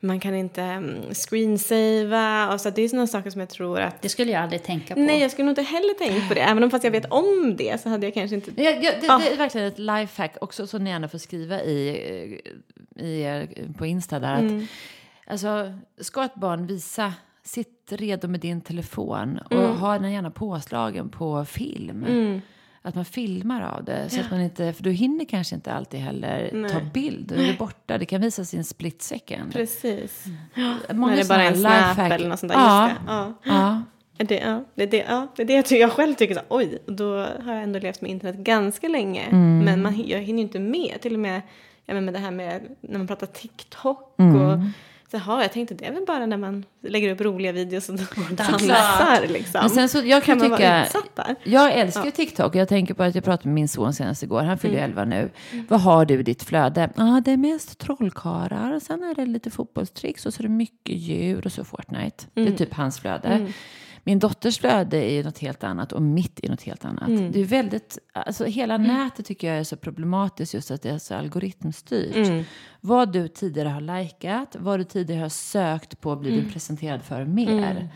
man 0.00 0.20
kan 0.20 0.34
inte 0.34 0.62
mm, 0.62 1.14
screensavea. 1.14 2.52
Och 2.52 2.60
så, 2.60 2.70
det 2.70 2.82
är 2.82 2.88
sådana 2.88 3.06
saker 3.06 3.30
som 3.30 3.40
jag 3.40 3.48
tror 3.50 3.80
att... 3.80 4.02
Det 4.02 4.08
skulle 4.08 4.32
jag 4.32 4.42
aldrig 4.42 4.62
tänka 4.62 4.94
på. 4.94 5.00
Nej, 5.00 5.20
jag 5.20 5.30
skulle 5.30 5.44
nog 5.46 5.52
inte 5.52 5.62
heller 5.62 5.94
tänkt 5.94 6.28
på 6.28 6.34
det. 6.34 6.40
Även 6.40 6.62
om 6.64 6.70
fast 6.70 6.84
jag 6.84 6.90
vet 6.90 7.06
om 7.12 7.54
det 7.58 7.82
så 7.82 7.88
hade 7.88 8.06
jag 8.06 8.14
kanske 8.14 8.34
inte... 8.34 8.62
Jag, 8.62 8.84
jag, 8.84 8.94
det, 9.00 9.08
Ah. 9.10 9.18
det 9.18 9.32
är 9.32 9.36
verkligen 9.36 9.66
ett 9.66 9.78
lifehack 9.78 10.34
också 10.40 10.66
som 10.66 10.84
ni 10.84 10.90
gärna 10.90 11.08
får 11.08 11.18
skriva 11.18 11.62
i, 11.62 11.88
eh, 12.96 13.04
i, 13.04 13.20
er- 13.22 13.48
på 13.78 13.86
Insta 13.86 14.18
där. 14.18 14.38
Mm. 14.38 14.66
Att, 15.26 15.32
alltså, 15.32 15.78
ska 16.00 16.24
ett 16.24 16.34
barn 16.34 16.66
visa, 16.66 17.12
sitt 17.48 17.92
redo 17.92 18.28
med 18.28 18.40
din 18.40 18.60
telefon 18.60 19.38
och 19.44 19.52
Mm. 19.52 19.76
ha 19.76 19.98
den 19.98 20.12
gärna 20.12 20.30
påslagen 20.30 21.08
på 21.08 21.44
film. 21.44 22.06
Att 22.82 22.94
man 22.94 23.04
filmar 23.04 23.62
av 23.62 23.84
det. 23.84 24.08
Så 24.10 24.20
att 24.20 24.30
man 24.30 24.40
inte, 24.40 24.72
för 24.72 24.82
du 24.84 24.90
hinner 24.90 25.24
kanske 25.24 25.54
inte 25.54 25.72
alltid 25.72 26.00
heller 26.00 26.68
ta 26.72 26.80
bild. 26.94 27.26
Då 27.28 27.34
är 27.42 27.56
borta. 27.58 27.98
Det 27.98 28.06
kan 28.06 28.20
visa 28.20 28.44
sin 28.44 28.64
split 28.64 29.02
second. 29.02 29.52
Precis. 29.52 30.24
Många 30.92 31.12
när 31.12 31.16
det 31.22 31.28
bara 31.28 31.42
är 31.42 31.50
en 31.50 31.56
snap 31.58 31.98
eller 32.12 32.28
något 32.28 32.38
sånt 32.38 32.52
där. 32.52 32.58
Ja. 32.58 32.90
Ja. 33.06 33.32
Ja. 33.42 33.82
Ja, 34.20 34.24
Det, 34.24 34.34
ja, 34.38 34.64
det, 34.74 34.82
är 34.82 34.86
det, 34.86 35.04
ja, 35.08 35.26
det 35.36 35.42
är 35.42 35.46
det 35.46 35.70
jag, 35.70 35.80
jag 35.80 35.92
själv 35.92 36.14
tycker 36.14 36.34
så 36.34 36.40
oj, 36.48 36.78
då 36.86 37.16
har 37.16 37.52
jag 37.54 37.62
ändå 37.62 37.78
levt 37.78 38.00
med 38.00 38.10
internet 38.10 38.36
ganska 38.36 38.88
länge. 38.88 39.22
Mm. 39.22 39.58
Men 39.64 39.82
man, 39.82 40.02
jag 40.06 40.18
hinner 40.20 40.38
ju 40.38 40.42
inte 40.46 40.58
med, 40.60 41.00
till 41.00 41.14
och 41.14 41.20
med 41.20 41.40
ja, 41.86 41.94
men 41.94 42.04
med 42.04 42.14
det 42.14 42.20
här 42.20 42.30
med 42.30 42.76
när 42.80 42.98
man 42.98 43.06
pratar 43.06 43.26
TikTok 43.26 44.14
Mm. 44.18 44.36
och 44.42 44.58
har 45.16 45.42
jag 45.42 45.52
tänkte 45.52 45.74
det 45.74 45.84
är 45.84 45.92
väl 45.92 46.04
bara 46.06 46.26
när 46.26 46.36
man 46.36 46.64
lägger 46.82 47.10
upp 47.12 47.20
roliga 47.20 47.52
videos 47.52 47.88
och 47.88 47.94
dansar 48.30 49.26
liksom. 49.28 49.60
Men 49.60 49.70
sen 49.70 49.88
så, 49.88 49.98
jag 49.98 50.24
kan, 50.24 50.40
kan 50.40 50.50
tycka, 50.50 50.86
jag 51.44 51.72
älskar 51.72 52.04
ju 52.04 52.10
TikTok 52.10 52.46
och 52.54 52.60
jag 52.60 52.68
tänker 52.68 52.94
på 52.94 53.02
att 53.02 53.14
jag 53.14 53.24
pratade 53.24 53.48
med 53.48 53.54
min 53.54 53.68
son 53.68 53.94
senast 53.94 54.22
igår, 54.22 54.42
han 54.42 54.58
fyller 54.58 54.74
ju 54.74 54.80
11 54.80 55.04
nu. 55.04 55.30
Vad 55.68 55.80
har 55.80 56.04
du 56.04 56.20
i 56.20 56.22
ditt 56.22 56.42
flöde? 56.42 56.90
Ja, 56.96 57.16
ah, 57.16 57.20
det 57.20 57.32
är 57.32 57.36
mest 57.36 57.78
trollkarlar 57.78 58.80
sen 58.80 59.02
är 59.02 59.14
det 59.14 59.26
lite 59.26 59.50
fotbollstricks 59.50 60.26
och 60.26 60.34
så 60.34 60.40
är 60.40 60.42
det 60.42 60.48
mycket 60.48 60.96
djur 60.96 61.46
och 61.46 61.52
så 61.52 61.64
Fortnite. 61.64 62.24
Det 62.34 62.48
är 62.48 62.52
typ 62.52 62.74
hans 62.74 63.00
flöde. 63.00 63.52
Min 64.08 64.18
dotters 64.18 64.58
flöde 64.58 64.96
är 64.96 65.12
ju 65.12 65.22
något 65.22 65.38
helt 65.38 65.64
annat 65.64 65.92
och 65.92 66.02
mitt 66.02 66.40
är 66.42 66.48
något 66.48 66.62
helt 66.62 66.84
annat. 66.84 67.32
Det 67.32 67.40
är 67.40 67.44
väldigt, 67.44 67.98
alltså 68.12 68.44
hela 68.44 68.76
nätet 68.76 69.26
tycker 69.26 69.48
jag 69.48 69.58
är 69.58 69.64
så 69.64 69.76
problematiskt 69.76 70.54
just 70.54 70.70
att 70.70 70.82
det 70.82 70.90
är 70.90 70.98
så 70.98 71.14
algoritmstyrt. 71.14 72.46
Vad 72.80 73.12
du 73.12 73.28
tidigare 73.28 73.68
har 73.68 73.80
likat, 73.80 74.56
vad 74.58 74.80
du 74.80 74.84
tidigare 74.84 75.20
har 75.20 75.28
sökt 75.28 76.00
på 76.00 76.16
blir 76.16 76.42
du 76.42 76.50
presenterad 76.50 77.02
för 77.02 77.24
mer. 77.24 77.88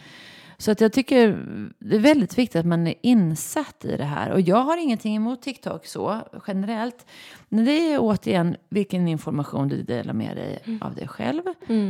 Så 0.62 0.70
att 0.70 0.80
jag 0.80 0.92
tycker 0.92 1.44
det 1.78 1.96
är 1.96 2.00
väldigt 2.00 2.38
viktigt 2.38 2.56
att 2.56 2.66
man 2.66 2.86
är 2.86 2.94
insatt 3.02 3.84
i 3.84 3.96
det 3.96 4.04
här. 4.04 4.30
Och 4.30 4.40
jag 4.40 4.56
har 4.56 4.76
ingenting 4.76 5.16
emot 5.16 5.42
TikTok 5.42 5.86
så 5.86 6.28
generellt. 6.46 7.06
Men 7.48 7.64
det 7.64 7.92
är 7.92 7.98
återigen 8.00 8.56
vilken 8.68 9.08
information 9.08 9.68
du 9.68 9.82
delar 9.82 10.12
med 10.12 10.36
dig 10.36 10.78
av 10.80 10.94
dig 10.94 11.08
själv. 11.08 11.42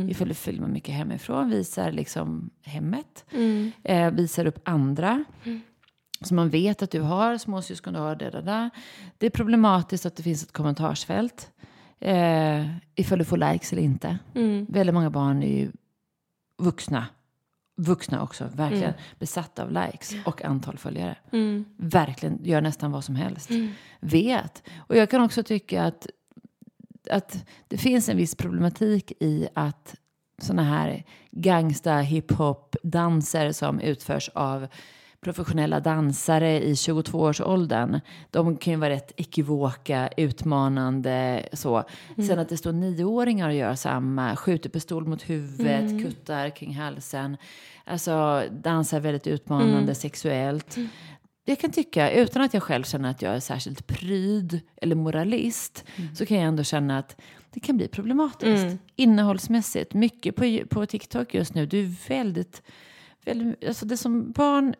Ifall 0.09 0.27
du 0.27 0.33
filmar 0.33 0.67
mycket 0.67 0.95
hemifrån, 0.95 1.49
visar 1.49 1.91
liksom 1.91 2.49
hemmet. 2.61 3.25
Eh, 3.83 4.11
visar 4.11 4.45
upp 4.45 4.59
andra. 4.63 5.23
Så 6.21 6.33
man 6.33 6.49
vet 6.49 6.81
att 6.81 6.91
du 6.91 7.01
har 7.01 7.37
småsyskon, 7.37 7.93
du 7.93 7.99
har 7.99 8.15
det, 8.15 8.29
det, 8.29 8.41
det. 8.41 8.69
Det 9.17 9.25
är 9.25 9.29
problematiskt 9.29 10.05
att 10.05 10.15
det 10.15 10.23
finns 10.23 10.43
ett 10.43 10.51
kommentarsfält. 10.51 11.51
Eh, 11.99 12.67
ifall 12.95 13.19
du 13.19 13.25
får 13.25 13.37
likes 13.37 13.73
eller 13.73 13.83
inte. 13.83 14.17
Väldigt 14.67 14.93
många 14.93 15.09
barn 15.09 15.43
är 15.43 15.57
ju 15.57 15.71
vuxna. 16.61 17.05
Vuxna 17.75 18.21
också, 18.23 18.49
verkligen 18.55 18.93
besatta 19.19 19.63
av 19.63 19.71
likes 19.71 20.13
och 20.25 20.45
antal 20.45 20.77
följare. 20.77 21.15
Verkligen 21.77 22.39
gör 22.43 22.61
nästan 22.61 22.91
vad 22.91 23.03
som 23.03 23.15
helst. 23.15 23.49
Vet. 23.99 24.63
Och 24.87 24.95
jag 24.95 25.09
kan 25.09 25.21
också 25.21 25.43
tycka 25.43 25.83
att, 25.83 26.07
att 27.09 27.45
det 27.67 27.77
finns 27.77 28.09
en 28.09 28.17
viss 28.17 28.35
problematik 28.35 29.11
i 29.19 29.47
att 29.53 29.95
såna 30.41 30.63
här 30.63 31.03
gangsta 31.31 31.97
hiphop-danser 31.97 33.51
som 33.51 33.79
utförs 33.79 34.29
av 34.33 34.67
professionella 35.23 35.79
dansare 35.79 36.63
i 36.63 36.73
22-årsåldern. 36.73 37.99
De 38.31 38.57
kan 38.57 38.73
ju 38.73 38.79
vara 38.79 38.89
rätt 38.89 39.11
ekivoka, 39.17 40.09
utmanande 40.17 41.45
så. 41.53 41.83
Sen 42.27 42.39
att 42.39 42.49
det 42.49 42.57
står 42.57 42.71
nioåringar 42.71 43.49
och 43.49 43.55
gör 43.55 43.75
samma, 43.75 44.35
skjuter 44.35 44.69
pistol 44.69 45.07
mot 45.07 45.29
huvudet, 45.29 46.03
kuttar 46.03 46.49
kring 46.49 46.75
halsen. 46.75 47.37
Alltså 47.85 48.43
dansar 48.51 48.99
väldigt 48.99 49.27
utmanande 49.27 49.95
sexuellt. 49.95 50.77
Jag 51.45 51.59
kan 51.59 51.71
tycka, 51.71 52.11
utan 52.11 52.41
att 52.41 52.53
jag 52.53 52.63
själv 52.63 52.83
känner 52.83 53.09
att 53.09 53.21
jag 53.21 53.35
är 53.35 53.39
särskilt 53.39 53.87
pryd 53.87 54.59
eller 54.81 54.95
moralist, 54.95 55.85
så 56.15 56.25
kan 56.25 56.37
jag 56.37 56.45
ändå 56.47 56.63
känna 56.63 56.97
att 56.97 57.21
det 57.53 57.59
kan 57.59 57.77
bli 57.77 57.87
problematiskt. 57.87 58.65
Innehållsmässigt. 58.95 59.93
Mycket 59.93 60.35
på, 60.35 60.59
på 60.69 60.85
TikTok 60.85 61.33
just 61.33 61.53
nu, 61.53 61.65
det 61.65 61.77
är 61.77 62.09
väldigt, 62.09 62.61
väldigt 63.25 63.67
alltså 63.67 63.85
det 63.85 63.97
som 63.97 64.31
barn 64.31 64.75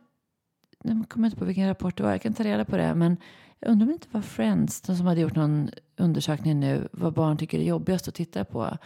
jag 0.84 1.10
kommer 1.10 1.28
inte 1.28 1.38
på 1.38 1.46
vilken 1.46 1.68
rapport 1.68 1.98
det 1.98 2.04
var, 2.04 2.12
jag 2.12 2.22
kan 2.22 2.34
ta 2.34 2.44
reda 2.44 2.66
på 2.66 2.78
det. 2.78 2.96
Men 2.96 3.18
jag 3.60 3.72
undrar 3.72 3.86
om 3.86 3.88
det 3.88 3.94
inte 3.94 4.08
var 4.12 4.22
Friends 4.22 4.82
de 4.82 4.96
som 4.96 5.06
hade 5.06 5.22
gjort 5.22 5.36
någon 5.36 5.70
undersökning 5.98 6.60
nu 6.60 6.88
vad 6.92 7.14
barn 7.14 7.38
tycker 7.38 7.60
är 7.60 7.64
jobbigast 7.64 8.08
att 8.08 8.14
titta 8.14 8.46
på. 8.46 8.78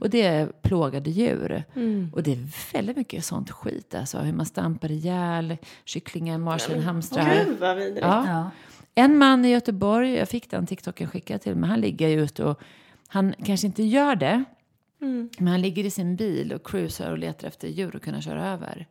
Och 0.00 0.10
det 0.10 0.22
är 0.22 0.46
plågade 0.46 1.10
djur. 1.10 1.64
Och 2.12 2.22
det 2.22 2.32
är 2.32 2.72
väldigt 2.72 2.96
mycket 2.96 3.24
sånt 3.24 3.50
skit. 3.50 3.94
Alltså 3.94 4.18
hur 4.18 4.32
man 4.32 4.46
stampar 4.46 4.90
ihjäl 4.90 5.56
kycklingar, 5.84 6.38
marsvin, 6.38 6.82
hamstrar. 6.82 7.44
Gud 7.44 7.58
vad 7.60 7.76
vidrigt. 7.76 8.00
Ja. 8.00 8.26
Ja. 8.26 8.50
En 8.94 9.18
man 9.18 9.44
i 9.44 9.48
Göteborg, 9.48 10.14
jag 10.14 10.28
fick 10.28 10.50
den 10.50 10.66
TikToken 10.66 11.08
skickad 11.08 11.40
till 11.40 11.56
mig, 11.56 11.70
han 11.70 11.80
ligger 11.80 12.08
just 12.08 12.40
och 12.40 12.60
han 13.08 13.34
kanske 13.44 13.66
inte 13.66 13.82
gör 13.82 14.16
det. 14.16 14.44
Men 15.38 15.48
han 15.48 15.60
ligger 15.60 15.84
i 15.84 15.90
sin 15.90 16.16
bil 16.16 16.52
och 16.52 16.66
cruisar 16.66 17.10
och 17.10 17.18
letar 17.18 17.48
efter 17.48 17.68
djur 17.68 17.96
att 17.96 18.02
kunna 18.02 18.20
köra 18.20 18.48
över. 18.48 18.86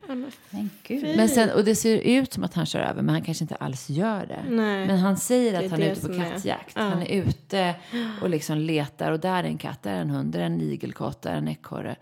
Men 0.49 0.69
gud. 0.83 1.03
Men 1.17 1.29
sen, 1.29 1.49
och 1.49 1.63
det 1.63 1.75
ser 1.75 1.97
ut 1.97 2.33
som 2.33 2.43
att 2.43 2.53
han 2.53 2.65
kör 2.65 2.79
över, 2.79 3.01
men 3.01 3.15
han 3.15 3.21
kanske 3.23 3.43
inte 3.43 3.55
alls 3.55 3.89
gör 3.89 4.25
det. 4.25 4.39
Nej. 4.49 4.87
Men 4.87 4.97
han 4.99 5.17
säger 5.17 5.51
Det 5.51 5.57
är 5.57 5.65
att 5.65 5.71
han 5.71 5.81
är 5.81 5.91
ute 5.91 6.01
på 6.07 6.13
som 6.13 6.21
är- 6.21 6.29
kattjakt. 6.31 6.73
Ja. 6.75 6.81
Han 6.81 7.01
är 7.01 7.05
ute 7.23 7.75
och 8.21 8.29
liksom 8.29 8.57
letar 8.57 9.11
och 9.11 9.19
där 9.19 9.43
är 9.43 9.47
en 9.47 9.57
katt, 9.57 9.83
där 9.83 9.91
är 9.93 10.01
en 10.01 10.09
hund, 10.09 10.33
där 10.33 10.39
är 10.39 10.43
en 10.45 10.61
igelkott, 10.61 11.21
där 11.21 11.31
är 11.31 11.37
en 11.37 11.47
ekorre. 11.47 11.95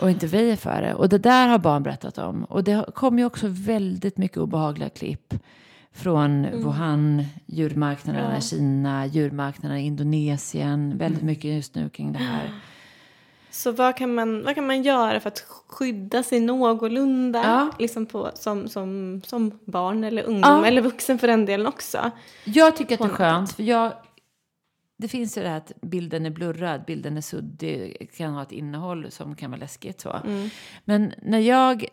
Och 0.00 0.10
inte 0.10 0.26
väjer 0.26 0.56
för 0.56 0.82
det. 0.82 0.94
Och 0.94 1.08
det 1.08 1.18
där 1.18 1.48
har 1.48 1.58
barn 1.58 1.82
berättat 1.82 2.18
om. 2.18 2.44
Och 2.44 2.64
det 2.64 2.84
kommer 2.94 3.18
ju 3.18 3.24
också 3.24 3.46
väldigt 3.48 4.16
mycket 4.16 4.38
obehagliga 4.38 4.88
klipp 4.88 5.34
från 5.92 6.44
Mm. 6.44 6.62
Wuhan, 6.62 7.24
djurmarknaderna 7.46 8.38
i 8.38 8.40
Kina, 8.40 9.06
djurmarknaderna 9.06 9.80
i 9.80 9.84
Indonesien. 9.84 10.98
Väldigt 10.98 11.22
mycket 11.22 11.44
just 11.44 11.74
nu 11.74 11.88
kring 11.88 12.12
det 12.12 12.18
här. 12.18 12.50
Så 13.52 13.72
vad 13.72 13.96
kan, 13.96 14.14
man, 14.14 14.44
vad 14.44 14.54
kan 14.54 14.66
man 14.66 14.82
göra 14.82 15.20
för 15.20 15.28
att 15.28 15.44
skydda 15.68 16.22
sig 16.22 16.40
någorlunda 16.40 17.42
Ja. 17.44 17.70
liksom 17.78 18.06
på, 18.06 18.30
som, 18.34 18.68
som, 18.68 19.20
som 19.26 19.58
barn 19.64 20.04
eller 20.04 20.22
ungdom 20.22 20.60
Ja. 20.60 20.66
eller 20.66 20.82
vuxen 20.82 21.18
för 21.18 21.26
den 21.26 21.46
delen 21.46 21.66
också? 21.66 22.10
Jag 22.44 22.76
tycker 22.76 22.94
att 22.94 23.00
det 23.00 23.06
är 23.06 23.08
skönt, 23.08 23.52
för 23.52 23.62
jag... 23.62 23.92
Det 24.98 25.08
finns 25.08 25.38
ju 25.38 25.42
det 25.42 25.48
här 25.48 25.56
att 25.56 25.72
bilden 25.80 26.26
är 26.26 26.30
blurrad, 26.30 26.84
bilden 26.86 27.16
är 27.16 27.20
suddig, 27.20 28.10
kan 28.16 28.32
ha 28.34 28.42
ett 28.42 28.52
innehåll 28.52 29.10
som 29.10 29.36
kan 29.36 29.50
vara 29.50 29.60
läskigt. 29.60 30.00
Så. 30.00 30.20
Mm. 30.24 30.48
Men 30.84 31.12
när 31.22 31.38
jag, 31.38 31.86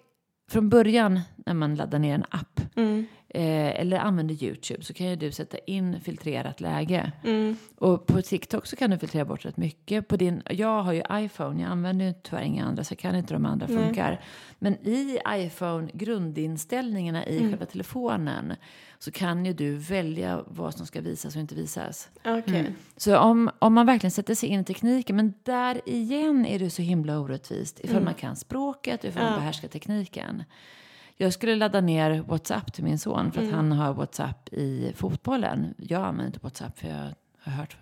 från 0.50 0.70
början 0.70 1.20
när 1.36 1.54
man 1.54 1.76
laddar 1.76 2.00
ner 2.00 2.16
en 2.16 2.26
app 2.30 2.62
Mm. 2.76 3.06
eh, 3.30 3.80
eller 3.82 3.98
använder 4.00 4.44
YouTube 4.44 4.84
så 4.84 4.94
kan 4.94 5.08
ju 5.10 5.16
du 5.16 5.32
sätta 5.32 5.58
in 5.58 6.00
filtrerat 6.02 6.62
läge. 6.62 7.12
Mm. 7.24 7.56
Och 7.78 8.06
på 8.08 8.22
TikTok 8.22 8.66
så 8.68 8.76
kan 8.76 8.90
du 8.92 8.98
filtrera 8.98 9.26
bort 9.26 9.46
rätt 9.46 9.58
mycket. 9.58 10.08
På 10.08 10.18
din, 10.18 10.42
jag 10.50 10.84
har 10.84 10.94
ju 10.94 11.02
iPhone, 11.14 11.62
jag 11.62 11.72
använder 11.72 12.06
ju 12.06 12.14
tyvärr 12.24 12.42
inga 12.44 12.66
andra 12.66 12.84
så 12.84 12.92
jag 12.92 13.00
kan 13.00 13.16
inte 13.16 13.34
de 13.34 13.46
andra 13.46 13.68
Nej. 13.70 13.78
funkar. 13.86 14.22
Men 14.60 14.74
i 14.88 15.20
iPhone, 15.30 15.88
grundinställningarna 15.94 17.26
i 17.26 17.38
Mm. 17.38 17.50
själva 17.50 17.66
telefonen 17.66 18.54
så 19.00 19.12
kan 19.12 19.46
ju 19.46 19.54
du 19.54 19.76
välja 19.76 20.44
vad 20.48 20.74
som 20.74 20.86
ska 20.86 21.02
visas 21.02 21.36
och 21.36 21.42
inte 21.42 21.56
visas. 21.56 22.10
Okej. 22.26 22.76
Så 22.98 23.18
om, 23.18 23.50
om 23.60 23.74
man 23.74 23.86
verkligen 23.86 24.12
sätter 24.12 24.36
sig 24.36 24.50
in 24.50 24.60
i 24.60 24.64
tekniken, 24.64 25.16
men 25.16 25.34
där 25.44 25.82
igen 25.90 26.46
är 26.46 26.60
det 26.60 26.70
så 26.70 26.82
himla 26.82 27.20
orättvist. 27.20 27.80
Ifall 27.84 28.04
man 28.04 28.14
kan 28.14 28.36
språket, 28.36 29.04
ifall 29.04 29.24
man 29.24 29.32
Ja. 29.34 29.40
behärskar 29.40 29.68
tekniken. 29.68 30.44
Jag 31.18 31.34
skulle 31.34 31.56
ladda 31.56 31.82
ner 31.82 32.22
WhatsApp 32.28 32.74
till 32.74 32.84
min 32.84 33.00
son 33.00 33.32
för 33.32 33.44
att 33.48 33.52
han 33.52 33.72
har 33.72 33.94
WhatsApp 33.94 34.54
i 34.54 34.94
fotbollen. 34.96 35.74
Jag 35.78 36.02
använder 36.02 36.26
inte 36.26 36.40
WhatsApp 36.42 36.80
för 36.80 36.88
jag 36.88 37.14
har 37.40 37.52
hört 37.52 37.78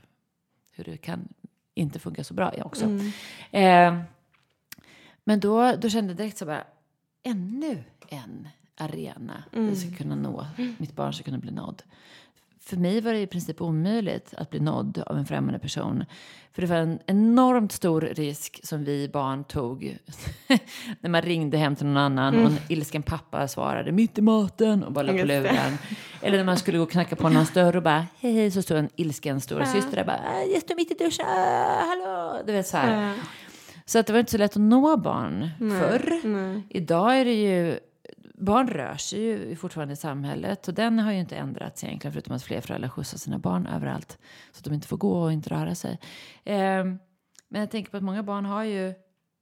hur 0.71 0.83
det 0.83 0.97
kan 0.97 1.27
inte 1.73 1.99
funka 1.99 2.23
så 2.23 2.33
bra 2.33 2.53
jag 2.57 2.65
också. 2.65 2.85
Eh, 3.51 3.99
men 5.23 5.39
då, 5.39 5.75
då 5.75 5.89
kände 5.89 6.11
jag 6.11 6.17
direkt 6.17 6.37
så 6.37 6.45
bara, 6.45 6.63
ännu 7.23 7.83
en 8.09 8.47
arena 8.77 9.43
där 9.51 9.61
jag 9.67 9.77
ska 9.77 9.95
kunna 9.97 10.15
nå, 10.15 10.45
mitt 10.77 10.95
barn 10.95 11.13
ska 11.13 11.23
kunna 11.23 11.37
bli 11.37 11.51
nådd. 11.51 11.81
För 12.59 12.77
mig 12.77 13.01
var 13.01 13.13
det 13.13 13.19
i 13.19 13.27
princip 13.27 13.61
omöjligt 13.61 14.33
att 14.37 14.49
bli 14.49 14.59
nådd 14.59 15.03
av 15.05 15.17
en 15.17 15.25
främmande 15.25 15.59
person. 15.59 16.05
För 16.53 16.61
det 16.61 16.67
var 16.67 16.75
en 16.75 16.99
enormt 17.05 17.71
stor 17.71 18.01
risk 18.01 18.59
som 18.63 18.83
vi 18.83 19.09
barn 19.09 19.43
tog 19.43 19.97
när 21.01 21.09
man 21.09 21.21
ringde 21.21 21.57
hem 21.57 21.75
till 21.75 21.85
någon 21.85 21.97
annan 21.97 22.35
och 22.45 22.51
en 22.51 22.57
ilsken 22.69 23.03
pappa 23.03 23.47
svarade 23.47 23.91
mitt 23.91 24.17
i 24.17 24.21
maten 24.21 24.83
och 24.83 24.91
bara 24.91 25.01
la 25.01 25.11
på 25.11 25.17
luren. 25.27 25.77
Eller 26.21 26.37
när 26.37 26.43
man 26.45 26.57
skulle 26.57 26.77
gå 26.77 26.83
och 26.83 26.91
knacka 26.91 27.15
på 27.15 27.29
någons 27.29 27.53
dörr 27.53 27.75
och 27.75 27.83
bara 27.83 28.05
hej 28.19 28.33
hej 28.33 28.51
så 28.51 28.61
stod 28.61 28.77
en 28.77 28.89
ilsken 28.95 29.41
stora 29.41 29.65
syster 29.65 29.95
där 29.95 30.05
bara 30.05 30.17
"Ah, 30.33 30.41
jag 30.53 30.61
står 30.61 30.75
mitt 30.75 30.91
i 30.91 30.93
duschen, 31.03 31.25
hallå. 31.79 32.41
Du 32.45 32.51
vet 32.53 32.67
så 32.67 32.77
här. 32.77 33.13
Så 33.85 33.99
att 33.99 34.07
det 34.07 34.13
var 34.13 34.19
inte 34.19 34.31
så 34.31 34.37
lätt 34.37 34.51
att 34.51 34.61
nå 34.61 34.97
barn 34.97 35.49
förr. 35.79 36.21
Idag 36.69 37.17
är 37.19 37.25
det 37.25 37.33
ju, 37.33 37.79
barn 38.37 38.67
rör 38.67 38.95
sig 38.95 39.19
ju 39.19 39.55
fortfarande 39.55 39.93
i 39.93 39.97
samhället 39.97 40.67
och 40.67 40.73
den 40.73 40.99
har 40.99 41.11
ju 41.11 41.19
inte 41.19 41.35
ändrats 41.35 41.83
egentligen 41.83 42.13
förutom 42.13 42.35
att 42.35 42.43
fler 42.43 42.61
föräldrar 42.61 42.89
skjutsar 42.89 43.17
sina 43.17 43.39
barn 43.39 43.67
överallt 43.67 44.17
så 44.51 44.59
att 44.59 44.63
de 44.63 44.73
inte 44.73 44.87
får 44.87 44.97
gå 44.97 45.21
och 45.21 45.33
inte 45.33 45.49
röra 45.49 45.75
sig. 45.75 45.99
Ehm, 46.43 46.99
men 47.49 47.61
jag 47.61 47.71
tänker 47.71 47.91
på 47.91 47.97
att 47.97 48.03
många 48.03 48.23
barn 48.23 48.45
har 48.45 48.63
ju 48.63 48.93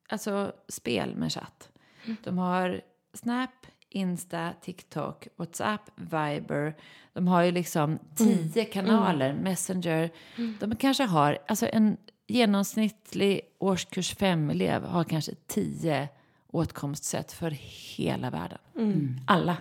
alltså 0.09 0.53
spel 0.67 1.15
med 1.15 1.31
chatt. 1.31 1.69
De 2.23 2.37
har 2.37 2.81
Snap, 3.13 3.49
Insta, 3.89 4.53
TikTok, 4.61 5.27
WhatsApp, 5.35 5.81
Viber. 5.95 6.75
De 7.13 7.27
har 7.27 7.43
ju 7.43 7.51
liksom 7.51 7.99
tio 8.15 8.65
kanaler, 8.65 9.33
Messenger. 9.33 10.09
De 10.59 10.75
kanske 10.75 11.03
har, 11.03 11.37
alltså 11.47 11.67
en 11.73 11.97
genomsnittlig 12.27 13.41
årskurs 13.59 14.15
5-elev 14.15 14.83
har 14.83 15.03
kanske 15.03 15.31
tio 15.47 16.09
åtkomstsätt 16.55 17.31
för 17.31 17.51
hela 17.97 18.29
världen. 18.29 18.57
Alla. 19.27 19.57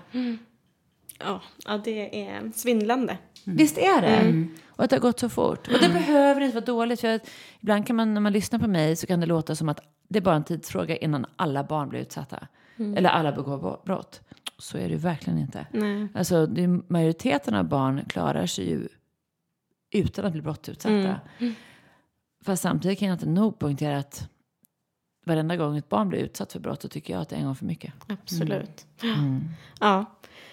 Ja, 1.18 1.40
ja, 1.66 1.78
det 1.84 2.26
är 2.26 2.52
svindlande. 2.54 3.18
Visst 3.44 3.78
är 3.78 4.00
det? 4.02 4.46
Och 4.66 4.84
att 4.84 4.90
det 4.90 4.96
har 4.96 5.00
gått 5.00 5.20
så 5.20 5.28
fort. 5.28 5.68
Och 5.68 5.80
det 5.80 5.88
behöver 5.88 6.40
inte 6.40 6.54
vara 6.54 6.64
dåligt. 6.64 7.00
För 7.00 7.14
att 7.14 7.30
ibland 7.60 7.86
kan 7.86 7.96
man, 7.96 8.14
när 8.14 8.20
man 8.20 8.32
lyssnar 8.32 8.58
på 8.58 8.68
mig 8.68 8.96
så 8.96 9.06
kan 9.06 9.20
det 9.20 9.26
låta 9.26 9.54
som 9.54 9.68
att 9.68 9.80
det 10.08 10.18
är 10.18 10.22
bara 10.22 10.36
en 10.36 10.44
tidsfråga 10.44 10.96
innan 10.96 11.26
alla 11.36 11.64
barn 11.64 11.88
blir 11.88 12.00
utsatta. 12.00 12.48
Eller 12.76 13.10
alla 13.10 13.32
begår 13.32 13.80
brott. 13.84 14.20
Så 14.58 14.78
är 14.78 14.82
det 14.82 14.88
ju 14.88 14.96
verkligen 14.96 15.38
inte. 15.38 15.66
Nej. 15.72 16.08
Alltså, 16.14 16.46
det 16.46 16.62
är, 16.62 16.92
majoriteten 16.92 17.54
av 17.54 17.64
barn 17.64 18.04
klarar 18.08 18.46
sig 18.46 18.68
ju 18.70 18.88
utan 19.90 20.24
att 20.24 20.32
bli 20.32 20.42
brottsutsatta. 20.42 21.20
Fast 22.44 22.62
samtidigt 22.62 22.98
kan 22.98 23.08
jag 23.08 23.14
inte 23.14 23.28
nog 23.28 23.58
poängtera 23.58 23.98
att 23.98 24.28
varenda 25.24 25.56
gång 25.56 25.76
ett 25.76 25.88
barn 25.88 26.08
blir 26.08 26.18
utsatt 26.18 26.52
för 26.52 26.60
brott 26.60 26.82
så 26.82 26.88
tycker 26.88 27.12
jag 27.12 27.22
att 27.22 27.28
det 27.28 27.36
är 27.36 27.40
en 27.40 27.46
gång 27.46 27.56
för 27.56 27.64
mycket. 27.64 27.92
Absolut. 28.06 28.86
Ja, 29.80 30.04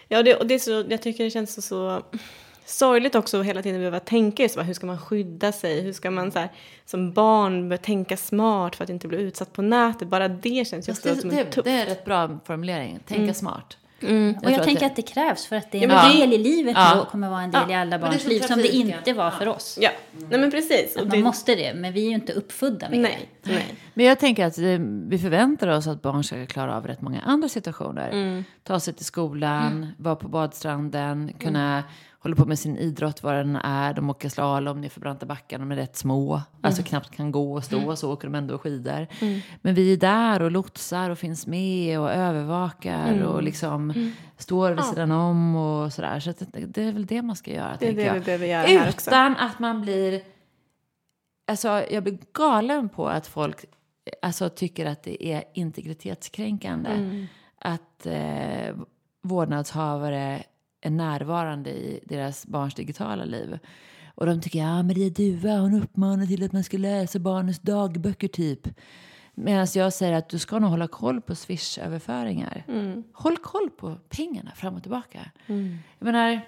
ja 0.08 0.24
det, 0.24 0.36
och 0.36 0.48
det 0.48 0.54
är 0.54 0.60
så, 0.60 0.86
jag 0.90 1.02
tycker 1.02 1.24
det 1.24 1.30
känns 1.30 1.54
så, 1.54 1.62
så 1.62 2.02
sorgligt 2.66 3.16
också 3.16 3.40
att 3.40 3.46
hela 3.46 3.62
tiden 3.62 3.80
behöva 3.80 4.00
tänka 4.00 4.44
just 4.44 4.56
bara, 4.56 4.64
hur 4.64 4.74
ska 4.74 4.86
man 4.86 5.00
skydda 5.00 5.52
sig? 5.52 5.82
Hur 5.82 5.94
ska 5.94 6.12
man 6.12 6.32
så 6.32 6.40
här, 6.40 6.50
som 6.86 7.14
barn 7.14 7.78
tänka 7.78 8.18
smart 8.18 8.76
för 8.76 8.84
att 8.84 8.90
inte 8.90 9.08
bli 9.08 9.18
utsatt 9.18 9.54
på 9.54 9.62
nätet? 9.62 10.08
Bara 10.08 10.28
det 10.28 10.68
känns 10.68 10.88
just 10.88 11.04
Fast 11.04 11.22
som 11.22 11.30
det, 11.30 11.40
en 11.40 11.46
det, 11.46 11.52
tuff. 11.52 11.64
det 11.64 11.72
är 11.72 11.86
rätt 11.86 12.06
bra 12.06 12.40
formulering. 12.46 13.00
Tänka 13.08 13.34
smart. 13.34 13.78
Och 14.04 14.42
tror 14.42 14.52
jag, 14.52 14.54
att 14.60 14.64
tänker 14.64 14.80
det- 14.80 14.86
att 14.86 14.96
det 14.96 15.02
krävs 15.02 15.46
för 15.46 15.56
att 15.56 15.72
det 15.72 15.84
är 15.84 15.88
Ja, 15.90 16.06
en 16.06 16.12
det- 16.12 16.18
del 16.20 16.34
i 16.34 16.38
livet 16.38 16.74
Ja. 16.78 16.96
då 16.96 17.06
kommer 17.06 17.30
vara 17.30 17.42
en 17.42 17.52
del 17.52 17.72
i 17.72 17.74
alla 17.74 17.98
det 17.98 18.00
barns 18.04 18.22
som 18.22 18.30
liv 18.30 18.40
som 18.40 18.58
det 18.58 18.68
inte 18.76 19.14
var 19.14 19.32
för 19.32 19.48
oss. 19.48 19.78
Ja, 19.82 19.90
nej 20.30 20.40
men 20.40 20.52
precis. 20.52 20.96
Att 20.96 21.02
Och 21.02 21.08
man 21.08 21.18
det, 21.18 21.24
måste 21.24 21.56
det, 21.56 21.74
men 21.74 21.94
vi 21.94 22.02
är 22.06 22.10
ju 22.10 22.16
inte 22.16 22.34
uppfödda 22.34 22.90
med 22.90 23.00
nej, 23.00 23.30
nej. 23.44 23.76
Men 23.94 24.06
jag 24.06 24.20
tänker 24.20 24.46
att 24.46 24.58
eh, 24.58 24.64
vi 25.08 25.18
förväntar 25.18 25.68
oss 25.68 25.88
att 25.88 26.02
barn 26.02 26.24
ska 26.24 26.46
klara 26.46 26.76
av 26.78 26.88
rätt 26.88 27.02
många 27.02 27.22
andra 27.22 27.50
situationer. 27.50 28.44
Ta 28.64 28.80
sig 28.80 28.94
till 28.94 29.06
skolan, 29.06 29.88
vara 29.98 30.16
på 30.16 30.28
badstranden, 30.28 31.34
kunna 31.40 31.84
hålla 32.24 32.36
på 32.36 32.46
med 32.46 32.60
sin 32.60 32.78
idrott 32.78 33.24
vad 33.24 33.36
den 33.36 33.56
är. 33.56 33.94
De 33.94 34.10
åker 34.10 34.30
slalom 34.30 34.82
nerför 34.82 35.02
branta 35.02 35.26
backar, 35.26 35.60
de 35.60 35.72
är 35.72 35.76
rätt 35.76 35.96
små. 35.96 36.42
Alltså 36.62 36.84
knappt 36.84 37.12
kan 37.16 37.32
gå 37.32 37.54
och 37.54 37.64
stå, 37.64 37.96
så 37.96 38.14
åker 38.14 38.28
de 38.28 38.36
ändå 38.36 38.58
skidor. 38.58 39.08
Men 39.62 39.76
vi 39.76 39.94
är 39.94 39.98
där 39.98 40.42
och 40.42 40.52
lotsar 40.52 41.10
och 41.10 41.18
finns 41.18 41.48
med 41.48 42.00
och 42.00 42.12
övervakar 42.12 43.24
och 43.24 43.44
liksom 43.44 44.12
står 44.38 44.72
vid 44.72 44.84
sidan 44.86 45.12
om 45.12 45.56
och 45.56 45.94
sådär. 45.94 46.20
Så 46.20 46.34
det, 46.40 46.66
det 46.66 46.84
är 46.84 46.92
väl 46.92 47.06
det 47.06 47.22
man 47.22 47.36
ska 47.36 47.52
göra, 47.52 47.78
Det 47.80 47.86
är 47.86 47.90
tänker 47.90 47.96
det 48.02 48.08
jag. 48.08 48.14
vi 48.14 48.20
behöver 48.20 48.48
göra. 48.48 48.90
Utan 48.90 49.36
att 49.38 49.60
man 49.60 49.82
blir... 49.82 50.22
Alltså, 51.48 51.68
jag 51.92 52.04
blir 52.04 52.18
galen 52.34 52.90
på 52.90 53.08
att 53.08 53.28
folk 53.28 53.66
alltså, 54.22 54.50
tycker 54.50 54.86
att 54.86 55.04
det 55.04 55.28
är 55.28 55.44
integritetskränkande 55.54 56.90
Mm. 56.90 57.26
att 57.62 58.06
eh, 58.06 58.76
vårdnadshavare 59.24 60.44
är 60.82 60.90
närvarande 60.90 61.70
i 61.70 62.00
deras 62.04 62.48
barns 62.48 62.76
digitala 62.76 63.26
liv. 63.26 63.60
Och 64.16 64.26
de 64.26 64.42
tycker, 64.42 64.60
ja 64.60 64.80
är 64.80 65.10
Duva, 65.10 65.58
hon 65.58 65.84
uppmanar 65.84 66.26
till 66.26 66.44
att 66.44 66.54
man 66.54 66.64
ska 66.64 66.78
läsa 66.78 67.20
barnens 67.20 67.60
dagböcker 67.60 68.28
typ. 68.28 68.68
Medan 69.36 69.68
jag 69.76 69.94
säger 69.94 70.14
att 70.14 70.30
du 70.30 70.40
ska 70.40 70.60
nog 70.60 70.70
hålla 70.70 70.88
koll 70.88 71.22
på 71.22 71.36
Swish-överföringar. 71.36 72.64
Håll 73.14 73.38
koll 73.38 73.70
på 73.70 73.98
pengarna 74.10 74.52
fram 74.56 74.76
och 74.76 74.82
tillbaka. 74.82 75.32
Jag 76.00 76.06
menar, 76.06 76.42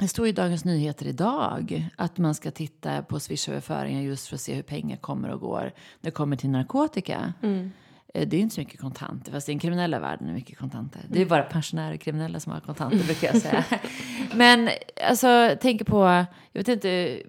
det 0.00 0.08
står 0.08 0.26
i 0.26 0.32
Dagens 0.32 0.64
Nyheter 0.64 1.06
idag 1.06 1.90
att 1.96 2.18
man 2.18 2.34
ska 2.34 2.50
titta 2.50 3.02
på 3.02 3.20
Swish-överföringar 3.20 4.02
just 4.02 4.28
för 4.28 4.34
att 4.34 4.40
se 4.40 4.54
hur 4.54 4.62
pengar 4.62 4.96
kommer 4.96 5.28
och 5.28 5.40
går 5.40 5.62
när 5.62 5.72
det 6.00 6.10
kommer 6.10 6.36
till 6.36 6.50
narkotika. 6.50 7.32
Eh, 7.42 7.66
Det 8.14 8.36
är 8.36 8.40
inte 8.40 8.54
så 8.54 8.60
mycket 8.60 8.80
kontanter, 8.80 9.32
fast 9.32 9.48
i 9.48 9.52
den 9.52 9.58
kriminella 9.58 9.98
världen 9.98 10.24
är 10.26 10.28
det 10.28 10.34
mycket 10.34 10.58
kontanter. 10.58 11.00
Det 11.08 11.20
är 11.20 11.26
bara 11.26 11.42
pensionärer 11.42 11.94
och 11.94 12.00
kriminella 12.00 12.40
som 12.40 12.52
har 12.52 12.60
kontanter, 12.60 13.04
brukar 13.04 13.28
jag 13.32 13.42
säga. 13.42 13.64
Men 14.34 14.70
alltså, 15.08 15.56
tänk 15.60 15.86
på, 15.86 16.24
jag 16.52 16.60
vet 16.60 16.68
inte 16.68 17.22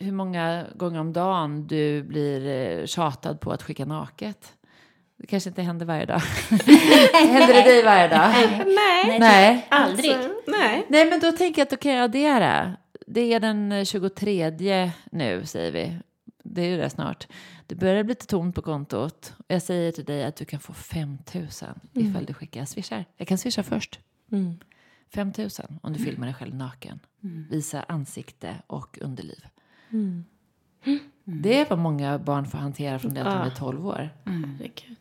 hur 0.00 0.12
många 0.12 0.64
gånger 0.74 1.00
om 1.00 1.12
dagen 1.12 1.66
du 1.66 2.02
blir 2.02 2.46
eh, 2.46 2.86
tjatad 2.86 3.40
på 3.40 3.52
att 3.52 3.62
skicka 3.62 3.84
naket. 3.84 4.52
Det 5.16 5.26
kanske 5.26 5.48
inte 5.48 5.62
händer 5.62 5.86
varje 5.86 6.04
dag. 6.04 6.20
händer 7.12 7.54
det 7.54 7.62
dig 7.62 7.82
varje 7.82 8.08
dag? 8.08 8.30
Nej, 8.66 9.18
Nej. 9.18 9.66
Aldrig. 9.68 10.12
Alltså, 10.12 10.30
nej. 10.46 10.86
Nej, 10.88 11.10
men 11.10 11.20
då 11.20 11.32
tänker 11.32 11.60
jag 11.60 11.66
att 11.66 11.70
då 11.70 11.76
kan 11.76 11.92
jag 11.92 12.04
addera. 12.04 12.76
Det 13.06 13.32
är 13.32 13.40
den 13.40 13.72
eh, 13.72 13.84
23 13.84 14.50
nu, 15.10 15.46
säger 15.46 15.72
vi. 15.72 15.96
Det 16.44 16.62
är 16.62 16.66
ju 16.66 16.76
det 16.76 16.90
snart. 16.90 17.26
Det 17.68 17.74
börjar 17.74 18.04
bli 18.04 18.10
lite 18.12 18.26
tomt 18.26 18.54
på 18.54 18.62
kontot. 18.62 19.34
Och 19.38 19.44
jag 19.48 19.62
säger 19.62 19.92
till 19.92 20.04
dig 20.04 20.24
att 20.24 20.36
du 20.36 20.44
kan 20.44 20.60
få 20.60 20.72
5 20.72 21.18
000 21.34 21.48
ifall 21.92 22.24
du 22.24 22.34
skickar 22.34 22.64
swishar. 22.64 23.04
Jag 23.16 23.28
kan 23.28 23.38
swisha 23.38 23.62
först. 23.62 24.00
5 25.14 25.32
000 25.38 25.48
om 25.82 25.92
du 25.92 25.98
filmar 25.98 26.26
dig 26.26 26.34
själv 26.34 26.54
naken. 26.54 27.00
Visa 27.50 27.82
ansikte 27.82 28.56
och 28.66 28.98
underliv. 29.02 29.46
Det 31.24 31.60
är 31.60 31.68
vad 31.70 31.78
många 31.78 32.18
barn 32.18 32.46
får 32.46 32.58
hantera 32.58 32.98
från 32.98 33.14
det 33.14 33.20
att 33.20 33.44
de 33.44 33.50
är 33.50 33.54
12 33.56 33.86
år. 33.86 34.10
Herregud. 34.24 34.96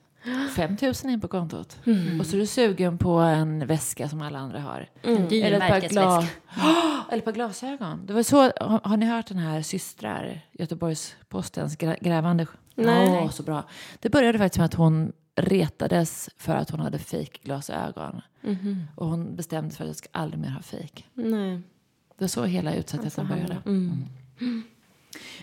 5 0.55 0.77
000 0.81 0.93
in 1.05 1.21
på 1.21 1.27
kontot. 1.27 1.77
Och 2.19 2.25
så 2.25 2.35
är 2.35 2.39
du 2.39 2.45
sugen 2.45 2.97
på 2.97 3.11
en 3.19 3.67
väska 3.67 4.09
som 4.09 4.21
alla 4.21 4.39
andra 4.39 4.59
har. 4.61 4.89
En 5.01 5.27
dyr 5.27 5.43
Eller 5.45 5.57
ett, 5.57 5.61
par 5.61 5.69
märkesväska. 5.69 6.01
gla- 6.49 7.01
Eller 7.09 7.17
ett 7.17 7.25
par 7.25 7.31
glasögon. 7.31 8.05
Det 8.05 8.13
var 8.13 8.23
så, 8.23 8.37
har, 8.41 8.87
har 8.87 8.97
ni 8.97 9.05
hört 9.05 9.27
den 9.27 9.37
här 9.37 9.61
systrar, 9.61 10.41
Göteborgs-Postens 10.51 11.77
grä- 11.77 11.97
grävande 12.01 12.45
Nej. 12.75 13.09
Åh, 13.23 13.29
så 13.29 13.43
bra. 13.43 13.63
Det 13.99 14.09
började 14.09 14.37
faktiskt 14.37 14.57
med 14.57 14.65
att 14.65 14.73
hon 14.73 15.11
retades 15.35 16.29
för 16.37 16.55
att 16.55 16.69
hon 16.69 16.79
hade 16.79 16.99
fejkglasögon. 16.99 18.21
Och 18.95 19.07
hon 19.07 19.35
bestämde 19.35 19.69
sig 19.69 19.77
för 19.77 19.83
att 19.83 19.89
jag 19.89 19.95
ska 19.95 20.09
aldrig 20.11 20.41
mer 20.41 20.49
ha 20.49 20.61
fejk. 20.61 21.05
Nej. 21.13 21.61
Det 22.17 22.23
var 22.23 22.27
så 22.27 22.43
hela 22.43 22.75
utsattheten 22.75 23.27
började. 23.27 23.57
Mm. 23.65 24.05
Mm. 24.41 24.63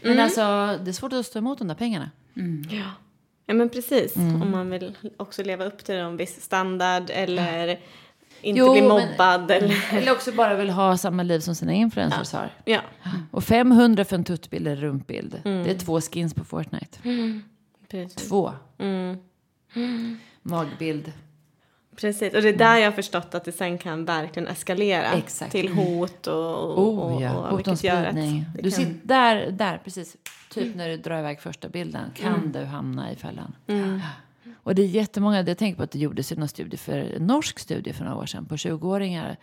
Men 0.03 0.20
alltså, 0.20 0.41
det 0.85 0.91
är 0.91 0.93
svårt 0.93 1.12
att 1.12 1.27
stå 1.27 1.39
emot 1.39 1.59
de 1.59 1.68
där 1.68 1.75
pengarna. 1.75 2.11
Ja. 2.70 2.91
Ja, 3.47 3.55
men 3.55 3.68
precis. 3.68 4.16
Mm. 4.16 4.42
Om 4.42 4.51
man 4.51 4.70
vill 4.70 4.97
också 5.16 5.42
leva 5.42 5.64
upp 5.64 5.84
till 5.84 5.95
en 5.95 6.16
viss 6.16 6.40
standard 6.42 7.11
eller 7.11 7.68
inte 8.40 8.59
Jo, 8.61 8.72
bli 8.72 8.80
men- 8.80 8.88
mobbad. 8.90 9.51
Eller, 9.51 9.84
Eller 9.95 10.12
också 10.12 10.32
bara 10.32 10.55
vill 10.55 10.70
ha 10.70 10.97
samma 10.97 11.22
liv 11.22 11.40
som 11.40 11.55
sina 11.55 11.72
influencers 11.72 12.32
har. 12.32 12.51
ja, 12.64 12.80
Och 13.30 13.45
500 13.45 14.05
för 14.05 14.16
en 14.16 14.24
tuttbild 14.24 14.66
eller 14.68 14.80
rumpbild. 14.82 15.40
Det 15.45 15.70
är 15.70 15.78
två 15.78 16.01
skins 16.01 16.34
på 16.34 16.45
Fortnite. 16.45 16.99
precis. 17.90 18.28
Två. 18.28 18.53
Mm. 18.78 19.16
Magbild. 20.42 21.12
Precis, 21.97 22.34
och 22.34 22.42
det 22.42 22.49
är 22.49 22.57
där 22.57 22.76
jag 22.76 22.84
har 22.86 22.92
förstått 22.92 23.34
att 23.34 23.45
det 23.45 23.53
sen 23.53 23.78
kan 23.78 24.05
verkligen 24.05 24.49
eskalera 24.49 25.12
Exakt. 25.12 25.53
till 25.53 25.72
hot 25.72 26.26
och, 26.26 26.55
och, 26.78 26.78
Oh 26.78 27.22
ja, 27.22 27.32
och, 27.36 27.38
och 27.38 27.45
hot 27.45 27.51
om 27.51 27.57
vilket 27.57 27.84
gör 27.84 28.05
att 28.05 28.11
spridning. 28.11 28.45
det 28.57 28.62
Du 28.62 28.70
kan- 28.70 28.80
sitter 28.80 29.07
där, 29.07 29.51
där, 29.51 29.80
precis. 29.84 30.16
Typ 30.55 30.74
när 30.76 30.88
du 30.88 30.96
drar 30.96 31.18
iväg 31.18 31.40
första 31.40 31.68
bilden 31.68 32.11
kan 32.14 32.52
du 32.52 32.64
hamna 32.64 33.12
i 33.12 33.16
fällan. 33.16 33.55
Och 34.57 34.74
det 34.74 34.82
är 34.82 34.86
jättemånga, 34.86 35.42
jag 35.42 35.59
tänker 35.59 35.76
på 35.76 35.82
att 35.82 35.90
det 35.90 35.98
gjordes 35.98 36.30
någon 36.36 36.48
studie 36.48 36.76
för, 36.76 36.98
en 36.98 37.26
norsk 37.26 37.59
studie 37.59 37.92
för 37.92 38.05
några 38.05 38.16
år 38.16 38.26
sedan 38.26 38.46
på 38.46 38.57
20-åringar. 38.57 39.36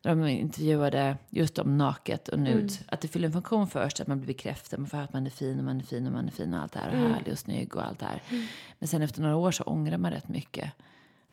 Där 0.00 0.10
de 0.10 0.26
intervjuade 0.26 1.16
just 1.30 1.58
om 1.58 1.78
naket 1.78 2.28
och 2.28 2.38
nude. 2.38 2.74
Att 2.86 3.00
det 3.00 3.08
fyller 3.08 3.26
en 3.26 3.32
funktion 3.32 3.68
först, 3.68 4.00
att 4.00 4.06
man 4.06 4.18
blir 4.18 4.26
bekräftad. 4.26 4.78
Man 4.78 4.86
får 4.86 4.96
höra 4.96 5.04
att 5.04 5.12
man 5.12 5.26
är 5.26 5.30
fin 5.30 5.58
och 5.58 5.64
man 5.64 5.78
är 5.80 5.84
fin 5.84 6.06
och 6.06 6.12
man 6.12 6.26
är 6.26 6.32
fin 6.32 6.54
och 6.54 6.62
allt 6.62 6.72
det 6.72 6.78
här. 6.78 6.88
Och 6.88 7.10
härlig 7.10 7.32
och 7.32 7.38
snygg 7.38 7.76
och 7.76 7.86
allt 7.86 7.98
det 7.98 8.06
här. 8.06 8.22
Men 8.78 8.88
sen 8.88 9.02
efter 9.02 9.22
några 9.22 9.36
år 9.36 9.50
så 9.50 9.62
ångrar 9.62 9.98
man 9.98 10.10
rätt 10.10 10.28
mycket. 10.28 10.72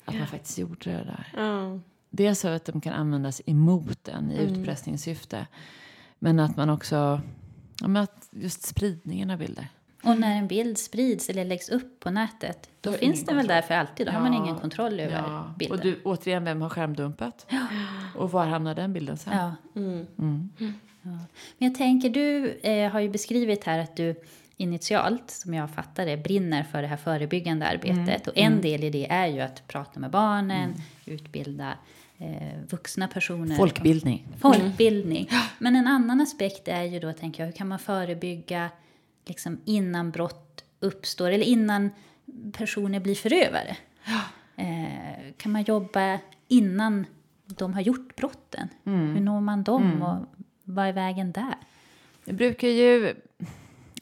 Att 0.06 0.16
man 0.16 0.28
faktiskt 0.28 0.58
gjorde 0.58 0.92
det 0.92 1.04
där. 1.04 1.28
Ja. 1.38 1.80
Dels 2.10 2.40
så 2.40 2.48
att 2.48 2.66
de 2.66 2.82
kan 2.82 2.94
användas 2.94 3.42
emot 3.46 4.08
en 4.08 4.32
i 4.32 4.38
utpressningssyfte. 4.38 5.48
Men 6.20 6.40
att 6.40 6.58
man 6.58 6.70
också, 6.70 7.22
ja, 7.82 7.88
men 7.88 8.04
att 8.04 8.28
just 8.32 8.64
spridningen 8.66 9.30
av 9.30 9.38
bilder. 9.38 9.68
Och 10.04 10.20
när 10.20 10.38
en 10.38 10.48
bild 10.48 10.78
sprids 10.78 11.30
eller 11.30 11.46
läggs 11.46 11.70
upp 11.70 12.00
på 12.00 12.10
nätet, 12.12 12.70
då 12.82 12.92
Då 12.92 12.98
finns 12.98 13.26
den 13.26 13.38
väl 13.38 13.48
där 13.48 13.62
för 13.62 13.74
alltid. 13.74 14.08
Då 14.08 14.12
har 14.12 14.20
man 14.20 14.34
ingen 14.34 14.56
kontroll 14.56 15.00
över 15.00 15.16
Ja. 15.18 15.54
bilden. 15.60 15.78
Och 15.78 15.84
du, 15.86 16.00
återigen, 16.04 16.44
vem 16.44 16.62
har 16.62 16.70
skärmdumpat? 16.70 17.48
Och 18.16 18.32
var 18.32 18.46
hamnar 18.46 18.76
den 18.76 18.94
bilden 18.94 19.18
sen? 19.18 19.34
Ja. 19.38 19.56
Mm. 19.76 20.08
Ja. 21.02 21.10
Men 21.58 21.70
jag 21.70 21.76
tänker, 21.76 22.10
du 22.10 22.50
eh, 22.64 22.92
har 22.92 23.00
ju 23.00 23.10
beskrivit 23.10 23.64
här 23.64 23.80
att 23.80 23.96
du 23.96 24.16
initialt, 24.58 25.32
som 25.32 25.54
jag 25.54 25.70
fattar 25.70 26.06
det, 26.06 26.18
brinner 26.18 26.64
för 26.64 26.82
det 26.82 26.88
här 26.88 26.98
förebyggande 26.98 27.68
arbetet. 27.68 28.28
Och 28.28 28.38
en 28.38 28.62
del 28.62 28.84
i 28.84 28.90
det 28.90 29.12
är 29.12 29.28
ju 29.28 29.42
att 29.42 29.68
prata 29.68 30.00
med 30.00 30.10
barnen, 30.12 30.74
utbilda 31.06 31.74
eh, 32.24 32.60
vuxna 32.70 33.08
personer. 33.08 33.56
Folkbildning. 33.56 34.28
Folkbildning. 34.40 35.30
Men 35.58 35.76
en 35.76 35.88
annan 35.88 36.22
aspekt 36.22 36.68
är 36.68 36.84
ju 36.84 37.00
då, 37.00 37.14
tänker 37.14 37.44
jag, 37.44 37.48
hur 37.48 37.58
kan 37.58 37.68
man 37.68 37.80
förebygga 37.80 38.70
liksom 39.26 39.62
innan 39.66 40.12
brott 40.12 40.64
uppstår 40.80 41.32
eller 41.32 41.46
innan 41.46 41.90
personer 42.54 43.00
blir 43.00 43.16
förövare? 43.16 43.78
Eh, 44.56 45.34
kan 45.38 45.52
man 45.52 45.64
jobba 45.64 46.20
innan 46.48 47.06
de 47.46 47.74
har 47.74 47.82
gjort 47.82 48.16
brotten? 48.16 48.68
Hur 48.84 49.20
når 49.20 49.42
man 49.42 49.64
dem 49.64 50.02
och 50.02 50.26
vad 50.64 50.88
är 50.88 50.94
vägen 50.94 51.32
där? 51.32 51.56
Det 52.26 52.34
brukar 52.34 52.68
ju... 52.68 53.16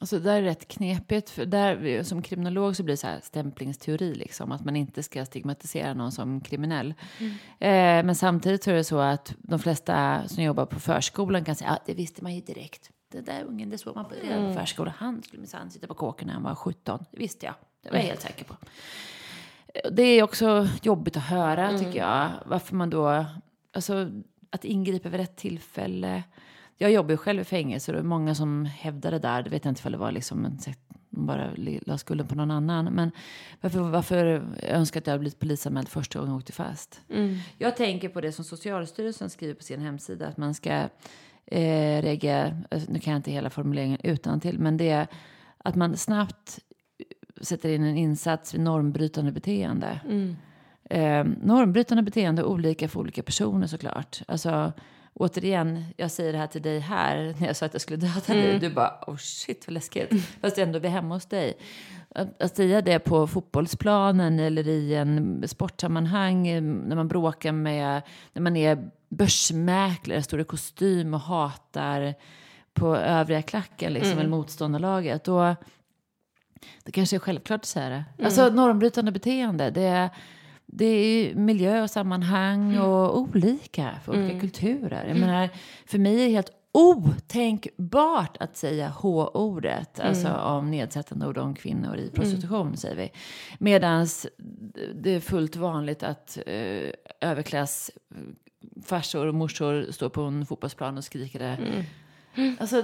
Alltså 0.01 0.19
det 0.19 0.23
där 0.23 0.37
är 0.37 0.41
rätt 0.41 0.67
knepigt. 0.67 1.29
För 1.29 1.45
där, 1.45 2.03
som 2.03 2.21
kriminolog 2.21 2.75
så 2.75 2.83
blir 2.83 2.93
det 2.93 2.97
så 2.97 3.07
här 3.07 3.19
stämplingsteori. 3.23 4.15
Liksom, 4.15 4.51
att 4.51 4.65
man 4.65 4.75
inte 4.75 5.03
ska 5.03 5.25
stigmatisera 5.25 5.93
någon 5.93 6.11
som 6.11 6.41
kriminell. 6.41 6.93
Eh, 7.19 8.03
men 8.03 8.15
samtidigt 8.15 8.63
så 8.63 8.71
är 8.71 8.75
det 8.75 8.83
så 8.83 8.99
att 8.99 9.35
de 9.37 9.59
flesta 9.59 10.27
som 10.27 10.43
jobbar 10.43 10.65
på 10.65 10.79
förskolan 10.79 11.45
kan 11.45 11.55
säga 11.55 11.69
att 11.69 11.79
ah, 11.79 11.83
det 11.85 11.93
visste 11.93 12.23
man 12.23 12.35
ju 12.35 12.41
direkt. 12.41 12.91
Det 13.11 13.21
där 13.21 13.43
ungen, 13.43 13.69
det 13.69 13.77
såg 13.77 13.95
man 13.95 14.05
på, 14.05 14.15
redan 14.23 14.53
på 14.53 14.59
förskolan. 14.59 14.93
Han 14.97 15.23
skulle 15.23 15.39
minsann 15.39 15.71
sitta 15.71 15.87
på 15.87 15.93
kåken 15.93 16.27
när 16.27 16.33
han 16.33 16.43
var 16.43 16.55
17. 16.55 17.05
Det 17.11 17.17
visste 17.19 17.45
jag. 17.45 17.55
Det 17.83 17.89
var 17.89 17.97
jag 17.97 18.05
helt 18.05 18.21
säker 18.21 18.45
på. 18.45 18.55
Det 19.91 20.03
är 20.03 20.23
också 20.23 20.67
jobbigt 20.81 21.17
att 21.17 21.23
höra 21.23 21.77
tycker 21.77 21.99
jag. 21.99 22.29
Varför 22.45 22.75
man 22.75 22.89
då... 22.89 23.25
Alltså 23.73 24.11
att 24.49 24.65
ingripa 24.65 25.09
vid 25.09 25.19
rätt 25.19 25.35
tillfälle. 25.35 26.23
Jag 26.81 26.91
jobbar 26.91 27.11
ju 27.11 27.17
själv 27.17 27.41
i 27.41 27.43
fängelse 27.43 27.91
och 27.91 27.93
det 27.93 27.99
är 27.99 28.03
många 28.03 28.35
som 28.35 28.65
hävdar 28.65 29.11
det 29.11 29.19
där. 29.19 29.43
Det 29.43 29.49
vet 29.49 29.65
jag 29.65 29.71
inte 29.71 29.81
om 29.87 29.91
det 29.91 29.97
var 29.97 30.11
liksom 30.11 30.45
en 30.45 30.59
sätt 30.59 30.79
de 31.09 31.25
bara 31.25 31.51
la 31.81 31.97
skulden 31.97 32.27
på 32.27 32.35
någon 32.35 32.51
annan. 32.51 32.85
Men 32.85 33.11
varför, 33.61 33.79
varför 33.79 34.25
jag 34.61 34.69
önskar 34.69 34.99
att 34.99 35.07
jag 35.07 35.11
hade 35.11 35.19
blivit 35.19 35.39
polisanmäld 35.39 35.89
första 35.89 36.19
gången 36.19 36.31
jag 36.31 36.37
åkte 36.37 36.51
fast. 36.51 37.01
Jag 37.57 37.77
tänker 37.77 38.09
på 38.09 38.21
det 38.21 38.31
som 38.31 38.45
Socialstyrelsen 38.45 39.29
skriver 39.29 39.53
på 39.53 39.63
sin 39.63 39.81
hemsida. 39.81 40.27
Att 40.27 40.37
man 40.37 40.53
ska 40.53 40.71
eh, 41.45 42.01
reagera, 42.01 42.57
alltså, 42.71 42.91
nu 42.91 42.99
kan 42.99 43.11
jag 43.13 43.19
inte 43.19 43.31
hela 43.31 43.49
formuleringen 43.49 43.99
utan 44.03 44.39
till, 44.39 44.59
men 44.59 44.77
det 44.77 44.89
är 44.89 45.07
att 45.57 45.75
man 45.75 45.97
snabbt 45.97 46.59
sätter 47.41 47.69
in 47.69 47.83
en 47.83 47.97
insats 47.97 48.53
vid 48.53 48.61
normbrytande 48.61 49.31
beteende. 49.31 49.99
Eh, 50.89 51.25
normbrytande 51.41 52.03
beteende 52.03 52.41
är 52.41 52.45
olika 52.45 52.87
för 52.87 52.99
olika 52.99 53.23
personer 53.23 53.67
såklart. 53.67 54.21
Alltså, 54.27 54.73
återigen, 55.13 55.85
jag 55.97 56.11
säger 56.11 56.31
det 56.33 56.39
här 56.39 56.47
till 56.47 56.61
dig 56.61 56.79
här 56.79 57.35
när 57.39 57.47
jag 57.47 57.55
sa 57.55 57.65
att 57.65 57.73
jag 57.73 57.81
skulle 57.81 57.97
döda 57.97 58.33
dig. 58.33 58.59
Du 58.59 58.69
bara, 58.69 59.03
oh 59.07 59.17
shit 59.17 59.67
vad 59.67 59.73
läskigt. 59.73 60.09
Fast 60.41 60.57
ändå 60.57 60.79
vi 60.79 60.87
är 60.87 60.91
hemma 60.91 61.15
hos 61.15 61.25
dig. 61.25 61.57
Att, 62.15 62.41
att 62.41 62.55
säga 62.55 62.81
det 62.81 62.99
på 62.99 63.27
fotbollsplanen 63.27 64.39
eller 64.39 64.67
i 64.67 64.95
en 64.95 65.43
sportsammanhang 65.47 66.47
eh, 66.47 66.61
när 66.61 66.95
man 66.95 67.07
bråkar 67.07 67.51
med, 67.51 68.01
när 68.33 68.41
man 68.41 68.55
är 68.55 68.89
börsmäklare, 69.09 70.23
står 70.23 70.41
i 70.41 70.43
kostym 70.43 71.13
och 71.13 71.19
hatar 71.19 72.13
på 72.73 72.95
övriga 72.95 73.41
klacken 73.41 73.93
liksom, 73.93 74.19
eller 74.19 74.29
motståndarlaget. 74.29 75.23
Då, 75.23 75.55
det 76.83 76.91
kanske 76.91 77.15
är 77.15 77.19
självklart 77.19 77.59
att 77.61 77.65
säga 77.65 77.89
det. 77.89 78.25
Alltså 78.25 78.49
normbrytande 78.49 79.11
beteende, 79.11 79.69
det 79.69 79.81
är, 79.81 80.09
det 80.71 80.85
är 80.85 81.35
miljö 81.35 81.83
och 81.83 81.89
sammanhang 81.89 82.77
och 82.77 83.17
olika 83.17 83.89
för 84.05 84.11
olika 84.11 84.39
kulturer. 84.39 85.05
Jag 85.07 85.17
menar, 85.17 85.49
för 85.85 85.99
mig 85.99 86.21
är 86.21 86.25
det 86.25 86.33
helt 86.33 86.51
otänkbart 86.71 88.37
att 88.39 88.57
säga 88.57 88.89
H-ordet, 88.89 89.99
alltså 89.99 90.27
om 90.33 90.71
nedsättande 90.71 91.27
ord 91.27 91.37
om 91.37 91.55
kvinnor 91.55 91.97
i 91.97 92.09
prostitution, 92.09 92.77
säger 92.77 92.95
vi. 92.95 93.11
Medan 93.59 94.07
det 94.95 95.15
är 95.15 95.19
fullt 95.19 95.55
vanligt 95.55 96.03
att 96.03 96.37
eh, 96.45 96.89
överklass 97.21 97.91
farsor 98.85 99.27
och 99.27 99.35
morsor 99.35 99.91
står 99.91 100.09
på 100.09 100.21
en 100.21 100.45
fotbollsplan 100.45 100.97
och 100.97 101.03
skriker 101.03 101.39
det. 101.39 101.57
Alltså, 102.59 102.83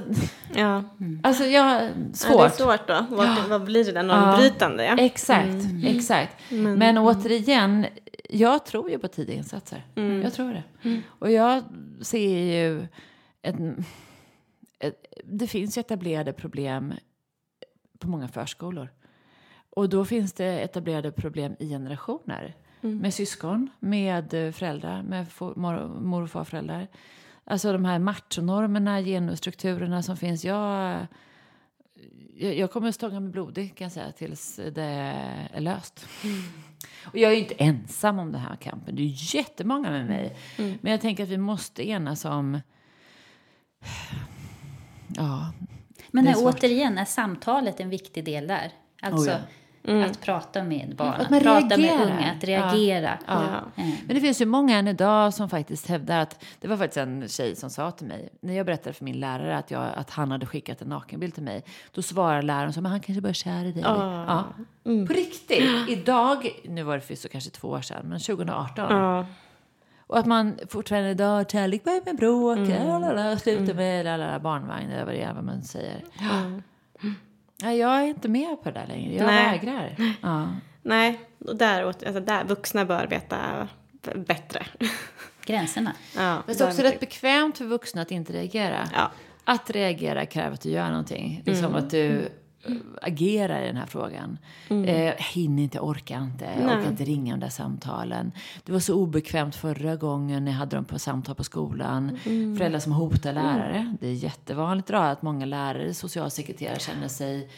Ja. 0.55 0.83
alltså 1.23 1.43
jag, 1.43 1.83
ja, 1.83 1.89
svårt. 2.13 2.37
det 2.37 2.45
är 2.45 2.49
svårt 2.49 2.87
då. 2.87 3.05
Vad, 3.09 3.49
vad 3.49 3.63
blir 3.63 3.85
det 3.85 3.91
där 3.91 4.03
normbrytande? 4.03 4.85
Ja. 4.85 4.97
Exakt, 4.97 5.65
exakt. 5.83 6.35
Men, 6.51 6.97
återigen, 6.97 7.85
jag 8.29 8.65
tror 8.65 8.89
ju 8.89 8.99
på 8.99 9.07
tidiga 9.07 9.37
insatser. 9.37 9.85
Jag 10.23 10.33
tror 10.33 10.53
det. 10.53 10.63
Och 11.07 11.31
jag 11.31 11.63
ser 12.01 12.39
ju 12.39 12.87
ett, 13.41 13.55
ett, 14.79 15.05
det 15.23 15.47
finns 15.47 15.77
ju 15.77 15.79
etablerade 15.79 16.33
problem 16.33 16.93
på 17.99 18.09
många 18.09 18.27
förskolor. 18.27 18.89
Och 19.69 19.89
då 19.89 20.05
finns 20.05 20.33
det 20.33 20.59
etablerade 20.59 21.11
problem 21.11 21.55
i 21.59 21.69
generationer. 21.69 22.55
Med 22.81 23.13
syskon, 23.13 23.69
med 23.79 24.29
föräldrar, 24.55 25.03
med 25.03 25.25
mor, 25.39 25.99
mor 26.01 26.21
och 26.23 26.29
farföräldrar. 26.29 26.87
Alltså 27.49 27.73
de 27.73 27.85
här 27.85 27.99
machonormerna, 27.99 29.01
genusstrukturerna 29.01 30.03
som 30.03 30.17
finns. 30.17 30.45
Jag, 30.45 31.07
jag, 32.35 32.71
kommer 32.71 32.89
att 32.89 32.95
stånga 32.95 33.19
mig 33.19 33.31
blodig 33.31 33.75
kan 33.75 33.85
jag 33.85 33.91
säga 33.91 34.11
tills 34.11 34.55
det 34.55 34.83
är 35.53 35.61
löst. 35.61 36.07
Och 37.05 37.17
jag 37.17 37.31
är 37.31 37.35
ju 37.35 37.41
inte 37.41 37.53
ensam 37.53 38.19
om 38.19 38.31
den 38.31 38.41
här 38.41 38.55
kampen. 38.55 38.95
Det 38.95 39.01
är 39.01 39.35
jättemånga 39.35 39.89
med 39.89 40.05
mig. 40.05 40.37
Men 40.57 40.91
jag 40.91 41.01
tänker 41.01 41.23
att 41.23 41.29
vi 41.29 41.37
måste 41.37 41.89
enas 41.89 42.25
om... 42.25 42.61
Ja, 45.07 45.53
Men 46.11 46.27
här, 46.27 46.35
återigen, 46.37 46.97
är 46.97 47.05
samtalet 47.05 47.79
en 47.79 47.89
viktig 47.89 48.25
del 48.25 48.47
där? 48.47 48.71
Alltså 49.01 49.31
Oh 49.31 49.35
ja. 49.35 49.39
Att 49.87 50.21
prata 50.21 50.63
med 50.63 50.95
barn, 50.95 51.07
Att 51.07 51.31
att, 51.31 51.43
prata 51.43 51.61
med 51.61 51.79
reagerar. 51.79 52.03
unga, 52.03 52.31
att 52.37 52.43
reagera. 52.43 53.17
Ja. 53.27 53.43
Eh, 53.75 53.85
Men 54.05 54.15
det 54.15 54.21
finns 54.21 54.41
ju 54.41 54.45
många 54.45 54.77
än 54.77 54.87
idag 54.87 55.33
som 55.33 55.49
faktiskt 55.49 55.87
hävdar 55.87 56.19
att... 56.19 56.43
Det 56.59 56.67
var 56.67 56.77
faktiskt 56.77 56.97
en 56.97 57.27
tjej 57.27 57.55
som 57.55 57.69
sa 57.69 57.91
till 57.91 58.07
mig, 58.07 58.29
när 58.39 58.53
jag 58.53 58.65
berättade 58.65 58.93
för 58.93 59.05
min 59.05 59.19
lärare 59.19 59.57
att, 59.57 59.71
jag, 59.71 59.89
att 59.95 60.09
han 60.09 60.31
hade 60.31 60.45
skickat 60.45 60.81
en 60.81 60.89
nakenbild 60.89 61.33
till 61.33 61.43
mig. 61.43 61.63
Då 61.91 62.01
svarar 62.01 62.41
läraren 62.41 62.73
så, 62.73 62.81
men 62.81 62.91
han 62.91 62.99
kanske 62.99 63.21
bara 63.21 63.29
är 63.29 63.33
kär 63.33 63.65
i 63.65 63.71
dig. 63.71 63.83
Ja. 63.83 64.45
På 64.83 65.13
riktigt. 65.13 65.89
Idag, 65.89 66.49
nu 66.65 66.83
var 66.83 66.95
det 66.95 67.01
för 67.01 67.15
så 67.15 67.29
kanske 67.29 67.49
två 67.49 67.67
år 67.67 67.81
sedan, 67.81 68.05
men 68.09 68.19
2018. 68.19 68.85
Ja. 68.89 69.25
Och 70.07 70.19
att 70.19 70.25
man 70.25 70.57
fortfarande 70.69 71.09
idag, 71.09 71.51
kärlek 71.51 71.83
börjar 71.83 72.01
med 72.05 72.15
bråk, 72.15 72.57
mm. 72.57 72.87
lalala, 72.87 73.37
slutar 73.37 73.73
med 73.73 74.05
lalala, 74.05 74.39
barnvagn 74.39 74.91
eller 74.91 75.05
vad 75.05 75.13
det 75.13 75.21
är 75.21 75.33
vad 75.33 75.43
man 75.43 75.63
säger. 75.63 76.03
Nej, 77.61 77.77
jag 77.77 78.01
är 78.01 78.03
inte 78.03 78.29
med 78.29 78.63
på 78.63 78.71
det 78.71 78.79
där 78.79 78.87
längre. 78.87 79.15
Jag 79.15 79.25
Nej. 79.25 79.51
vägrar. 79.51 79.95
Ja. 80.21 80.47
Nej, 80.81 81.19
och 81.45 81.55
där, 81.55 81.83
alltså 81.83 82.19
där, 82.19 82.43
vuxna 82.43 82.85
bör 82.85 83.07
veta 83.07 83.67
bättre. 84.15 84.65
Gränserna. 85.45 85.93
Ja, 86.15 86.43
Fast 86.45 86.59
det 86.59 86.65
är 86.65 86.69
också 86.69 86.81
rätt 86.81 86.99
bekvämt 86.99 87.57
för 87.57 87.65
vuxna 87.65 88.01
att 88.01 88.11
inte 88.11 88.33
reagera. 88.33 88.89
Ja. 88.93 89.11
Att 89.43 89.69
reagera 89.69 90.25
kräver 90.25 90.53
att 90.53 90.61
du 90.61 90.69
gör 90.69 90.89
någonting. 90.89 91.43
Liksom 91.45 91.75
att 91.75 91.89
du 91.89 92.29
eh, 92.67 92.73
agerar 93.01 93.63
i 93.63 93.67
den 93.67 93.77
här 93.77 93.85
frågan. 93.85 94.37
Eh, 94.69 95.13
hinner 95.17 95.63
inte, 95.63 95.79
orkar 95.79 96.23
inte, 96.23 96.45
orkar 96.65 96.87
inte 96.89 97.03
ringa 97.03 97.33
de 97.33 97.39
där 97.39 97.49
samtalen. 97.49 98.31
Det 98.63 98.71
var 98.71 98.79
så 98.79 98.93
obekvämt 98.93 99.55
förra 99.55 99.95
gången 99.95 100.45
när 100.45 100.51
jag 100.51 100.59
hade 100.59 100.75
dem 100.75 100.85
på 100.85 100.99
samtal 100.99 101.35
på 101.35 101.43
skolan. 101.43 102.17
Föräldrar 102.57 102.79
som 102.79 102.91
hotar 102.91 103.33
lärare. 103.33 103.95
Det 103.99 104.07
är 104.07 104.13
jättevanligt 104.13 104.89
idag 104.89 105.11
att 105.11 105.21
många 105.21 105.45
lärare, 105.45 105.93
socialsekreterare 105.93 106.79
känner 106.79 107.07
sig 107.07 107.49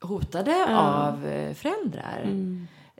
hotade 0.00 0.78
av 0.78 1.26
eh, 1.26 1.54
föräldrar. 1.54 2.22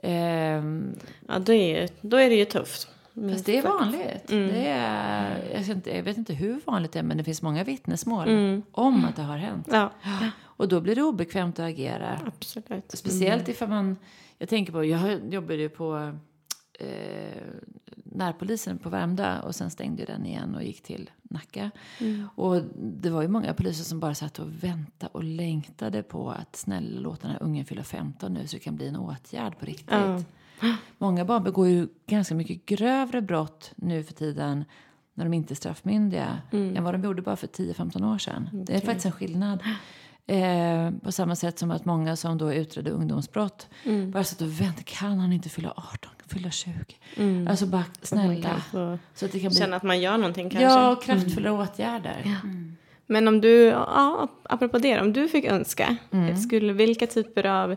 Ehm, 0.03 0.95
Ja, 1.27 1.39
då 1.39 1.53
är, 1.53 1.89
då 2.01 2.17
är 2.17 2.29
det 2.29 2.35
ju 2.35 2.45
tufft. 2.45 2.87
Mm, 3.17 3.29
Fast 3.29 3.45
det 3.45 3.57
är 3.57 3.63
vanligt. 3.63 4.27
Det 4.27 4.67
är, 4.67 5.49
jag, 5.51 5.59
vet 5.59 5.69
inte, 5.69 5.95
jag 5.95 6.03
vet 6.03 6.17
inte 6.17 6.33
hur 6.33 6.61
vanligt 6.65 6.91
det 6.91 6.99
är, 6.99 7.03
men 7.03 7.17
det 7.17 7.23
finns 7.23 7.41
många 7.41 7.63
vittnesmål 7.63 8.61
om 8.71 9.05
att 9.05 9.15
det 9.15 9.21
har 9.21 9.37
hänt. 9.37 9.67
Ja, 9.71 9.91
Och 10.43 10.67
då 10.67 10.81
blir 10.81 10.95
det 10.95 11.03
obekvämt 11.03 11.59
att 11.59 11.65
agera. 11.65 12.19
absolut. 12.27 12.91
Speciellt 12.91 13.47
ifall 13.49 13.69
man... 13.69 13.97
Jag 14.37 14.49
tänker 14.49 14.71
på, 14.73 14.83
jag 14.85 15.33
jobbade 15.33 15.55
ju 15.55 15.69
på 15.69 16.13
eh, 16.79 16.87
närpolisen 18.03 18.77
på 18.77 18.89
Värmdö 18.89 19.39
och 19.39 19.55
sen 19.55 19.69
stängde 19.69 20.05
den 20.05 20.25
igen 20.25 20.55
och 20.55 20.63
gick 20.63 20.83
till 20.83 21.09
Nacka. 21.21 21.71
Och 22.35 22.61
det 22.77 23.09
var 23.09 23.21
ju 23.21 23.27
många 23.27 23.53
poliser 23.53 23.83
som 23.83 23.99
bara 23.99 24.15
satt 24.15 24.39
och 24.39 24.63
väntade 24.63 25.09
och 25.13 25.23
längtade 25.23 26.03
på 26.03 26.31
att 26.31 26.55
snälla 26.55 26.99
låta 26.99 27.21
den 27.27 27.31
här 27.31 27.43
ungen 27.43 27.65
fylla 27.65 27.83
15 27.83 28.33
nu 28.33 28.47
så 28.47 28.55
det 28.55 28.59
kan 28.59 28.75
bli 28.75 28.87
en 28.87 28.95
åtgärd 28.95 29.59
på 29.59 29.65
riktigt. 29.65 29.89
Många 30.97 31.25
barn 31.25 31.43
begår 31.43 31.67
ju 31.67 31.87
ganska 32.07 32.35
mycket 32.35 32.65
grövre 32.65 33.21
brott 33.21 33.71
nu 33.75 34.03
för 34.03 34.13
tiden 34.13 34.65
när 35.13 35.25
de 35.25 35.33
inte 35.33 35.53
är 35.53 35.55
straffmyndiga 35.55 36.41
än 36.51 36.83
vad 36.83 36.93
de 36.93 37.03
gjorde 37.03 37.21
bara 37.21 37.35
för 37.35 37.47
10-15 37.47 38.13
år 38.13 38.17
sedan. 38.17 38.49
Det 38.53 38.75
är 38.75 38.79
faktiskt 38.81 39.05
en 39.05 39.11
skillnad. 39.11 39.59
Eh, 40.29 40.91
på 41.03 41.11
samma 41.11 41.35
sätt 41.35 41.59
som 41.59 41.71
att 41.71 41.85
många 41.85 42.15
som 42.15 42.37
då 42.37 42.53
utredde 42.53 42.91
ungdomsbrott 42.91 43.67
bara 44.13 44.23
satt 44.23 44.41
och 44.41 44.61
väntade. 44.61 44.83
Kan 44.83 45.19
han 45.19 45.33
inte 45.33 45.49
fylla 45.49 45.73
18? 45.75 46.11
Fylla 46.27 46.51
20? 46.51 46.73
Alltså 47.49 47.65
bara 47.65 47.77
Man 47.77 47.85
snälla. 48.01 48.61
Så 49.13 49.25
att 49.25 49.31
det 49.31 49.39
kan 49.39 49.49
bli 49.49 49.57
känna 49.59 49.75
att 49.75 49.83
man 49.83 50.01
gör 50.01 50.17
någonting 50.17 50.49
kanske. 50.49 50.65
ja, 50.79 50.95
kraftfulla 50.95 51.51
åtgärder. 51.51 52.37
Men 53.05 53.27
om 53.27 53.41
du, 53.41 53.63
ja, 53.63 54.27
apropå 54.43 54.77
det, 54.79 55.01
om 55.01 55.13
du 55.13 55.27
fick 55.27 55.45
önska, 55.45 55.97
skulle, 56.45 56.73
vilka 56.73 57.07
typer 57.07 57.45
av 57.45 57.75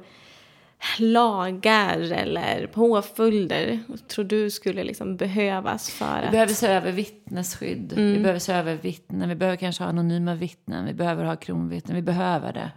lagar 0.99 2.13
eller 2.13 2.67
påföljder 2.67 3.81
tror 4.09 4.25
du 4.25 4.51
skulle 4.51 4.85
liksom 4.85 5.17
behövas 5.17 5.91
för 5.91 6.21
Vi 6.21 6.27
att... 6.27 6.33
behöver 6.33 6.53
se 6.53 6.67
över 6.67 6.93
vittnesskydd. 6.93 7.93
Vi 7.97 8.19
behöver 8.19 8.39
se 8.39 8.53
över 8.53 8.75
vittnen. 8.77 9.29
Vi 9.29 9.35
behöver 9.35 9.57
kanske 9.57 9.83
ha 9.83 9.89
anonyma 9.89 10.35
vittnen. 10.35 10.85
Vi 10.85 10.95
behöver 10.95 11.25
ha 11.25 11.37
kronvittnen. 11.37 11.97
Vi 11.97 12.03
behöver 12.03 12.53
det. 12.53 12.71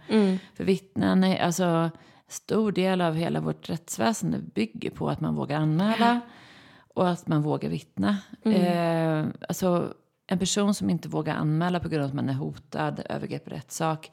För 0.54 0.64
vittnen, 0.64 1.24
är, 1.24 1.42
alltså 1.42 1.90
stor 2.28 2.72
del 2.72 3.00
av 3.00 3.14
hela 3.14 3.40
vårt 3.40 3.70
rättsväsende 3.70 4.38
bygger 4.38 4.90
på 4.90 5.08
att 5.08 5.20
man 5.20 5.34
vågar 5.34 5.56
anmäla 5.56 6.20
och 6.94 7.08
att 7.08 7.28
man 7.28 7.42
vågar 7.42 7.70
vittna. 7.70 8.16
Eh, 8.44 9.26
alltså 9.48 9.94
en 10.26 10.38
person 10.38 10.74
som 10.74 10.90
inte 10.90 11.08
vågar 11.08 11.34
anmäla 11.34 11.80
på 11.80 11.88
grund 11.88 12.02
av 12.02 12.08
att 12.08 12.14
man 12.14 12.28
är 12.28 12.34
hotad, 12.34 13.02
övergrepp 13.08 13.48
i 13.48 13.50
rättssak. 13.50 14.10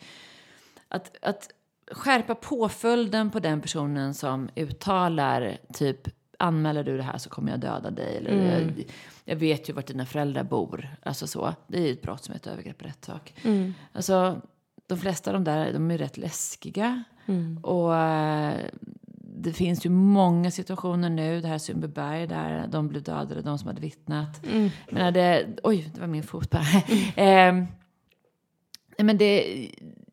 Att, 0.87 1.17
att 1.21 1.49
skärpa 1.91 2.35
påföljden 2.35 3.31
på 3.31 3.39
den 3.39 3.61
personen 3.61 4.13
som 4.13 4.49
uttalar 4.55 5.57
typ 5.73 6.07
anmäler 6.39 6.83
du 6.83 6.97
det 6.97 7.03
här 7.03 7.17
så 7.17 7.29
kommer 7.29 7.51
jag 7.51 7.59
döda 7.59 7.89
dig. 7.89 8.17
Eller 8.17 8.59
jag, 8.59 8.83
jag 9.25 9.35
vet 9.35 9.69
ju 9.69 9.73
vart 9.73 9.87
dina 9.87 10.05
föräldrar 10.05 10.43
bor. 10.43 10.95
Alltså 11.03 11.27
så. 11.27 11.53
Det 11.67 11.77
är 11.77 11.81
ju 11.81 11.91
ett 11.93 12.01
brott 12.01 12.23
som 12.23 12.33
heter 12.33 12.51
övergrepp 12.51 12.81
i 12.81 12.85
rättssak. 12.85 13.33
Alltså, 13.93 14.41
de 14.87 14.97
flesta 14.97 15.29
av 15.29 15.33
de 15.33 15.43
där 15.43 15.73
de 15.73 15.91
är 15.91 15.97
rätt 15.97 16.17
läskiga. 16.17 17.03
Och 17.61 17.95
eh, 17.95 18.55
det 19.43 19.53
finns 19.53 19.85
ju 19.85 19.89
många 19.89 20.51
situationer 20.51 21.09
nu, 21.09 21.41
det 21.41 21.47
här 21.47 21.57
Sundbyberg 21.57 22.27
där 22.27 22.67
de 22.67 22.87
blev 22.87 23.03
dödade, 23.03 23.41
de 23.41 23.57
som 23.57 23.67
hade 23.67 23.81
vittnat. 23.81 24.41
Men 24.91 25.13
det, 25.13 25.47
oj, 25.63 25.91
det 25.93 25.99
var 25.99 26.07
min 26.07 26.23
fot 26.23 26.49
bara. 26.49 26.63
Nej, 27.15 27.67
men 29.05 29.17
det, 29.17 29.69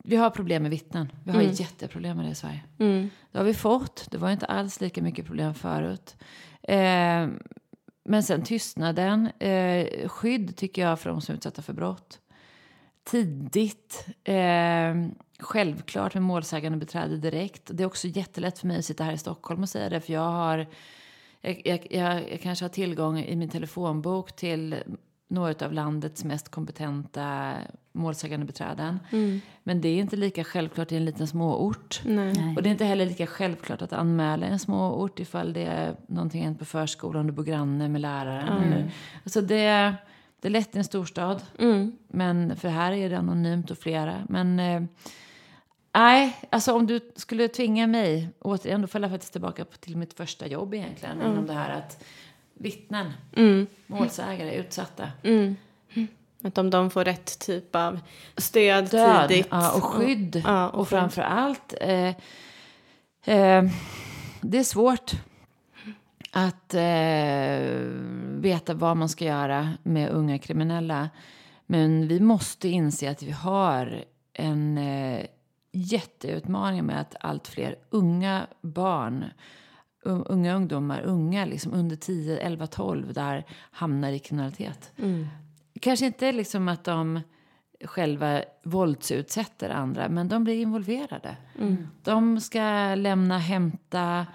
vi 0.09 0.17
har 0.17 0.31
problem 0.31 0.63
med 0.63 0.71
vittnen. 0.71 1.13
Vi 1.25 1.33
har 1.33 1.43
jätteproblem 1.43 2.17
med 2.17 2.27
det 2.27 2.31
i 2.31 2.35
Sverige. 2.35 2.65
Det 3.33 3.39
har 3.39 3.45
vi 3.45 3.55
fått. 3.55 4.09
Det 4.11 4.19
var 4.19 4.31
inte 4.31 4.47
alls 4.47 4.81
lika 4.81 5.03
mycket 5.03 5.27
problem 5.27 5.55
förut. 5.55 6.17
Eh, 6.63 7.29
men 8.05 8.23
sen 8.23 8.43
tystnaden. 8.43 9.27
Eh, 9.39 10.09
skydd 10.09 10.57
tycker 10.57 10.83
jag 10.83 11.01
för 11.01 11.11
de 11.11 11.21
som 11.21 11.33
är 11.33 11.37
utsatta 11.37 11.63
för 11.63 11.73
brott. 11.73 12.21
Tidigt. 13.05 14.07
Eh, 14.25 14.95
självklart 15.39 16.15
med 16.15 16.23
målsägande 16.23 16.79
beträde 16.79 17.17
direkt. 17.17 17.63
Det 17.65 17.83
är 17.83 17.87
också 17.87 18.09
jättelätt 18.09 18.59
för 18.59 18.67
mig 18.67 18.79
att 18.79 18.85
sitta 18.85 19.05
här 19.05 19.13
i 19.13 19.19
Stockholm 19.19 19.63
och 19.63 19.69
säga 19.69 19.89
det. 19.89 20.01
För 20.01 20.13
jag 20.13 20.31
har... 20.31 20.67
Jag, 21.41 21.63
jag, 21.91 22.33
jag 22.33 22.41
kanske 22.43 22.65
har 22.65 22.71
tillgång 22.71 23.19
i 23.19 23.37
min 23.37 23.49
telefonbok 23.49 24.37
till 24.37 24.77
några 25.29 25.67
av 25.67 25.73
landets 25.73 26.25
mest 26.25 26.49
kompetenta 26.49 27.55
målsägande 27.93 28.47
beträden. 28.47 29.01
Men 29.63 29.81
det 29.81 29.89
är 29.89 29.99
inte 30.01 30.17
lika 30.17 30.45
självklart 30.45 30.93
i 30.93 30.97
en 30.97 31.05
liten 31.05 31.27
småort. 31.27 32.01
Nej. 32.05 32.55
Och 32.57 32.63
det 32.63 32.69
är 32.69 32.71
inte 32.71 32.85
heller 32.85 33.07
lika 33.07 33.27
självklart 33.27 33.83
att 33.83 33.93
anmäla 33.93 34.47
en 34.47 34.59
småort 34.59 35.21
ifall 35.21 35.53
det 35.53 35.65
är 35.65 35.97
någonting 36.07 36.43
hänt 36.45 36.59
på 36.59 36.65
förskolan, 36.65 37.27
du 37.27 37.33
bor 37.33 37.45
granne 37.45 37.89
med 37.89 38.01
läraren. 38.01 38.63
Eller, 38.63 38.91
alltså 39.25 39.41
det, 39.41 39.95
det 40.41 40.49
är 40.49 40.51
lätt 40.51 40.75
i 40.75 40.79
en 40.79 40.85
storstad. 40.85 41.43
Men 42.09 42.57
för 42.57 42.69
här 42.69 42.93
är 42.93 43.11
det 43.11 43.19
anonymt 43.19 43.71
och 43.71 43.79
flera. 43.79 44.15
Men 44.29 44.61
eh, 44.61 44.83
nej, 45.95 46.37
alltså 46.51 46.73
om 46.73 46.87
du 46.87 47.01
skulle 47.17 47.49
tvinga 47.49 47.87
mig, 47.87 48.29
återigen, 48.41 48.81
då 48.81 48.87
faller 48.87 49.09
jag 49.09 49.13
faktiskt 49.13 49.33
tillbaka 49.33 49.65
på- 49.65 49.77
till 49.77 49.97
mitt 49.97 50.15
första 50.15 50.47
jobb 50.47 50.75
egentligen. 50.75 51.23
Inom 51.33 51.47
det 51.47 51.53
här 51.53 51.79
att 51.79 52.05
vittnen, 52.59 53.13
målsägare, 53.87 54.55
utsatta. 54.57 55.11
Att 56.43 56.59
om 56.59 56.71
de 56.71 56.91
får 56.91 57.05
rätt 57.05 57.39
typ 57.39 57.77
av 57.77 58.01
stöd, 58.37 58.91
Död 58.91 59.29
tidigt. 59.29 59.47
ja, 59.51 59.73
och 59.77 59.85
skydd. 59.85 60.43
Ja, 60.45 60.69
och 60.69 60.81
och 60.81 60.89
framför 60.89 61.23
allt, 61.23 61.75
eh, 61.81 62.09
eh, 63.25 63.65
det 64.41 64.59
är 64.59 64.65
svårt 64.65 65.13
att 66.33 66.75
eh, 66.75 67.79
veta 68.41 68.75
vad 68.75 68.97
man 68.97 69.09
ska 69.09 69.25
göra 69.25 69.73
med 69.83 70.11
unga 70.11 70.39
kriminella. 70.39 71.11
Men 71.67 72.09
vi 72.09 72.21
måste 72.21 72.69
inse 72.69 73.11
att 73.11 73.23
vi 73.23 73.31
har 73.31 74.05
en 74.33 74.79
eh, 74.79 75.27
jätteutmaning 75.73 76.85
med 76.87 77.01
att 77.01 77.17
allt 77.21 77.49
fler 77.49 77.77
unga 77.91 78.47
barn 78.61 79.25
Unga 80.05 80.55
ungdomar, 80.55 81.01
unga 81.03 81.45
liksom 81.45 81.73
under 81.75 81.97
10, 81.97 82.39
11, 82.39 82.67
12 82.67 83.13
där 83.13 83.45
hamnar 83.71 84.13
i 84.13 84.19
kriminalitet. 84.19 84.93
Kanske 85.81 86.07
inte 86.07 86.33
liksom 86.33 86.69
att 86.69 86.85
de 86.85 87.21
själva 87.85 88.43
våldsutsätter 88.65 89.71
andra, 89.71 90.09
men 90.09 90.29
de 90.29 90.45
blir 90.45 90.61
involverade. 90.61 91.37
De 92.03 92.41
ska 92.41 92.95
lämna, 92.95 93.39
hämta, 93.39 94.27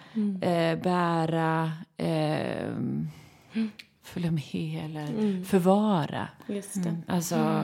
eh, 0.42 0.80
bära, 0.82 1.72
eh, 1.98 2.74
följa 4.04 4.32
med 4.32 4.82
eller 4.86 5.44
förvara. 5.44 6.28
Just 6.48 6.84
det. 6.84 6.98
Alltså, 7.08 7.64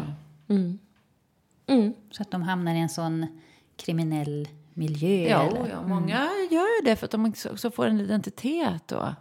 Så 2.12 2.22
att 2.22 2.32
de 2.32 2.42
hamnar 2.42 2.76
i 2.76 2.80
en 2.80 2.90
sån 2.90 3.28
kriminell 3.76 4.48
miljö. 4.80 5.30
ja, 5.30 5.42
eller? 5.42 5.70
ja, 5.70 5.82
många 5.88 6.30
gör 6.52 6.82
ju 6.82 6.86
det 6.86 6.96
för 6.96 7.06
att 7.06 7.12
de 7.12 7.34
också 7.52 7.72
får 7.72 7.86
en 7.86 8.00
identitet 8.00 8.88
då. 8.88 9.16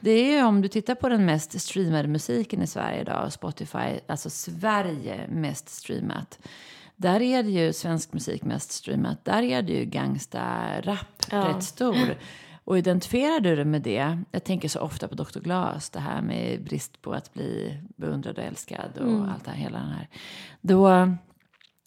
Det 0.00 0.10
är 0.10 0.32
ju 0.32 0.44
om 0.44 0.62
du 0.62 0.68
tittar 0.68 0.94
på 0.94 1.08
den 1.08 1.24
mest 1.24 1.60
streamade 1.60 2.08
musiken 2.08 2.62
i 2.62 2.66
Sverige 2.66 3.00
idag, 3.00 3.32
Spotify, 3.32 4.00
alltså 4.06 4.30
Sverige 4.30 5.28
mest 5.28 5.68
streamat. 5.68 6.38
Där 6.96 7.22
är 7.22 7.42
det 7.42 7.50
ju 7.50 7.72
svensk 7.72 8.12
musik 8.12 8.44
mest 8.44 8.72
streamat. 8.72 9.24
Där 9.24 9.42
är 9.42 9.62
det 9.62 9.72
ju 9.72 9.84
gangsta-rap 9.84 11.26
rätt 11.30 11.62
stor. 11.64 12.14
Och 12.64 12.78
identifierar 12.78 13.40
du 13.40 13.56
det 13.56 13.64
med 13.64 13.82
det, 13.82 14.18
jag 14.30 14.44
tänker 14.44 14.68
så 14.68 14.80
ofta 14.80 15.08
på 15.08 15.14
Dr. 15.14 15.40
Glas, 15.40 15.90
det 15.90 16.00
här 16.00 16.22
med 16.22 16.64
brist 16.64 17.02
på 17.02 17.12
att 17.12 17.34
bli 17.34 17.78
beundrad 17.96 18.38
och 18.38 18.44
älskad 18.44 18.98
och 18.98 19.28
allt 19.32 19.44
det 19.44 19.50
här, 19.50 19.58
hela 19.58 19.78
den 19.78 19.88
här. 19.88 20.08
Då, 20.60 20.88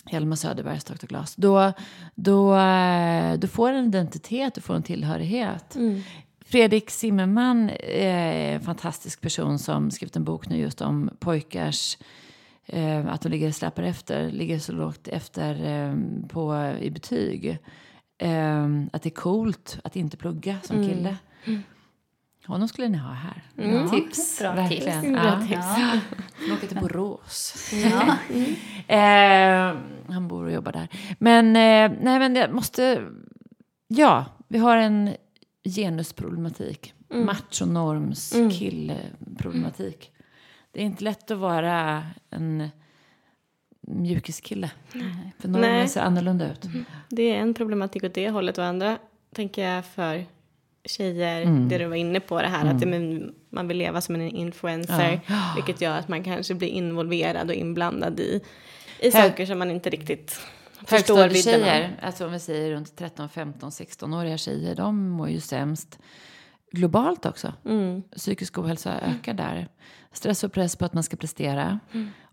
Helma 0.06 0.36
Söderbergs 0.36 0.84
Dr. 0.84 1.08
Glas. 1.08 1.36
Då, 1.36 1.74
då, 2.16 2.56
eh, 2.56 3.34
du 3.34 3.48
får 3.48 3.70
en 3.74 3.86
identitet, 3.86 4.56
du 4.56 4.62
får 4.62 4.76
en 4.76 4.84
tillhörighet. 4.84 5.78
Fredrik 6.46 6.90
Zimmerman 6.90 7.70
är 7.84 8.54
en 8.56 8.62
fantastisk 8.62 9.22
person 9.22 9.60
som 9.60 9.92
skrivit 9.92 10.16
en 10.16 10.24
bok 10.24 10.50
nu 10.50 10.58
just 10.58 10.82
om 10.82 11.10
pojkars 11.20 11.98
eh, 12.66 13.08
att 13.08 13.22
de 13.22 13.30
ligger 13.30 13.52
släpar 13.52 13.84
efter, 13.84 14.32
ligger 14.32 14.60
så 14.60 14.72
lågt 14.72 15.08
efter 15.08 15.66
eh, 15.66 15.96
på, 16.28 16.74
i 16.82 16.90
betyg. 16.92 17.58
att 18.92 19.02
det 19.04 19.10
är 19.10 19.16
coolt 19.16 19.80
att 19.84 19.96
inte 19.96 20.18
plugga 20.18 20.58
som 20.64 20.76
Mm. 20.78 20.90
kille. 20.90 21.18
Honom 22.50 22.68
skulle 22.68 22.90
ni 22.90 22.98
ha 22.98 23.12
här. 23.14 23.44
Tips. 23.90 24.40
Bra 24.40 24.68
tips. 24.68 24.86
Verkligen. 24.88 25.14
Bra 25.14 25.24
Ja. 25.26 25.40
tips. 25.42 25.52
Ja. 25.54 26.00
Han 26.40 26.52
åker 26.58 26.68
till 26.68 26.78
Borås. 26.80 27.72
Ja. 27.74 28.16
Eh, 28.96 29.76
han 30.08 30.28
bor 30.28 30.46
och 30.46 30.52
jobbar 30.52 30.72
där. 30.72 30.88
Men, 31.20 31.48
eh, 31.48 31.98
nej, 32.02 32.20
men 32.20 32.36
jag 32.36 32.54
måste... 32.54 33.08
Ja, 33.88 34.26
vi 34.48 34.58
har 34.58 34.78
en 34.78 35.16
genusproblematik. 35.64 36.94
Mm. 37.12 37.26
Machonorms 37.26 38.34
killeproblematik. 38.52 40.12
Det 40.72 40.82
är 40.82 40.86
inte 40.86 41.04
lätt 41.04 41.32
att 41.32 41.38
vara 41.38 42.04
en 42.30 42.70
mjukiskille. 43.82 44.72
För 45.40 45.48
normen 45.48 45.70
Nej. 45.70 45.88
ser 45.88 46.02
annorlunda 46.02 46.52
ut. 46.52 46.66
Det 47.10 47.24
är 47.24 47.42
en 47.42 47.54
problematik 47.54 48.04
åt 48.04 48.14
det 48.14 48.30
hållet 48.30 48.58
och 48.58 48.66
andra 48.66 48.98
tänker 49.36 49.70
jag 49.70 49.86
för 49.86 50.26
tjejer, 50.90 51.46
det 51.70 51.78
du 51.78 51.86
var 51.86 51.96
inne 51.96 52.20
på 52.20 52.42
det 52.42 52.48
här 52.48 52.66
att 52.66 52.80
det, 52.80 52.86
men, 52.86 53.34
man 53.50 53.68
vill 53.68 53.78
leva 53.78 54.02
som 54.02 54.16
en 54.16 54.22
influencer, 54.22 55.22
vilket 55.56 55.82
gör 55.82 55.98
att 55.98 56.08
man 56.08 56.24
kanske 56.24 56.54
blir 56.54 56.68
involverad 56.68 57.50
och 57.50 57.56
inblandad 57.56 58.20
i, 58.20 58.42
i 59.00 59.12
Hög- 59.12 59.14
saker 59.14 59.46
som 59.46 59.60
man 59.60 59.72
inte 59.72 59.90
riktigt 59.90 60.40
förstår 60.86 61.16
vidden. 61.16 61.30
Högstadietjejer, 61.32 62.00
alltså 62.02 62.26
om 62.26 62.32
vi 62.32 62.40
säger 62.40 62.72
runt 62.72 62.96
13, 62.96 63.30
15, 63.30 63.70
16-åriga 63.70 64.38
tjejer, 64.38 64.76
de 64.76 65.10
mår 65.10 65.30
ju 65.30 65.40
sämst 65.40 66.00
globalt 66.72 67.26
också. 67.26 67.54
Mm. 67.66 68.04
Psykisk 68.16 68.58
ohälsa 68.58 69.00
ökar 69.02 69.34
där. 69.34 69.68
Stress 70.12 70.44
och 70.44 70.54
press 70.54 70.76
på 70.76 70.86
att 70.86 70.94
man 70.94 71.04
ska 71.04 71.18
prestera 71.18 71.80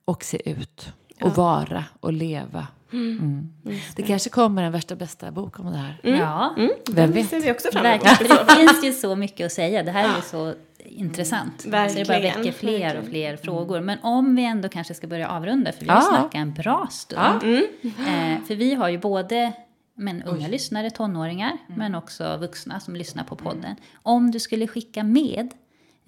och 0.05 0.25
se 0.25 0.51
ut 0.51 0.93
och 1.21 1.37
vara 1.37 1.85
och 2.01 2.13
leva. 2.13 2.67
Mm. 2.93 3.53
Det 3.97 4.03
kanske 4.03 4.31
kommer 4.31 4.63
en 4.63 4.73
värsta 4.73 4.97
bästa 4.97 5.31
bok 5.31 5.61
om 5.61 5.67
det 5.73 5.79
här. 5.79 6.01
ja. 6.03 6.55
Vem 6.57 6.71
Det 6.87 7.07
vet? 7.07 7.29
ser 7.29 7.41
vi 7.41 7.53
också 7.53 7.69
fram 7.73 7.87
emot. 7.87 8.05
Verkligen, 8.05 8.37
det 8.47 8.53
finns 8.55 8.85
ju 8.85 8.93
så 8.93 9.17
mycket 9.17 9.47
att 9.47 9.53
säga. 9.53 9.83
Det 9.83 9.91
här 9.91 10.05
är 10.13 10.17
ju 10.17 10.23
så 10.23 10.55
intressant. 10.85 11.61
Så 11.61 11.67
det 11.69 11.73
bara 11.73 11.83
Verkligen, 11.87 12.23
väcker 12.23 12.53
fler 12.53 12.75
och 12.75 12.83
verkligen. 12.83 13.07
fler 13.07 13.37
frågor. 13.37 13.81
Men 13.81 13.99
om 14.03 14.37
vi 14.37 14.45
ändå 14.45 14.69
kanske 14.69 14.95
ska 14.95 15.07
börja 15.07 15.29
avrunda, 15.29 15.73
för 15.73 15.81
vi 15.81 15.87
Ja. 15.87 15.93
har 15.95 16.01
snackat 16.03 16.35
en 16.35 16.55
bra 16.55 16.89
stund. 16.91 17.23
Ja. 17.43 17.59
Eh, 17.85 18.43
för 18.47 18.55
vi 18.55 18.75
har 18.75 18.89
ju 18.89 18.99
både 18.99 19.53
men 19.95 20.23
unga 20.23 20.49
lyssnare, 20.49 20.91
tonåringar, 20.91 21.59
men 21.67 21.95
också 21.95 22.37
vuxna 22.37 22.81
som 22.81 22.97
lyssnar 22.97 23.25
på 23.25 23.37
podden. 23.37 23.77
Om 24.03 24.31
du 24.31 24.41
skulle 24.41 24.67
skicka 24.67 25.03
med 25.05 25.51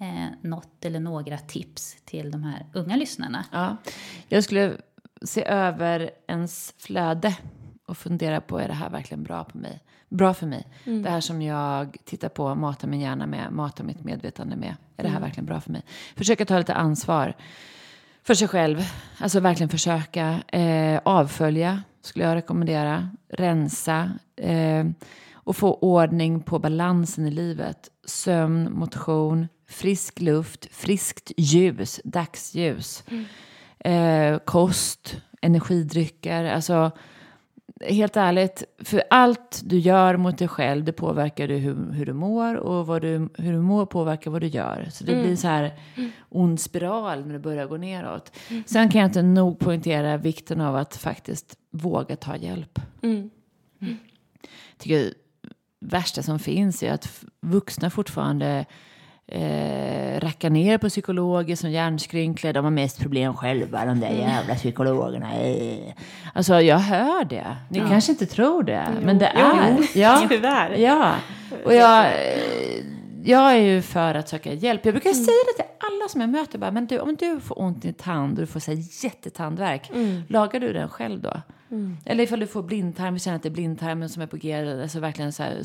eh, 0.01 0.07
något 0.41 0.85
eller 0.85 0.99
några 0.99 1.37
tips 1.37 1.95
till 2.05 2.31
de 2.31 2.43
här 2.43 2.65
unga 2.73 2.95
lyssnarna. 2.95 3.45
Ja. 3.51 3.77
Jag 4.27 4.43
skulle 4.43 4.73
se 5.21 5.45
över 5.45 6.11
ens 6.27 6.73
flöde 6.77 7.37
och 7.87 7.97
fundera 7.97 8.41
på 8.41 8.59
är 8.59 8.67
det 8.67 8.73
här 8.73 8.89
verkligen 8.89 9.23
bra 9.23 9.43
på 9.43 9.57
mig? 9.57 9.83
Bra 10.09 10.33
för 10.33 10.47
mig. 10.47 10.67
Det 10.83 11.09
här 11.09 11.21
som 11.21 11.41
jag 11.41 11.97
tittar 12.05 12.29
på, 12.29 12.55
matar 12.55 12.87
min 12.87 12.99
hjärna 12.99 13.27
med, 13.27 13.51
matar 13.51 13.83
mitt 13.83 14.03
medvetande 14.03 14.55
med. 14.55 14.75
Är 14.97 15.03
det 15.03 15.09
här 15.09 15.19
verkligen 15.19 15.45
bra 15.45 15.61
för 15.61 15.71
mig? 15.71 15.83
Försöka 16.15 16.45
ta 16.45 16.57
lite 16.57 16.73
ansvar 16.73 17.35
för 18.23 18.33
sig 18.33 18.47
själv. 18.47 18.83
Alltså 19.17 19.39
verkligen 19.39 19.69
försöka 19.69 20.41
eh, 20.47 21.01
avfölja, 21.05 21.83
skulle 22.01 22.25
jag 22.25 22.35
rekommendera. 22.35 23.09
Rensa. 23.29 24.11
Eh, 24.35 24.85
och 25.49 25.55
få 25.55 25.73
ordning 25.73 26.41
på 26.41 26.59
balansen 26.59 27.27
i 27.27 27.31
livet. 27.31 27.89
Sömn, 28.05 28.71
motion, 28.71 29.47
frisk 29.67 30.19
luft, 30.19 30.67
friskt 30.71 31.31
ljus, 31.37 32.01
dagsljus. 32.03 33.03
Eh, 33.79 34.37
kost, 34.37 35.21
energidrycker. 35.41 36.43
Alltså, 36.43 36.91
helt 37.81 38.17
ärligt, 38.17 38.63
för 38.79 39.03
allt 39.09 39.61
du 39.63 39.79
gör 39.79 40.17
mot 40.17 40.37
dig 40.37 40.47
själv, 40.47 40.83
det 40.83 40.93
påverkar 40.93 41.47
du 41.47 41.55
hur, 41.55 41.91
hur 41.91 42.05
du 42.05 42.13
mår 42.13 42.55
och 42.55 42.87
vad 42.87 43.01
du, 43.01 43.29
hur 43.37 43.51
du 43.51 43.59
mår 43.59 43.85
påverkar 43.85 44.31
vad 44.31 44.41
du 44.41 44.47
gör. 44.47 44.87
Så 44.91 45.03
det 45.03 45.15
blir 45.21 45.35
så 45.35 45.47
här 45.47 45.79
ond 46.29 46.59
spiral 46.59 47.25
när 47.25 47.33
det 47.33 47.39
börjar 47.39 47.67
gå 47.67 47.77
neråt. 47.77 48.31
Sen 48.65 48.89
kan 48.89 49.01
jag 49.01 49.07
inte 49.09 49.21
nog 49.21 49.59
poängtera 49.59 50.17
vikten 50.17 50.61
av 50.61 50.75
att 50.75 50.95
faktiskt 50.95 51.55
våga 51.71 52.15
ta 52.15 52.35
hjälp. 52.35 52.79
Mm. 53.01 53.29
tycker 54.77 54.97
det 54.97 55.13
värsta 55.79 56.23
som 56.23 56.39
finns 56.39 56.83
är 56.83 56.91
att 56.91 57.23
vuxna 57.41 57.89
fortfarande 57.89 58.65
eh, 59.31 60.19
rackar 60.19 60.49
ner 60.49 60.77
på 60.77 60.89
psykologer 60.89 61.55
som 61.55 61.71
hjärnskrynkliga. 61.71 62.53
De 62.53 62.63
har 62.63 62.71
mest 62.71 62.99
problem 62.99 63.33
själva, 63.33 63.85
de 63.85 63.99
där 63.99 64.09
jävla 64.09 64.55
psykologerna. 64.55 65.33
Eh. 65.39 65.93
Alltså, 66.33 66.61
jag 66.61 66.77
hör 66.79 67.23
det. 67.25 67.55
Ni 67.69 67.79
kanske 67.79 68.11
inte 68.11 68.25
tror 68.25 68.63
det, 68.63 68.87
men 69.01 69.17
det 69.19 69.31
Jo, 69.35 69.41
är. 69.45 69.77
jo. 69.79 69.85
Ja, 70.01 70.25
Tyvärr. 70.29 70.75
ja. 70.77 71.15
Och 71.65 71.73
jag, 71.73 72.05
eh, 72.05 72.83
jag 73.23 73.51
är 73.51 73.57
ju 73.61 73.81
för 73.81 74.15
att 74.15 74.29
söka 74.29 74.53
hjälp. 74.53 74.85
Jag 74.85 74.93
brukar 74.93 75.13
säga 75.13 75.37
det 75.47 75.63
till 75.63 75.71
alla 75.79 76.09
som 76.09 76.21
jag 76.21 76.29
möter. 76.29 76.57
Bara, 76.59 76.71
men 76.71 76.85
du, 76.87 76.99
om 76.99 77.15
du 77.15 77.39
får 77.39 77.61
ont 77.61 77.85
i 77.85 77.93
tand 77.93 78.33
och 78.33 78.39
du 78.41 78.47
får 78.47 78.59
så 78.59 78.71
här, 78.71 78.79
jättetandvärk, 79.05 79.91
lagar 80.27 80.59
du 80.59 80.73
den 80.73 80.89
själv 80.89 81.21
då? 81.21 81.41
Eller 82.05 82.23
ifall 82.23 82.39
du 82.39 82.47
får 82.47 82.63
blindtarm, 82.63 83.13
vi 83.13 83.19
känner 83.19 83.35
att 83.37 83.43
det 83.43 83.49
är 83.49 83.53
blindtarmen 83.53 84.09
som 84.09 84.21
är 84.21 84.27
på 84.27 84.37
G, 84.37 84.81
alltså 84.81 84.99
verkligen 84.99 85.33
så 85.33 85.43
här, 85.43 85.61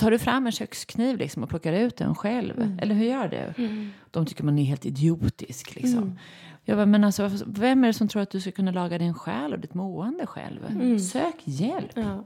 tar 0.00 0.10
du 0.10 0.18
fram 0.18 0.46
en 0.46 0.52
kökskniv 0.52 1.16
liksom 1.16 1.42
och 1.42 1.48
plockar 1.48 1.72
ut 1.72 1.96
den 1.96 2.14
själv? 2.14 2.76
Eller 2.80 2.94
hur 2.94 3.04
gör 3.04 3.28
du? 3.28 3.88
De 4.10 4.26
tycker 4.26 4.44
man 4.44 4.58
är 4.58 4.64
helt 4.64 4.86
idiotisk 4.86 5.74
liksom. 5.74 6.18
Jag 6.64 6.76
bara, 6.78 6.86
men 6.86 7.04
alltså, 7.04 7.30
vem 7.46 7.84
är 7.84 7.88
det 7.88 7.94
som 7.94 8.08
tror 8.08 8.22
att 8.22 8.30
du 8.30 8.40
ska 8.40 8.50
kunna 8.52 8.70
laga 8.70 8.98
din 8.98 9.14
själ 9.14 9.52
och 9.52 9.58
ditt 9.60 9.74
mående 9.74 10.26
själv? 10.26 10.98
Sök 10.98 11.36
hjälp. 11.44 11.90
Ja. 11.94 12.24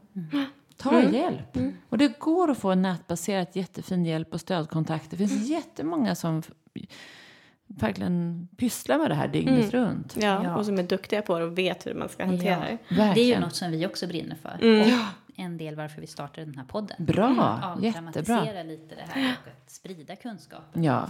Ta 0.76 1.02
hjälp. 1.02 1.58
Och 1.88 1.98
det 1.98 2.18
går 2.18 2.50
att 2.50 2.58
få 2.58 2.70
en 2.70 2.82
nätbaserat 2.82 3.56
jättefin 3.56 4.04
hjälp 4.04 4.34
och 4.34 4.40
stödkontakt. 4.40 5.10
Det 5.10 5.16
finns 5.16 5.48
jättemånga 5.50 6.14
som 6.14 6.42
verkligen 7.66 8.48
pysslar 8.56 8.98
med 8.98 9.10
det 9.10 9.14
här 9.14 9.28
dygnet 9.28 9.74
runt. 9.74 10.16
Ja, 10.20 10.56
och 10.56 10.66
som 10.66 10.78
är 10.78 10.82
duktiga 10.82 11.22
på 11.22 11.38
det 11.38 11.44
och 11.44 11.58
vet 11.58 11.86
hur 11.86 11.94
man 11.94 12.08
ska 12.08 12.24
hantera 12.24 12.60
det. 12.60 12.78
Det 12.88 13.20
är 13.20 13.34
ju 13.34 13.40
något 13.40 13.54
som 13.54 13.70
vi 13.70 13.86
också 13.86 14.06
brinner 14.06 14.36
för. 14.36 14.58
Mm. 14.62 14.80
Och 14.80 14.88
en 15.36 15.58
del 15.58 15.74
varför 15.74 16.00
vi 16.00 16.06
startade 16.06 16.46
den 16.46 16.58
här 16.58 16.64
podden. 16.64 16.96
Bra, 16.98 17.60
Avdramatisera 17.62 18.44
jättebra. 18.44 18.62
lite 18.62 18.94
det 18.94 19.04
här 19.08 19.34
och 19.42 19.48
att 19.48 19.70
sprida 19.70 20.16
kunskapen. 20.16 20.84
Ja. 20.84 21.06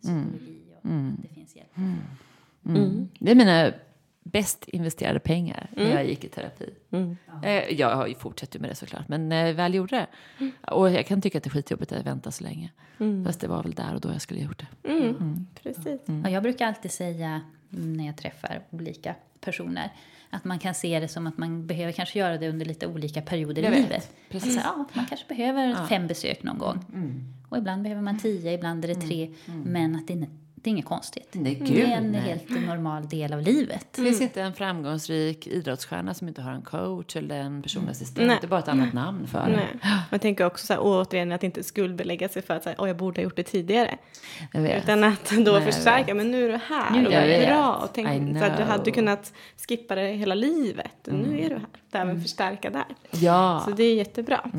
Psykologi 0.00 0.62
och 0.82 0.90
att 0.90 1.22
det 1.22 1.34
finns 1.34 1.56
hjälp. 1.56 1.76
Mm. 2.66 3.08
Det 3.18 3.30
är 3.30 3.34
mina 3.34 3.72
bäst 4.32 4.64
investerade 4.68 5.18
pengar 5.20 5.70
när 5.76 5.90
jag 5.94 6.06
gick 6.06 6.24
i 6.24 6.28
terapi. 6.28 6.70
Eh, 7.42 7.52
Jag 7.74 7.96
har 7.96 8.06
ju 8.06 8.14
fortsatt 8.14 8.54
med 8.60 8.70
det 8.70 8.74
såklart, 8.74 9.08
men 9.08 9.28
när 9.28 9.46
jag 9.46 9.54
väl 9.54 9.74
gjorde 9.74 9.96
det. 9.96 10.06
Och 10.72 10.90
jag 10.90 11.06
kan 11.06 11.20
tycka 11.22 11.38
att 11.38 11.44
det 11.44 11.48
är 11.48 11.50
skitjobbigt 11.50 11.92
att 11.92 12.06
vänta 12.06 12.30
så 12.30 12.44
länge. 12.44 12.70
Fast 13.26 13.40
det 13.40 13.48
var 13.48 13.62
väl 13.62 13.72
där 13.72 13.94
och 13.94 14.00
då 14.00 14.08
jag 14.08 14.20
skulle 14.22 14.40
ha 14.40 14.46
gjort 14.46 14.62
det. 14.82 14.88
Mm. 14.90 15.46
Precis. 15.62 16.00
Ja, 16.24 16.30
jag 16.30 16.42
brukar 16.42 16.66
alltid 16.66 16.90
säga 16.90 17.40
när 17.68 18.06
jag 18.06 18.16
träffar 18.16 18.60
olika 18.70 19.14
personer 19.40 19.92
att 20.30 20.44
man 20.44 20.58
kan 20.58 20.74
se 20.74 21.00
det 21.00 21.08
som 21.08 21.26
att 21.26 21.38
man 21.38 21.66
behöver 21.66 21.92
kanske 21.92 22.18
göra 22.18 22.38
det 22.38 22.48
under 22.48 22.66
lite 22.66 22.86
olika 22.86 23.22
perioder 23.22 23.62
Jag 23.62 23.72
i 23.72 23.74
vet, 23.74 23.82
livet. 23.88 24.10
precis. 24.30 24.56
Att 24.56 24.62
så 24.62 24.68
här, 24.68 24.76
ja, 24.78 24.84
man 24.94 25.06
kanske 25.06 25.26
behöver 25.28 25.86
fem 25.86 26.06
besök 26.06 26.42
någon 26.42 26.58
gång. 26.58 26.84
Och 27.48 27.58
ibland 27.58 27.82
behöver 27.82 28.02
man 28.02 28.18
tio, 28.18 28.52
ibland 28.52 28.84
är 28.84 28.88
det 28.88 28.94
tre. 28.94 29.30
Men 29.64 29.96
att 29.96 30.06
det 30.08 30.12
är, 30.14 30.26
det 30.68 30.70
är 30.70 30.74
inget 30.74 30.84
konstigt. 30.84 31.28
Nej, 31.32 31.54
det 31.54 31.74
gud, 31.74 31.84
är 31.84 31.96
en 31.96 32.12
nej. 32.12 32.20
helt 32.20 32.66
normal 32.66 33.08
del 33.08 33.32
av 33.32 33.42
livet. 33.42 33.86
Det 33.90 34.02
finns 34.02 34.20
inte 34.20 34.42
en 34.42 34.52
framgångsrik 34.52 35.46
idrottsstjärna 35.46 36.14
som 36.14 36.28
inte 36.28 36.42
har 36.42 36.52
en 36.52 36.62
coach 36.62 37.16
eller 37.16 37.40
en 37.40 37.62
personlig 37.62 37.90
assistent. 37.90 38.26
Nej. 38.26 38.38
Det 38.40 38.46
är 38.46 38.48
bara 38.48 38.60
ett 38.60 38.68
annat 38.68 38.92
namn 38.92 39.26
för 39.26 39.48
det. 39.50 39.88
Jag 40.10 40.20
tänker 40.20 40.46
också 40.46 40.66
så 40.66 40.72
här, 40.72 40.80
återigen 40.82 41.32
att 41.32 41.42
inte 41.42 41.62
skuldbelägga 41.62 42.28
sig 42.28 42.42
för 42.42 42.54
att 42.54 42.62
så 42.62 42.68
här, 42.68 42.76
Åh, 42.80 42.88
jag 42.88 42.96
borde 42.96 43.20
ha 43.20 43.24
gjort 43.24 43.36
det 43.36 43.42
tidigare. 43.42 43.98
Utan 44.54 45.04
att 45.04 45.30
då 45.30 45.52
Nej, 45.52 45.72
förstärka, 45.72 46.14
men 46.14 46.30
nu 46.30 46.44
är 46.44 46.48
du 46.48 46.60
här 46.68 46.90
Nu 46.90 47.06
och 47.06 47.12
är 47.12 47.26
det 47.26 47.32
jag 47.32 47.42
är 47.42 47.46
bra. 47.46 47.74
Och 47.74 47.90
tänk, 47.94 48.38
så 48.38 48.44
att 48.44 48.56
du 48.56 48.62
hade 48.62 48.90
kunnat 48.90 49.32
skippa 49.68 49.94
det 49.94 50.08
hela 50.08 50.34
livet. 50.34 50.92
Nu 51.04 51.40
är 51.40 51.48
du 51.48 51.54
här. 51.54 51.66
Det 51.90 51.98
även 51.98 52.22
förstärka 52.22 52.70
där. 52.70 52.86
Ja. 53.10 53.62
Så 53.64 53.70
det 53.70 53.84
är 53.84 53.94
jättebra. 53.94 54.50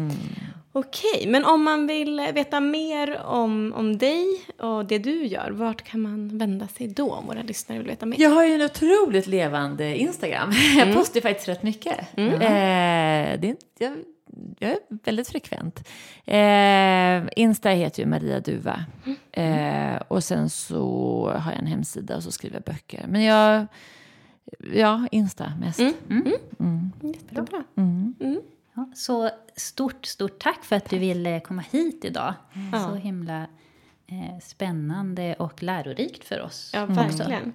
Okej, 0.71 1.27
men 1.27 1.45
om 1.45 1.63
man 1.63 1.87
vill 1.87 2.21
veta 2.33 2.59
mer 2.59 3.21
om, 3.21 3.73
om 3.75 3.97
dig 3.97 4.25
och 4.59 4.85
det 4.85 4.97
du 4.97 5.25
gör, 5.25 5.51
vart 5.51 5.81
kan 5.81 6.01
man 6.01 6.37
vända 6.37 6.67
sig 6.67 6.87
då 6.87 7.13
om 7.13 7.25
våra 7.25 7.41
lyssnare 7.41 7.79
vill 7.79 7.87
veta 7.87 8.05
mer? 8.05 8.21
Jag 8.21 8.29
har 8.29 8.45
ju 8.45 8.53
en 8.53 8.61
otroligt 8.61 9.27
levande 9.27 9.97
Instagram. 9.97 10.51
Jag 10.77 10.93
postar 10.93 11.21
faktiskt 11.21 11.47
rätt 11.47 11.63
mycket. 11.63 11.99
Eh, 12.17 13.39
det 13.39 13.55
jag, 13.79 13.97
jag 14.59 14.71
är 14.71 14.77
väldigt 15.03 15.29
frekvent. 15.29 15.87
Eh, 16.25 17.41
Insta 17.43 17.69
heter 17.69 18.03
ju 18.03 18.09
Maria 18.09 18.39
Duva. 18.39 18.85
Eh, 19.31 20.01
och 20.07 20.23
sen 20.23 20.49
så 20.49 20.83
har 21.35 21.51
jag 21.51 21.59
en 21.59 21.67
hemsida 21.67 22.15
och 22.15 22.23
så 22.23 22.31
skriver 22.31 22.55
jag 22.55 22.63
böcker. 22.63 23.05
Men 23.07 23.23
jag, 23.23 23.65
ja, 24.73 25.07
Insta 25.11 25.51
mest. 25.59 25.79
Jättebra. 27.01 27.63
Så 28.95 29.29
stort, 29.55 30.05
stort 30.05 30.39
tack 30.39 30.63
för 30.63 30.75
att 30.75 30.89
du 30.89 30.97
ville 30.97 31.39
komma 31.39 31.63
hit 31.71 32.05
idag. 32.05 32.33
Så 32.71 32.95
himla 32.95 33.47
eh, 34.07 34.39
spännande 34.41 35.35
och 35.35 35.63
lärorikt 35.63 36.23
för 36.23 36.41
oss. 36.41 36.71
Ja, 36.73 36.85
verkligen. 36.85 37.53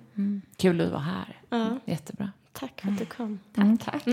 Kul 0.56 0.80
att 0.80 0.90
vara 0.90 1.00
här. 1.00 1.40
Ja. 1.48 1.78
Jättebra. 1.84 2.32
Tack 2.52 2.80
för 2.80 2.88
att 2.88 2.98
du 2.98 3.04
kom. 3.04 3.38
Mm, 3.56 3.78
tack. 3.78 4.04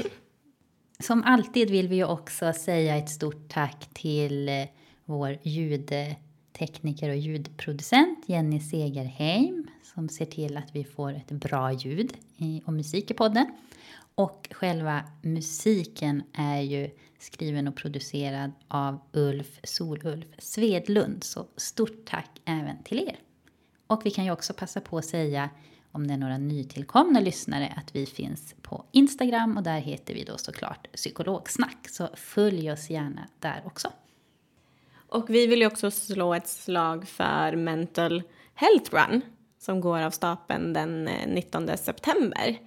som 0.99 1.23
alltid 1.23 1.69
vill 1.69 1.87
vi 1.87 1.95
ju 1.95 2.05
också 2.05 2.53
säga 2.53 2.97
ett 2.97 3.09
stort 3.09 3.49
tack 3.49 3.89
till 3.93 4.49
eh, 4.49 4.65
vår 5.05 5.37
ljudtekniker 5.41 7.09
och 7.09 7.15
ljudproducent 7.15 8.19
Jenny 8.25 8.59
Segerheim 8.59 9.67
som 9.95 10.09
ser 10.09 10.25
till 10.25 10.57
att 10.57 10.75
vi 10.75 10.83
får 10.83 11.13
ett 11.13 11.31
bra 11.31 11.71
ljud 11.71 12.13
och 12.65 12.73
musik 12.73 13.11
i 13.11 13.13
podden. 13.13 13.45
Och 14.15 14.49
själva 14.51 15.03
musiken 15.21 16.23
är 16.33 16.61
ju 16.61 16.89
skriven 17.19 17.67
och 17.67 17.75
producerad 17.75 18.51
av 18.67 18.99
Ulf 19.13 19.59
Solulf 19.63 20.27
Svedlund. 20.37 21.23
Så 21.23 21.47
stort 21.57 22.05
tack 22.05 22.41
även 22.45 22.83
till 22.83 22.99
er. 22.99 23.19
Och 23.87 24.05
vi 24.05 24.11
kan 24.11 24.25
ju 24.25 24.31
också 24.31 24.53
passa 24.53 24.81
på 24.81 24.97
att 24.97 25.05
säga 25.05 25.49
om 25.91 26.07
det 26.07 26.13
är 26.13 26.17
några 26.17 26.37
nytillkomna 26.37 27.19
lyssnare 27.19 27.73
att 27.77 27.95
vi 27.95 28.05
finns 28.05 28.55
på 28.61 28.85
Instagram 28.91 29.57
och 29.57 29.63
där 29.63 29.79
heter 29.79 30.13
vi 30.13 30.23
då 30.23 30.37
såklart 30.37 30.91
psykologsnack. 30.93 31.89
Så 31.89 32.09
följ 32.13 32.71
oss 32.71 32.89
gärna 32.89 33.27
där 33.39 33.61
också. 33.65 33.91
Och 34.93 35.29
vi 35.29 35.47
vill 35.47 35.59
ju 35.59 35.67
också 35.67 35.91
slå 35.91 36.33
ett 36.33 36.47
slag 36.47 37.07
för 37.07 37.55
Mental 37.55 38.23
Health 38.53 38.95
Run 38.95 39.21
som 39.59 39.81
går 39.81 40.01
av 40.01 40.11
stapeln 40.11 40.73
den 40.73 41.07
eh, 41.07 41.27
19 41.27 41.77
september. 41.77 42.59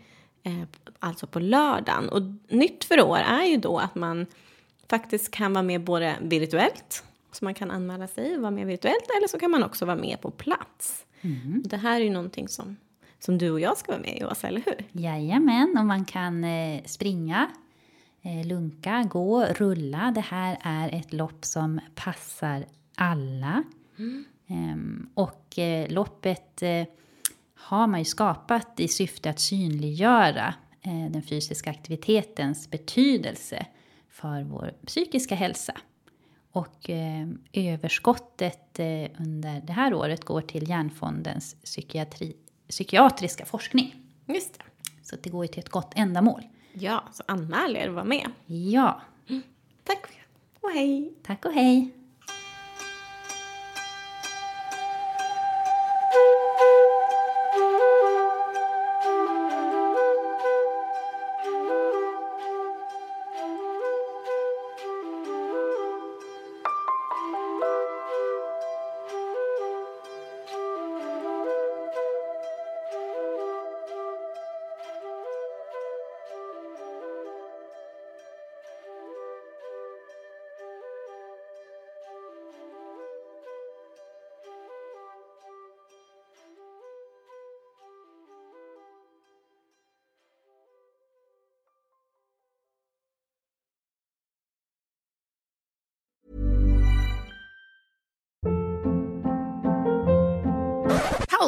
Eh, 0.43 0.84
Alltså 1.05 1.27
på 1.27 1.39
lördagen. 1.39 2.09
Och 2.09 2.23
nytt 2.49 2.85
för 2.85 3.03
år 3.03 3.19
är 3.19 3.45
ju 3.45 3.57
då 3.57 3.79
att 3.79 3.95
man 3.95 4.27
faktiskt 4.89 5.31
kan 5.31 5.53
vara 5.53 5.63
med 5.63 5.85
både 5.85 6.17
virtuellt, 6.21 7.05
så 7.33 7.45
man 7.45 7.55
kan 7.55 7.71
anmäla 7.71 8.07
sig 8.07 8.37
och 8.37 8.43
vara 8.43 8.51
med 8.51 8.67
virtuellt, 8.67 9.07
eller 9.19 9.29
så 9.29 9.39
kan 9.39 9.51
man 9.51 9.63
också 9.63 9.85
vara 9.85 9.97
med 9.97 10.21
på 10.21 10.31
plats. 10.31 11.05
Mm. 11.21 11.63
Det 11.65 11.77
här 11.77 12.01
är 12.01 12.05
ju 12.05 12.11
någonting 12.11 12.49
som, 12.49 12.77
som 13.19 13.39
du 13.39 13.51
och 13.51 13.61
jag 13.61 13.77
ska 13.77 13.93
vara 13.93 14.03
med 14.03 14.19
i, 14.19 14.25
Åsa, 14.25 14.49
eller 14.49 14.63
hur? 14.67 15.03
Jajamän, 15.03 15.77
och 15.79 15.87
man 15.87 16.05
kan 16.05 16.45
eh, 16.45 16.83
springa, 16.85 17.51
eh, 18.23 18.47
lunka, 18.47 19.09
gå, 19.11 19.45
rulla. 19.45 20.13
Det 20.15 20.21
här 20.21 20.59
är 20.61 20.95
ett 20.95 21.13
lopp 21.13 21.45
som 21.45 21.81
passar 21.95 22.65
alla. 22.95 23.63
Mm. 23.99 24.25
Ehm, 24.47 25.09
och 25.15 25.59
eh, 25.59 25.91
loppet 25.91 26.63
eh, 26.63 26.87
har 27.55 27.87
man 27.87 28.01
ju 28.01 28.05
skapat 28.05 28.81
i 28.81 28.89
syfte 28.89 29.31
att 29.31 29.41
synliggöra 29.41 30.55
den 30.85 31.23
fysiska 31.23 31.71
aktivitetens 31.71 32.71
betydelse 32.71 33.67
för 34.11 34.43
vår 34.43 34.75
psykiska 34.87 35.35
hälsa. 35.35 35.75
Och 36.53 36.91
eh, 36.91 37.29
överskottet 37.53 38.79
eh, 38.79 39.11
under 39.21 39.61
det 39.67 39.73
här 39.73 39.95
året 39.95 40.25
går 40.25 40.41
till 40.41 40.69
Hjärnfondens 40.69 41.55
psykiatri, 41.55 42.37
psykiatriska 42.69 43.45
forskning. 43.45 43.95
Just 44.27 44.59
det. 44.59 44.65
Så 45.03 45.17
det 45.23 45.31
går 45.31 45.45
ju 45.45 45.49
till 45.49 45.59
ett 45.61 45.69
gott 45.69 45.93
ändamål. 45.97 46.43
Ja, 46.73 47.05
så 47.13 47.23
anmäl 47.27 47.77
er 47.77 47.89
och 47.89 47.95
var 47.95 48.05
med. 48.05 48.31
Ja. 48.47 49.01
Mm. 49.29 49.43
Tack 49.85 50.07
och 50.61 50.71
hej. 50.71 51.15
Tack 51.23 51.45
och 51.45 51.53
hej. 51.53 51.91